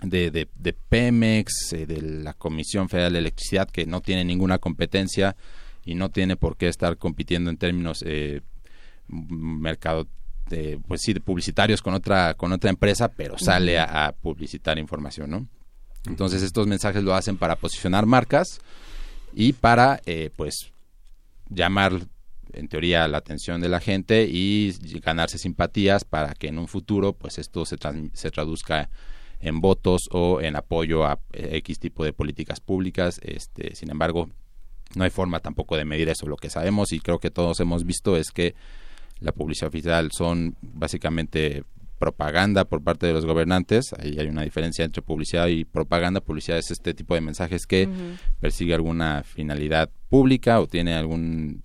de, 0.02 0.30
de, 0.30 0.72
Pemex 0.72 1.72
eh, 1.72 1.86
de 1.86 2.02
la 2.02 2.34
Comisión 2.34 2.88
Federal 2.88 3.12
de 3.12 3.20
Electricidad 3.20 3.70
que 3.70 3.86
no 3.86 4.00
tiene 4.00 4.24
ninguna 4.24 4.58
competencia 4.58 5.36
y 5.84 5.94
no 5.94 6.10
tiene 6.10 6.36
por 6.36 6.56
qué 6.56 6.68
estar 6.68 6.96
compitiendo 6.96 7.50
en 7.50 7.56
términos 7.56 8.02
eh, 8.06 8.40
mercado 9.08 10.06
pues 10.86 11.00
sí, 11.02 11.14
publicitarios 11.14 11.80
con 11.80 11.94
otra 11.94 12.34
con 12.34 12.52
otra 12.52 12.68
empresa, 12.68 13.08
pero 13.08 13.38
sale 13.38 13.78
a, 13.78 14.14
publicitar 14.20 14.78
información, 14.78 15.30
¿no? 15.30 15.46
Entonces 16.06 16.42
estos 16.42 16.66
mensajes 16.66 17.02
lo 17.02 17.14
hacen 17.14 17.38
para 17.38 17.56
posicionar 17.56 18.06
marcas 18.06 18.60
y 19.32 19.54
para 19.54 20.02
eh, 20.04 20.30
pues 20.36 20.72
llamar 21.48 21.92
en 22.52 22.68
teoría 22.68 23.08
la 23.08 23.18
atención 23.18 23.60
de 23.60 23.68
la 23.68 23.80
gente 23.80 24.28
y 24.30 24.74
ganarse 25.00 25.38
simpatías 25.38 26.04
para 26.04 26.34
que 26.34 26.48
en 26.48 26.58
un 26.58 26.68
futuro 26.68 27.14
pues 27.14 27.38
esto 27.38 27.64
se, 27.64 27.76
se 28.12 28.30
traduzca 28.30 28.90
en 29.40 29.60
votos 29.60 30.02
o 30.10 30.40
en 30.40 30.56
apoyo 30.56 31.04
a 31.04 31.18
X 31.32 31.78
tipo 31.78 32.04
de 32.04 32.12
políticas 32.12 32.60
públicas. 32.60 33.20
Este, 33.22 33.74
sin 33.74 33.90
embargo, 33.90 34.28
no 34.94 35.04
hay 35.04 35.10
forma 35.10 35.40
tampoco 35.40 35.76
de 35.76 35.84
medir 35.84 36.08
eso. 36.08 36.26
Lo 36.26 36.36
que 36.36 36.50
sabemos 36.50 36.92
y 36.92 37.00
creo 37.00 37.18
que 37.18 37.30
todos 37.30 37.60
hemos 37.60 37.84
visto 37.84 38.16
es 38.16 38.30
que 38.30 38.54
la 39.20 39.32
publicidad 39.32 39.68
oficial 39.68 40.10
son 40.12 40.56
básicamente 40.60 41.64
propaganda 41.98 42.64
por 42.64 42.82
parte 42.82 43.06
de 43.06 43.12
los 43.12 43.24
gobernantes. 43.24 43.92
Ahí 43.98 44.16
hay 44.18 44.26
una 44.26 44.42
diferencia 44.42 44.84
entre 44.84 45.02
publicidad 45.02 45.46
y 45.46 45.64
propaganda. 45.64 46.20
Publicidad 46.20 46.58
es 46.58 46.70
este 46.72 46.94
tipo 46.94 47.14
de 47.14 47.20
mensajes 47.20 47.64
que 47.64 47.88
persigue 48.40 48.74
alguna 48.74 49.22
finalidad 49.22 49.88
pública 50.08 50.60
o 50.60 50.66
tiene 50.66 50.94
algún 50.94 51.62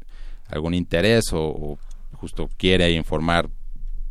algún 0.47 0.73
interés 0.73 1.25
o, 1.33 1.77
justo 2.13 2.49
quiere 2.57 2.91
informar 2.91 3.49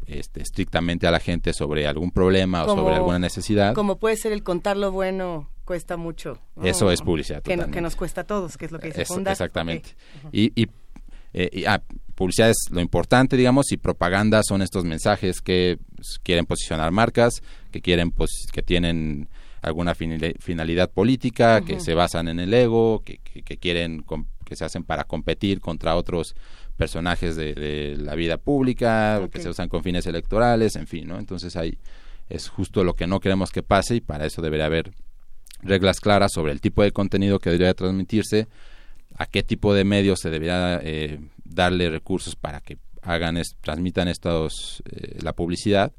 este, 0.07 0.43
estrictamente 0.43 1.07
a 1.07 1.11
la 1.11 1.19
gente 1.19 1.53
sobre 1.53 1.87
algún 1.87 2.11
problema 2.11 2.65
o 2.65 2.75
sobre 2.75 2.97
alguna 2.97 3.19
necesidad. 3.19 3.75
Como 3.75 3.99
puede 3.99 4.17
ser 4.17 4.33
el 4.33 4.43
contar 4.43 4.77
lo 4.77 4.93
bueno 4.93 5.49
cuesta 5.67 5.99
mucho. 5.99 6.39
Eso 6.63 6.91
es 6.91 7.03
publicidad. 7.03 7.43
Que, 7.43 7.59
que, 7.59 7.81
nos 7.83 7.97
cuesta 7.97 8.23
a 8.23 8.25
todos, 8.25 8.57
que 8.57 8.65
es 8.65 8.73
lo 8.73 8.79
que 8.79 8.87
dice 8.87 9.03
Exactamente. 9.03 9.95
Y, 10.33 10.53
y, 10.59 10.69
eh, 11.35 11.65
ah, 11.67 11.83
publicidad 12.15 12.49
es 12.49 12.69
lo 12.71 12.81
importante, 12.81 13.37
digamos, 13.37 13.71
y 13.73 13.77
propaganda 13.77 14.41
son 14.43 14.63
estos 14.63 14.85
mensajes 14.85 15.43
que 15.43 15.79
quieren 16.23 16.47
posicionar 16.47 16.91
marcas, 16.93 17.43
que 17.71 17.83
quieren 17.83 18.15
que 18.53 18.63
tienen 18.63 19.29
alguna 19.61 19.95
finalidad 19.95 20.91
política, 20.91 21.61
que 21.61 21.81
se 21.81 21.95
basan 21.95 22.29
en 22.29 22.39
el 22.39 22.55
ego, 22.55 23.03
que, 23.05 23.19
quieren 23.59 24.05
que 24.45 24.55
se 24.57 24.65
hacen 24.65 24.85
para 24.85 25.05
competir 25.05 25.61
contra 25.61 25.97
otros 25.97 26.37
personajes 26.77 27.37
de, 27.37 27.97
la 27.99 28.15
vida 28.15 28.39
pública, 28.39 29.29
que 29.31 29.41
se 29.41 29.49
usan 29.49 29.69
con 29.69 29.83
fines 29.83 30.07
electorales, 30.07 30.77
en 30.77 30.87
fin, 30.87 31.09
¿no? 31.09 31.19
Entonces 31.19 31.57
ahí 31.57 31.79
es 32.29 32.49
justo 32.49 32.85
lo 32.85 32.95
que 32.95 33.07
no 33.07 33.21
queremos 33.21 33.51
que 33.51 33.63
pase 33.63 33.97
y 33.97 34.01
para 34.01 34.27
eso 34.27 34.41
debería 34.41 34.67
haber 34.67 34.93
reglas 35.67 36.01
claras 36.01 36.33
sobre 36.33 36.53
el 36.53 36.61
tipo 36.61 36.83
de 36.83 36.93
contenido 36.93 37.39
que 37.39 37.51
debería 37.51 37.75
transmitirse, 37.75 38.49
a 39.17 39.27
qué 39.27 39.43
tipo 39.43 39.75
de 39.75 39.85
medios 39.85 40.21
se 40.21 40.31
debería 40.31 40.81
eh, 40.83 41.21
darle 41.45 41.91
recursos 41.91 42.37
para 42.37 42.61
que 42.61 42.79
hagan 43.03 43.41
transmitan 43.61 44.09
estos 44.09 44.83
eh, 44.91 45.19
la 45.23 45.33
publicidad 45.33 45.93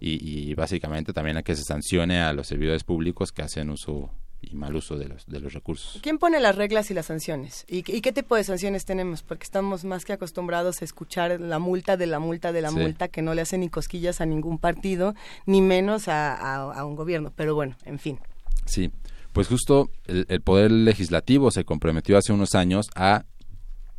y, 0.00 0.52
básicamente 0.54 1.14
también 1.14 1.38
a 1.38 1.42
que 1.42 1.56
se 1.56 1.62
sancione 1.62 2.20
a 2.20 2.34
los 2.34 2.48
servidores 2.48 2.84
públicos 2.84 3.32
que 3.32 3.40
hacen 3.40 3.70
uso 3.70 4.10
y 4.42 4.54
mal 4.54 4.76
uso 4.76 4.98
de 4.98 5.08
los, 5.08 5.24
de 5.24 5.40
los 5.40 5.54
recursos. 5.54 5.98
¿Quién 6.02 6.18
pone 6.18 6.38
las 6.40 6.56
reglas 6.56 6.90
y 6.90 6.94
las 6.94 7.06
sanciones? 7.06 7.64
¿Y, 7.68 7.82
qué 7.82 8.12
tipo 8.12 8.36
de 8.36 8.44
sanciones 8.44 8.84
tenemos? 8.84 9.22
Porque 9.22 9.44
estamos 9.44 9.84
más 9.84 10.04
que 10.04 10.12
acostumbrados 10.12 10.82
a 10.82 10.84
escuchar 10.84 11.40
la 11.40 11.58
multa 11.58 11.96
de 11.96 12.06
la 12.06 12.18
multa 12.18 12.52
de 12.52 12.60
la 12.60 12.70
multa 12.70 13.08
que 13.08 13.22
no 13.22 13.32
le 13.32 13.40
hace 13.40 13.56
ni 13.56 13.70
cosquillas 13.70 14.20
a 14.20 14.26
ningún 14.26 14.58
partido, 14.58 15.14
ni 15.46 15.62
menos 15.62 16.08
a 16.08 16.84
un 16.84 16.96
gobierno. 16.96 17.32
Pero 17.34 17.54
bueno, 17.54 17.74
en 17.86 17.98
fin. 17.98 18.18
Sí, 18.66 18.90
pues 19.34 19.48
justo 19.48 19.90
el, 20.06 20.40
Poder 20.42 20.70
Legislativo 20.70 21.50
se 21.50 21.64
comprometió 21.64 22.16
hace 22.16 22.32
unos 22.32 22.54
años 22.54 22.88
a 22.94 23.24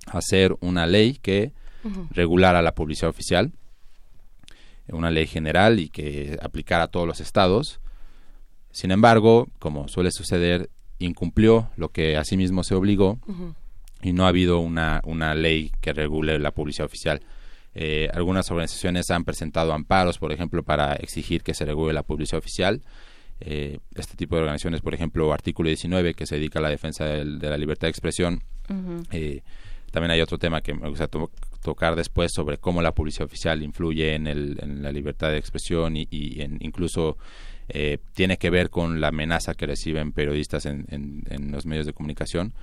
hacer 0.08 0.56
una 0.62 0.88
ley 0.88 1.20
que 1.22 1.52
regulara 2.12 2.62
la 2.62 2.74
publicidad 2.74 3.10
oficial, 3.10 3.52
una 4.88 5.12
ley 5.12 5.28
general 5.28 5.80
y 5.80 5.90
que 5.90 6.40
aplicara 6.42 6.86
a 6.86 6.88
todos 6.88 7.06
los 7.06 7.20
estados. 7.20 7.82
Sin 8.72 8.92
embargo, 8.92 9.50
como 9.60 9.90
suele 9.90 10.12
suceder, 10.12 10.70
incumplió 11.00 11.70
lo 11.76 11.90
que 11.90 12.16
asimismo 12.16 12.64
se 12.64 12.74
obligó 12.74 13.20
y 14.02 14.14
no 14.14 14.26
ha 14.26 14.30
habido 14.30 14.60
una, 14.60 15.02
una 15.04 15.36
ley 15.36 15.74
que 15.82 15.92
regule 15.92 16.40
la 16.40 16.52
publicidad 16.52 16.86
oficial. 16.86 17.22
Eh, 17.74 18.08
algunas 18.14 18.50
organizaciones 18.52 19.12
han 19.12 19.26
presentado 19.26 19.74
amparos, 19.74 20.18
por 20.18 20.32
ejemplo, 20.32 20.64
para 20.64 20.94
exigir 20.94 21.44
que 21.44 21.54
se 21.54 21.66
regule 21.66 21.94
la 21.94 22.04
publicidad 22.04 22.40
oficial. 22.40 22.82
Eh, 23.42 23.80
este 23.96 24.16
tipo 24.16 24.36
de 24.36 24.44
organizaciones, 24.44 24.82
por 24.82 24.94
ejemplo, 24.94 25.34
Artículo 25.34 25.68
19, 25.68 26.14
que 26.14 26.26
se 26.26 26.36
dedica 26.36 26.60
a 26.60 26.62
la 26.62 26.70
defensa 26.70 27.06
de 27.06 27.50
la 27.50 27.58
libertad 27.58 27.88
de 27.88 27.92
expresión. 27.92 28.42
Eh, 29.12 29.42
también 29.92 30.12
hay 30.12 30.22
otro 30.22 30.38
tema 30.38 30.62
que 30.62 30.74
me 30.74 30.90
gusta 30.90 31.10
tocar 31.62 31.96
después 31.96 32.32
sobre 32.34 32.58
cómo 32.58 32.82
la 32.82 32.94
publicidad 32.94 33.26
oficial 33.26 33.62
influye 33.62 34.16
en, 34.16 34.28
el, 34.28 34.58
en 34.62 34.82
la 34.82 34.92
libertad 34.92 35.30
de 35.30 35.38
expresión 35.38 35.96
y, 35.98 36.08
en, 36.42 36.58
incluso 36.62 37.18
tiene 38.14 38.38
que 38.38 38.52
ver 38.52 38.70
con 38.70 39.02
la 39.02 39.08
amenaza 39.08 39.56
que 39.56 39.66
reciben 39.66 40.12
periodistas 40.12 40.68
en, 40.68 40.86
en, 40.88 41.52
los 41.52 41.66
medios 41.66 41.88
de 41.88 41.94
comunicación. 41.94 42.54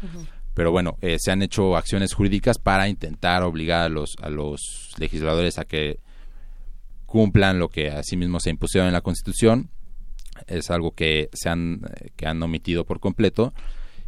Pero 0.54 0.70
bueno, 0.70 0.96
se 1.18 1.32
han 1.32 1.42
hecho 1.42 1.76
acciones 1.76 2.14
jurídicas 2.14 2.58
para 2.58 2.88
intentar 2.88 3.42
obligar 3.42 3.82
a 3.82 3.88
los, 3.88 4.14
a 4.22 4.30
los 4.30 4.92
legisladores 4.98 5.58
a 5.58 5.64
que 5.64 5.98
cumplan 7.06 7.58
lo 7.58 7.68
que 7.68 7.90
asimismo 7.90 8.38
se 8.38 8.50
impusieron 8.50 8.86
en 8.86 8.94
la 8.94 9.00
Constitución 9.00 9.70
es 10.46 10.70
algo 10.70 10.92
que 10.92 11.28
se 11.32 11.48
han, 11.48 11.82
que 12.16 12.26
han 12.26 12.42
omitido 12.42 12.84
por 12.84 13.00
completo 13.00 13.52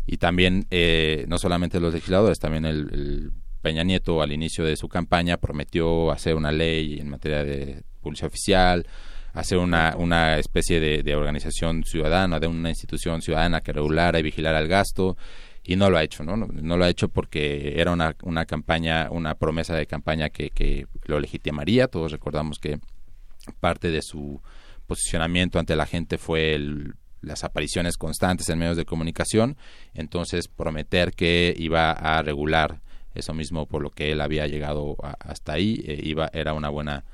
y 0.07 0.19
también 0.19 0.67
eh, 0.71 1.25
no 1.29 1.39
solamente 1.39 1.81
los 1.81 1.95
legisladores, 1.95 2.39
también 2.39 2.65
el, 2.67 3.33
Peña 3.63 3.83
Nieto 3.83 4.21
al 4.21 4.31
inicio 4.31 4.63
de 4.63 4.77
su 4.77 4.89
campaña 4.89 5.39
prometió 5.39 6.11
hacer 6.11 6.35
una 6.35 6.53
ley 6.53 6.99
en 7.01 7.09
materia 7.09 7.43
de 7.45 7.83
publicidad 8.03 8.29
oficial, 8.29 8.87
hacer 9.33 9.57
una, 9.57 9.95
una 9.97 10.37
especie 10.39 10.81
de, 10.81 11.17
organización 11.17 11.83
ciudadana, 11.83 12.39
de 12.39 12.47
una 12.47 12.69
institución 12.69 13.23
ciudadana 13.23 13.63
que 13.63 13.73
regulara 13.73 14.19
y 14.19 14.23
vigilara 14.23 14.59
el 14.59 14.69
gasto 14.69 15.17
y 15.65 15.77
no 15.77 15.89
lo 15.89 15.97
ha 15.97 16.03
hecho, 16.03 16.25
¿no? 16.25 16.37
No, 16.37 16.77
lo 16.77 16.85
ha 16.85 16.91
hecho 16.91 17.09
porque 17.09 17.81
era 17.81 17.91
una, 17.91 18.15
una 18.23 18.45
campaña, 18.45 19.09
una 19.11 19.35
promesa 19.35 19.75
de 19.75 19.87
campaña 19.87 20.29
que, 20.29 20.51
que 20.51 20.87
lo 21.07 21.19
legitimaría. 21.19 21.89
Todos 21.89 22.13
recordamos 22.13 22.59
que 22.59 22.79
parte 23.61 23.91
de 23.91 24.03
su 24.03 24.43
posicionamiento 24.87 25.59
ante 25.59 25.77
la 25.77 25.87
gente 25.87 26.19
fue 26.19 26.59
las 27.21 27.45
apariciones 27.45 27.97
constantes 27.97 28.49
en 28.49 28.59
medios 28.59 28.77
de 28.77 28.85
comunicación, 28.85 29.57
entonces 29.95 30.49
prometer 30.49 31.13
que 31.13 31.55
iba 31.57 31.93
a 31.93 32.23
regular 32.23 32.81
eso 33.15 33.33
mismo 33.33 33.67
por 33.67 33.83
lo 33.83 33.91
que 33.91 34.13
él 34.13 34.21
había 34.21 34.47
llegado 34.47 34.97
hasta 35.21 35.55
ahí 35.55 35.83
eh, 35.87 36.01
iba 36.03 36.29
era 36.33 36.53
una 36.53 36.69
buena 36.69 37.05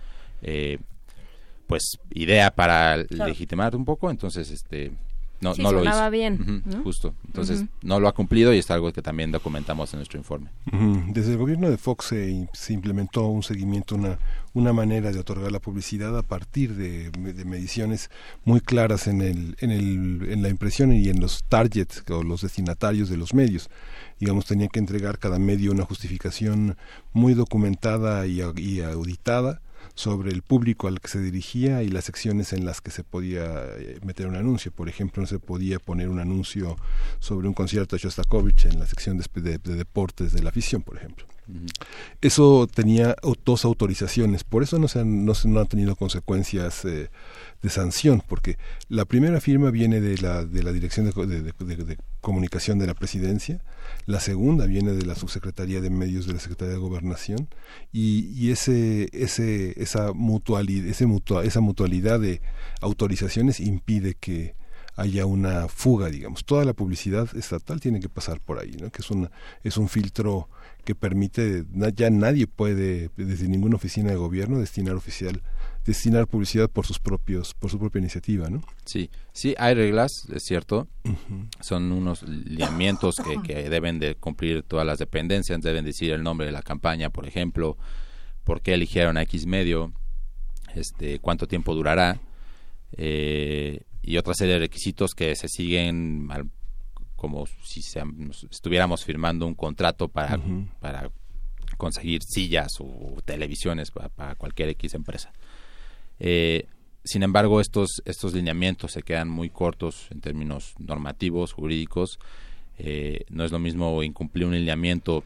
eh, 0.42 0.78
pues 1.66 1.98
idea 2.10 2.50
para 2.50 2.96
legitimar 2.96 3.76
un 3.76 3.84
poco. 3.84 4.10
Entonces 4.10 4.50
este 4.50 4.92
no, 5.40 5.54
no 5.56 5.72
lo 5.72 5.84
hizo. 5.84 6.10
bien. 6.10 6.62
Justo. 6.84 7.14
Entonces, 7.26 7.64
no 7.82 7.98
lo 7.98 8.08
ha 8.08 8.12
cumplido 8.12 8.52
y 8.52 8.58
es 8.58 8.70
algo 8.70 8.92
que 8.92 9.00
también 9.00 9.32
documentamos 9.32 9.92
en 9.94 9.98
nuestro 9.98 10.18
informe. 10.18 10.50
Desde 11.08 11.32
el 11.32 11.38
gobierno 11.38 11.70
de 11.70 11.78
Fox 11.78 12.06
se, 12.06 12.72
implementó 12.72 13.26
un 13.26 13.42
seguimiento, 13.42 13.94
una, 13.94 14.18
una 14.52 14.72
manera 14.72 15.12
de 15.12 15.18
otorgar 15.18 15.50
la 15.50 15.58
publicidad 15.58 16.16
a 16.16 16.22
partir 16.22 16.74
de, 16.74 17.10
mediciones 17.44 18.10
muy 18.44 18.60
claras 18.60 19.06
en, 19.06 19.22
el, 19.22 19.56
en, 19.60 19.70
el, 19.70 20.30
en 20.30 20.42
la 20.42 20.50
impresión 20.50 20.92
y 20.92 21.08
en 21.08 21.20
los 21.20 21.44
targets 21.44 22.04
o 22.10 22.22
los 22.22 22.42
destinatarios 22.42 23.08
de 23.08 23.16
los 23.16 23.32
medios. 23.32 23.70
Digamos, 24.18 24.44
tenía 24.44 24.68
que 24.68 24.78
entregar 24.78 25.18
cada 25.18 25.38
medio 25.38 25.72
una 25.72 25.84
justificación 25.84 26.76
muy 27.14 27.32
documentada 27.32 28.26
y, 28.26 28.42
y 28.56 28.80
auditada 28.82 29.62
sobre 29.94 30.30
el 30.30 30.42
público 30.42 30.88
al 30.88 31.00
que 31.00 31.08
se 31.08 31.20
dirigía 31.20 31.82
y 31.82 31.88
las 31.88 32.04
secciones 32.04 32.52
en 32.52 32.64
las 32.64 32.80
que 32.80 32.90
se 32.90 33.04
podía 33.04 33.64
eh, 33.78 33.98
meter 34.04 34.26
un 34.26 34.36
anuncio. 34.36 34.72
Por 34.72 34.88
ejemplo, 34.88 35.20
no 35.20 35.26
se 35.26 35.38
podía 35.38 35.78
poner 35.78 36.08
un 36.08 36.20
anuncio 36.20 36.76
sobre 37.18 37.48
un 37.48 37.54
concierto 37.54 37.96
de 37.96 38.02
Shostakovich 38.02 38.66
en 38.66 38.78
la 38.78 38.86
sección 38.86 39.18
de, 39.18 39.58
deportes 39.58 40.32
de 40.32 40.42
la 40.42 40.50
afición, 40.50 40.82
por 40.82 40.96
ejemplo. 40.96 41.26
Eso 42.20 42.68
tenía 42.72 43.16
dos 43.44 43.64
autorizaciones, 43.64 44.44
por 44.44 44.62
eso 44.62 44.78
no, 44.78 44.88
se 44.88 45.00
han, 45.00 45.24
no, 45.24 45.32
no 45.44 45.60
han 45.60 45.66
tenido 45.66 45.96
consecuencias 45.96 46.84
eh, 46.84 47.10
de 47.62 47.70
sanción, 47.70 48.22
porque 48.26 48.56
la 48.88 49.04
primera 49.04 49.40
firma 49.40 49.70
viene 49.70 50.00
de 50.00 50.18
la, 50.18 50.44
de 50.44 50.62
la 50.62 50.72
Dirección 50.72 51.06
de, 51.06 51.98
Comunicación 52.20 52.78
de 52.78 52.86
la 52.86 52.94
Presidencia, 52.94 53.60
la 54.06 54.20
segunda 54.20 54.66
viene 54.66 54.92
de 54.92 55.04
la 55.04 55.14
Subsecretaría 55.14 55.80
de 55.80 55.90
Medios 55.90 56.26
de 56.26 56.34
la 56.34 56.40
Secretaría 56.40 56.74
de 56.74 56.80
Gobernación, 56.80 57.48
y, 57.92 58.26
y 58.34 58.50
ese, 58.50 59.08
ese, 59.12 59.80
esa, 59.82 60.12
mutualidad, 60.12 60.88
ese 60.88 61.06
esa 61.44 61.60
mutualidad 61.60 62.20
de 62.20 62.40
autorizaciones 62.80 63.60
impide 63.60 64.14
que 64.14 64.54
haya 64.96 65.24
una 65.26 65.68
fuga, 65.68 66.08
digamos. 66.08 66.44
Toda 66.44 66.64
la 66.64 66.74
publicidad 66.74 67.34
estatal 67.36 67.80
tiene 67.80 68.00
que 68.00 68.08
pasar 68.08 68.40
por 68.40 68.58
ahí, 68.58 68.76
¿no? 68.80 68.90
que 68.90 69.02
es, 69.02 69.08
es 69.64 69.76
un 69.76 69.88
filtro 69.88 70.48
que 70.84 70.94
permite, 70.94 71.64
ya 71.94 72.10
nadie 72.10 72.46
puede, 72.46 73.10
desde 73.16 73.48
ninguna 73.48 73.76
oficina 73.76 74.10
de 74.10 74.16
gobierno, 74.16 74.58
destinar 74.58 74.96
oficial 74.96 75.42
destinar 75.84 76.26
publicidad 76.26 76.68
por 76.70 76.86
sus 76.86 76.98
propios 76.98 77.54
por 77.54 77.70
su 77.70 77.78
propia 77.78 78.00
iniciativa 78.00 78.50
no 78.50 78.62
sí 78.84 79.10
sí 79.32 79.54
hay 79.58 79.74
reglas 79.74 80.26
es 80.32 80.44
cierto. 80.44 80.88
Son 81.60 81.90
unos 81.92 82.22
lineamientos 82.22 83.16
que, 83.16 83.40
que, 83.42 83.68
deben 83.70 83.98
de 83.98 84.14
cumplir 84.14 84.62
todas 84.62 84.86
las 84.86 84.98
dependencias 84.98 85.60
deben 85.62 85.84
decir 85.84 86.12
el 86.12 86.22
nombre 86.22 86.46
de 86.46 86.52
la 86.52 86.62
campaña 86.62 87.10
por 87.10 87.26
ejemplo 87.26 87.76
por 88.44 88.60
qué 88.60 88.74
eligieron 88.74 89.16
a 89.16 89.22
X 89.22 89.46
medio 89.46 89.92
este 90.74 91.18
cuánto 91.18 91.46
tiempo 91.48 91.74
durará 91.74 92.20
eh, 92.96 93.82
y 94.02 94.16
otra 94.18 94.34
serie 94.34 94.54
de 94.54 94.60
requisitos 94.60 95.14
que 95.14 95.34
se 95.34 95.48
siguen 95.48 96.28
como 97.16 97.46
si 97.64 97.82
estuviéramos 98.50 99.04
firmando 99.04 99.46
un 99.46 99.54
contrato 99.54 100.08
para 100.08 100.38
para 100.80 101.10
conseguir 101.76 102.22
sillas 102.22 102.76
o 102.80 103.16
televisiones 103.24 103.90
para 103.90 104.34
cualquier 104.34 104.70
X 104.70 104.94
empresa 104.94 105.32
eh, 106.20 106.66
sin 107.02 107.22
embargo, 107.22 107.60
estos, 107.60 108.02
estos 108.04 108.34
lineamientos 108.34 108.92
se 108.92 109.02
quedan 109.02 109.28
muy 109.28 109.48
cortos 109.48 110.06
en 110.10 110.20
términos 110.20 110.74
normativos, 110.78 111.52
jurídicos. 111.52 112.20
Eh, 112.78 113.24
no 113.30 113.44
es 113.44 113.52
lo 113.52 113.58
mismo 113.58 114.02
incumplir 114.02 114.46
un 114.46 114.52
lineamiento 114.52 115.24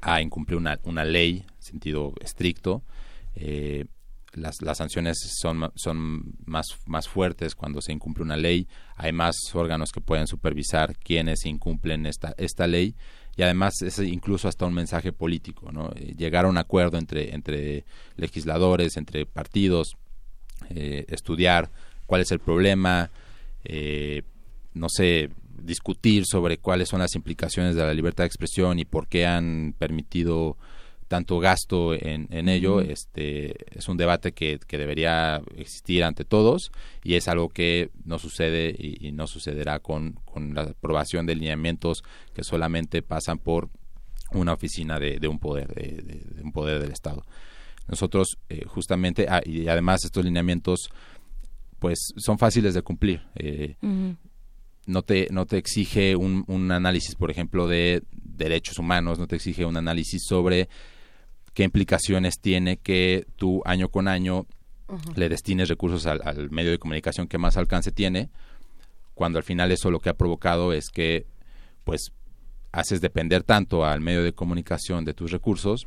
a 0.00 0.20
incumplir 0.20 0.58
una, 0.58 0.78
una 0.82 1.04
ley 1.04 1.44
en 1.46 1.62
sentido 1.62 2.12
estricto. 2.20 2.82
Eh, 3.36 3.86
las, 4.32 4.62
las, 4.62 4.78
sanciones 4.78 5.18
son, 5.40 5.72
son 5.74 6.34
más, 6.44 6.66
más 6.86 7.08
fuertes 7.08 7.54
cuando 7.54 7.80
se 7.80 7.92
incumple 7.92 8.24
una 8.24 8.36
ley. 8.36 8.68
Hay 8.96 9.12
más 9.12 9.36
órganos 9.54 9.92
que 9.92 10.00
pueden 10.00 10.26
supervisar 10.26 10.96
quienes 10.96 11.46
incumplen 11.46 12.06
esta, 12.06 12.34
esta 12.36 12.66
ley 12.66 12.94
y 13.36 13.42
además 13.42 13.74
es 13.82 13.98
incluso 14.00 14.48
hasta 14.48 14.66
un 14.66 14.74
mensaje 14.74 15.12
político, 15.12 15.70
¿no? 15.72 15.90
Eh, 15.94 16.14
llegar 16.16 16.44
a 16.44 16.48
un 16.48 16.58
acuerdo 16.58 16.98
entre, 16.98 17.34
entre 17.34 17.84
legisladores, 18.16 18.96
entre 18.96 19.26
partidos, 19.26 19.96
eh, 20.70 21.06
estudiar 21.08 21.70
cuál 22.06 22.22
es 22.22 22.30
el 22.32 22.40
problema, 22.40 23.10
eh, 23.64 24.22
no 24.74 24.88
sé, 24.88 25.30
discutir 25.62 26.24
sobre 26.26 26.58
cuáles 26.58 26.88
son 26.88 27.00
las 27.00 27.14
implicaciones 27.14 27.76
de 27.76 27.82
la 27.82 27.94
libertad 27.94 28.24
de 28.24 28.28
expresión 28.28 28.78
y 28.78 28.84
por 28.84 29.06
qué 29.08 29.26
han 29.26 29.74
permitido 29.78 30.56
tanto 31.10 31.40
gasto 31.40 31.92
en, 31.92 32.28
en 32.30 32.48
ello, 32.48 32.80
este 32.80 33.56
es 33.76 33.88
un 33.88 33.96
debate 33.96 34.30
que, 34.30 34.60
que, 34.64 34.78
debería 34.78 35.42
existir 35.56 36.04
ante 36.04 36.24
todos 36.24 36.70
y 37.02 37.14
es 37.14 37.26
algo 37.26 37.48
que 37.48 37.90
no 38.04 38.20
sucede 38.20 38.72
y, 38.78 39.10
no 39.10 39.26
sucederá 39.26 39.80
con, 39.80 40.20
con, 40.24 40.54
la 40.54 40.62
aprobación 40.62 41.26
de 41.26 41.34
lineamientos 41.34 42.04
que 42.32 42.44
solamente 42.44 43.02
pasan 43.02 43.38
por 43.38 43.70
una 44.30 44.52
oficina 44.52 45.00
de, 45.00 45.18
de 45.18 45.26
un 45.26 45.40
poder, 45.40 45.74
de, 45.74 46.42
un 46.44 46.52
poder 46.52 46.80
del 46.80 46.92
Estado. 46.92 47.26
Nosotros 47.88 48.38
eh, 48.48 48.64
justamente, 48.66 49.26
ah, 49.28 49.42
y 49.44 49.66
además 49.66 50.04
estos 50.04 50.24
lineamientos 50.24 50.90
pues 51.80 52.12
son 52.18 52.38
fáciles 52.38 52.72
de 52.72 52.82
cumplir. 52.82 53.20
Eh, 53.34 53.74
no 54.86 55.02
te, 55.02 55.26
no 55.32 55.44
te 55.44 55.58
exige 55.58 56.14
un, 56.14 56.44
un, 56.46 56.70
análisis, 56.70 57.16
por 57.16 57.32
ejemplo, 57.32 57.66
de 57.66 58.04
derechos 58.12 58.78
humanos, 58.78 59.18
no 59.18 59.26
te 59.26 59.34
exige 59.34 59.64
un 59.64 59.76
análisis 59.76 60.22
sobre 60.24 60.68
qué 61.54 61.64
implicaciones 61.64 62.38
tiene 62.40 62.76
que 62.76 63.26
tú 63.36 63.62
año 63.64 63.88
con 63.88 64.08
año 64.08 64.46
le 65.14 65.28
destines 65.28 65.68
recursos 65.68 66.06
al, 66.06 66.50
medio 66.50 66.70
de 66.70 66.78
comunicación 66.78 67.28
que 67.28 67.38
más 67.38 67.56
alcance 67.56 67.92
tiene, 67.92 68.28
cuando 69.14 69.38
al 69.38 69.44
final 69.44 69.70
eso 69.70 69.90
lo 69.90 70.00
que 70.00 70.08
ha 70.08 70.14
provocado 70.14 70.72
es 70.72 70.90
que 70.90 71.26
pues 71.84 72.12
haces 72.72 73.00
depender 73.00 73.42
tanto 73.42 73.84
al 73.84 74.00
medio 74.00 74.22
de 74.22 74.32
comunicación 74.32 75.04
de 75.04 75.14
tus 75.14 75.30
recursos 75.30 75.86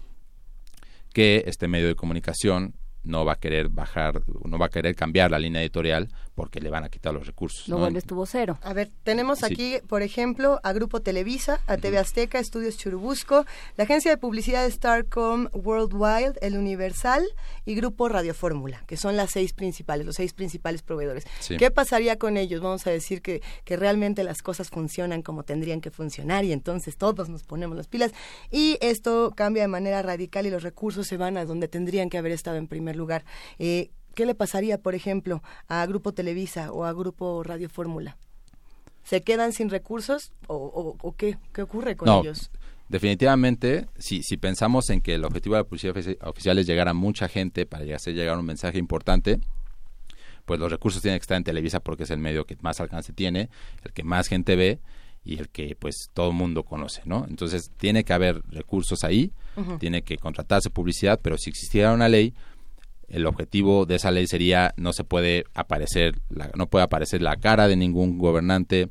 que 1.14 1.44
este 1.48 1.68
medio 1.68 1.88
de 1.88 1.96
comunicación 1.96 2.76
no 3.04 3.26
va 3.26 3.34
a 3.34 3.40
querer 3.40 3.70
bajar, 3.70 4.22
no 4.46 4.58
va 4.58 4.68
a 4.68 4.70
querer 4.70 4.96
cambiar 4.96 5.32
la 5.32 5.40
línea 5.40 5.62
editorial 5.62 6.10
porque 6.36 6.60
le 6.60 6.70
van 6.70 6.84
a 6.84 6.90
quitar 6.90 7.14
los 7.14 7.28
recursos. 7.28 7.68
Luego 7.68 7.88
él 7.88 7.96
estuvo 7.96 8.26
cero. 8.26 8.58
A 8.64 8.74
ver, 8.74 8.90
tenemos 9.04 9.44
aquí, 9.44 9.78
por 9.88 10.02
ejemplo, 10.02 10.60
a 10.64 10.74
Grupo 10.74 11.02
Televisa, 11.02 11.60
a 11.68 11.78
TV 11.78 11.98
Azteca, 12.00 12.40
Estudios 12.40 12.78
Churubusco, 12.78 13.46
la 13.78 13.84
agencia 13.84 14.10
de 14.10 14.18
publicidad 14.18 14.68
Starcom 14.70 15.50
Worldwide, 15.54 16.34
El 16.42 16.58
Universal 16.58 17.24
y 17.66 17.76
Grupo 17.76 18.10
Radio 18.10 18.34
Fórmula, 18.34 18.84
que 18.88 18.98
son 18.98 19.16
las 19.16 19.32
seis 19.32 19.54
principales, 19.54 20.06
los 20.06 20.16
seis 20.16 20.34
principales 20.34 20.82
proveedores. 20.82 21.26
¿Qué 21.58 21.70
pasaría 21.70 22.18
con 22.18 22.38
ellos? 22.38 22.62
Vamos 22.62 22.88
a 22.88 22.92
decir 22.92 23.22
que, 23.22 23.42
que 23.64 23.78
realmente 23.78 24.24
las 24.24 24.42
cosas 24.42 24.70
funcionan 24.70 25.22
como 25.22 25.44
tendrían 25.44 25.82
que 25.82 25.92
funcionar 25.92 26.46
y 26.46 26.52
entonces 26.52 26.98
todos 26.98 27.30
nos 27.30 27.44
ponemos 27.44 27.78
las 27.78 27.88
pilas 27.88 28.12
y 28.50 28.78
esto 28.82 29.34
cambia 29.36 29.64
de 29.64 29.68
manera 29.68 30.02
radical 30.02 30.48
y 30.48 30.50
los 30.50 30.64
recursos 30.64 31.08
se 31.08 31.18
van 31.18 31.38
a 31.38 31.46
donde 31.46 31.68
tendrían 31.68 32.10
que 32.10 32.18
haber 32.18 32.32
estado 32.32 32.58
en 32.58 32.68
primer 32.68 32.93
lugar. 32.98 33.26
Eh, 33.60 33.92
¿Qué 34.16 34.26
le 34.26 34.36
pasaría, 34.36 34.78
por 34.78 34.96
ejemplo, 34.96 35.42
a 35.68 35.86
Grupo 35.86 36.14
Televisa 36.14 36.72
o 36.72 36.86
a 36.86 36.94
Grupo 36.94 37.44
Radio 37.44 37.70
Fórmula? 37.70 38.18
¿Se 39.04 39.22
quedan 39.22 39.52
sin 39.52 39.70
recursos 39.70 40.32
o, 40.48 41.16
qué, 41.18 41.38
qué, 41.52 41.62
ocurre 41.64 41.96
con 41.96 42.08
ellos? 42.22 42.52
Definitivamente, 42.90 43.88
si, 43.98 44.24
si 44.24 44.38
pensamos 44.38 44.90
en 44.90 45.02
que 45.02 45.16
el 45.16 45.26
objetivo 45.26 45.56
de 45.56 45.62
la 45.62 45.68
publicidad 45.68 45.96
oficial 46.22 46.60
es 46.60 46.68
llegar 46.68 46.88
a 46.88 46.94
mucha 46.94 47.28
gente 47.28 47.66
para 47.66 47.96
hacer 47.96 48.14
llegar 48.14 48.38
un 48.38 48.46
mensaje 48.46 48.78
importante, 48.78 49.40
pues 50.46 50.60
los 50.60 50.72
recursos 50.72 51.02
tienen 51.02 51.20
que 51.20 51.24
estar 51.24 51.38
en 51.38 51.44
Televisa 51.44 51.80
porque 51.80 52.04
es 52.04 52.12
el 52.12 52.20
medio 52.20 52.46
que 52.46 52.58
más 52.62 52.80
alcance 52.80 53.14
tiene, 53.14 53.50
el 53.84 53.94
que 53.94 54.04
más 54.04 54.28
gente 54.28 54.56
ve 54.56 54.80
y 55.26 55.40
el 55.40 55.50
que 55.50 55.76
pues 55.76 56.10
todo 56.14 56.30
el 56.30 56.36
mundo 56.36 56.64
conoce, 56.64 57.02
¿no? 57.06 57.26
Entonces 57.30 57.72
tiene 57.78 58.04
que 58.04 58.14
haber 58.14 58.42
recursos 58.50 59.04
ahí, 59.04 59.32
tiene 59.80 60.02
que 60.02 60.18
contratarse 60.18 60.70
publicidad, 60.70 61.20
pero 61.22 61.38
si 61.38 61.50
existiera 61.50 61.94
una 61.94 62.10
ley, 62.10 62.34
el 63.08 63.26
objetivo 63.26 63.86
de 63.86 63.96
esa 63.96 64.12
ley 64.12 64.28
sería 64.28 64.74
no 64.78 64.94
se 64.94 65.04
puede 65.04 65.46
aparecer 65.54 66.16
la, 66.30 66.50
no 66.56 66.68
puede 66.68 66.86
aparecer 66.86 67.22
la 67.22 67.36
cara 67.38 67.68
de 67.68 67.76
ningún 67.76 68.18
gobernante 68.18 68.90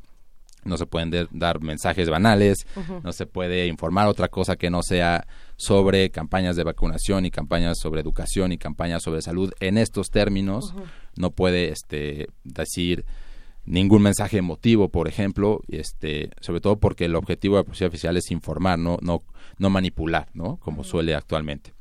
no 0.65 0.77
se 0.77 0.85
pueden 0.85 1.11
dar 1.31 1.61
mensajes 1.61 2.09
banales 2.09 2.65
no 3.03 3.11
se 3.11 3.25
puede 3.25 3.67
informar 3.67 4.07
otra 4.07 4.29
cosa 4.29 4.55
que 4.55 4.69
no 4.69 4.81
sea 4.81 5.27
sobre 5.57 6.09
campañas 6.09 6.55
de 6.55 6.63
vacunación 6.63 7.25
y 7.25 7.31
campañas 7.31 7.77
sobre 7.79 8.01
educación 8.01 8.51
y 8.51 8.57
campañas 8.57 9.03
sobre 9.03 9.21
salud. 9.21 9.53
En 9.59 9.77
estos 9.77 10.09
términos 10.09 10.73
no 11.15 11.31
puede 11.31 11.69
este 11.69 12.27
decir 12.43 13.05
ningún 13.65 14.01
mensaje 14.01 14.37
emotivo 14.37 14.89
por 14.89 15.07
ejemplo 15.07 15.61
este 15.69 16.31
sobre 16.41 16.59
todo 16.59 16.79
porque 16.79 17.05
el 17.05 17.15
objetivo 17.15 17.55
de 17.55 17.61
la 17.61 17.63
publicidad 17.63 17.87
oficial 17.87 18.17
es 18.17 18.29
informar 18.29 18.77
no 18.77 18.97
no 19.01 19.23
no 19.57 19.69
manipular 19.69 20.27
no 20.33 20.57
como 20.57 20.83
suele 20.83 21.15
actualmente 21.15 21.73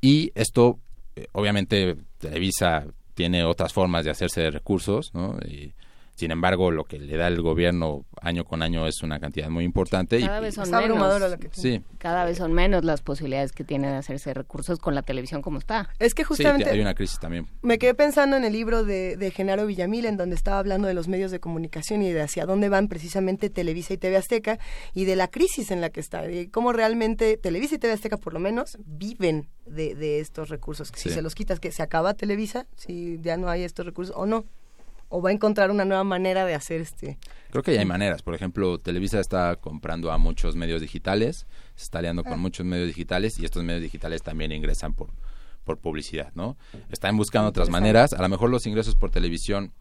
y 0.00 0.30
esto 0.34 0.78
obviamente 1.32 1.96
Televisa 2.18 2.86
tiene 3.14 3.44
otras 3.44 3.72
formas 3.72 4.04
de 4.04 4.10
hacerse 4.10 4.42
de 4.42 4.50
recursos, 4.50 5.12
¿no? 5.14 5.38
Y, 5.44 5.72
sin 6.18 6.32
embargo, 6.32 6.72
lo 6.72 6.82
que 6.82 6.98
le 6.98 7.16
da 7.16 7.28
el 7.28 7.40
gobierno 7.42 8.04
año 8.20 8.44
con 8.44 8.60
año 8.62 8.88
es 8.88 9.04
una 9.04 9.20
cantidad 9.20 9.48
muy 9.50 9.62
importante. 9.62 10.18
Cada 10.18 10.40
vez 10.40 10.56
son 10.56 10.68
menos. 10.68 11.36
sí. 11.52 11.80
Cada 11.98 12.24
vez 12.24 12.38
son 12.38 12.52
menos 12.52 12.84
las 12.84 13.02
posibilidades 13.02 13.52
que 13.52 13.62
tiene 13.62 13.86
de 13.86 13.94
hacerse 13.94 14.34
recursos 14.34 14.80
con 14.80 14.96
la 14.96 15.02
televisión 15.02 15.42
como 15.42 15.58
está. 15.58 15.90
Es 16.00 16.14
que 16.14 16.24
justamente... 16.24 16.70
hay 16.70 16.80
una 16.80 16.94
crisis 16.94 17.20
también. 17.20 17.46
Me 17.62 17.78
quedé 17.78 17.94
pensando 17.94 18.36
en 18.36 18.42
el 18.42 18.52
libro 18.52 18.82
de, 18.82 19.16
de 19.16 19.30
Genaro 19.30 19.66
Villamil, 19.66 20.06
en 20.06 20.16
donde 20.16 20.34
estaba 20.34 20.58
hablando 20.58 20.88
de 20.88 20.94
los 20.94 21.06
medios 21.06 21.30
de 21.30 21.38
comunicación 21.38 22.02
y 22.02 22.10
de 22.10 22.20
hacia 22.20 22.46
dónde 22.46 22.68
van 22.68 22.88
precisamente 22.88 23.48
Televisa 23.48 23.94
y 23.94 23.98
TV 23.98 24.16
Azteca 24.16 24.58
y 24.94 25.04
de 25.04 25.14
la 25.14 25.28
crisis 25.28 25.70
en 25.70 25.80
la 25.80 25.90
que 25.90 26.00
está, 26.00 26.28
y 26.28 26.48
cómo 26.48 26.72
realmente 26.72 27.36
Televisa 27.36 27.76
y 27.76 27.78
TV 27.78 27.92
Azteca 27.92 28.16
por 28.16 28.32
lo 28.32 28.40
menos 28.40 28.76
viven 28.84 29.50
de, 29.66 29.94
de 29.94 30.18
estos 30.18 30.48
recursos. 30.48 30.90
Si 30.96 31.10
se 31.10 31.22
los 31.22 31.36
quitas, 31.36 31.60
que 31.60 31.70
se 31.70 31.84
acaba 31.84 32.14
Televisa, 32.14 32.66
si 32.76 33.20
ya 33.22 33.36
no 33.36 33.48
hay 33.48 33.62
estos 33.62 33.86
recursos 33.86 34.16
o 34.16 34.26
no 34.26 34.44
o 35.08 35.22
va 35.22 35.30
a 35.30 35.32
encontrar 35.32 35.70
una 35.70 35.84
nueva 35.84 36.04
manera 36.04 36.44
de 36.44 36.54
hacer 36.54 36.80
este. 36.80 37.18
Creo 37.50 37.62
que 37.62 37.74
ya 37.74 37.80
hay 37.80 37.86
maneras. 37.86 38.22
Por 38.22 38.34
ejemplo, 38.34 38.78
Televisa 38.78 39.20
está 39.20 39.56
comprando 39.56 40.12
a 40.12 40.18
muchos 40.18 40.54
medios 40.54 40.80
digitales, 40.80 41.46
se 41.76 41.84
está 41.84 41.98
aliando 41.98 42.24
con 42.24 42.34
ah. 42.34 42.36
muchos 42.36 42.66
medios 42.66 42.88
digitales 42.88 43.38
y 43.38 43.44
estos 43.44 43.62
medios 43.64 43.82
digitales 43.82 44.22
también 44.22 44.52
ingresan 44.52 44.92
por, 44.92 45.08
por 45.64 45.78
publicidad, 45.78 46.32
¿no? 46.34 46.56
Están 46.90 47.16
buscando 47.16 47.48
otras 47.48 47.70
maneras. 47.70 48.12
A 48.12 48.22
lo 48.22 48.28
mejor 48.28 48.50
los 48.50 48.66
ingresos 48.66 48.94
por 48.94 49.10
televisión 49.10 49.72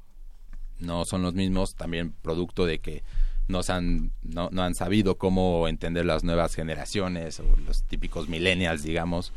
no 0.79 1.05
son 1.05 1.23
los 1.23 1.33
mismos, 1.33 1.75
también 1.75 2.13
producto 2.21 2.65
de 2.65 2.79
que 2.79 3.03
no, 3.47 3.61
han, 3.67 4.11
no, 4.23 4.49
no 4.51 4.63
han 4.63 4.75
sabido 4.75 5.17
cómo 5.17 5.67
entender 5.67 6.05
las 6.05 6.23
nuevas 6.23 6.53
generaciones 6.55 7.39
o 7.39 7.45
los 7.65 7.83
típicos 7.83 8.29
millennials, 8.29 8.83
digamos. 8.83 9.33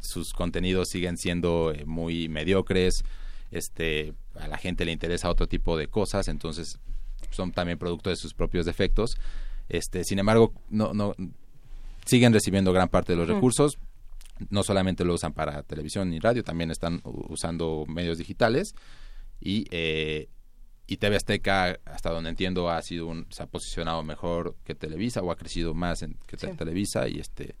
sus 0.00 0.32
contenidos 0.32 0.88
siguen 0.88 1.16
siendo 1.16 1.72
eh, 1.72 1.84
muy 1.84 2.28
mediocres 2.28 3.04
este 3.50 4.14
a 4.38 4.48
la 4.48 4.58
gente 4.58 4.84
le 4.84 4.92
interesa 4.92 5.30
otro 5.30 5.46
tipo 5.46 5.76
de 5.76 5.88
cosas, 5.88 6.28
entonces 6.28 6.78
son 7.30 7.52
también 7.52 7.78
producto 7.78 8.10
de 8.10 8.16
sus 8.16 8.34
propios 8.34 8.66
defectos. 8.66 9.16
Este, 9.68 10.04
sin 10.04 10.18
embargo, 10.18 10.52
no, 10.70 10.92
no 10.92 11.14
siguen 12.04 12.32
recibiendo 12.32 12.72
gran 12.72 12.88
parte 12.88 13.12
de 13.12 13.18
los 13.18 13.28
recursos. 13.28 13.78
No 14.50 14.62
solamente 14.62 15.04
lo 15.04 15.14
usan 15.14 15.32
para 15.32 15.62
televisión 15.62 16.12
y 16.12 16.18
radio, 16.18 16.42
también 16.42 16.70
están 16.70 17.00
usando 17.04 17.84
medios 17.86 18.18
digitales 18.18 18.74
y 19.40 19.66
eh, 19.70 20.28
y 20.86 20.98
TV 20.98 21.16
Azteca, 21.16 21.78
hasta 21.86 22.10
donde 22.10 22.30
entiendo, 22.30 22.68
ha 22.68 22.82
sido 22.82 23.06
un, 23.06 23.26
se 23.30 23.42
ha 23.42 23.46
posicionado 23.46 24.02
mejor 24.02 24.54
que 24.64 24.74
Televisa 24.74 25.22
o 25.22 25.30
ha 25.30 25.36
crecido 25.36 25.72
más 25.72 26.02
en, 26.02 26.18
que 26.26 26.36
Televisa 26.36 27.08
y 27.08 27.20
este 27.20 27.56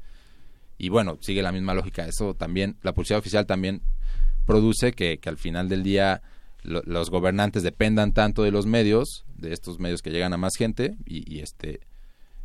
y 0.76 0.88
bueno 0.88 1.18
sigue 1.20 1.42
la 1.42 1.52
misma 1.52 1.74
lógica. 1.74 2.06
Eso 2.06 2.34
también 2.34 2.76
la 2.82 2.92
publicidad 2.92 3.20
oficial 3.20 3.46
también 3.46 3.80
produce 4.44 4.92
que, 4.92 5.18
que 5.18 5.28
al 5.28 5.38
final 5.38 5.68
del 5.68 5.82
día 5.82 6.20
los 6.64 7.10
gobernantes 7.10 7.62
dependan 7.62 8.12
tanto 8.12 8.42
de 8.42 8.50
los 8.50 8.66
medios, 8.66 9.24
de 9.36 9.52
estos 9.52 9.78
medios 9.78 10.02
que 10.02 10.10
llegan 10.10 10.32
a 10.32 10.38
más 10.38 10.54
gente 10.56 10.96
y, 11.04 11.40
este 11.40 11.80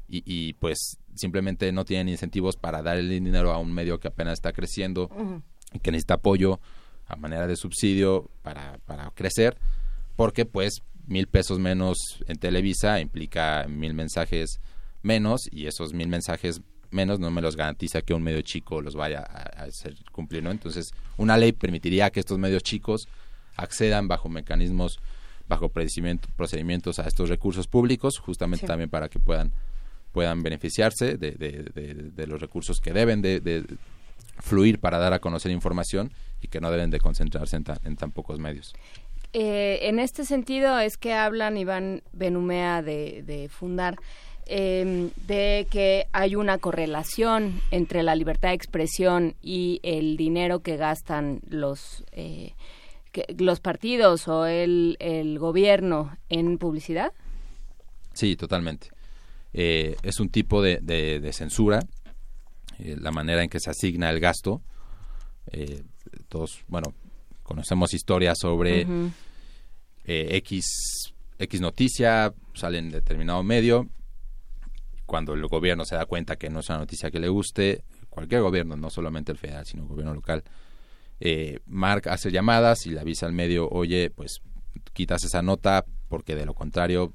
y, 0.07 0.53
pues 0.53 0.97
simplemente 1.15 1.71
no 1.71 1.85
tienen 1.85 2.09
incentivos 2.09 2.55
para 2.55 2.81
dar 2.81 2.97
el 2.97 3.09
dinero 3.09 3.51
a 3.51 3.59
un 3.59 3.71
medio 3.73 3.99
que 3.99 4.07
apenas 4.07 4.33
está 4.33 4.51
creciendo 4.51 5.09
y 5.73 5.79
que 5.79 5.91
necesita 5.91 6.15
apoyo 6.15 6.59
a 7.07 7.15
manera 7.15 7.47
de 7.47 7.55
subsidio 7.55 8.29
para, 8.41 8.79
para 8.85 9.09
crecer, 9.11 9.57
porque 10.15 10.45
pues 10.45 10.81
mil 11.07 11.27
pesos 11.27 11.59
menos 11.59 11.97
en 12.27 12.37
Televisa 12.37 12.99
implica 12.99 13.65
mil 13.67 13.93
mensajes 13.93 14.59
menos 15.01 15.41
y 15.51 15.65
esos 15.65 15.93
mil 15.93 16.07
mensajes 16.07 16.61
menos 16.91 17.19
no 17.19 17.31
me 17.31 17.41
los 17.41 17.55
garantiza 17.55 18.01
que 18.01 18.13
un 18.13 18.23
medio 18.23 18.41
chico 18.41 18.81
los 18.81 18.95
vaya 18.95 19.19
a, 19.19 19.63
hacer 19.63 19.95
cumplir, 20.11 20.43
¿no? 20.43 20.51
Entonces, 20.51 20.91
una 21.17 21.37
ley 21.37 21.51
permitiría 21.51 22.09
que 22.09 22.19
estos 22.19 22.37
medios 22.37 22.63
chicos 22.63 23.07
accedan 23.61 24.07
bajo 24.07 24.29
mecanismos, 24.29 24.99
bajo 25.47 25.69
procedimientos 25.69 26.99
a 26.99 27.07
estos 27.07 27.29
recursos 27.29 27.67
públicos, 27.67 28.19
justamente 28.19 28.67
también 28.67 28.89
para 28.89 29.09
que 29.09 29.19
puedan 29.19 29.51
puedan 30.11 30.41
beneficiarse 30.41 31.17
de, 31.17 31.31
de, 31.31 32.27
los 32.27 32.41
recursos 32.41 32.81
que 32.81 32.91
deben 32.93 33.21
de, 33.21 33.63
fluir 34.39 34.79
para 34.79 34.97
dar 34.97 35.13
a 35.13 35.19
conocer 35.19 35.51
información 35.51 36.11
y 36.41 36.47
que 36.47 36.59
no 36.59 36.71
deben 36.71 36.89
de 36.89 36.99
concentrarse 36.99 37.57
en 37.57 37.63
tan, 37.63 37.77
en 37.83 37.95
tan 37.95 38.11
pocos 38.11 38.39
medios. 38.39 38.73
Eh, 39.33 39.79
en 39.83 39.99
este 39.99 40.25
sentido 40.25 40.79
es 40.79 40.97
que 40.97 41.13
hablan 41.13 41.57
Iván 41.57 42.01
Benumea 42.11 42.81
de, 42.81 43.49
fundar 43.51 43.97
Em, 44.51 45.11
de 45.27 45.67
que 45.69 46.07
hay 46.11 46.35
una 46.35 46.57
correlación 46.57 47.61
entre 47.69 48.01
la 48.01 48.15
libertad 48.15 48.49
de 48.49 48.55
expresión 48.55 49.35
y 49.43 49.79
el 49.83 50.17
dinero 50.17 50.61
que 50.61 50.75
gastan 50.75 51.41
los 51.47 52.03
eh, 52.13 52.53
los 53.37 53.59
partidos 53.59 54.27
o 54.27 54.45
el, 54.45 54.97
el, 54.99 55.39
gobierno 55.39 56.17
en 56.29 56.57
publicidad? 56.57 57.11
Sí, 58.13 58.35
totalmente. 58.35 58.89
Eh, 59.53 59.95
es 60.03 60.19
un 60.19 60.29
tipo 60.29 60.61
de, 60.61 60.79
de, 60.81 61.33
censura, 61.33 61.79
eh, 62.77 62.95
la 62.99 63.11
manera 63.11 63.43
en 63.43 63.49
que 63.49 63.59
se 63.59 63.69
asigna 63.69 64.09
el 64.09 64.19
gasto. 64.19 64.61
todos, 66.27 66.63
bueno, 66.67 66.93
conocemos 67.43 67.93
historias 67.93 68.37
sobre 68.39 68.85
X, 70.05 71.13
X 71.39 71.61
noticia, 71.61 72.33
sale 72.53 72.77
en 72.77 72.91
determinado 72.91 73.41
medio, 73.43 73.87
cuando 75.09 75.33
el 75.33 75.45
gobierno 75.47 75.85
se 75.85 75.95
da 75.95 76.05
cuenta 76.05 76.35
que 76.35 76.49
no 76.49 76.59
es 76.59 76.69
una 76.69 76.77
noticia 76.77 77.09
que 77.09 77.19
le 77.19 77.27
guste, 77.27 77.83
cualquier 78.09 78.41
gobierno, 78.41 78.75
no 78.75 78.89
solamente 78.89 79.31
el 79.31 79.37
federal, 79.37 79.65
sino 79.65 79.83
el 79.83 79.89
gobierno 79.89 80.13
local, 80.13 80.43
eh, 81.19 81.59
Mark 81.65 82.09
hace 82.09 82.31
llamadas 82.31 82.85
y 82.85 82.91
le 82.91 82.99
avisa 82.99 83.25
al 83.25 83.33
medio, 83.33 83.67
oye, 83.69 84.09
pues 84.09 84.41
quitas 84.93 85.23
esa 85.23 85.41
nota 85.41 85.85
porque 86.07 86.35
de 86.35 86.45
lo 86.45 86.53
contrario 86.53 87.13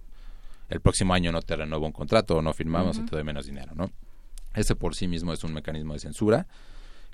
el 0.68 0.80
próximo 0.80 1.14
año 1.14 1.32
no 1.32 1.42
te 1.42 1.56
renuevo 1.56 1.86
un 1.86 1.92
contrato 1.92 2.36
o 2.36 2.42
no 2.42 2.52
firmamos 2.52 2.98
y 2.98 3.02
te 3.02 3.10
doy 3.10 3.24
menos 3.24 3.46
dinero, 3.46 3.72
¿no? 3.74 3.90
Ese 4.54 4.76
por 4.76 4.94
sí 4.94 5.08
mismo 5.08 5.32
es 5.32 5.44
un 5.44 5.52
mecanismo 5.52 5.92
de 5.92 5.98
censura 5.98 6.46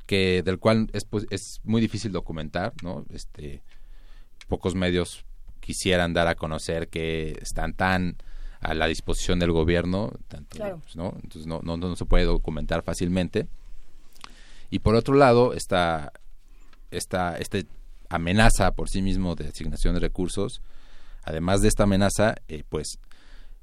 que 0.07 0.43
del 0.43 0.59
cual 0.59 0.89
es, 0.93 1.05
pues, 1.05 1.27
es 1.31 1.61
muy 1.65 1.81
difícil 1.81 2.13
documentar, 2.13 2.73
¿no? 2.83 3.05
Este, 3.11 3.63
pocos 4.49 4.75
medios 4.75 5.25
quisieran 5.61 6.13
dar 6.13 6.27
a 6.27 6.35
conocer 6.35 6.89
que 6.89 7.39
están 7.41 7.75
tan 7.75 8.17
a 8.61 8.75
la 8.75 8.87
disposición 8.87 9.39
del 9.39 9.53
gobierno, 9.53 10.13
tanto, 10.29 10.59
pues, 10.59 10.97
¿no? 10.97 11.15
Entonces 11.23 11.47
no, 11.47 11.61
no, 11.63 11.77
no, 11.77 11.97
se 11.97 12.05
puede 12.05 12.25
documentar 12.25 12.83
fácilmente. 12.83 13.47
Y 14.69 14.81
por 14.81 14.95
otro 14.95 15.15
lado 15.15 15.55
está 15.55 16.13
esta, 16.91 17.37
este 17.37 17.67
amenaza 18.09 18.73
por 18.73 18.89
sí 18.89 19.03
mismo 19.03 19.35
de 19.37 19.49
asignación 19.49 19.95
de 19.95 20.01
recursos, 20.01 20.63
además 21.23 21.63
de 21.63 21.69
esta 21.69 21.85
amenaza, 21.85 22.35
eh, 22.49 22.65
pues 22.69 22.99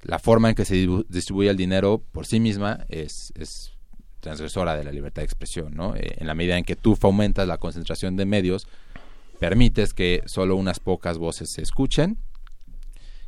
la 0.02 0.20
forma 0.20 0.50
en 0.50 0.56
que 0.56 0.66
se 0.66 0.88
distribuye 1.10 1.50
el 1.50 1.58
dinero 1.58 2.02
por 2.12 2.26
sí 2.26 2.40
misma 2.40 2.86
es, 2.90 3.34
es 3.36 3.74
transgresora 4.20 4.76
de 4.76 4.84
la 4.84 4.92
libertad 4.92 5.22
de 5.22 5.26
expresión, 5.26 5.76
¿no? 5.76 5.96
Eh, 5.96 6.16
en 6.18 6.28
la 6.28 6.36
medida 6.36 6.58
en 6.58 6.64
que 6.64 6.76
tú 6.76 6.96
fomentas 6.96 7.48
la 7.48 7.58
concentración 7.58 8.16
de 8.16 8.26
medios, 8.26 8.68
permites 9.40 9.94
que 9.94 10.24
solo 10.26 10.56
unas 10.56 10.80
pocas 10.80 11.18
voces 11.18 11.52
se 11.52 11.62
escuchen 11.62 12.18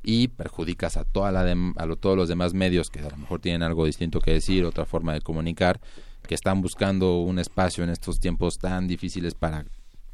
y 0.01 0.29
perjudicas 0.29 0.97
a, 0.97 1.03
toda 1.03 1.31
la 1.31 1.41
a 1.75 1.95
todos 1.95 2.15
los 2.15 2.29
demás 2.29 2.53
medios 2.53 2.89
que 2.89 2.99
a 2.99 3.09
lo 3.09 3.17
mejor 3.17 3.41
tienen 3.41 3.63
algo 3.63 3.85
distinto 3.85 4.21
que 4.21 4.31
decir, 4.31 4.65
otra 4.65 4.85
forma 4.85 5.13
de 5.13 5.21
comunicar, 5.21 5.79
que 6.27 6.35
están 6.35 6.61
buscando 6.61 7.19
un 7.19 7.39
espacio 7.39 7.83
en 7.83 7.89
estos 7.89 8.19
tiempos 8.19 8.57
tan 8.57 8.87
difíciles 8.87 9.33
para 9.33 9.65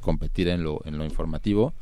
competir 0.06 0.46
en 0.46 0.62
lo, 0.62 0.80
en 0.84 0.98
lo 0.98 1.04
informativo. 1.04 1.74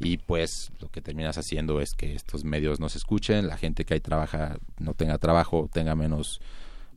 Y 0.00 0.16
pues 0.16 0.72
lo 0.80 0.88
que 0.88 1.00
terminas 1.00 1.38
haciendo 1.38 1.80
es 1.80 1.92
que 1.94 2.16
estos 2.16 2.42
medios 2.42 2.80
no 2.80 2.88
se 2.88 2.98
escuchen, 2.98 3.46
la 3.46 3.56
gente 3.56 3.84
que 3.84 3.94
ahí 3.94 4.00
trabaja 4.00 4.58
no 4.80 4.94
tenga 4.94 5.16
trabajo, 5.18 5.70
tenga 5.72 5.94
menos 5.94 6.40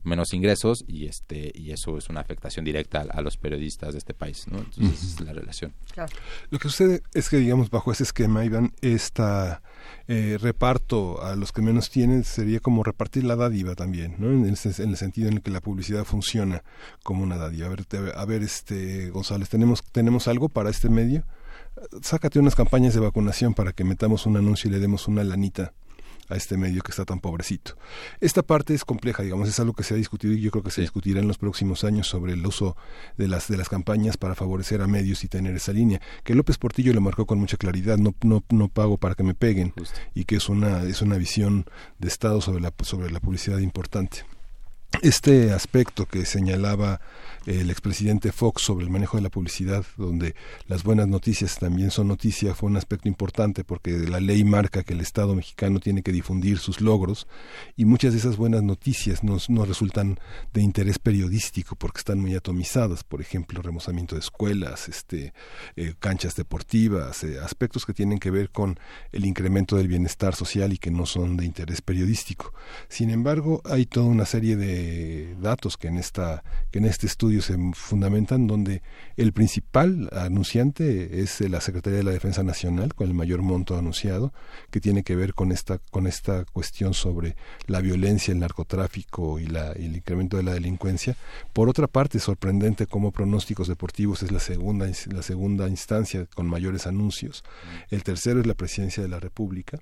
menos 0.02 0.32
ingresos 0.32 0.84
y 0.88 1.06
este 1.06 1.52
y 1.54 1.70
eso 1.70 1.98
es 1.98 2.08
una 2.08 2.20
afectación 2.20 2.64
directa 2.64 3.04
a, 3.08 3.20
los 3.22 3.36
periodistas 3.36 3.92
de 3.92 3.98
este 3.98 4.14
país 4.14 4.46
no 4.46 4.58
entonces 4.58 5.02
es 5.02 5.20
la 5.20 5.32
relación. 5.32 5.72
Lo 6.50 6.58
que 6.58 6.68
sucede 6.68 7.02
es 7.12 7.28
que 7.28 7.38
digamos 7.38 7.70
bajo 7.70 7.90
ese 7.90 8.04
esquema 8.04 8.44
Iván 8.44 8.72
esta 8.82 9.62
eh, 10.08 10.38
reparto 10.40 11.22
a 11.22 11.36
los 11.36 11.52
que 11.52 11.62
menos 11.62 11.90
tienen 11.90 12.24
sería 12.24 12.60
como 12.60 12.82
repartir 12.82 13.24
la 13.24 13.36
dádiva 13.36 13.74
también 13.74 14.14
no 14.18 14.30
en 14.30 14.44
el, 14.44 14.56
sentido 14.56 15.28
en 15.28 15.34
el 15.34 15.42
que 15.42 15.50
la 15.50 15.60
publicidad 15.60 16.04
funciona 16.04 16.62
como 17.02 17.22
una 17.22 17.36
dádiva. 17.36 17.66
A 17.66 17.70
ver 17.70 17.86
a 18.14 18.24
ver 18.24 18.42
este 18.42 19.10
González 19.10 19.48
tenemos 19.48 19.82
tenemos 19.92 20.28
algo 20.28 20.48
para 20.48 20.70
este 20.70 20.88
medio 20.88 21.24
sácate 22.02 22.38
unas 22.38 22.54
campañas 22.54 22.94
de 22.94 23.00
vacunación 23.00 23.54
para 23.54 23.72
que 23.72 23.84
metamos 23.84 24.26
un 24.26 24.36
anuncio 24.36 24.68
y 24.68 24.72
le 24.72 24.78
demos 24.78 25.08
una 25.08 25.24
lanita 25.24 25.72
a 26.28 26.36
este 26.36 26.56
medio 26.56 26.82
que 26.82 26.90
está 26.90 27.04
tan 27.04 27.20
pobrecito. 27.20 27.76
Esta 28.20 28.42
parte 28.42 28.74
es 28.74 28.84
compleja, 28.84 29.22
digamos, 29.22 29.48
es 29.48 29.60
algo 29.60 29.72
que 29.72 29.82
se 29.82 29.94
ha 29.94 29.96
discutido 29.96 30.34
y 30.34 30.40
yo 30.40 30.50
creo 30.50 30.62
que 30.62 30.70
se 30.70 30.80
discutirá 30.80 31.20
en 31.20 31.28
los 31.28 31.38
próximos 31.38 31.84
años 31.84 32.06
sobre 32.06 32.32
el 32.32 32.46
uso 32.46 32.76
de 33.16 33.28
las 33.28 33.48
de 33.48 33.56
las 33.56 33.68
campañas 33.68 34.16
para 34.16 34.34
favorecer 34.34 34.82
a 34.82 34.86
medios 34.86 35.24
y 35.24 35.28
tener 35.28 35.54
esa 35.54 35.72
línea, 35.72 36.00
que 36.24 36.34
López 36.34 36.58
Portillo 36.58 36.92
lo 36.92 37.00
marcó 37.00 37.26
con 37.26 37.38
mucha 37.38 37.56
claridad, 37.56 37.98
no 37.98 38.14
no 38.22 38.42
no 38.50 38.68
pago 38.68 38.98
para 38.98 39.14
que 39.14 39.22
me 39.22 39.34
peguen 39.34 39.72
y 40.14 40.24
que 40.24 40.36
es 40.36 40.48
una 40.48 40.82
es 40.82 41.02
una 41.02 41.16
visión 41.16 41.66
de 41.98 42.08
estado 42.08 42.40
sobre 42.40 42.60
la 42.60 42.72
sobre 42.82 43.10
la 43.10 43.20
publicidad 43.20 43.58
importante. 43.58 44.24
Este 45.02 45.52
aspecto 45.52 46.06
que 46.06 46.24
señalaba 46.24 47.00
el 47.46 47.70
expresidente 47.70 48.32
Fox 48.32 48.62
sobre 48.62 48.84
el 48.84 48.90
manejo 48.90 49.16
de 49.16 49.22
la 49.22 49.30
publicidad, 49.30 49.84
donde 49.96 50.34
las 50.66 50.82
buenas 50.82 51.06
noticias 51.06 51.58
también 51.58 51.90
son 51.92 52.08
noticias, 52.08 52.56
fue 52.56 52.68
un 52.68 52.76
aspecto 52.76 53.08
importante 53.08 53.62
porque 53.62 53.92
la 53.92 54.20
ley 54.20 54.44
marca 54.44 54.82
que 54.82 54.94
el 54.94 55.00
Estado 55.00 55.34
mexicano 55.34 55.78
tiene 55.78 56.02
que 56.02 56.12
difundir 56.12 56.58
sus 56.58 56.80
logros 56.80 57.28
y 57.76 57.84
muchas 57.84 58.12
de 58.12 58.18
esas 58.18 58.36
buenas 58.36 58.62
noticias 58.62 59.22
no, 59.22 59.64
resultan 59.64 60.18
de 60.52 60.62
interés 60.62 60.98
periodístico 60.98 61.76
porque 61.76 61.98
están 61.98 62.18
muy 62.18 62.34
atomizadas, 62.34 63.04
por 63.04 63.20
ejemplo, 63.20 63.62
remozamiento 63.62 64.16
de 64.16 64.20
escuelas, 64.20 64.88
este, 64.88 65.32
eh, 65.76 65.94
canchas 65.98 66.34
deportivas, 66.34 67.22
eh, 67.22 67.38
aspectos 67.40 67.86
que 67.86 67.94
tienen 67.94 68.18
que 68.18 68.30
ver 68.30 68.50
con 68.50 68.78
el 69.12 69.24
incremento 69.24 69.76
del 69.76 69.88
bienestar 69.88 70.34
social 70.34 70.72
y 70.72 70.78
que 70.78 70.90
no 70.90 71.06
son 71.06 71.36
de 71.36 71.44
interés 71.44 71.80
periodístico. 71.80 72.52
Sin 72.88 73.10
embargo, 73.10 73.62
hay 73.64 73.86
toda 73.86 74.06
una 74.06 74.26
serie 74.26 74.56
de 74.56 75.36
datos 75.40 75.76
que 75.76 75.88
en 75.88 75.98
esta 75.98 76.42
que 76.70 76.78
en 76.78 76.86
este 76.86 77.06
estudio 77.06 77.35
se 77.42 77.56
fundamentan 77.74 78.46
donde 78.46 78.82
el 79.16 79.32
principal 79.32 80.08
anunciante 80.12 81.20
es 81.20 81.40
la 81.40 81.60
Secretaría 81.60 81.98
de 81.98 82.04
la 82.04 82.10
Defensa 82.10 82.42
Nacional 82.42 82.94
con 82.94 83.08
el 83.08 83.14
mayor 83.14 83.42
monto 83.42 83.76
anunciado 83.76 84.32
que 84.70 84.80
tiene 84.80 85.02
que 85.02 85.16
ver 85.16 85.34
con 85.34 85.52
esta 85.52 85.78
con 85.90 86.06
esta 86.06 86.44
cuestión 86.44 86.94
sobre 86.94 87.36
la 87.66 87.80
violencia, 87.80 88.32
el 88.32 88.40
narcotráfico 88.40 89.38
y, 89.38 89.46
la, 89.46 89.72
y 89.78 89.86
el 89.86 89.96
incremento 89.96 90.36
de 90.36 90.42
la 90.42 90.54
delincuencia. 90.54 91.16
Por 91.52 91.68
otra 91.68 91.86
parte, 91.86 92.18
sorprendente 92.18 92.86
como 92.86 93.12
pronósticos 93.12 93.68
deportivos 93.68 94.22
es 94.22 94.32
la 94.32 94.40
segunda 94.40 94.86
la 95.06 95.22
segunda 95.22 95.68
instancia 95.68 96.26
con 96.34 96.46
mayores 96.46 96.86
anuncios. 96.86 97.44
El 97.90 98.02
tercero 98.02 98.40
es 98.40 98.46
la 98.46 98.54
Presidencia 98.54 99.02
de 99.02 99.08
la 99.08 99.20
República 99.20 99.78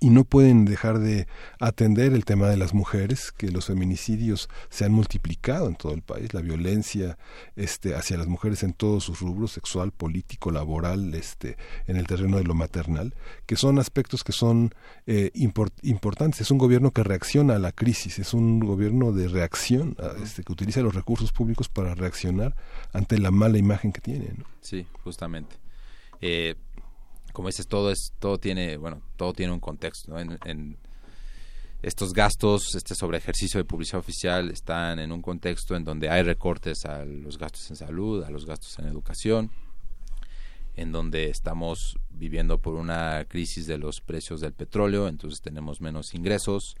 y 0.00 0.10
no 0.10 0.24
pueden 0.24 0.64
dejar 0.64 0.98
de 0.98 1.26
atender 1.58 2.12
el 2.12 2.24
tema 2.24 2.48
de 2.48 2.56
las 2.56 2.74
mujeres, 2.74 3.32
que 3.32 3.50
los 3.50 3.66
feminicidios 3.66 4.48
se 4.68 4.84
han 4.84 4.92
multiplicado 4.92 5.68
en 5.68 5.74
todo 5.74 5.92
el 5.92 6.02
país, 6.02 6.34
la 6.34 6.40
violencia 6.40 7.18
este, 7.56 7.94
hacia 7.94 8.16
las 8.16 8.28
mujeres 8.28 8.62
en 8.62 8.72
todos 8.72 9.04
sus 9.04 9.20
rubros, 9.20 9.52
sexual, 9.52 9.90
político, 9.92 10.50
laboral, 10.50 11.14
este, 11.14 11.56
en 11.86 11.96
el 11.96 12.06
terreno 12.06 12.36
de 12.36 12.44
lo 12.44 12.54
maternal, 12.54 13.14
que 13.46 13.56
son 13.56 13.78
aspectos 13.78 14.22
que 14.22 14.32
son 14.32 14.74
eh, 15.06 15.30
importantes. 15.34 16.42
Es 16.42 16.50
un 16.50 16.58
gobierno 16.58 16.92
que 16.92 17.02
reacciona 17.02 17.56
a 17.56 17.58
la 17.58 17.72
crisis, 17.72 18.18
es 18.18 18.34
un 18.34 18.60
gobierno 18.60 19.12
de 19.12 19.28
reacción, 19.28 19.96
este, 20.22 20.44
que 20.44 20.52
utiliza 20.52 20.80
los 20.80 20.94
recursos 20.94 21.32
públicos 21.32 21.68
para 21.68 21.94
reaccionar 21.94 22.54
ante 22.92 23.18
la 23.18 23.30
mala 23.30 23.58
imagen 23.58 23.92
que 23.92 24.00
tiene. 24.00 24.28
Sí, 24.60 24.86
justamente. 25.02 25.56
Eh, 26.20 26.56
como 27.38 27.50
dices, 27.50 27.68
todo 27.68 27.92
es, 27.92 28.14
todo 28.18 28.38
tiene, 28.38 28.76
bueno, 28.78 29.00
todo 29.16 29.32
tiene 29.32 29.52
un 29.52 29.60
contexto. 29.60 30.18
En, 30.18 30.76
estos 31.82 32.12
gastos, 32.12 32.74
este 32.74 32.96
sobre 32.96 33.18
ejercicio 33.18 33.58
de 33.58 33.64
publicidad 33.64 34.00
oficial 34.00 34.50
están 34.50 34.98
en 34.98 35.12
un 35.12 35.22
contexto 35.22 35.76
en 35.76 35.84
donde 35.84 36.10
hay 36.10 36.24
recortes 36.24 36.84
a 36.84 37.04
los 37.04 37.38
gastos 37.38 37.70
en 37.70 37.76
salud, 37.76 38.24
a 38.24 38.30
los 38.30 38.44
gastos 38.44 38.76
en 38.80 38.86
educación, 38.88 39.52
en 40.74 40.90
donde 40.90 41.30
estamos 41.30 41.96
viviendo 42.10 42.58
por 42.58 42.74
una 42.74 43.24
crisis 43.28 43.68
de 43.68 43.78
los 43.78 44.00
precios 44.00 44.40
del 44.40 44.52
petróleo, 44.52 45.06
entonces 45.06 45.40
tenemos 45.40 45.80
menos 45.80 46.14
ingresos 46.14 46.74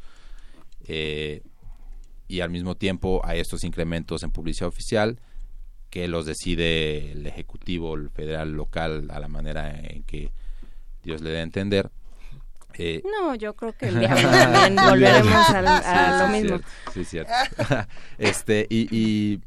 eh, 0.88 1.40
y 2.26 2.40
al 2.40 2.50
mismo 2.50 2.74
tiempo 2.74 3.20
hay 3.22 3.38
estos 3.38 3.62
incrementos 3.62 4.24
en 4.24 4.32
publicidad 4.32 4.66
oficial 4.66 5.20
que 5.88 6.08
los 6.08 6.26
decide 6.26 7.12
el 7.12 7.26
ejecutivo, 7.28 7.94
el 7.94 8.10
federal, 8.10 8.54
local, 8.54 9.08
a 9.12 9.20
la 9.20 9.28
manera 9.28 9.78
en 9.78 10.02
que 10.02 10.32
Dios 11.02 11.20
le 11.20 11.30
dé 11.30 11.38
a 11.38 11.42
entender. 11.42 11.90
Eh, 12.80 13.02
no, 13.04 13.34
yo 13.34 13.54
creo 13.54 13.72
que 13.72 13.88
el 13.88 13.98
diablo 13.98 14.30
también 14.30 14.76
volveremos 14.76 15.50
a, 15.50 16.22
lo 16.22 16.28
mismo. 16.28 16.60
sí, 16.94 17.04
cierto. 17.04 17.32
este, 18.18 18.66
y, 18.70 19.40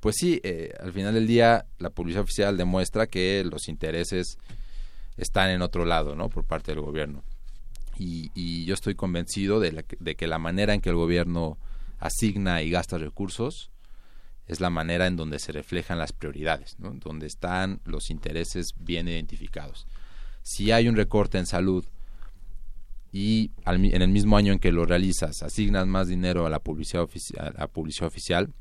pues 0.00 0.16
sí, 0.18 0.40
eh, 0.42 0.72
al 0.80 0.92
final 0.92 1.14
del 1.14 1.26
día 1.26 1.66
la 1.78 1.90
publicidad 1.90 2.24
oficial 2.24 2.56
demuestra 2.56 3.06
que 3.06 3.44
los 3.48 3.68
intereses 3.68 4.38
están 5.16 5.50
en 5.50 5.62
otro 5.62 5.84
lado, 5.84 6.16
¿no? 6.16 6.28
Por 6.28 6.44
parte 6.44 6.72
del 6.72 6.80
gobierno. 6.80 7.22
Y, 7.98 8.64
yo 8.64 8.74
estoy 8.74 8.94
convencido 8.94 9.60
de, 9.60 9.84
de, 10.00 10.14
que 10.16 10.26
la 10.26 10.38
manera 10.38 10.74
en 10.74 10.80
que 10.80 10.90
el 10.90 10.96
gobierno 10.96 11.56
asigna 11.98 12.60
y 12.62 12.70
gasta 12.70 12.98
recursos 12.98 13.70
es 14.46 14.60
la 14.60 14.70
manera 14.70 15.06
en 15.06 15.16
donde 15.16 15.38
se 15.38 15.52
reflejan 15.52 15.98
las 15.98 16.12
prioridades, 16.12 16.78
¿no? 16.78 16.92
Donde 16.92 17.26
están 17.26 17.80
los 17.84 18.10
intereses 18.10 18.74
bien 18.76 19.08
identificados 19.08 19.86
si 20.46 20.70
hay 20.70 20.86
un 20.86 20.94
recorte 20.94 21.38
en 21.38 21.46
salud 21.46 21.84
y 23.10 23.50
en 23.64 24.00
el 24.00 24.08
mismo 24.08 24.36
año 24.36 24.52
en 24.52 24.60
que 24.60 24.70
lo 24.70 24.84
realizas 24.84 25.42
asignas 25.42 25.88
más 25.88 26.06
dinero 26.06 26.46
a 26.46 26.50
la 26.50 26.60
publicidad 26.60 27.02
oficial, 27.02 27.52
a 27.58 27.66
publicidad 27.66 28.06
oficial 28.06 28.52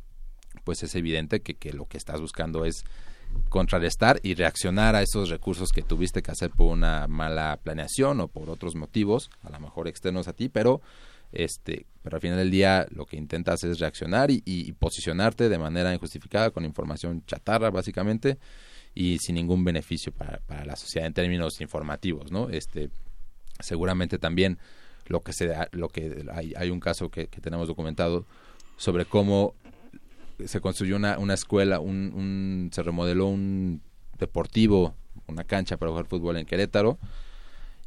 pues 0.64 0.82
es 0.82 0.96
evidente 0.96 1.42
que, 1.42 1.54
que 1.54 1.74
lo 1.74 1.86
que 1.86 1.98
estás 1.98 2.20
buscando 2.20 2.66
es 2.66 2.86
contrarrestar 3.50 4.20
y 4.24 4.34
reaccionar 4.34 4.96
a 4.96 5.04
esos 5.04 5.30
recursos 5.30 5.70
que 5.70 5.84
tuviste 5.84 6.24
que 6.24 6.32
hacer 6.32 6.50
por 6.50 6.72
una 6.72 7.08
mala 7.08 7.60
planeación 7.62 8.20
o 8.20 8.30
por 8.30 8.50
otros 8.50 8.74
motivos, 8.74 9.30
a 9.44 9.52
lo 9.52 9.60
mejor 9.60 9.88
externos 9.88 10.28
a 10.28 10.34
ti, 10.34 10.50
pero 10.50 10.82
este, 11.34 11.86
pero 12.02 12.16
al 12.16 12.22
final 12.22 12.38
del 12.40 12.50
día 12.50 12.88
lo 12.90 13.06
que 13.06 13.18
intentas 13.18 13.64
es 13.64 13.78
reaccionar 13.78 14.32
y, 14.32 14.42
y 14.44 14.72
posicionarte 14.72 15.50
de 15.50 15.60
manera 15.60 15.94
injustificada 15.94 16.50
con 16.50 16.66
información 16.66 17.24
chatarra 17.28 17.70
básicamente 17.70 18.40
y 18.96 19.20
sin 19.20 19.36
ningún 19.36 19.64
beneficio 19.66 20.14
para, 20.14 20.40
para 20.48 20.66
la 20.66 20.78
sociedad 20.78 21.06
en 21.06 21.14
términos 21.14 21.60
informativos, 21.60 22.32
¿no? 22.32 22.50
Este, 22.50 22.90
seguramente 23.60 24.18
también 24.18 24.58
lo 25.08 25.20
que 25.22 25.34
se 25.34 25.54
lo 25.72 25.90
que 25.90 26.26
hay, 26.34 26.54
hay 26.56 26.70
un 26.70 26.80
caso 26.80 27.10
que, 27.10 27.28
tenemos 27.28 27.68
documentado 27.68 28.26
sobre 28.78 29.06
cómo 29.06 29.54
se 30.46 30.60
construyó 30.62 30.96
una, 30.96 31.20
una 31.20 31.34
escuela, 31.34 31.80
un, 31.80 32.14
un, 32.16 32.70
se 32.74 32.82
remodeló 32.84 33.28
un 33.28 33.82
deportivo, 34.18 34.96
una 35.28 35.44
cancha 35.44 35.78
para 35.78 35.92
jugar 35.92 36.08
fútbol 36.08 36.38
en 36.38 36.46
Querétaro 36.46 36.98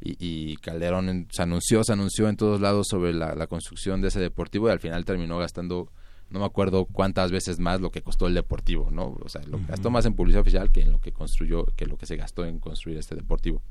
y, 0.01 0.55
Calderón 0.57 1.27
se 1.29 1.41
anunció, 1.41 1.83
se 1.83 1.91
anunció 1.91 2.29
en 2.29 2.37
todos 2.37 2.61
lados 2.61 2.87
sobre 2.89 3.13
la 3.13 3.47
construcción 3.47 3.99
de 4.01 4.07
ese 4.07 4.19
deportivo 4.19 4.69
y 4.69 4.71
al 4.71 4.79
final 4.79 5.03
terminó 5.03 5.37
gastando 5.37 5.89
no 6.29 6.39
me 6.39 6.45
acuerdo 6.45 6.85
cuántas 6.85 7.31
veces 7.31 7.59
más 7.59 7.81
lo 7.81 7.91
que 7.91 8.01
costó 8.01 8.27
el 8.27 8.33
deportivo, 8.33 8.89
¿no? 8.91 9.17
O 9.23 9.29
sea, 9.29 9.41
lo 9.47 9.59
gastó 9.67 9.89
más 9.89 10.05
en 10.05 10.13
publicidad 10.13 10.41
oficial 10.41 10.71
que 10.71 10.81
en 10.81 10.91
lo 10.91 11.01
que 11.01 11.11
construyó, 11.11 11.65
que 11.75 11.85
lo 11.85 11.97
que 11.97 12.05
se 12.05 12.17
gastó 12.17 12.45
en 12.45 12.59
construir 12.59 12.97
este 12.97 13.15
deportivo. 13.15 13.61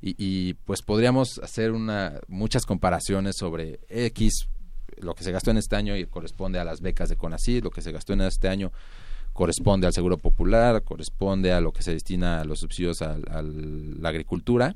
Y, 0.00 0.54
pues 0.54 0.82
podríamos 0.82 1.40
hacer 1.40 1.72
una 1.72 2.20
muchas 2.28 2.64
comparaciones 2.64 3.36
sobre 3.36 3.80
X, 3.88 4.48
lo 4.98 5.14
que 5.14 5.24
se 5.24 5.32
gastó 5.32 5.50
en 5.50 5.56
este 5.56 5.74
año 5.74 5.96
y 5.96 6.06
corresponde 6.06 6.60
a 6.60 6.64
las 6.64 6.80
becas 6.80 7.08
de 7.08 7.16
CONACYT, 7.16 7.64
lo 7.64 7.70
que 7.70 7.82
se 7.82 7.90
gastó 7.90 8.12
en 8.12 8.20
este 8.20 8.48
año 8.48 8.70
corresponde 9.32 9.86
al 9.86 9.92
seguro 9.92 10.16
popular, 10.18 10.82
corresponde 10.82 11.52
a 11.52 11.60
lo 11.60 11.72
que 11.72 11.82
se 11.82 11.92
destina 11.92 12.40
a 12.40 12.44
los 12.44 12.60
subsidios 12.60 13.02
a, 13.02 13.16
la 13.18 14.08
agricultura 14.08 14.74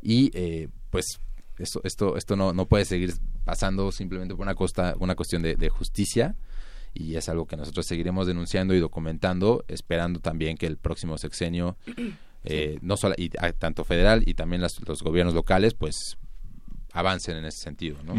y 0.00 0.30
eh, 0.34 0.68
pues 0.90 1.18
esto, 1.58 1.80
esto, 1.82 2.16
esto 2.16 2.36
no, 2.36 2.52
no 2.52 2.66
puede 2.66 2.84
seguir 2.84 3.14
pasando 3.46 3.92
simplemente 3.92 4.34
por 4.34 4.42
una, 4.42 4.56
costa, 4.56 4.96
una 4.98 5.14
cuestión 5.14 5.40
de, 5.40 5.68
justicia 5.68 6.34
y 6.92 7.14
es 7.14 7.28
algo 7.28 7.46
que 7.46 7.56
nosotros 7.56 7.86
seguiremos 7.86 8.26
denunciando 8.26 8.74
y 8.74 8.80
documentando, 8.80 9.64
esperando 9.68 10.18
también 10.18 10.56
que 10.56 10.66
el 10.66 10.78
próximo 10.78 11.16
sexenio, 11.16 11.76
eh, 12.44 12.78
no 12.82 12.96
solo, 12.96 13.14
y, 13.16 13.28
tanto 13.28 13.84
federal 13.84 14.24
y 14.26 14.34
también 14.34 14.62
los 14.62 15.02
gobiernos 15.02 15.32
locales, 15.32 15.74
pues 15.74 16.18
avancen 16.92 17.36
en 17.36 17.44
ese 17.44 17.58
sentido, 17.58 17.98
¿no? 18.02 18.14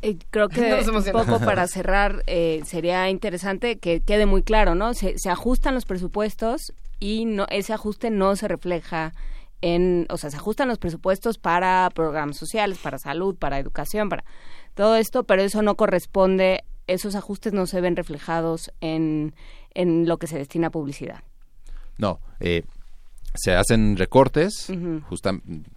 Eh, 0.00 0.16
creo 0.30 0.48
que 0.48 0.74
un 0.88 1.04
poco 1.10 1.40
para 1.40 1.66
cerrar 1.66 2.22
eh, 2.28 2.62
sería 2.64 3.10
interesante 3.10 3.78
que 3.78 4.00
quede 4.00 4.26
muy 4.26 4.44
claro, 4.44 4.76
¿no? 4.76 4.94
Se, 4.94 5.18
se 5.18 5.28
ajustan 5.28 5.74
los 5.74 5.86
presupuestos 5.86 6.72
y 7.00 7.24
no 7.24 7.46
ese 7.50 7.72
ajuste 7.72 8.10
no 8.10 8.36
se 8.36 8.46
refleja 8.46 9.12
en, 9.60 10.06
o 10.10 10.16
sea, 10.16 10.30
se 10.30 10.36
ajustan 10.36 10.68
los 10.68 10.78
presupuestos 10.78 11.38
para 11.38 11.90
programas 11.94 12.36
sociales, 12.36 12.78
para 12.78 12.98
salud, 12.98 13.36
para 13.36 13.58
educación, 13.58 14.08
para 14.08 14.24
todo 14.74 14.96
esto, 14.96 15.24
pero 15.24 15.42
eso 15.42 15.62
no 15.62 15.76
corresponde, 15.76 16.64
esos 16.86 17.14
ajustes 17.14 17.52
no 17.52 17.66
se 17.66 17.80
ven 17.80 17.96
reflejados 17.96 18.70
en, 18.80 19.34
en 19.74 20.06
lo 20.06 20.18
que 20.18 20.26
se 20.26 20.38
destina 20.38 20.68
a 20.68 20.70
publicidad. 20.70 21.22
No, 21.98 22.20
eh, 22.40 22.62
se 23.34 23.54
hacen 23.54 23.96
recortes, 23.96 24.72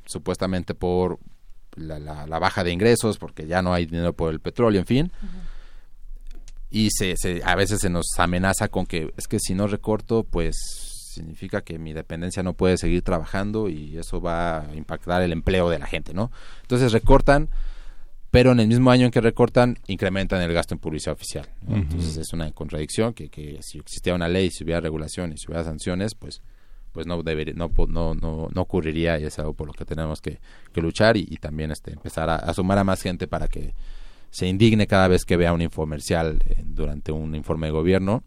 supuestamente 0.05 0.75
por 0.75 1.19
la, 1.75 1.99
la, 1.99 2.39
baja 2.39 2.63
de 2.63 2.71
ingresos, 2.71 3.17
porque 3.17 3.47
ya 3.47 3.61
no 3.61 3.73
hay 3.73 3.85
dinero 3.85 4.13
por 4.13 4.31
el 4.31 4.39
petróleo, 4.39 4.79
en 4.79 4.87
fin. 4.87 5.11
Y 6.69 6.89
se, 6.91 7.15
se, 7.17 7.41
a 7.43 7.55
veces 7.55 7.79
se 7.81 7.89
nos 7.89 8.05
amenaza 8.17 8.67
con 8.69 8.85
que 8.85 9.13
es 9.17 9.27
que 9.27 9.39
si 9.39 9.53
no 9.55 9.67
recorto, 9.67 10.23
pues 10.23 10.55
significa 11.11 11.61
que 11.61 11.79
mi 11.79 11.93
dependencia 11.93 12.43
no 12.43 12.53
puede 12.53 12.77
seguir 12.77 13.01
trabajando 13.01 13.69
y 13.69 13.97
eso 13.97 14.21
va 14.21 14.61
a 14.61 14.75
impactar 14.75 15.21
el 15.21 15.31
empleo 15.31 15.69
de 15.69 15.79
la 15.79 15.85
gente, 15.85 16.13
¿no? 16.13 16.31
Entonces 16.61 16.91
recortan, 16.91 17.49
pero 18.31 18.51
en 18.51 18.59
el 18.59 18.67
mismo 18.67 18.91
año 18.91 19.05
en 19.05 19.11
que 19.11 19.21
recortan, 19.21 19.77
incrementan 19.87 20.41
el 20.41 20.53
gasto 20.53 20.73
en 20.73 20.79
publicidad 20.79 21.13
oficial. 21.13 21.49
Entonces 21.67 22.17
es 22.17 22.33
una 22.33 22.51
contradicción 22.51 23.13
que, 23.13 23.29
que 23.29 23.59
si 23.61 23.79
existiera 23.79 24.15
una 24.15 24.27
ley, 24.27 24.49
si 24.49 24.63
hubiera 24.63 24.79
regulación 24.79 25.33
y 25.33 25.37
si 25.37 25.47
hubiera 25.47 25.63
sanciones, 25.63 26.15
pues 26.15 26.41
pues 26.91 27.07
no 27.07 27.21
debería, 27.23 27.53
no, 27.55 27.71
no, 27.87 28.13
no, 28.13 28.49
no 28.53 28.61
ocurriría 28.61 29.19
y 29.19 29.25
es 29.25 29.39
algo 29.39 29.53
por 29.53 29.67
lo 29.67 29.73
que 29.73 29.85
tenemos 29.85 30.21
que, 30.21 30.39
luchar 30.75 31.17
y, 31.17 31.25
también 31.37 31.71
este 31.71 31.93
empezar 31.93 32.29
a, 32.29 32.53
sumar 32.53 32.77
a 32.77 32.83
más 32.83 33.01
gente 33.01 33.27
para 33.27 33.47
que 33.47 33.73
se 34.29 34.47
indigne 34.47 34.87
cada 34.87 35.07
vez 35.07 35.25
que 35.25 35.37
vea 35.37 35.53
un 35.53 35.61
infomercial 35.61 36.39
eh, 36.45 36.63
durante 36.65 37.11
un 37.11 37.35
informe 37.35 37.67
de 37.67 37.71
gobierno 37.71 38.23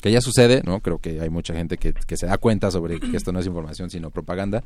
que 0.00 0.12
ya 0.12 0.20
sucede, 0.20 0.62
¿no? 0.64 0.80
Creo 0.80 0.98
que 0.98 1.20
hay 1.20 1.28
mucha 1.28 1.54
gente 1.54 1.76
que, 1.76 1.92
que, 1.92 2.16
se 2.16 2.26
da 2.26 2.38
cuenta 2.38 2.70
sobre 2.70 3.00
que 3.00 3.16
esto 3.16 3.32
no 3.32 3.40
es 3.40 3.46
información 3.46 3.90
sino 3.90 4.10
propaganda, 4.10 4.62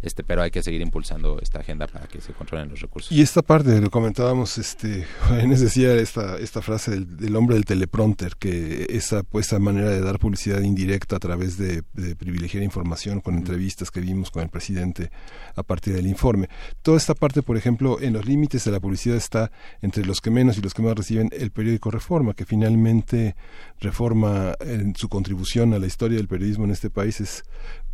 este, 0.00 0.24
pero 0.24 0.42
hay 0.42 0.50
que 0.50 0.62
seguir 0.62 0.80
impulsando 0.80 1.38
esta 1.40 1.60
agenda 1.60 1.86
para 1.86 2.06
que 2.06 2.20
se 2.20 2.32
controlen 2.32 2.68
los 2.68 2.80
recursos. 2.80 3.12
Y 3.12 3.20
esta 3.20 3.42
parte, 3.42 3.80
lo 3.80 3.90
comentábamos, 3.90 4.58
este, 4.58 5.06
Inés 5.42 5.60
decía 5.60 5.94
esta, 5.94 6.38
esta 6.38 6.62
frase 6.62 7.00
del, 7.00 7.36
hombre 7.36 7.56
del 7.56 7.64
teleprompter, 7.64 8.36
que 8.36 8.86
esa, 8.90 9.22
pues, 9.22 9.46
esa 9.46 9.58
manera 9.58 9.90
de 9.90 10.00
dar 10.00 10.18
publicidad 10.18 10.60
indirecta 10.60 11.16
a 11.16 11.18
través 11.18 11.58
de, 11.58 11.82
privilegiar 12.14 12.62
información 12.62 13.20
con 13.20 13.36
entrevistas 13.36 13.90
que 13.90 14.00
vimos 14.00 14.30
con 14.30 14.42
el 14.42 14.48
presidente 14.48 15.10
a 15.54 15.62
partir 15.62 15.94
del 15.94 16.06
informe. 16.06 16.48
Toda 16.82 16.96
esta 16.96 17.14
parte, 17.14 17.42
por 17.42 17.56
ejemplo, 17.56 18.00
en 18.00 18.12
los 18.12 18.24
límites 18.24 18.64
de 18.64 18.70
la 18.70 18.80
publicidad 18.80 19.16
está 19.16 19.50
entre 19.82 20.04
los 20.04 20.20
que 20.20 20.30
menos 20.30 20.56
y 20.56 20.60
los 20.60 20.74
que 20.74 20.82
más 20.82 20.94
reciben 20.94 21.28
el 21.32 21.50
periódico 21.50 21.90
Reforma, 21.90 22.34
que 22.34 22.44
finalmente 22.44 23.34
Reforma 23.80 24.54
en 24.62 24.96
su 24.96 25.08
contribución 25.08 25.74
a 25.74 25.78
la 25.78 25.86
historia 25.86 26.18
del 26.18 26.28
periodismo 26.28 26.64
en 26.64 26.70
este 26.70 26.90
país 26.90 27.20
es 27.20 27.44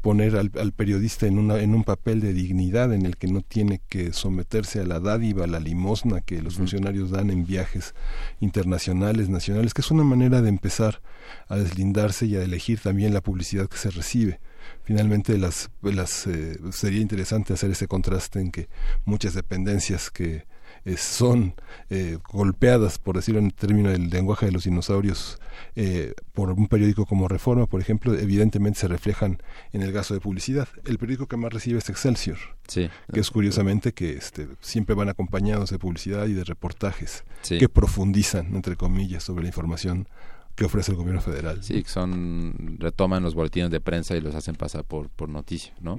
poner 0.01 0.37
al, 0.37 0.73
periodista 0.73 1.27
en, 1.27 1.39
una, 1.39 1.59
en 1.59 1.75
un 1.75 1.83
papel 1.85 2.21
de 2.21 2.33
dignidad 2.33 2.93
en 2.93 3.05
el 3.05 3.17
que 3.17 3.27
no 3.27 3.43
tiene 3.43 3.81
que 3.89 4.13
someterse 4.13 4.81
a 4.81 4.85
la 4.85 5.01
dádiva, 5.01 5.45
a 5.45 5.49
la 5.49 5.61
limosna 5.61 6.21
que 6.21 6.41
los 6.41 6.55
funcionarios 6.55 7.11
dan 7.11 7.31
en 7.31 7.47
viajes 7.47 7.95
internacionales, 8.41 9.29
nacionales, 9.29 9.75
que 9.75 9.81
es 9.81 9.91
una 9.91 10.05
manera 10.05 10.41
de 10.41 10.49
empezar 10.49 11.03
a 11.49 11.57
deslindarse 11.57 12.27
y 12.27 12.37
a 12.37 12.43
elegir 12.43 12.81
también 12.81 13.13
la 13.13 13.21
publicidad 13.21 13.69
que 13.69 13.77
se 13.77 13.91
recibe. 13.91 14.41
Finalmente 14.85 15.37
las, 15.37 15.71
las 15.83 16.27
eh, 16.27 16.59
sería 16.71 17.01
interesante 17.01 17.53
hacer 17.53 17.71
ese 17.71 17.89
contraste 17.89 18.41
en 18.41 18.51
que 18.53 18.69
muchas 19.05 19.35
dependencias 19.35 20.11
que 20.11 20.47
son 20.97 21.55
eh, 21.91 22.19
golpeadas, 22.33 22.99
por 22.99 23.17
decirlo 23.17 23.41
en 23.41 23.51
términos 23.51 23.93
del 23.93 24.11
lenguaje 24.11 24.47
de 24.47 24.53
los 24.53 24.65
dinosaurios, 24.65 25.39
eh, 25.75 26.15
por 26.33 26.51
un 26.51 26.67
periódico 26.69 27.07
como 27.07 27.29
Reforma, 27.29 27.67
por 27.67 27.81
ejemplo, 27.81 28.15
evidentemente 28.15 28.81
se 28.81 28.89
reflejan 28.89 29.43
en 29.73 29.83
el 29.83 29.93
gasto 29.93 30.15
de 30.15 30.21
publicidad. 30.21 30.69
El 30.85 30.99
periódico 30.99 31.27
que 31.27 31.37
más 31.37 31.53
recibe 31.53 31.79
es 31.79 31.89
Excelsior, 31.89 32.39
que 32.67 32.91
es 33.13 33.31
curiosamente 33.31 33.93
que 33.93 34.13
este, 34.13 34.49
siempre 34.61 34.95
van 34.95 35.09
acompañados 35.09 35.71
de 35.71 35.79
publicidad 35.79 36.27
y 36.27 36.33
de 36.33 36.45
reportajes 36.45 37.25
que 37.47 37.69
profundizan, 37.69 38.55
entre 38.55 38.77
comillas, 38.77 39.23
sobre 39.25 39.43
la 39.43 39.49
información 39.49 40.09
que 40.55 40.65
ofrece 40.65 40.91
el 40.91 40.97
gobierno 40.97 41.21
federal. 41.21 41.63
Sí, 41.63 41.85
son 41.87 42.77
retoman 42.79 43.23
los 43.23 43.35
boletines 43.35 43.71
de 43.71 43.81
prensa 43.81 44.17
y 44.17 44.21
los 44.21 44.35
hacen 44.35 44.57
pasar 44.57 44.85
por 44.85 45.09
por 45.09 45.29
noticia, 45.29 45.73
¿no? 45.81 45.97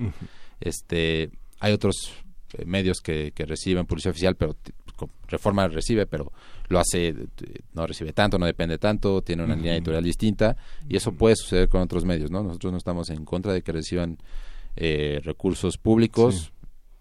Este, 0.60 1.32
hay 1.60 1.72
otros 1.72 2.14
medios 2.66 3.00
que, 3.02 3.32
que 3.32 3.46
reciben 3.46 3.86
publicidad 3.86 4.12
oficial, 4.12 4.36
pero 4.36 4.56
Reforma 5.28 5.68
recibe, 5.68 6.06
pero 6.06 6.32
lo 6.68 6.80
hace, 6.80 7.14
no 7.74 7.88
recibe 7.88 8.14
tanto, 8.14 8.38
no 8.38 8.46
depende 8.46 8.78
tanto, 8.78 9.22
tiene 9.22 9.44
una 9.44 9.56
línea 9.56 9.76
editorial 9.76 10.04
distinta 10.04 10.58
y 10.88 10.98
eso 10.98 11.12
puede 11.12 11.36
suceder 11.36 11.70
con 11.70 11.82
otros 11.82 12.06
medios, 12.06 12.32
¿no? 12.32 12.44
Nosotros 12.44 12.72
no 12.72 12.78
estamos 12.78 13.10
en 13.10 13.26
contra 13.26 13.54
de 13.54 13.62
que 13.62 13.72
reciban 13.72 14.18
eh, 14.76 15.20
recursos 15.24 15.78
públicos, 15.78 16.52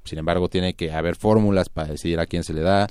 sin 0.04 0.18
embargo 0.18 0.48
tiene 0.48 0.74
que 0.74 0.92
haber 0.92 1.16
fórmulas 1.16 1.68
para 1.68 1.88
decidir 1.88 2.20
a 2.20 2.26
quién 2.26 2.44
se 2.44 2.54
le 2.54 2.60
da, 2.60 2.86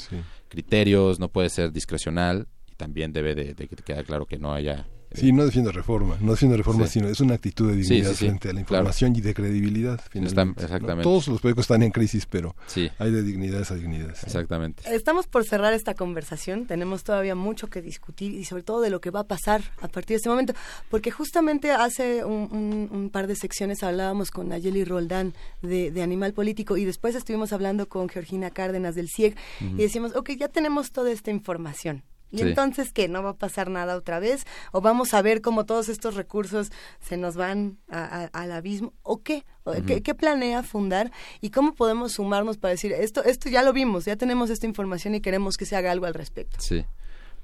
criterios, 0.49 1.19
no 1.19 1.29
puede 1.29 1.49
ser 1.49 1.71
discrecional 1.71 2.47
y 2.71 2.75
también 2.75 3.11
debe 3.13 3.35
de, 3.35 3.53
de, 3.53 3.67
quedar 3.67 4.05
claro 4.05 4.25
que 4.25 4.37
no 4.37 4.53
haya 4.53 4.87
Sí, 5.13 5.31
no 5.31 5.45
defiendo 5.45 5.71
reforma, 5.71 6.17
no 6.19 6.31
defiendo 6.31 6.57
reforma, 6.57 6.87
sino 6.87 7.07
es 7.07 7.19
una 7.21 7.35
actitud 7.35 7.69
de 7.69 7.77
dignidad 7.77 8.13
frente 8.13 8.49
a 8.49 8.53
la 8.53 8.59
información 8.59 9.15
y 9.15 9.21
de 9.21 9.33
credibilidad. 9.33 10.01
exactamente. 10.13 11.03
Todos 11.03 11.27
los 11.27 11.41
periódicos 11.41 11.63
están 11.63 11.83
en 11.83 11.91
crisis, 11.91 12.25
pero 12.25 12.55
hay 12.99 13.11
de 13.11 13.23
dignidades 13.23 13.71
a 13.71 13.75
dignidades. 13.75 14.23
Exactamente. 14.23 14.83
Estamos 14.93 15.27
por 15.27 15.45
cerrar 15.45 15.73
esta 15.73 15.93
conversación, 15.93 16.65
tenemos 16.65 17.03
todavía 17.03 17.35
mucho 17.35 17.67
que 17.67 17.81
discutir 17.81 18.33
y 18.33 18.45
sobre 18.45 18.63
todo 18.63 18.81
de 18.81 18.89
lo 18.89 19.01
que 19.01 19.09
va 19.09 19.21
a 19.21 19.27
pasar 19.27 19.61
a 19.81 19.87
partir 19.87 20.15
de 20.15 20.15
este 20.15 20.29
momento, 20.29 20.53
porque 20.89 21.11
justamente 21.11 21.71
hace 21.71 22.25
un, 22.25 23.09
par 23.11 23.27
de 23.27 23.35
secciones 23.35 23.83
hablábamos 23.83 24.31
con 24.31 24.49
Nayeli 24.49 24.83
Roldán 24.83 25.33
de, 25.61 26.01
Animal 26.01 26.33
Político 26.33 26.77
y 26.77 26.85
después 26.85 27.15
estuvimos 27.15 27.53
hablando 27.53 27.87
con 27.87 28.09
Georgina 28.09 28.51
Cárdenas 28.51 28.95
del 28.95 29.09
CIEG 29.09 29.35
y 29.61 29.77
decíamos, 29.77 30.15
ok, 30.15 30.31
ya 30.37 30.47
tenemos 30.47 30.91
toda 30.91 31.11
esta 31.11 31.31
información 31.31 32.03
y 32.31 32.41
entonces, 32.41 32.91
¿qué? 32.91 33.07
¿No 33.07 33.23
va 33.23 33.31
a 33.31 33.37
pasar 33.37 33.69
nada 33.69 33.95
otra 33.95 34.19
vez? 34.19 34.45
¿O 34.71 34.81
vamos 34.81 35.13
a 35.13 35.21
ver 35.21 35.41
cómo 35.41 35.65
todos 35.65 35.89
estos 35.89 36.15
recursos 36.15 36.71
se 36.99 37.17
nos 37.17 37.35
van 37.35 37.77
al 37.89 38.51
abismo? 38.51 38.93
¿O 39.03 39.21
qué? 39.21 39.45
qué? 39.85 40.15
planea 40.15 40.63
fundar? 40.63 41.11
¿Y 41.41 41.51
cómo 41.51 41.73
podemos 41.73 42.13
sumarnos 42.13 42.57
para 42.57 42.71
decir, 42.71 42.91
esto, 42.91 43.23
esto 43.23 43.49
ya 43.49 43.63
lo 43.63 43.71
vimos, 43.71 44.05
ya 44.05 44.15
tenemos 44.15 44.49
esta 44.49 44.65
información 44.65 45.15
y 45.15 45.21
queremos 45.21 45.57
que 45.57 45.65
se 45.65 45.75
haga 45.75 45.91
algo 45.91 46.05
al 46.05 46.13
respecto? 46.13 46.57
Sí. 46.59 46.85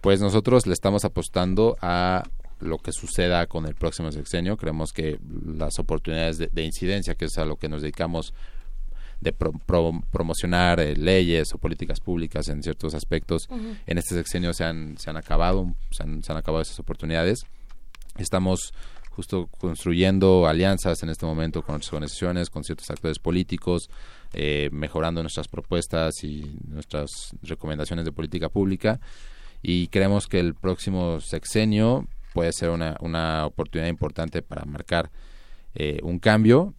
Pues 0.01 0.19
nosotros 0.19 0.67
le 0.67 0.73
estamos 0.73 1.05
apostando 1.05 1.77
a 1.81 2.23
lo 2.59 2.77
que 2.77 2.91
suceda 2.91 3.47
con 3.47 3.65
el 3.65 3.75
próximo 3.75 4.11
sexenio. 4.11 4.57
Creemos 4.57 4.91
que 4.91 5.19
las 5.45 5.79
oportunidades 5.79 6.37
de, 6.37 6.49
de 6.51 6.63
incidencia, 6.63 7.15
que 7.15 7.25
es 7.25 7.37
a 7.37 7.45
lo 7.45 7.55
que 7.55 7.69
nos 7.69 7.81
dedicamos 7.81 8.33
de 9.23 9.33
promocionar 9.33 10.79
eh, 10.79 10.95
leyes 10.95 11.53
o 11.53 11.57
políticas 11.57 11.99
públicas 11.99 12.49
en 12.49 12.61
ciertos 12.61 12.93
aspectos. 12.93 13.47
En 13.87 13.97
este 13.97 14.15
sexenio 14.15 14.53
se 14.53 14.65
han, 14.65 14.97
se 14.97 15.09
han 15.09 15.17
acabado, 15.17 15.73
se 15.91 16.03
han, 16.03 16.37
acabado 16.37 16.61
esas 16.61 16.79
oportunidades. 16.79 17.45
Estamos 18.17 18.73
justo 19.09 19.47
construyendo 19.59 20.47
alianzas 20.47 21.01
en 21.03 21.09
este 21.09 21.25
momento 21.25 21.61
con 21.61 21.75
otras 21.75 21.91
organizaciones, 21.93 22.49
con 22.49 22.63
ciertos 22.63 22.89
actores 22.89 23.19
políticos, 23.19 23.89
eh, 24.33 24.69
mejorando 24.71 25.21
nuestras 25.21 25.47
propuestas 25.47 26.23
y 26.23 26.57
nuestras 26.67 27.09
recomendaciones 27.41 28.05
de 28.05 28.11
política 28.11 28.49
pública. 28.49 28.99
Y 29.61 29.87
creemos 29.87 30.27
que 30.27 30.39
el 30.39 30.55
próximo 30.55 31.21
sexenio 31.21 32.07
puede 32.33 32.51
ser 32.51 32.69
una, 32.69 32.97
una 32.99 33.45
oportunidad 33.45 33.87
importante 33.87 34.41
para 34.41 34.65
marcar 34.65 35.09
eh, 35.75 35.99
un 36.03 36.19
cambio 36.19 36.75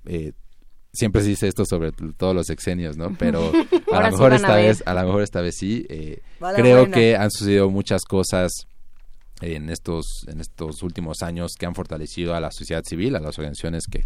siempre 0.94 1.22
se 1.22 1.28
dice 1.28 1.48
esto 1.48 1.64
sobre 1.64 1.92
todos 1.92 2.34
los 2.34 2.46
sexenios, 2.46 2.96
¿no? 2.96 3.14
Pero 3.18 3.52
a 3.92 4.02
lo 4.02 4.10
mejor 4.10 4.32
esta 4.32 4.56
vez, 4.56 4.82
a 4.86 4.94
lo 4.94 5.02
mejor 5.04 5.22
esta 5.22 5.40
vez 5.40 5.56
sí. 5.56 5.84
Eh, 5.88 6.20
creo 6.56 6.90
que 6.90 7.16
han 7.16 7.30
sucedido 7.30 7.70
muchas 7.70 8.02
cosas 8.02 8.50
en 9.40 9.68
estos 9.68 10.24
en 10.28 10.40
estos 10.40 10.82
últimos 10.82 11.22
años 11.22 11.52
que 11.58 11.66
han 11.66 11.74
fortalecido 11.74 12.34
a 12.34 12.40
la 12.40 12.50
sociedad 12.50 12.82
civil, 12.84 13.16
a 13.16 13.20
las 13.20 13.38
organizaciones 13.38 13.84
que, 13.90 14.04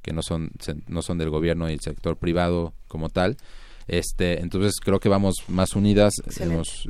que 0.00 0.12
no 0.12 0.22
son 0.22 0.52
no 0.88 1.02
son 1.02 1.18
del 1.18 1.30
gobierno 1.30 1.68
y 1.68 1.74
el 1.74 1.80
sector 1.80 2.16
privado 2.16 2.72
como 2.88 3.08
tal. 3.08 3.36
Este, 3.88 4.40
entonces 4.40 4.74
creo 4.80 5.00
que 5.00 5.08
vamos 5.08 5.42
más 5.48 5.74
unidas 5.74 6.14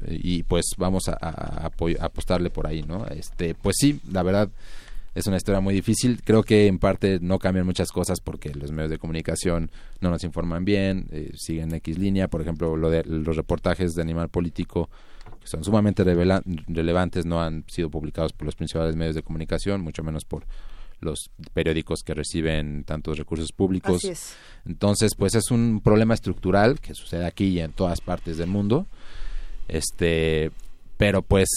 y 0.07 0.43
pues 0.43 0.67
vamos 0.77 1.09
a, 1.09 1.17
a, 1.21 1.71
apostarle 2.01 2.51
por 2.51 2.67
ahí, 2.67 2.83
¿no? 2.83 3.07
Este, 3.07 3.55
pues 3.55 3.77
sí, 3.79 3.99
la 4.11 4.23
verdad 4.23 4.51
es 5.15 5.27
una 5.27 5.37
historia 5.37 5.61
muy 5.61 5.75
difícil. 5.75 6.23
Creo 6.23 6.43
que 6.43 6.67
en 6.67 6.79
parte 6.79 7.19
no 7.21 7.39
cambian 7.39 7.67
muchas 7.67 7.91
cosas 7.91 8.21
porque 8.21 8.55
los 8.55 8.73
medios 8.73 8.91
de 8.91 8.99
comunicación 8.99 9.71
no 10.01 10.11
nos 10.11 10.25
informan 10.25 10.65
bien, 10.65 11.07
eh, 11.11 11.33
siguen 11.35 11.75
X 11.75 11.99
línea. 11.99 12.29
Por 12.29 12.41
ejemplo, 12.41 12.77
lo 12.77 12.91
de 12.91 13.05
los 13.05 13.37
reportajes 13.37 13.95
de 13.95 14.03
Animal 14.03 14.29
Político 14.29 14.89
que 15.41 15.49
son 15.49 15.65
sumamente 15.65 16.05
relevantes 16.05 17.27
no 17.27 17.43
han 17.43 17.65
sido 17.69 17.91
publicados 17.91 18.33
por 18.33 18.47
los 18.47 18.55
principales 18.55 18.97
medios 18.97 19.15
de 19.15 19.23
comunicación, 19.23 19.81
mucho 19.81 20.03
menos 20.03 20.25
por 20.25 20.47
los 21.01 21.31
periódicos 21.53 22.03
que 22.05 22.15
reciben 22.15 22.85
tantos 22.85 23.19
recursos 23.19 23.51
públicos. 23.53 24.03
Entonces, 24.65 25.15
pues 25.17 25.35
es 25.35 25.51
un 25.51 25.81
problema 25.83 26.15
estructural 26.15 26.81
que 26.81 26.95
sucede 26.95 27.27
aquí 27.27 27.47
y 27.47 27.61
en 27.61 27.73
todas 27.73 28.01
partes 28.01 28.37
del 28.37 28.49
mundo. 28.49 28.87
Este, 29.67 30.53
pero 31.03 31.23
pues 31.23 31.49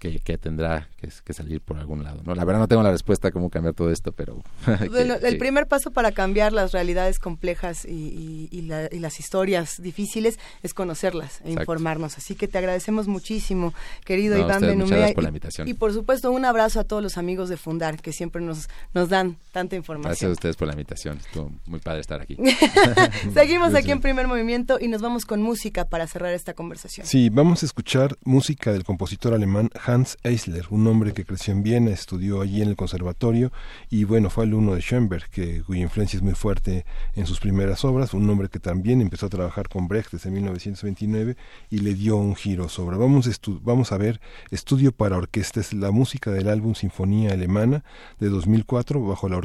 que, 0.00 0.18
que, 0.18 0.38
tendrá 0.38 0.88
que, 0.96 1.32
salir 1.34 1.60
por 1.60 1.76
algún 1.76 2.02
lado. 2.02 2.22
¿no? 2.24 2.34
La 2.34 2.44
verdad 2.46 2.60
no 2.60 2.68
tengo 2.68 2.82
la 2.82 2.90
respuesta 2.90 3.28
a 3.28 3.30
cómo 3.32 3.50
cambiar 3.50 3.74
todo 3.74 3.90
esto, 3.90 4.12
pero... 4.12 4.42
bueno, 4.90 5.16
el 5.22 5.36
primer 5.36 5.66
paso 5.66 5.90
para 5.90 6.12
cambiar 6.12 6.54
las 6.54 6.72
realidades 6.72 7.18
complejas 7.18 7.84
y, 7.84 8.48
y, 8.50 8.62
las 8.62 9.20
historias 9.20 9.82
difíciles 9.82 10.38
es 10.62 10.72
conocerlas 10.72 11.42
e 11.44 11.52
informarnos. 11.52 12.16
Así 12.16 12.34
que 12.34 12.48
te 12.48 12.56
agradecemos 12.56 13.06
muchísimo, 13.06 13.74
querido 14.06 14.38
Iván 14.38 14.62
Benumea. 14.62 15.12
Por 15.12 15.24
la 15.24 15.28
invitación. 15.28 15.68
Y, 15.68 15.74
por 15.74 15.92
supuesto 15.92 16.32
un 16.32 16.46
abrazo 16.46 16.80
a 16.80 16.84
todos 16.84 17.02
los 17.02 17.18
amigos 17.18 17.50
de 17.50 17.58
Fundar 17.58 18.00
que 18.00 18.12
siempre 18.12 18.40
nos, 18.40 18.68
nos 18.94 19.10
dan 19.10 19.36
tanta 19.52 19.76
información. 19.76 20.10
Gracias 20.10 20.28
a 20.30 20.32
ustedes 20.32 20.56
por 20.56 20.68
la 20.68 20.72
invitación. 20.72 21.18
Estuvo 21.18 21.52
muy 21.66 21.80
padre 21.80 22.00
estar 22.00 22.22
aquí. 22.22 22.38
Seguimos 23.34 23.74
aquí 23.74 23.90
en 23.90 24.00
Primer 24.00 24.26
Movimiento 24.26 24.78
y 24.80 24.88
nos 24.88 25.02
vamos 25.02 25.26
con 25.26 25.42
música 25.42 25.84
para 25.84 26.06
cerrar 26.06 26.32
esta 26.32 26.54
conversación. 26.54 27.06
Sí, 27.06 27.28
vamos 27.28 27.62
a 27.62 27.66
escuchar 27.66 28.16
música 28.24 28.72
del 28.72 28.84
compositor 28.94 29.34
alemán 29.34 29.70
Hans 29.84 30.18
Eisler, 30.22 30.66
un 30.70 30.86
hombre 30.86 31.14
que 31.14 31.24
creció 31.24 31.52
en 31.52 31.64
Viena, 31.64 31.90
estudió 31.90 32.40
allí 32.40 32.62
en 32.62 32.68
el 32.68 32.76
conservatorio 32.76 33.50
y 33.90 34.04
bueno, 34.04 34.30
fue 34.30 34.44
alumno 34.44 34.76
de 34.76 34.82
Schoenberg, 34.82 35.28
que, 35.30 35.64
cuya 35.64 35.80
influencia 35.80 36.16
es 36.16 36.22
muy 36.22 36.34
fuerte 36.34 36.86
en 37.16 37.26
sus 37.26 37.40
primeras 37.40 37.84
obras, 37.84 38.14
un 38.14 38.30
hombre 38.30 38.48
que 38.48 38.60
también 38.60 39.00
empezó 39.00 39.26
a 39.26 39.30
trabajar 39.30 39.68
con 39.68 39.88
Brecht 39.88 40.12
desde 40.12 40.30
1929 40.30 41.36
y 41.70 41.78
le 41.78 41.94
dio 41.94 42.16
un 42.16 42.36
giro 42.36 42.68
sobre. 42.68 42.96
Vamos, 42.96 43.28
vamos 43.62 43.90
a 43.90 43.98
ver 43.98 44.20
Estudio 44.52 44.92
para 44.92 45.16
Orquesta, 45.16 45.58
es 45.58 45.72
la 45.72 45.90
música 45.90 46.30
del 46.30 46.48
álbum 46.48 46.76
Sinfonía 46.76 47.32
Alemana 47.32 47.82
de 48.20 48.28
2004 48.28 49.04
bajo 49.04 49.28
la, 49.28 49.40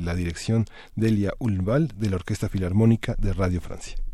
la 0.00 0.14
dirección 0.14 0.64
de 0.94 1.08
Elia 1.08 1.34
Ulval 1.38 1.92
de 1.98 2.08
la 2.08 2.16
Orquesta 2.16 2.48
Filarmónica 2.48 3.14
de 3.18 3.34
Radio 3.34 3.60
Francia. 3.60 4.05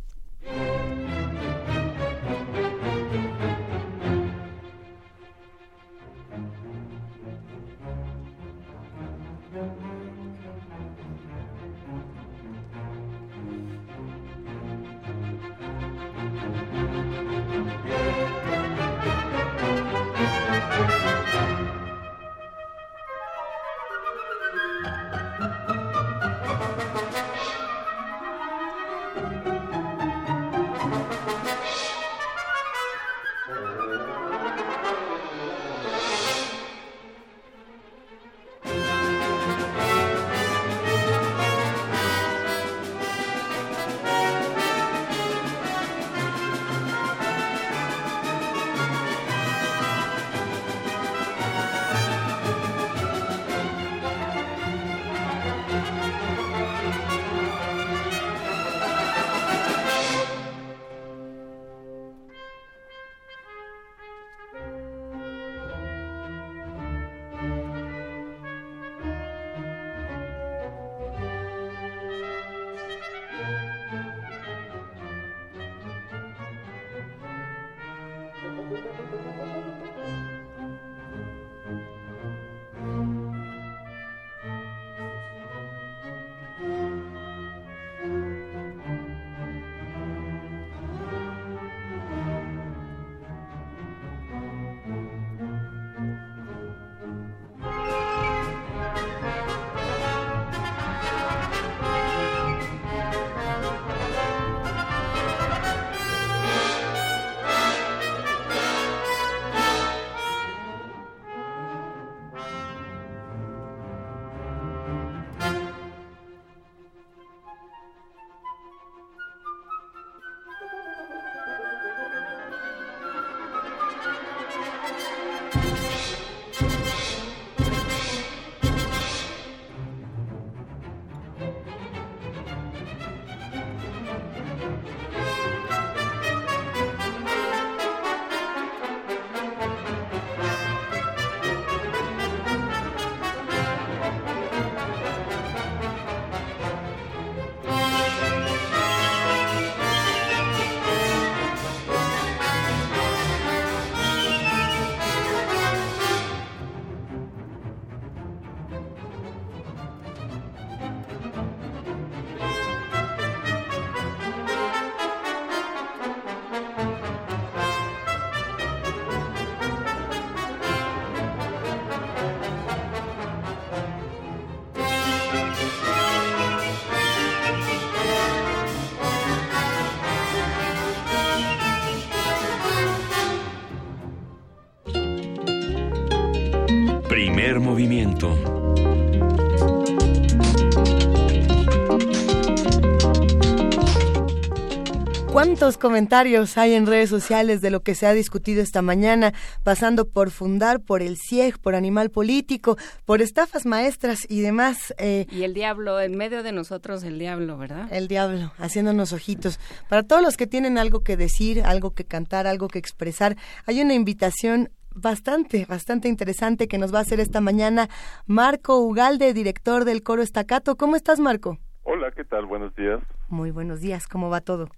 Cuántos 195.63 195.79
comentarios 195.79 196.59
hay 196.59 196.75
en 196.75 196.89
redes 196.89 197.09
sociales 197.09 197.61
de 197.61 197.71
lo 197.71 197.85
que 197.85 197.95
se 197.95 198.05
ha 198.09 198.13
discutido 198.15 198.61
esta 198.61 198.83
mañana, 198.83 199.33
pasando 199.63 200.09
por 200.09 200.33
Fundar, 200.33 200.81
por 200.81 201.03
el 201.03 201.17
CIEG, 201.17 201.61
por 201.61 201.77
Animal 201.77 202.11
Político, 202.11 202.77
por 203.05 203.23
estafas 203.23 203.65
maestras 203.65 204.29
y 204.29 204.41
demás. 204.41 204.93
Eh, 204.99 205.27
y 205.31 205.45
el 205.45 205.55
diablo, 205.55 206.01
en 206.01 206.17
medio 206.17 206.43
de 206.43 206.51
nosotros 206.51 207.05
el 207.05 207.17
diablo, 207.21 207.59
¿verdad? 207.59 207.87
El 207.93 208.09
diablo, 208.09 208.51
haciéndonos 208.59 209.13
ojitos. 209.13 209.61
Para 209.89 210.03
todos 210.03 210.21
los 210.21 210.37
que 210.37 210.49
tienen 210.49 210.79
algo 210.79 211.05
que 211.05 211.17
decir, 211.17 211.63
algo 211.63 211.95
que 211.95 212.05
cantar, 212.05 212.49
algo 212.49 212.67
que 212.67 212.81
expresar, 212.81 213.37
hay 213.65 213.83
una 213.83 213.95
invitación 213.95 214.69
bastante, 214.97 215.65
bastante 215.67 216.09
interesante 216.09 216.67
que 216.67 216.79
nos 216.79 216.93
va 216.93 216.99
a 216.99 217.03
hacer 217.03 217.21
esta 217.21 217.41
mañana 217.41 217.89
Marco 218.27 218.81
Ugalde, 218.81 219.33
director 219.33 219.85
del 219.85 220.03
Coro 220.03 220.23
Estacato. 220.23 220.75
¿Cómo 220.75 220.97
estás, 220.97 221.21
Marco? 221.21 221.59
Hola, 221.85 222.11
¿qué 222.11 222.25
tal? 222.25 222.47
Buenos 222.47 222.75
días. 222.75 223.01
Muy 223.29 223.53
buenos 223.53 223.81
días, 223.81 224.09
¿cómo 224.09 224.29
va 224.29 224.41
todo? 224.41 224.69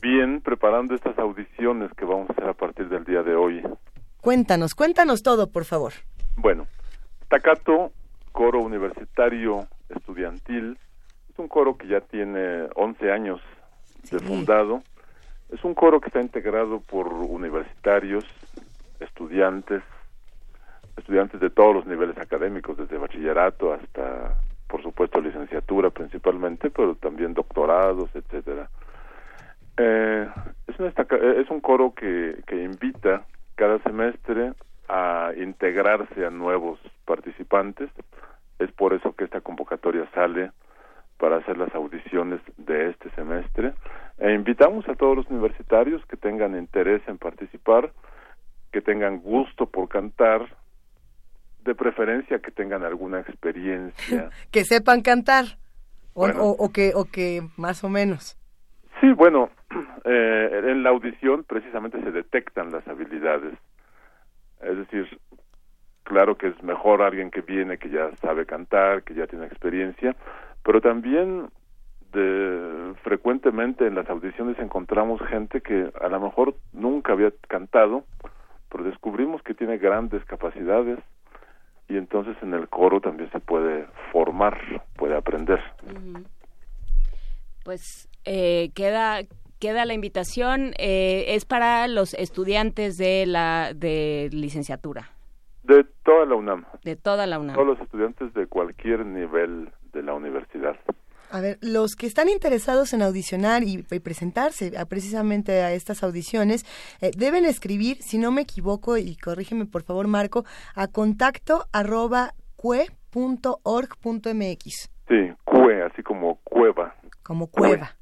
Bien 0.00 0.40
preparando 0.40 0.94
estas 0.94 1.18
audiciones 1.18 1.90
que 1.94 2.04
vamos 2.04 2.28
a 2.30 2.32
hacer 2.32 2.48
a 2.48 2.54
partir 2.54 2.88
del 2.88 3.04
día 3.04 3.22
de 3.22 3.34
hoy. 3.34 3.62
Cuéntanos, 4.20 4.74
cuéntanos 4.74 5.22
todo, 5.22 5.50
por 5.50 5.64
favor. 5.64 5.92
Bueno, 6.36 6.66
Tacato, 7.28 7.92
coro 8.32 8.60
universitario 8.60 9.66
estudiantil, 9.88 10.78
es 11.36 11.38
un 11.38 11.48
coro 11.48 11.76
que 11.76 11.86
ya 11.86 12.00
tiene 12.00 12.66
11 12.74 13.12
años 13.12 13.40
de 14.10 14.18
fundado. 14.20 14.82
Es 15.50 15.62
un 15.64 15.74
coro 15.74 16.00
que 16.00 16.08
está 16.08 16.20
integrado 16.20 16.80
por 16.80 17.08
universitarios, 17.08 18.24
estudiantes, 19.00 19.82
estudiantes 20.96 21.40
de 21.40 21.50
todos 21.50 21.74
los 21.74 21.86
niveles 21.86 22.16
académicos, 22.18 22.76
desde 22.76 22.98
bachillerato 22.98 23.74
hasta, 23.74 24.34
por 24.66 24.82
supuesto, 24.82 25.20
licenciatura 25.20 25.90
principalmente, 25.90 26.70
pero 26.70 26.94
también 26.94 27.34
doctorados, 27.34 28.08
etcétera. 28.14 28.68
Eh, 29.76 30.28
es, 30.66 30.76
es 30.80 31.50
un 31.50 31.60
coro 31.60 31.94
que, 31.94 32.42
que 32.46 32.62
invita 32.62 33.24
cada 33.54 33.78
semestre 33.80 34.52
a 34.88 35.32
integrarse 35.36 36.24
a 36.24 36.30
nuevos 36.30 36.78
participantes. 37.04 37.90
Es 38.58 38.70
por 38.72 38.94
eso 38.94 39.14
que 39.14 39.24
esta 39.24 39.40
convocatoria 39.40 40.08
sale 40.14 40.52
para 41.18 41.36
hacer 41.36 41.56
las 41.56 41.74
audiciones 41.74 42.40
de 42.56 42.90
este 42.90 43.10
semestre. 43.10 43.74
E 44.18 44.32
invitamos 44.32 44.88
a 44.88 44.94
todos 44.94 45.16
los 45.16 45.26
universitarios 45.28 46.04
que 46.06 46.16
tengan 46.16 46.56
interés 46.56 47.02
en 47.06 47.18
participar, 47.18 47.92
que 48.72 48.80
tengan 48.80 49.18
gusto 49.20 49.66
por 49.66 49.88
cantar, 49.88 50.46
de 51.64 51.74
preferencia 51.74 52.38
que 52.38 52.50
tengan 52.50 52.84
alguna 52.84 53.20
experiencia. 53.20 54.30
que 54.50 54.64
sepan 54.64 55.02
cantar, 55.02 55.58
o, 56.14 56.26
o, 56.26 56.72
que, 56.72 56.92
o 56.94 57.04
que 57.04 57.42
más 57.56 57.84
o 57.84 57.88
menos. 57.88 58.38
Sí, 59.00 59.12
bueno, 59.12 59.50
eh, 60.04 60.62
en 60.64 60.82
la 60.82 60.90
audición 60.90 61.44
precisamente 61.44 62.00
se 62.02 62.10
detectan 62.10 62.72
las 62.72 62.86
habilidades. 62.88 63.54
Es 64.60 64.76
decir, 64.76 65.18
claro 66.02 66.36
que 66.38 66.48
es 66.48 66.62
mejor 66.62 67.02
alguien 67.02 67.30
que 67.30 67.42
viene, 67.42 67.78
que 67.78 67.90
ya 67.90 68.10
sabe 68.16 68.46
cantar, 68.46 69.02
que 69.02 69.14
ya 69.14 69.26
tiene 69.26 69.46
experiencia, 69.46 70.16
pero 70.62 70.80
también 70.80 71.48
de, 72.12 72.94
frecuentemente 73.02 73.86
en 73.86 73.94
las 73.94 74.08
audiciones 74.08 74.58
encontramos 74.58 75.20
gente 75.28 75.60
que 75.60 75.90
a 76.00 76.08
lo 76.08 76.20
mejor 76.20 76.54
nunca 76.72 77.12
había 77.12 77.32
cantado, 77.48 78.04
pero 78.70 78.84
descubrimos 78.84 79.42
que 79.42 79.54
tiene 79.54 79.78
grandes 79.78 80.24
capacidades 80.24 80.98
y 81.88 81.96
entonces 81.96 82.36
en 82.42 82.54
el 82.54 82.68
coro 82.68 83.00
también 83.00 83.30
se 83.30 83.40
puede 83.40 83.86
formar, 84.10 84.58
puede 84.96 85.16
aprender. 85.16 85.60
Pues 87.64 88.08
eh, 88.26 88.70
queda 88.74 89.22
queda 89.58 89.84
la 89.84 89.94
invitación 89.94 90.74
eh, 90.78 91.24
es 91.28 91.44
para 91.44 91.88
los 91.88 92.14
estudiantes 92.14 92.96
de 92.96 93.26
la 93.26 93.72
de 93.74 94.28
licenciatura. 94.32 95.10
De 95.62 95.84
toda 96.04 96.26
la 96.26 96.34
UNAM. 96.36 96.64
De 96.84 96.96
toda 96.96 97.26
la 97.26 97.38
UNAM. 97.38 97.56
Todos 97.56 97.68
los 97.68 97.80
estudiantes 97.80 98.32
de 98.34 98.46
cualquier 98.46 99.04
nivel 99.04 99.70
de 99.92 100.02
la 100.02 100.14
universidad. 100.14 100.76
A 101.30 101.40
ver, 101.40 101.58
los 101.60 101.96
que 101.96 102.06
están 102.06 102.28
interesados 102.28 102.92
en 102.92 103.02
audicionar 103.02 103.64
y, 103.64 103.82
presentarse 103.82 104.72
precisamente 104.88 105.62
a 105.62 105.72
estas 105.72 106.04
audiciones 106.04 106.64
eh, 107.00 107.10
deben 107.16 107.44
escribir, 107.44 107.96
si 108.00 108.18
no 108.18 108.30
me 108.30 108.42
equivoco, 108.42 108.96
y 108.96 109.16
corrígeme 109.16 109.66
por 109.66 109.82
favor, 109.82 110.06
Marco, 110.06 110.44
a 110.76 110.86
contacto 110.86 111.66
arroba 111.72 112.34
cue.org.mx. 112.54 112.90
Sí, 115.08 115.32
cue, 115.44 115.82
así 115.82 116.02
como 116.04 116.36
cueva. 116.44 116.94
Como 117.24 117.48
cueva 117.48 117.96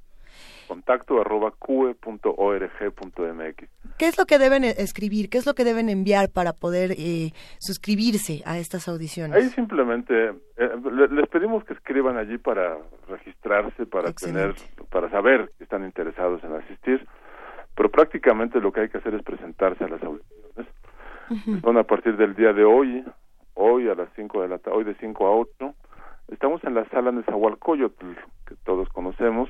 contacto 0.67 1.21
arroba 1.21 1.53
¿Qué 3.99 4.09
es 4.09 4.19
lo 4.19 4.27
que 4.27 4.39
deben 4.39 4.65
e-, 4.65 4.75
escribir? 4.79 5.31
¿Qué 5.31 5.39
es 5.39 5.47
lo 5.47 5.55
que 5.55 5.65
deben 5.65 5.89
enviar 5.89 6.31
para 6.31 6.53
poder 6.53 6.93
eh, 6.93 7.33
suscribirse 7.59 8.43
a 8.45 8.59
estas 8.59 8.89
audiciones? 8.89 9.37
Ahí 9.37 9.49
simplemente 9.51 10.31
eh, 10.57 10.71
les 11.11 11.29
pedimos 11.29 11.65
que 11.65 11.75
escriban 11.75 12.17
allí 12.17 12.39
para 12.39 12.77
registrarse, 13.09 13.87
para 13.87 14.13
tener, 14.13 14.55
para 14.91 15.11
saber 15.11 15.51
que 15.59 15.65
están 15.65 15.85
interesados 15.85 16.43
en 16.45 16.55
asistir, 16.55 17.07
pero 17.75 17.91
prácticamente 17.91 18.61
lo 18.61 18.73
que 18.73 18.81
hay 18.83 18.89
que 18.89 18.99
hacer 18.99 19.15
es 19.15 19.23
presentarse 19.23 19.85
a 19.85 19.89
las 19.89 20.03
audiciones. 20.03 20.67
Son 21.63 21.79
a 21.79 21.85
partir 21.85 22.17
del 22.17 22.35
día 22.35 22.53
de 22.53 22.65
hoy, 22.65 23.03
hoy 23.55 23.89
a 23.89 23.95
las 23.95 24.09
5 24.15 24.43
de 24.43 24.49
la 24.49 24.59
tarde, 24.59 24.77
hoy 24.77 24.85
de 24.85 24.95
5 24.97 25.27
a 25.27 25.31
8. 25.31 25.75
Estamos 26.29 26.63
en 26.65 26.75
la 26.75 26.85
sala 26.91 27.13
de 27.13 27.23
Zahualcoyotl, 27.23 28.13
que 28.47 28.57
todos 28.65 28.89
conocemos 28.91 29.49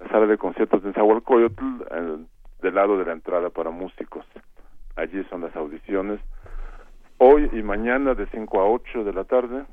la 0.00 0.08
sala 0.08 0.26
de 0.26 0.38
conciertos 0.38 0.82
de 0.82 0.92
Zahualcoyotl, 0.92 1.64
del 2.62 2.74
lado 2.74 2.98
de 2.98 3.04
la 3.04 3.12
entrada 3.12 3.50
para 3.50 3.70
músicos. 3.70 4.24
Allí 4.96 5.24
son 5.30 5.42
las 5.42 5.54
audiciones. 5.56 6.20
Hoy 7.18 7.50
y 7.52 7.62
mañana 7.62 8.14
de 8.14 8.26
5 8.26 8.60
a 8.60 8.68
8 8.68 9.04
de 9.04 9.12
la 9.12 9.24
tarde 9.24 9.64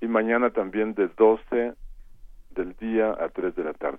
y 0.00 0.06
mañana 0.06 0.50
también 0.50 0.94
de 0.94 1.08
12 1.08 1.74
del 2.50 2.74
día 2.76 3.10
a 3.10 3.28
3 3.28 3.54
de 3.54 3.64
la 3.64 3.72
tarde. 3.74 3.98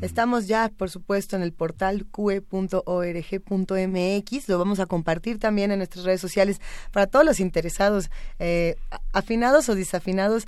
Estamos 0.00 0.46
ya, 0.46 0.70
por 0.76 0.90
supuesto, 0.90 1.36
en 1.36 1.42
el 1.42 1.52
portal 1.52 2.06
qe.org.mx. 2.10 2.78
Lo 4.48 4.58
vamos 4.58 4.80
a 4.80 4.86
compartir 4.86 5.38
también 5.38 5.70
en 5.70 5.78
nuestras 5.78 6.04
redes 6.04 6.20
sociales 6.20 6.60
para 6.92 7.06
todos 7.06 7.24
los 7.24 7.40
interesados, 7.40 8.10
eh, 8.38 8.76
afinados 9.12 9.68
o 9.68 9.74
desafinados 9.74 10.46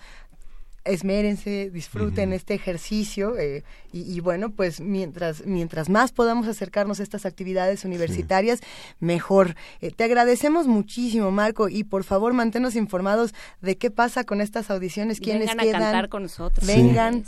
esmérense, 0.86 1.70
disfruten 1.70 2.32
este 2.32 2.54
ejercicio 2.54 3.36
eh, 3.38 3.64
y, 3.92 4.20
bueno, 4.20 4.50
pues 4.50 4.80
mientras, 4.80 5.46
mientras 5.46 5.88
más 5.88 6.12
podamos 6.12 6.46
acercarnos 6.48 7.00
a 7.00 7.02
estas 7.02 7.24
actividades 7.24 7.84
universitarias, 7.84 8.60
mejor. 9.00 9.56
Eh, 9.80 9.90
te 9.90 10.04
agradecemos 10.04 10.66
muchísimo, 10.66 11.30
Marco, 11.30 11.68
y 11.68 11.84
por 11.84 12.04
favor 12.04 12.34
manténnos 12.34 12.76
informados 12.76 13.34
de 13.62 13.78
qué 13.78 13.90
pasa 13.90 14.24
con 14.24 14.40
estas 14.42 14.70
audiciones, 14.70 15.18
quiénes 15.18 15.48
Vengan 15.48 15.64
quedan. 15.64 15.82
A 15.82 15.84
cantar 15.86 16.08
con 16.10 16.24
nosotros. 16.24 16.66
Vengan 16.66 17.24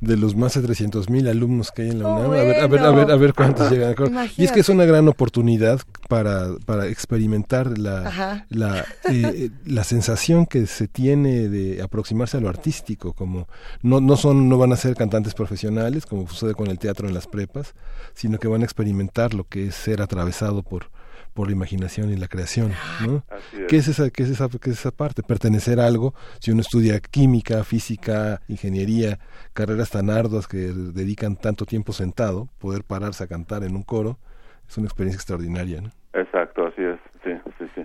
de 0.00 0.16
los 0.16 0.36
más 0.36 0.54
de 0.54 0.62
300 0.62 1.08
mil 1.08 1.26
alumnos 1.26 1.70
que 1.72 1.82
hay 1.82 1.90
en 1.90 2.00
la 2.00 2.08
UNAM. 2.08 2.32
a, 2.32 2.42
ver, 2.42 2.60
a, 2.60 2.66
ver, 2.66 2.80
a, 2.80 2.90
ver, 2.90 3.10
a 3.10 3.16
ver 3.16 3.34
cuántos 3.34 3.70
llegan. 3.70 3.94
Y 4.36 4.44
es 4.44 4.52
que 4.52 4.60
es 4.60 4.68
una 4.68 4.84
gran 4.84 5.08
oportunidad 5.08 5.80
para, 6.08 6.48
para 6.66 6.86
experimentar 6.86 7.78
la, 7.78 8.44
la, 8.50 8.84
eh, 9.10 9.50
la 9.64 9.84
sensación 9.84 10.46
que 10.46 10.66
se 10.66 10.86
tiene 10.86 11.48
de 11.48 11.82
aproximarse 11.82 12.36
a 12.36 12.40
lo 12.40 12.48
artístico. 12.48 13.12
como 13.12 13.48
no, 13.82 14.00
no, 14.00 14.16
son, 14.16 14.48
no 14.48 14.58
van 14.58 14.72
a 14.72 14.76
ser 14.76 14.94
cantantes 14.96 15.34
profesionales, 15.34 16.04
como 16.04 16.28
sucede 16.28 16.54
con 16.54 16.68
el 16.68 16.78
teatro 16.78 17.08
en 17.08 17.14
las 17.14 17.26
prepas, 17.26 17.74
sino 18.14 18.38
que 18.38 18.48
van 18.48 18.62
a 18.62 18.64
experimentar 18.64 19.32
lo 19.34 19.44
que 19.44 19.68
es 19.68 19.74
ser 19.74 20.02
atravesado 20.02 20.62
por 20.62 20.90
por 21.36 21.48
la 21.48 21.52
imaginación 21.52 22.10
y 22.10 22.16
la 22.16 22.28
creación, 22.28 22.72
¿no? 23.06 23.22
¿Qué 23.68 23.76
es 23.76 23.88
esa, 23.88 24.08
qué 24.08 24.22
es 24.22 24.30
esa, 24.30 24.48
qué 24.48 24.70
es 24.70 24.78
esa 24.78 24.90
parte? 24.90 25.22
Pertenecer 25.22 25.78
a 25.78 25.86
algo, 25.86 26.14
si 26.40 26.50
uno 26.50 26.62
estudia 26.62 26.98
química, 26.98 27.62
física, 27.62 28.40
ingeniería, 28.48 29.18
carreras 29.52 29.90
tan 29.90 30.08
arduas 30.08 30.48
que 30.48 30.56
dedican 30.56 31.36
tanto 31.36 31.66
tiempo 31.66 31.92
sentado, 31.92 32.48
poder 32.58 32.84
pararse 32.84 33.22
a 33.22 33.26
cantar 33.26 33.64
en 33.64 33.76
un 33.76 33.82
coro, 33.82 34.18
es 34.66 34.78
una 34.78 34.86
experiencia 34.86 35.18
extraordinaria, 35.18 35.82
¿no? 35.82 35.90
Exacto, 36.14 36.66
así 36.66 36.82
es, 36.82 36.98
sí, 37.22 37.30
sí, 37.58 37.66
sí. 37.74 37.82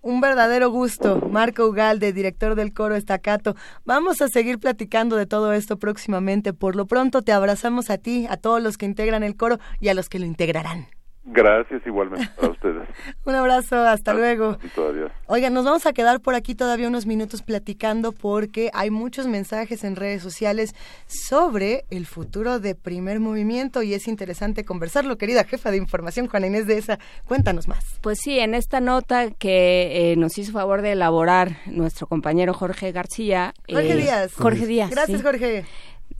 Un 0.00 0.22
verdadero 0.22 0.70
gusto, 0.70 1.20
Marco 1.30 1.66
Ugalde, 1.66 2.14
director 2.14 2.54
del 2.54 2.72
coro 2.72 2.94
Estacato. 2.94 3.54
Vamos 3.84 4.22
a 4.22 4.28
seguir 4.28 4.58
platicando 4.58 5.16
de 5.16 5.26
todo 5.26 5.52
esto 5.52 5.78
próximamente. 5.78 6.54
Por 6.54 6.74
lo 6.74 6.86
pronto 6.86 7.20
te 7.20 7.32
abrazamos 7.32 7.90
a 7.90 7.98
ti, 7.98 8.26
a 8.30 8.36
todos 8.36 8.62
los 8.62 8.78
que 8.78 8.86
integran 8.86 9.24
el 9.24 9.36
coro 9.36 9.58
y 9.80 9.88
a 9.88 9.94
los 9.94 10.08
que 10.08 10.20
lo 10.20 10.24
integrarán. 10.24 10.86
Gracias 11.28 11.84
igualmente 11.84 12.30
a 12.40 12.46
ustedes. 12.46 12.88
Un 13.24 13.34
abrazo, 13.34 13.76
hasta 13.80 14.14
luego. 14.14 14.58
Adiós. 14.76 15.10
Oigan, 15.26 15.52
nos 15.52 15.64
vamos 15.64 15.84
a 15.84 15.92
quedar 15.92 16.20
por 16.20 16.36
aquí 16.36 16.54
todavía 16.54 16.86
unos 16.86 17.04
minutos 17.06 17.42
platicando 17.42 18.12
porque 18.12 18.70
hay 18.72 18.90
muchos 18.90 19.26
mensajes 19.26 19.82
en 19.82 19.96
redes 19.96 20.22
sociales 20.22 20.76
sobre 21.08 21.84
el 21.90 22.06
futuro 22.06 22.60
de 22.60 22.76
primer 22.76 23.18
movimiento 23.18 23.82
y 23.82 23.94
es 23.94 24.06
interesante 24.06 24.64
conversarlo. 24.64 25.18
Querida 25.18 25.42
jefa 25.42 25.72
de 25.72 25.78
información, 25.78 26.28
Juana 26.28 26.46
Inés 26.46 26.68
de 26.68 26.78
esa, 26.78 27.00
cuéntanos 27.26 27.66
más. 27.66 27.98
Pues 28.02 28.18
sí, 28.22 28.38
en 28.38 28.54
esta 28.54 28.78
nota 28.78 29.32
que 29.32 30.12
eh, 30.12 30.16
nos 30.16 30.38
hizo 30.38 30.52
favor 30.52 30.80
de 30.80 30.92
elaborar 30.92 31.56
nuestro 31.66 32.06
compañero 32.06 32.54
Jorge 32.54 32.92
García. 32.92 33.52
Jorge 33.68 33.92
eh, 33.94 33.96
Díaz. 33.96 34.32
Jorge 34.34 34.64
Díaz. 34.64 34.90
Gracias, 34.90 35.22
Jorge. 35.22 35.64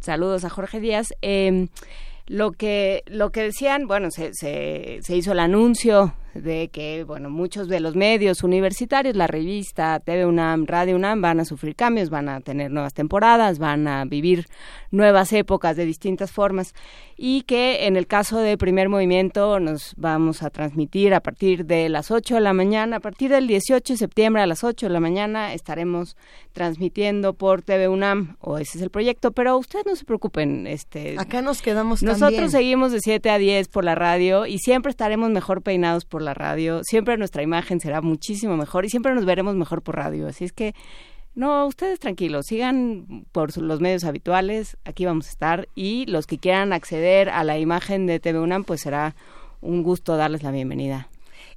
Saludos 0.01 0.44
a 0.44 0.51
Jorge 0.51 0.81
Díaz. 0.81 1.15
Eh, 1.23 1.68
lo 2.27 2.53
que 2.53 3.03
lo 3.07 3.31
que 3.31 3.43
decían 3.43 3.87
bueno 3.87 4.11
se, 4.11 4.33
se, 4.35 4.99
se 5.03 5.17
hizo 5.17 5.33
el 5.33 5.41
anuncio 5.41 6.15
de 6.42 6.68
que, 6.68 7.05
bueno, 7.05 7.31
muchos 7.31 7.68
de 7.68 7.81
los 7.81 7.97
medios 7.97 8.42
universitarios, 8.42 9.16
la 9.16 9.26
revista, 9.26 10.00
TV 10.00 10.26
UNAM, 10.26 10.66
Radio 10.66 10.97
UNAM, 10.97 11.20
van 11.20 11.40
a 11.40 11.44
sufrir 11.44 11.74
cambios, 11.76 12.10
van 12.10 12.28
a 12.28 12.40
tener 12.40 12.70
nuevas 12.70 12.94
temporadas, 12.94 13.58
van 13.58 13.86
a 13.89 14.05
vivir 14.05 14.47
nuevas 14.90 15.32
épocas 15.32 15.76
de 15.76 15.84
distintas 15.84 16.32
formas 16.32 16.74
y 17.16 17.42
que 17.42 17.86
en 17.86 17.97
el 17.97 18.06
caso 18.06 18.39
de 18.39 18.58
primer 18.58 18.89
movimiento 18.89 19.58
nos 19.58 19.94
vamos 19.97 20.42
a 20.42 20.50
transmitir 20.50 21.15
a 21.15 21.20
partir 21.20 21.65
de 21.65 21.89
las 21.89 22.10
8 22.10 22.34
de 22.34 22.40
la 22.40 22.52
mañana, 22.52 22.97
a 22.97 23.00
partir 23.00 23.31
del 23.31 23.47
18 23.47 23.94
de 23.94 23.97
septiembre 23.97 24.42
a 24.42 24.47
las 24.47 24.65
8 24.65 24.86
de 24.86 24.92
la 24.92 25.00
mañana 25.00 25.55
estaremos 25.55 26.16
transmitiendo 26.52 27.34
por 27.34 27.62
TV 27.62 27.89
UNAM, 27.89 28.36
o 28.40 28.58
ese 28.58 28.78
es 28.78 28.82
el 28.82 28.90
proyecto, 28.90 29.32
pero 29.32 29.56
ustedes 29.56 29.86
no 29.86 29.97
se 29.97 30.05
preocupen. 30.05 30.66
este 30.66 31.16
Acá 31.18 31.42
nos 31.42 31.62
quedamos 31.62 32.02
Nosotros 32.02 32.50
seguimos 32.50 32.92
de 32.92 33.00
7 33.00 33.31
a 33.31 33.39
10 33.39 33.68
por 33.68 33.84
la 33.84 33.94
radio 33.94 34.47
y 34.47 34.58
siempre 34.58 34.90
estaremos 34.90 35.31
mejor 35.31 35.62
peinados 35.62 36.05
por 36.05 36.23
la 36.27 36.35
radio, 36.35 36.83
siempre 36.85 37.17
nuestra 37.17 37.43
imagen 37.43 37.81
será 37.81 38.03
muchísimo 38.03 38.57
mejor 38.57 38.85
y 38.85 38.91
siempre 38.91 39.15
nos 39.15 39.25
veremos 39.25 39.55
mejor 39.55 39.83
por 39.83 39.97
radio. 39.97 40.29
Así 40.29 40.45
es 40.45 40.53
que, 40.53 40.75
no, 41.35 41.67
ustedes 41.67 41.99
tranquilos, 41.99 42.47
sigan 42.47 43.25
por 43.33 43.57
los 43.57 43.81
medios 43.81 44.05
habituales, 44.05 44.77
aquí 44.85 45.07
vamos 45.07 45.27
a 45.27 45.31
estar 45.31 45.69
y 45.75 46.07
los 46.07 46.27
que 46.27 46.39
quieran 46.39 46.73
acceder 46.73 47.31
a 47.31 47.45
la 47.45 47.59
imagen 47.59 48.07
de 48.07 48.21
TV 48.21 48.39
UNAM, 48.41 48.65
pues 48.65 48.83
será 48.83 49.15
un 49.61 49.83
gusto 49.83 50.17
darles 50.17 50.43
la 50.43 50.51
bienvenida. 50.51 51.09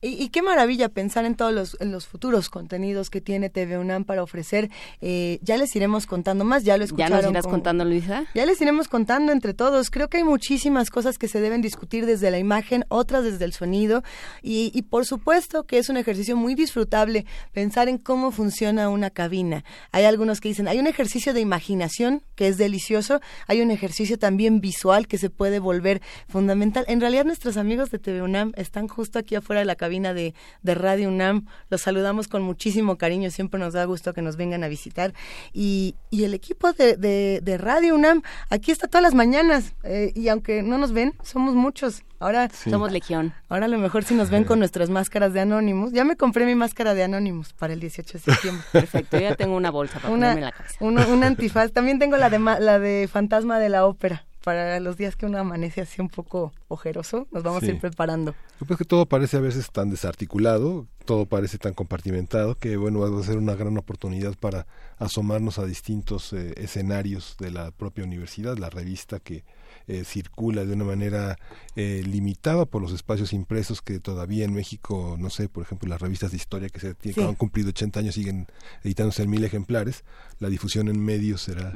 Y, 0.02 0.30
qué 0.30 0.42
maravilla 0.42 0.88
pensar 0.88 1.26
en 1.26 1.36
todos 1.36 1.54
los, 1.54 1.78
los, 1.82 2.08
futuros 2.08 2.50
contenidos 2.50 3.10
que 3.10 3.20
tiene 3.20 3.50
TV 3.50 3.78
UNAM 3.78 4.06
para 4.06 4.24
ofrecer. 4.24 4.70
Eh, 5.02 5.40
ya 5.42 5.58
les 5.58 5.76
iremos 5.76 6.06
contando 6.06 6.46
más, 6.46 6.64
ya 6.64 6.78
lo 6.78 6.86
escucharon. 6.86 7.18
¿Ya 7.18 7.22
nos 7.24 7.32
irás 7.32 7.48
contando, 7.48 7.84
Luisa? 7.84 8.24
Ya 8.34 8.46
les 8.46 8.62
iremos 8.62 8.88
contando 8.88 9.34
entre 9.34 9.54
todos. 9.54 9.90
Creo 9.90 10.08
que 10.08 10.18
hay 10.18 10.24
muchísimas 10.24 10.90
cosas 10.90 11.18
que 11.18 11.28
se 11.28 11.42
deben 11.42 11.62
discutir 11.62 12.06
desde 12.06 12.32
la 12.32 12.38
imagen, 12.40 12.86
otras 12.88 13.26
desde 13.26 13.44
el 13.44 13.52
sonido. 13.52 14.02
Y, 14.42 14.72
y 14.74 14.84
por 14.84 15.06
supuesto 15.06 15.66
que 15.66 15.78
es 15.78 15.90
un 15.90 15.98
ejercicio 15.98 16.38
muy 16.38 16.56
disfrutable 16.56 17.26
pensar 17.52 17.90
en 17.90 17.98
cómo 17.98 18.32
funciona 18.32 18.88
una 18.88 19.10
cabina. 19.10 19.66
Hay 19.92 20.06
algunos 20.06 20.40
que 20.40 20.48
dicen, 20.48 20.70
hay 20.70 20.80
un 20.80 20.88
ejercicio 20.88 21.34
de 21.34 21.42
imaginación 21.42 22.24
que 22.36 22.48
es 22.48 22.58
delicioso, 22.58 23.20
hay 23.48 23.60
un 23.60 23.70
ejercicio 23.70 24.18
también 24.18 24.62
visual 24.62 25.10
que 25.10 25.18
se 25.18 25.30
puede 25.30 25.60
volver 25.60 26.02
fundamental. 26.30 26.86
En 26.88 27.02
realidad 27.02 27.26
nuestros 27.26 27.58
amigos 27.58 27.92
de 27.92 28.00
TV 28.00 28.22
UNAM 28.22 28.54
están 28.56 28.88
justo 28.88 29.20
aquí 29.20 29.36
afuera 29.36 29.60
de 29.60 29.66
la 29.66 29.76
cabina 29.76 29.89
cabina 29.90 30.14
de, 30.14 30.36
de 30.62 30.76
Radio 30.76 31.10
UNAM. 31.10 31.48
Los 31.72 31.82
saludamos 31.82 32.28
con 32.28 32.44
muchísimo 32.44 33.00
cariño, 33.00 33.32
siempre 33.32 33.60
nos 33.60 33.74
da 33.74 33.86
gusto 33.86 34.14
que 34.14 34.22
nos 34.22 34.38
vengan 34.38 34.64
a 34.64 34.68
visitar. 34.68 35.14
Y, 35.52 35.96
y 36.12 36.26
el 36.26 36.36
equipo 36.36 36.74
de, 36.74 36.96
de, 36.96 37.58
Radio 37.58 37.96
UNAM 37.96 38.22
aquí 38.52 38.72
está 38.72 38.88
todas 38.88 39.02
las 39.02 39.16
mañanas 39.16 39.74
eh, 39.84 40.12
y 40.14 40.28
aunque 40.28 40.62
no 40.62 40.78
nos 40.78 40.92
ven, 40.92 41.16
somos 41.24 41.56
muchos. 41.56 42.04
Ahora 42.20 42.50
somos 42.50 42.92
legión. 42.92 43.34
Ahora 43.48 43.66
a 43.66 43.70
lo 43.70 43.80
mejor 43.80 44.04
si 44.04 44.14
nos 44.14 44.30
ven 44.30 44.44
con 44.50 44.60
nuestras 44.60 44.92
máscaras 44.92 45.34
de 45.34 45.40
Anonymous. 45.40 45.92
Ya 45.92 46.06
me 46.06 46.16
compré 46.16 46.46
mi 46.46 46.54
máscara 46.54 46.94
de 46.94 47.04
Anonymous 47.04 47.54
para 47.54 47.74
el 47.74 47.80
18 47.80 48.14
de 48.14 48.20
septiembre. 48.20 48.64
Perfecto, 48.72 49.18
ya 49.18 49.36
tengo 49.36 49.56
una 49.56 49.72
bolsa 49.72 49.96
para 49.96 50.10
ponerme 50.10 50.42
en 50.42 50.46
la 50.46 50.52
cabeza. 50.52 50.86
un 50.86 51.24
antifaz. 51.24 51.72
También 51.72 51.98
tengo 51.98 52.16
la 52.18 52.30
de, 52.30 52.38
la 52.38 52.78
de 52.78 53.10
Fantasma 53.12 53.58
de 53.58 53.70
la 53.70 53.88
Ópera 53.88 54.29
para 54.44 54.80
los 54.80 54.98
días 54.98 55.16
que 55.16 55.26
uno 55.26 55.38
amanece 55.38 55.82
así 55.82 56.02
un 56.02 56.10
poco 56.10 56.54
ojeroso, 56.68 57.28
nos 57.32 57.44
vamos 57.44 57.64
a 57.64 57.68
ir 57.68 57.80
preparando. 57.80 58.36
Pues 58.66 58.78
que 58.78 58.86
todo 58.86 59.06
parece 59.06 59.38
a 59.38 59.42
veces 59.42 59.72
tan 59.72 59.90
desarticulado, 59.90 60.88
todo 61.06 61.26
parece 61.26 61.58
tan 61.58 61.74
compartimentado 61.74 62.56
que 62.56 62.78
bueno, 62.78 63.00
va 63.00 63.20
a 63.20 63.24
ser 63.24 63.38
una 63.38 63.56
gran 63.56 63.78
oportunidad 63.78 64.36
para 64.36 64.68
asomarnos 64.98 65.60
a 65.60 65.66
distintos 65.66 66.34
eh, 66.34 66.54
escenarios 66.58 67.36
de 67.40 67.52
la 67.52 67.72
propia 67.72 68.04
universidad, 68.04 68.58
la 68.58 68.70
revista 68.70 69.20
que 69.20 69.44
eh, 69.90 70.04
circula 70.04 70.66
de 70.66 70.74
una 70.74 70.86
manera 70.86 71.40
eh, 71.76 72.04
limitada 72.06 72.66
por 72.66 72.80
los 72.80 72.94
espacios 72.94 73.34
impresos 73.34 73.82
que 73.82 74.00
todavía 74.00 74.46
en 74.46 74.54
México, 74.54 75.18
no 75.18 75.32
sé, 75.32 75.50
por 75.50 75.64
ejemplo, 75.64 75.90
las 75.90 76.00
revistas 76.00 76.30
de 76.30 76.38
historia 76.38 76.70
que, 76.70 76.80
se, 76.80 76.94
que 76.94 77.20
han 77.24 77.34
cumplido 77.34 77.70
80 77.70 78.00
años 78.00 78.14
siguen 78.14 78.46
editándose 78.84 79.24
en 79.24 79.32
mil 79.32 79.44
ejemplares, 79.44 80.04
la 80.38 80.48
difusión 80.50 80.90
en 80.90 81.04
medios 81.04 81.42
será 81.42 81.74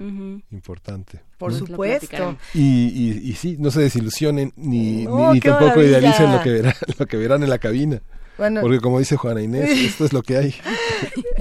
importante. 0.51 1.21
Por 1.39 1.55
supuesto. 1.55 2.37
Y, 2.53 3.19
y, 3.23 3.33
sí, 3.33 3.55
no 3.57 3.71
se 3.71 3.81
desilusionen 3.81 4.53
ni, 4.57 5.07
ni, 5.07 5.39
tampoco 5.39 5.81
idealicen 5.81 6.31
lo 6.31 6.41
que, 6.43 6.51
verán, 6.51 6.73
lo 6.99 7.07
que 7.07 7.17
verán 7.17 7.41
en 7.41 7.49
la 7.49 7.57
cabina. 7.57 7.99
Porque 8.37 8.79
como 8.79 8.99
dice 8.99 9.15
Juana 9.15 9.41
Inés, 9.41 9.69
esto 9.69 10.05
es 10.05 10.13
lo 10.13 10.23
que 10.23 10.37
hay. 10.37 10.55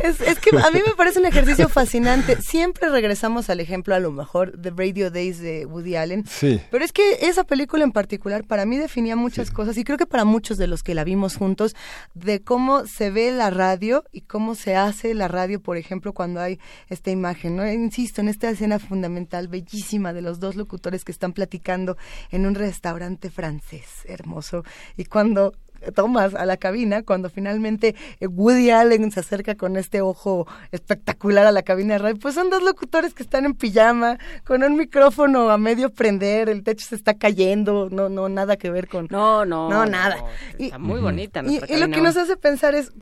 Es, 0.03 0.19
que 0.41 0.57
a 0.57 0.71
mí 0.71 0.81
me 0.85 0.95
parece 0.97 1.21
un 1.21 1.27
ejercicio 1.27 1.69
fascinante. 1.69 2.37
Siempre 2.41 2.89
regresamos 2.89 3.49
al 3.51 3.61
ejemplo, 3.61 3.95
a 3.95 4.01
lo 4.01 4.11
mejor, 4.11 4.59
de 4.59 4.71
Radio 4.71 5.11
Days 5.11 5.39
de 5.39 5.65
Woody 5.65 5.95
Allen. 5.95 6.25
Sí. 6.27 6.61
Pero 6.71 6.85
es 6.85 6.93
que 6.93 7.19
esa 7.23 7.45
película 7.45 7.85
en 7.85 7.93
particular 7.93 8.45
para 8.45 8.67
mí 8.67 8.77
definía 8.79 9.15
muchas 9.15 9.51
cosas 9.51 9.77
y 9.77 9.85
creo 9.85 9.99
que 9.99 10.07
para 10.07 10.25
muchos 10.25 10.59
de 10.59 10.67
los 10.67 10.83
que 10.83 10.95
la 10.95 11.05
vimos 11.05 11.37
juntos, 11.37 11.77
de 12.15 12.43
cómo 12.43 12.87
se 12.87 13.11
ve 13.11 13.31
la 13.31 13.51
radio 13.51 14.05
y 14.11 14.23
cómo 14.23 14.55
se 14.57 14.75
hace 14.75 15.15
la 15.15 15.29
radio, 15.29 15.61
por 15.61 15.77
ejemplo, 15.77 16.13
cuando 16.13 16.41
hay 16.41 16.59
esta 16.89 17.11
imagen. 17.11 17.57
¿no? 17.57 17.71
Insisto, 17.71 18.21
en 18.21 18.29
esta 18.29 18.51
escena 18.51 18.79
fundamental, 18.79 19.49
bellísima, 19.49 20.13
de 20.13 20.23
los 20.23 20.41
dos 20.41 20.57
locutores 20.57 21.05
que 21.05 21.13
están 21.13 21.33
platicando 21.33 21.97
en 22.31 22.47
un 22.47 22.55
restaurante 22.55 23.31
francés 23.31 23.85
hermoso. 24.05 24.65
Y 24.97 25.05
cuando 25.05 25.55
tomas 25.95 26.35
a 26.35 26.47
la 26.47 26.57
cabina 26.57 27.03
cuando 27.03 27.31
finalmente 27.31 27.95
eh, 28.21 28.27
Woody 28.27 28.71
Allen 28.71 29.11
se 29.11 29.21
acerca 29.21 29.55
con 29.55 29.77
este 29.77 30.01
ojo 30.01 30.47
espectacular 30.71 31.47
a 31.47 31.53
la 31.53 31.63
cabina 31.63 31.95
de 31.95 31.99
radio. 31.99 32.19
Pues 32.19 32.35
son 32.35 32.51
dos 32.51 32.63
locutores 32.63 33.15
que 33.15 33.23
están 33.23 33.45
en 33.45 33.55
pijama, 33.55 34.19
con 34.45 34.63
un 34.63 34.77
micrófono 34.77 35.51
a 35.51 35.59
medio 35.59 35.91
prender, 35.91 36.49
el 36.49 36.63
techo 36.63 36.87
se 36.87 36.95
está 36.95 37.15
cayendo, 37.15 37.89
no, 37.91 38.09
no, 38.09 38.29
nada 38.29 38.57
que 38.57 38.71
ver 38.71 38.89
con... 38.89 39.09
No, 39.11 39.45
no. 39.45 39.69
No, 39.69 39.87
nada. 39.87 40.17
está 40.59 40.79
muy 40.79 41.01
bonita. 41.01 41.43
Y, 41.47 41.61
y 41.69 41.77
lo 41.79 41.89
que 41.89 42.01
nos 42.01 42.17
hace 42.17 42.37
pensar 42.37 42.75
es, 42.75 42.93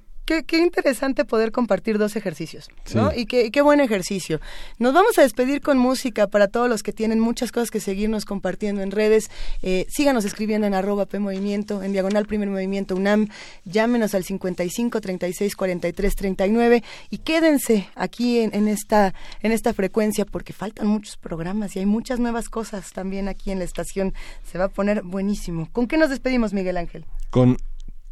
Qué, 0.47 0.59
interesante 0.59 1.25
poder 1.25 1.51
compartir 1.51 1.99
dos 1.99 2.15
ejercicios, 2.15 2.69
¿no? 2.95 3.13
Y 3.13 3.27
qué, 3.27 3.51
qué, 3.51 3.63
buen 3.63 3.81
ejercicio. 3.81 4.41
Nos 4.79 4.95
vamos 4.95 5.19
a 5.19 5.23
despedir 5.23 5.61
con 5.61 5.77
música 5.77 6.29
para 6.29 6.47
todos 6.47 6.69
los 6.69 6.85
que 6.85 6.93
tienen 6.93 7.19
muchas 7.19 7.51
cosas 7.51 7.69
que 7.73 7.81
seguirnos 7.81 8.25
compartiendo 8.25 8.81
en 8.81 8.93
redes. 8.93 9.29
Eh, 9.63 9.87
síganos 9.89 10.25
escribiendo 10.25 10.69
en 10.69 10.75
arroba 10.75 11.07
P 11.07 11.19
Movimiento, 11.19 11.83
en 11.83 11.93
diagonal 11.93 12.27
Primer 12.27 12.49
Movimiento 12.49 12.95
UNAM. 12.95 13.27
Llámenos 13.65 14.15
al 14.15 14.23
55 14.23 15.01
36 15.01 15.57
43 15.57 16.15
39 16.15 16.85
y 17.11 17.19
quédense 17.19 17.89
aquí 17.97 18.39
en, 18.39 18.55
en, 18.55 18.69
esta, 18.69 19.15
en 19.43 19.51
esta 19.51 19.75
frecuencia 19.75 20.27
porque 20.27 20.53
faltan 20.53 20.87
muchos 20.87 21.17
programas 21.17 21.75
y 21.75 21.81
hay 21.81 21.87
muchas 21.87 22.21
nuevas 22.21 22.49
cosas 22.49 22.93
también 22.93 23.27
aquí 23.27 23.51
en 23.51 23.59
la 23.59 23.65
estación. 23.65 24.15
Se 24.45 24.59
va 24.59 24.67
a 24.67 24.69
poner 24.69 25.03
buenísimo. 25.03 25.69
¿Con 25.73 25.89
qué 25.89 25.97
nos 25.97 26.09
despedimos, 26.09 26.53
Miguel 26.53 26.77
Ángel? 26.77 27.05
Con 27.31 27.57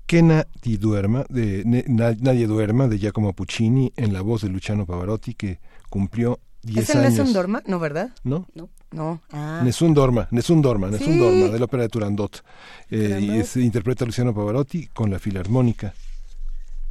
que 0.09 0.23
nadie 0.23 0.79
duerma, 0.79 1.27
de 1.29 1.63
Nadie 1.67 2.47
duerma, 2.47 2.89
de 2.89 2.99
Giacomo 2.99 3.35
Puccini, 3.35 3.93
en 3.95 4.15
la 4.15 4.23
voz 4.23 4.41
de 4.41 4.49
Luciano 4.49 4.87
Pavarotti, 4.87 5.35
que 5.35 5.61
cumplió 5.91 6.41
10 6.63 6.77
años. 6.77 6.89
¿Es 6.89 6.97
el 6.97 7.03
Nessun 7.03 7.33
Dorma? 7.35 7.63
No, 7.67 7.79
¿verdad? 7.79 8.15
No. 8.25 8.47
No. 8.55 8.71
no. 8.91 9.21
Ah. 9.31 9.61
Nessun 9.63 9.93
Dorma, 9.93 10.27
Nessun 10.31 10.63
Dorma, 10.63 10.89
Nessun 10.89 11.19
Dorma, 11.19 11.49
de 11.49 11.59
la 11.59 11.65
ópera 11.67 11.83
de 11.83 11.91
Turandot. 11.91 12.43
Eh, 12.91 13.21
y 13.21 13.45
se 13.45 13.61
interpreta 13.61 14.07
Luciano 14.07 14.35
Pavarotti 14.35 14.87
con 14.87 15.11
la 15.11 15.19
Filarmónica. 15.19 15.93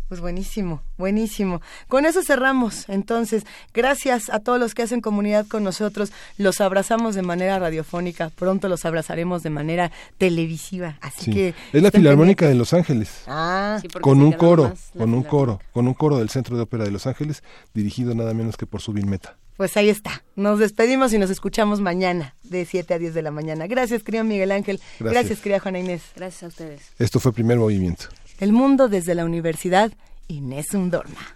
Pues 0.07 0.21
buenísimo, 0.21 0.81
buenísimo. 0.97 1.61
Con 1.89 2.05
eso 2.05 2.23
cerramos. 2.23 2.87
Entonces, 2.87 3.43
gracias 3.73 4.29
a 4.29 4.39
todos 4.39 4.57
los 4.57 4.73
que 4.73 4.83
hacen 4.83 5.01
comunidad 5.01 5.45
con 5.47 5.63
nosotros. 5.63 6.13
Los 6.37 6.61
abrazamos 6.61 7.15
de 7.15 7.23
manera 7.23 7.59
radiofónica. 7.59 8.29
Pronto 8.29 8.69
los 8.69 8.85
abrazaremos 8.85 9.43
de 9.43 9.49
manera 9.49 9.91
televisiva. 10.17 10.97
Así 11.01 11.31
que 11.31 11.53
es 11.73 11.83
la 11.83 11.91
Filarmónica 11.91 12.47
de 12.47 12.55
Los 12.55 12.73
Ángeles. 12.73 13.23
Ah, 13.27 13.81
con 13.99 14.21
un 14.21 14.31
coro, 14.31 14.73
con 14.97 15.13
un 15.13 15.23
coro, 15.23 15.59
con 15.73 15.87
un 15.87 15.93
coro 15.93 16.19
del 16.19 16.29
Centro 16.29 16.55
de 16.55 16.63
Ópera 16.63 16.85
de 16.85 16.91
Los 16.91 17.05
Ángeles, 17.05 17.43
dirigido 17.73 18.15
nada 18.15 18.33
menos 18.33 18.55
que 18.55 18.65
por 18.65 18.81
Subin 18.81 19.09
Meta. 19.09 19.35
Pues 19.57 19.75
ahí 19.75 19.89
está. 19.89 20.23
Nos 20.35 20.59
despedimos 20.59 21.11
y 21.13 21.17
nos 21.17 21.31
escuchamos 21.31 21.81
mañana 21.81 22.35
de 22.43 22.63
7 22.63 22.93
a 22.93 22.99
10 22.99 23.15
de 23.15 23.23
la 23.23 23.31
mañana. 23.31 23.65
Gracias, 23.65 24.03
querido 24.03 24.23
Miguel 24.23 24.51
Ángel. 24.51 24.79
Gracias, 24.99 25.13
Gracias 25.13 25.39
querida 25.39 25.59
Juana 25.59 25.79
Inés. 25.79 26.03
Gracias 26.15 26.43
a 26.43 26.47
ustedes. 26.47 26.81
Esto 26.99 27.19
fue 27.19 27.33
Primer 27.33 27.57
Movimiento. 27.57 28.05
El 28.39 28.53
mundo 28.53 28.87
desde 28.87 29.15
la 29.15 29.25
Universidad 29.25 29.91
Inés 30.27 30.73
Undorma. 30.73 31.35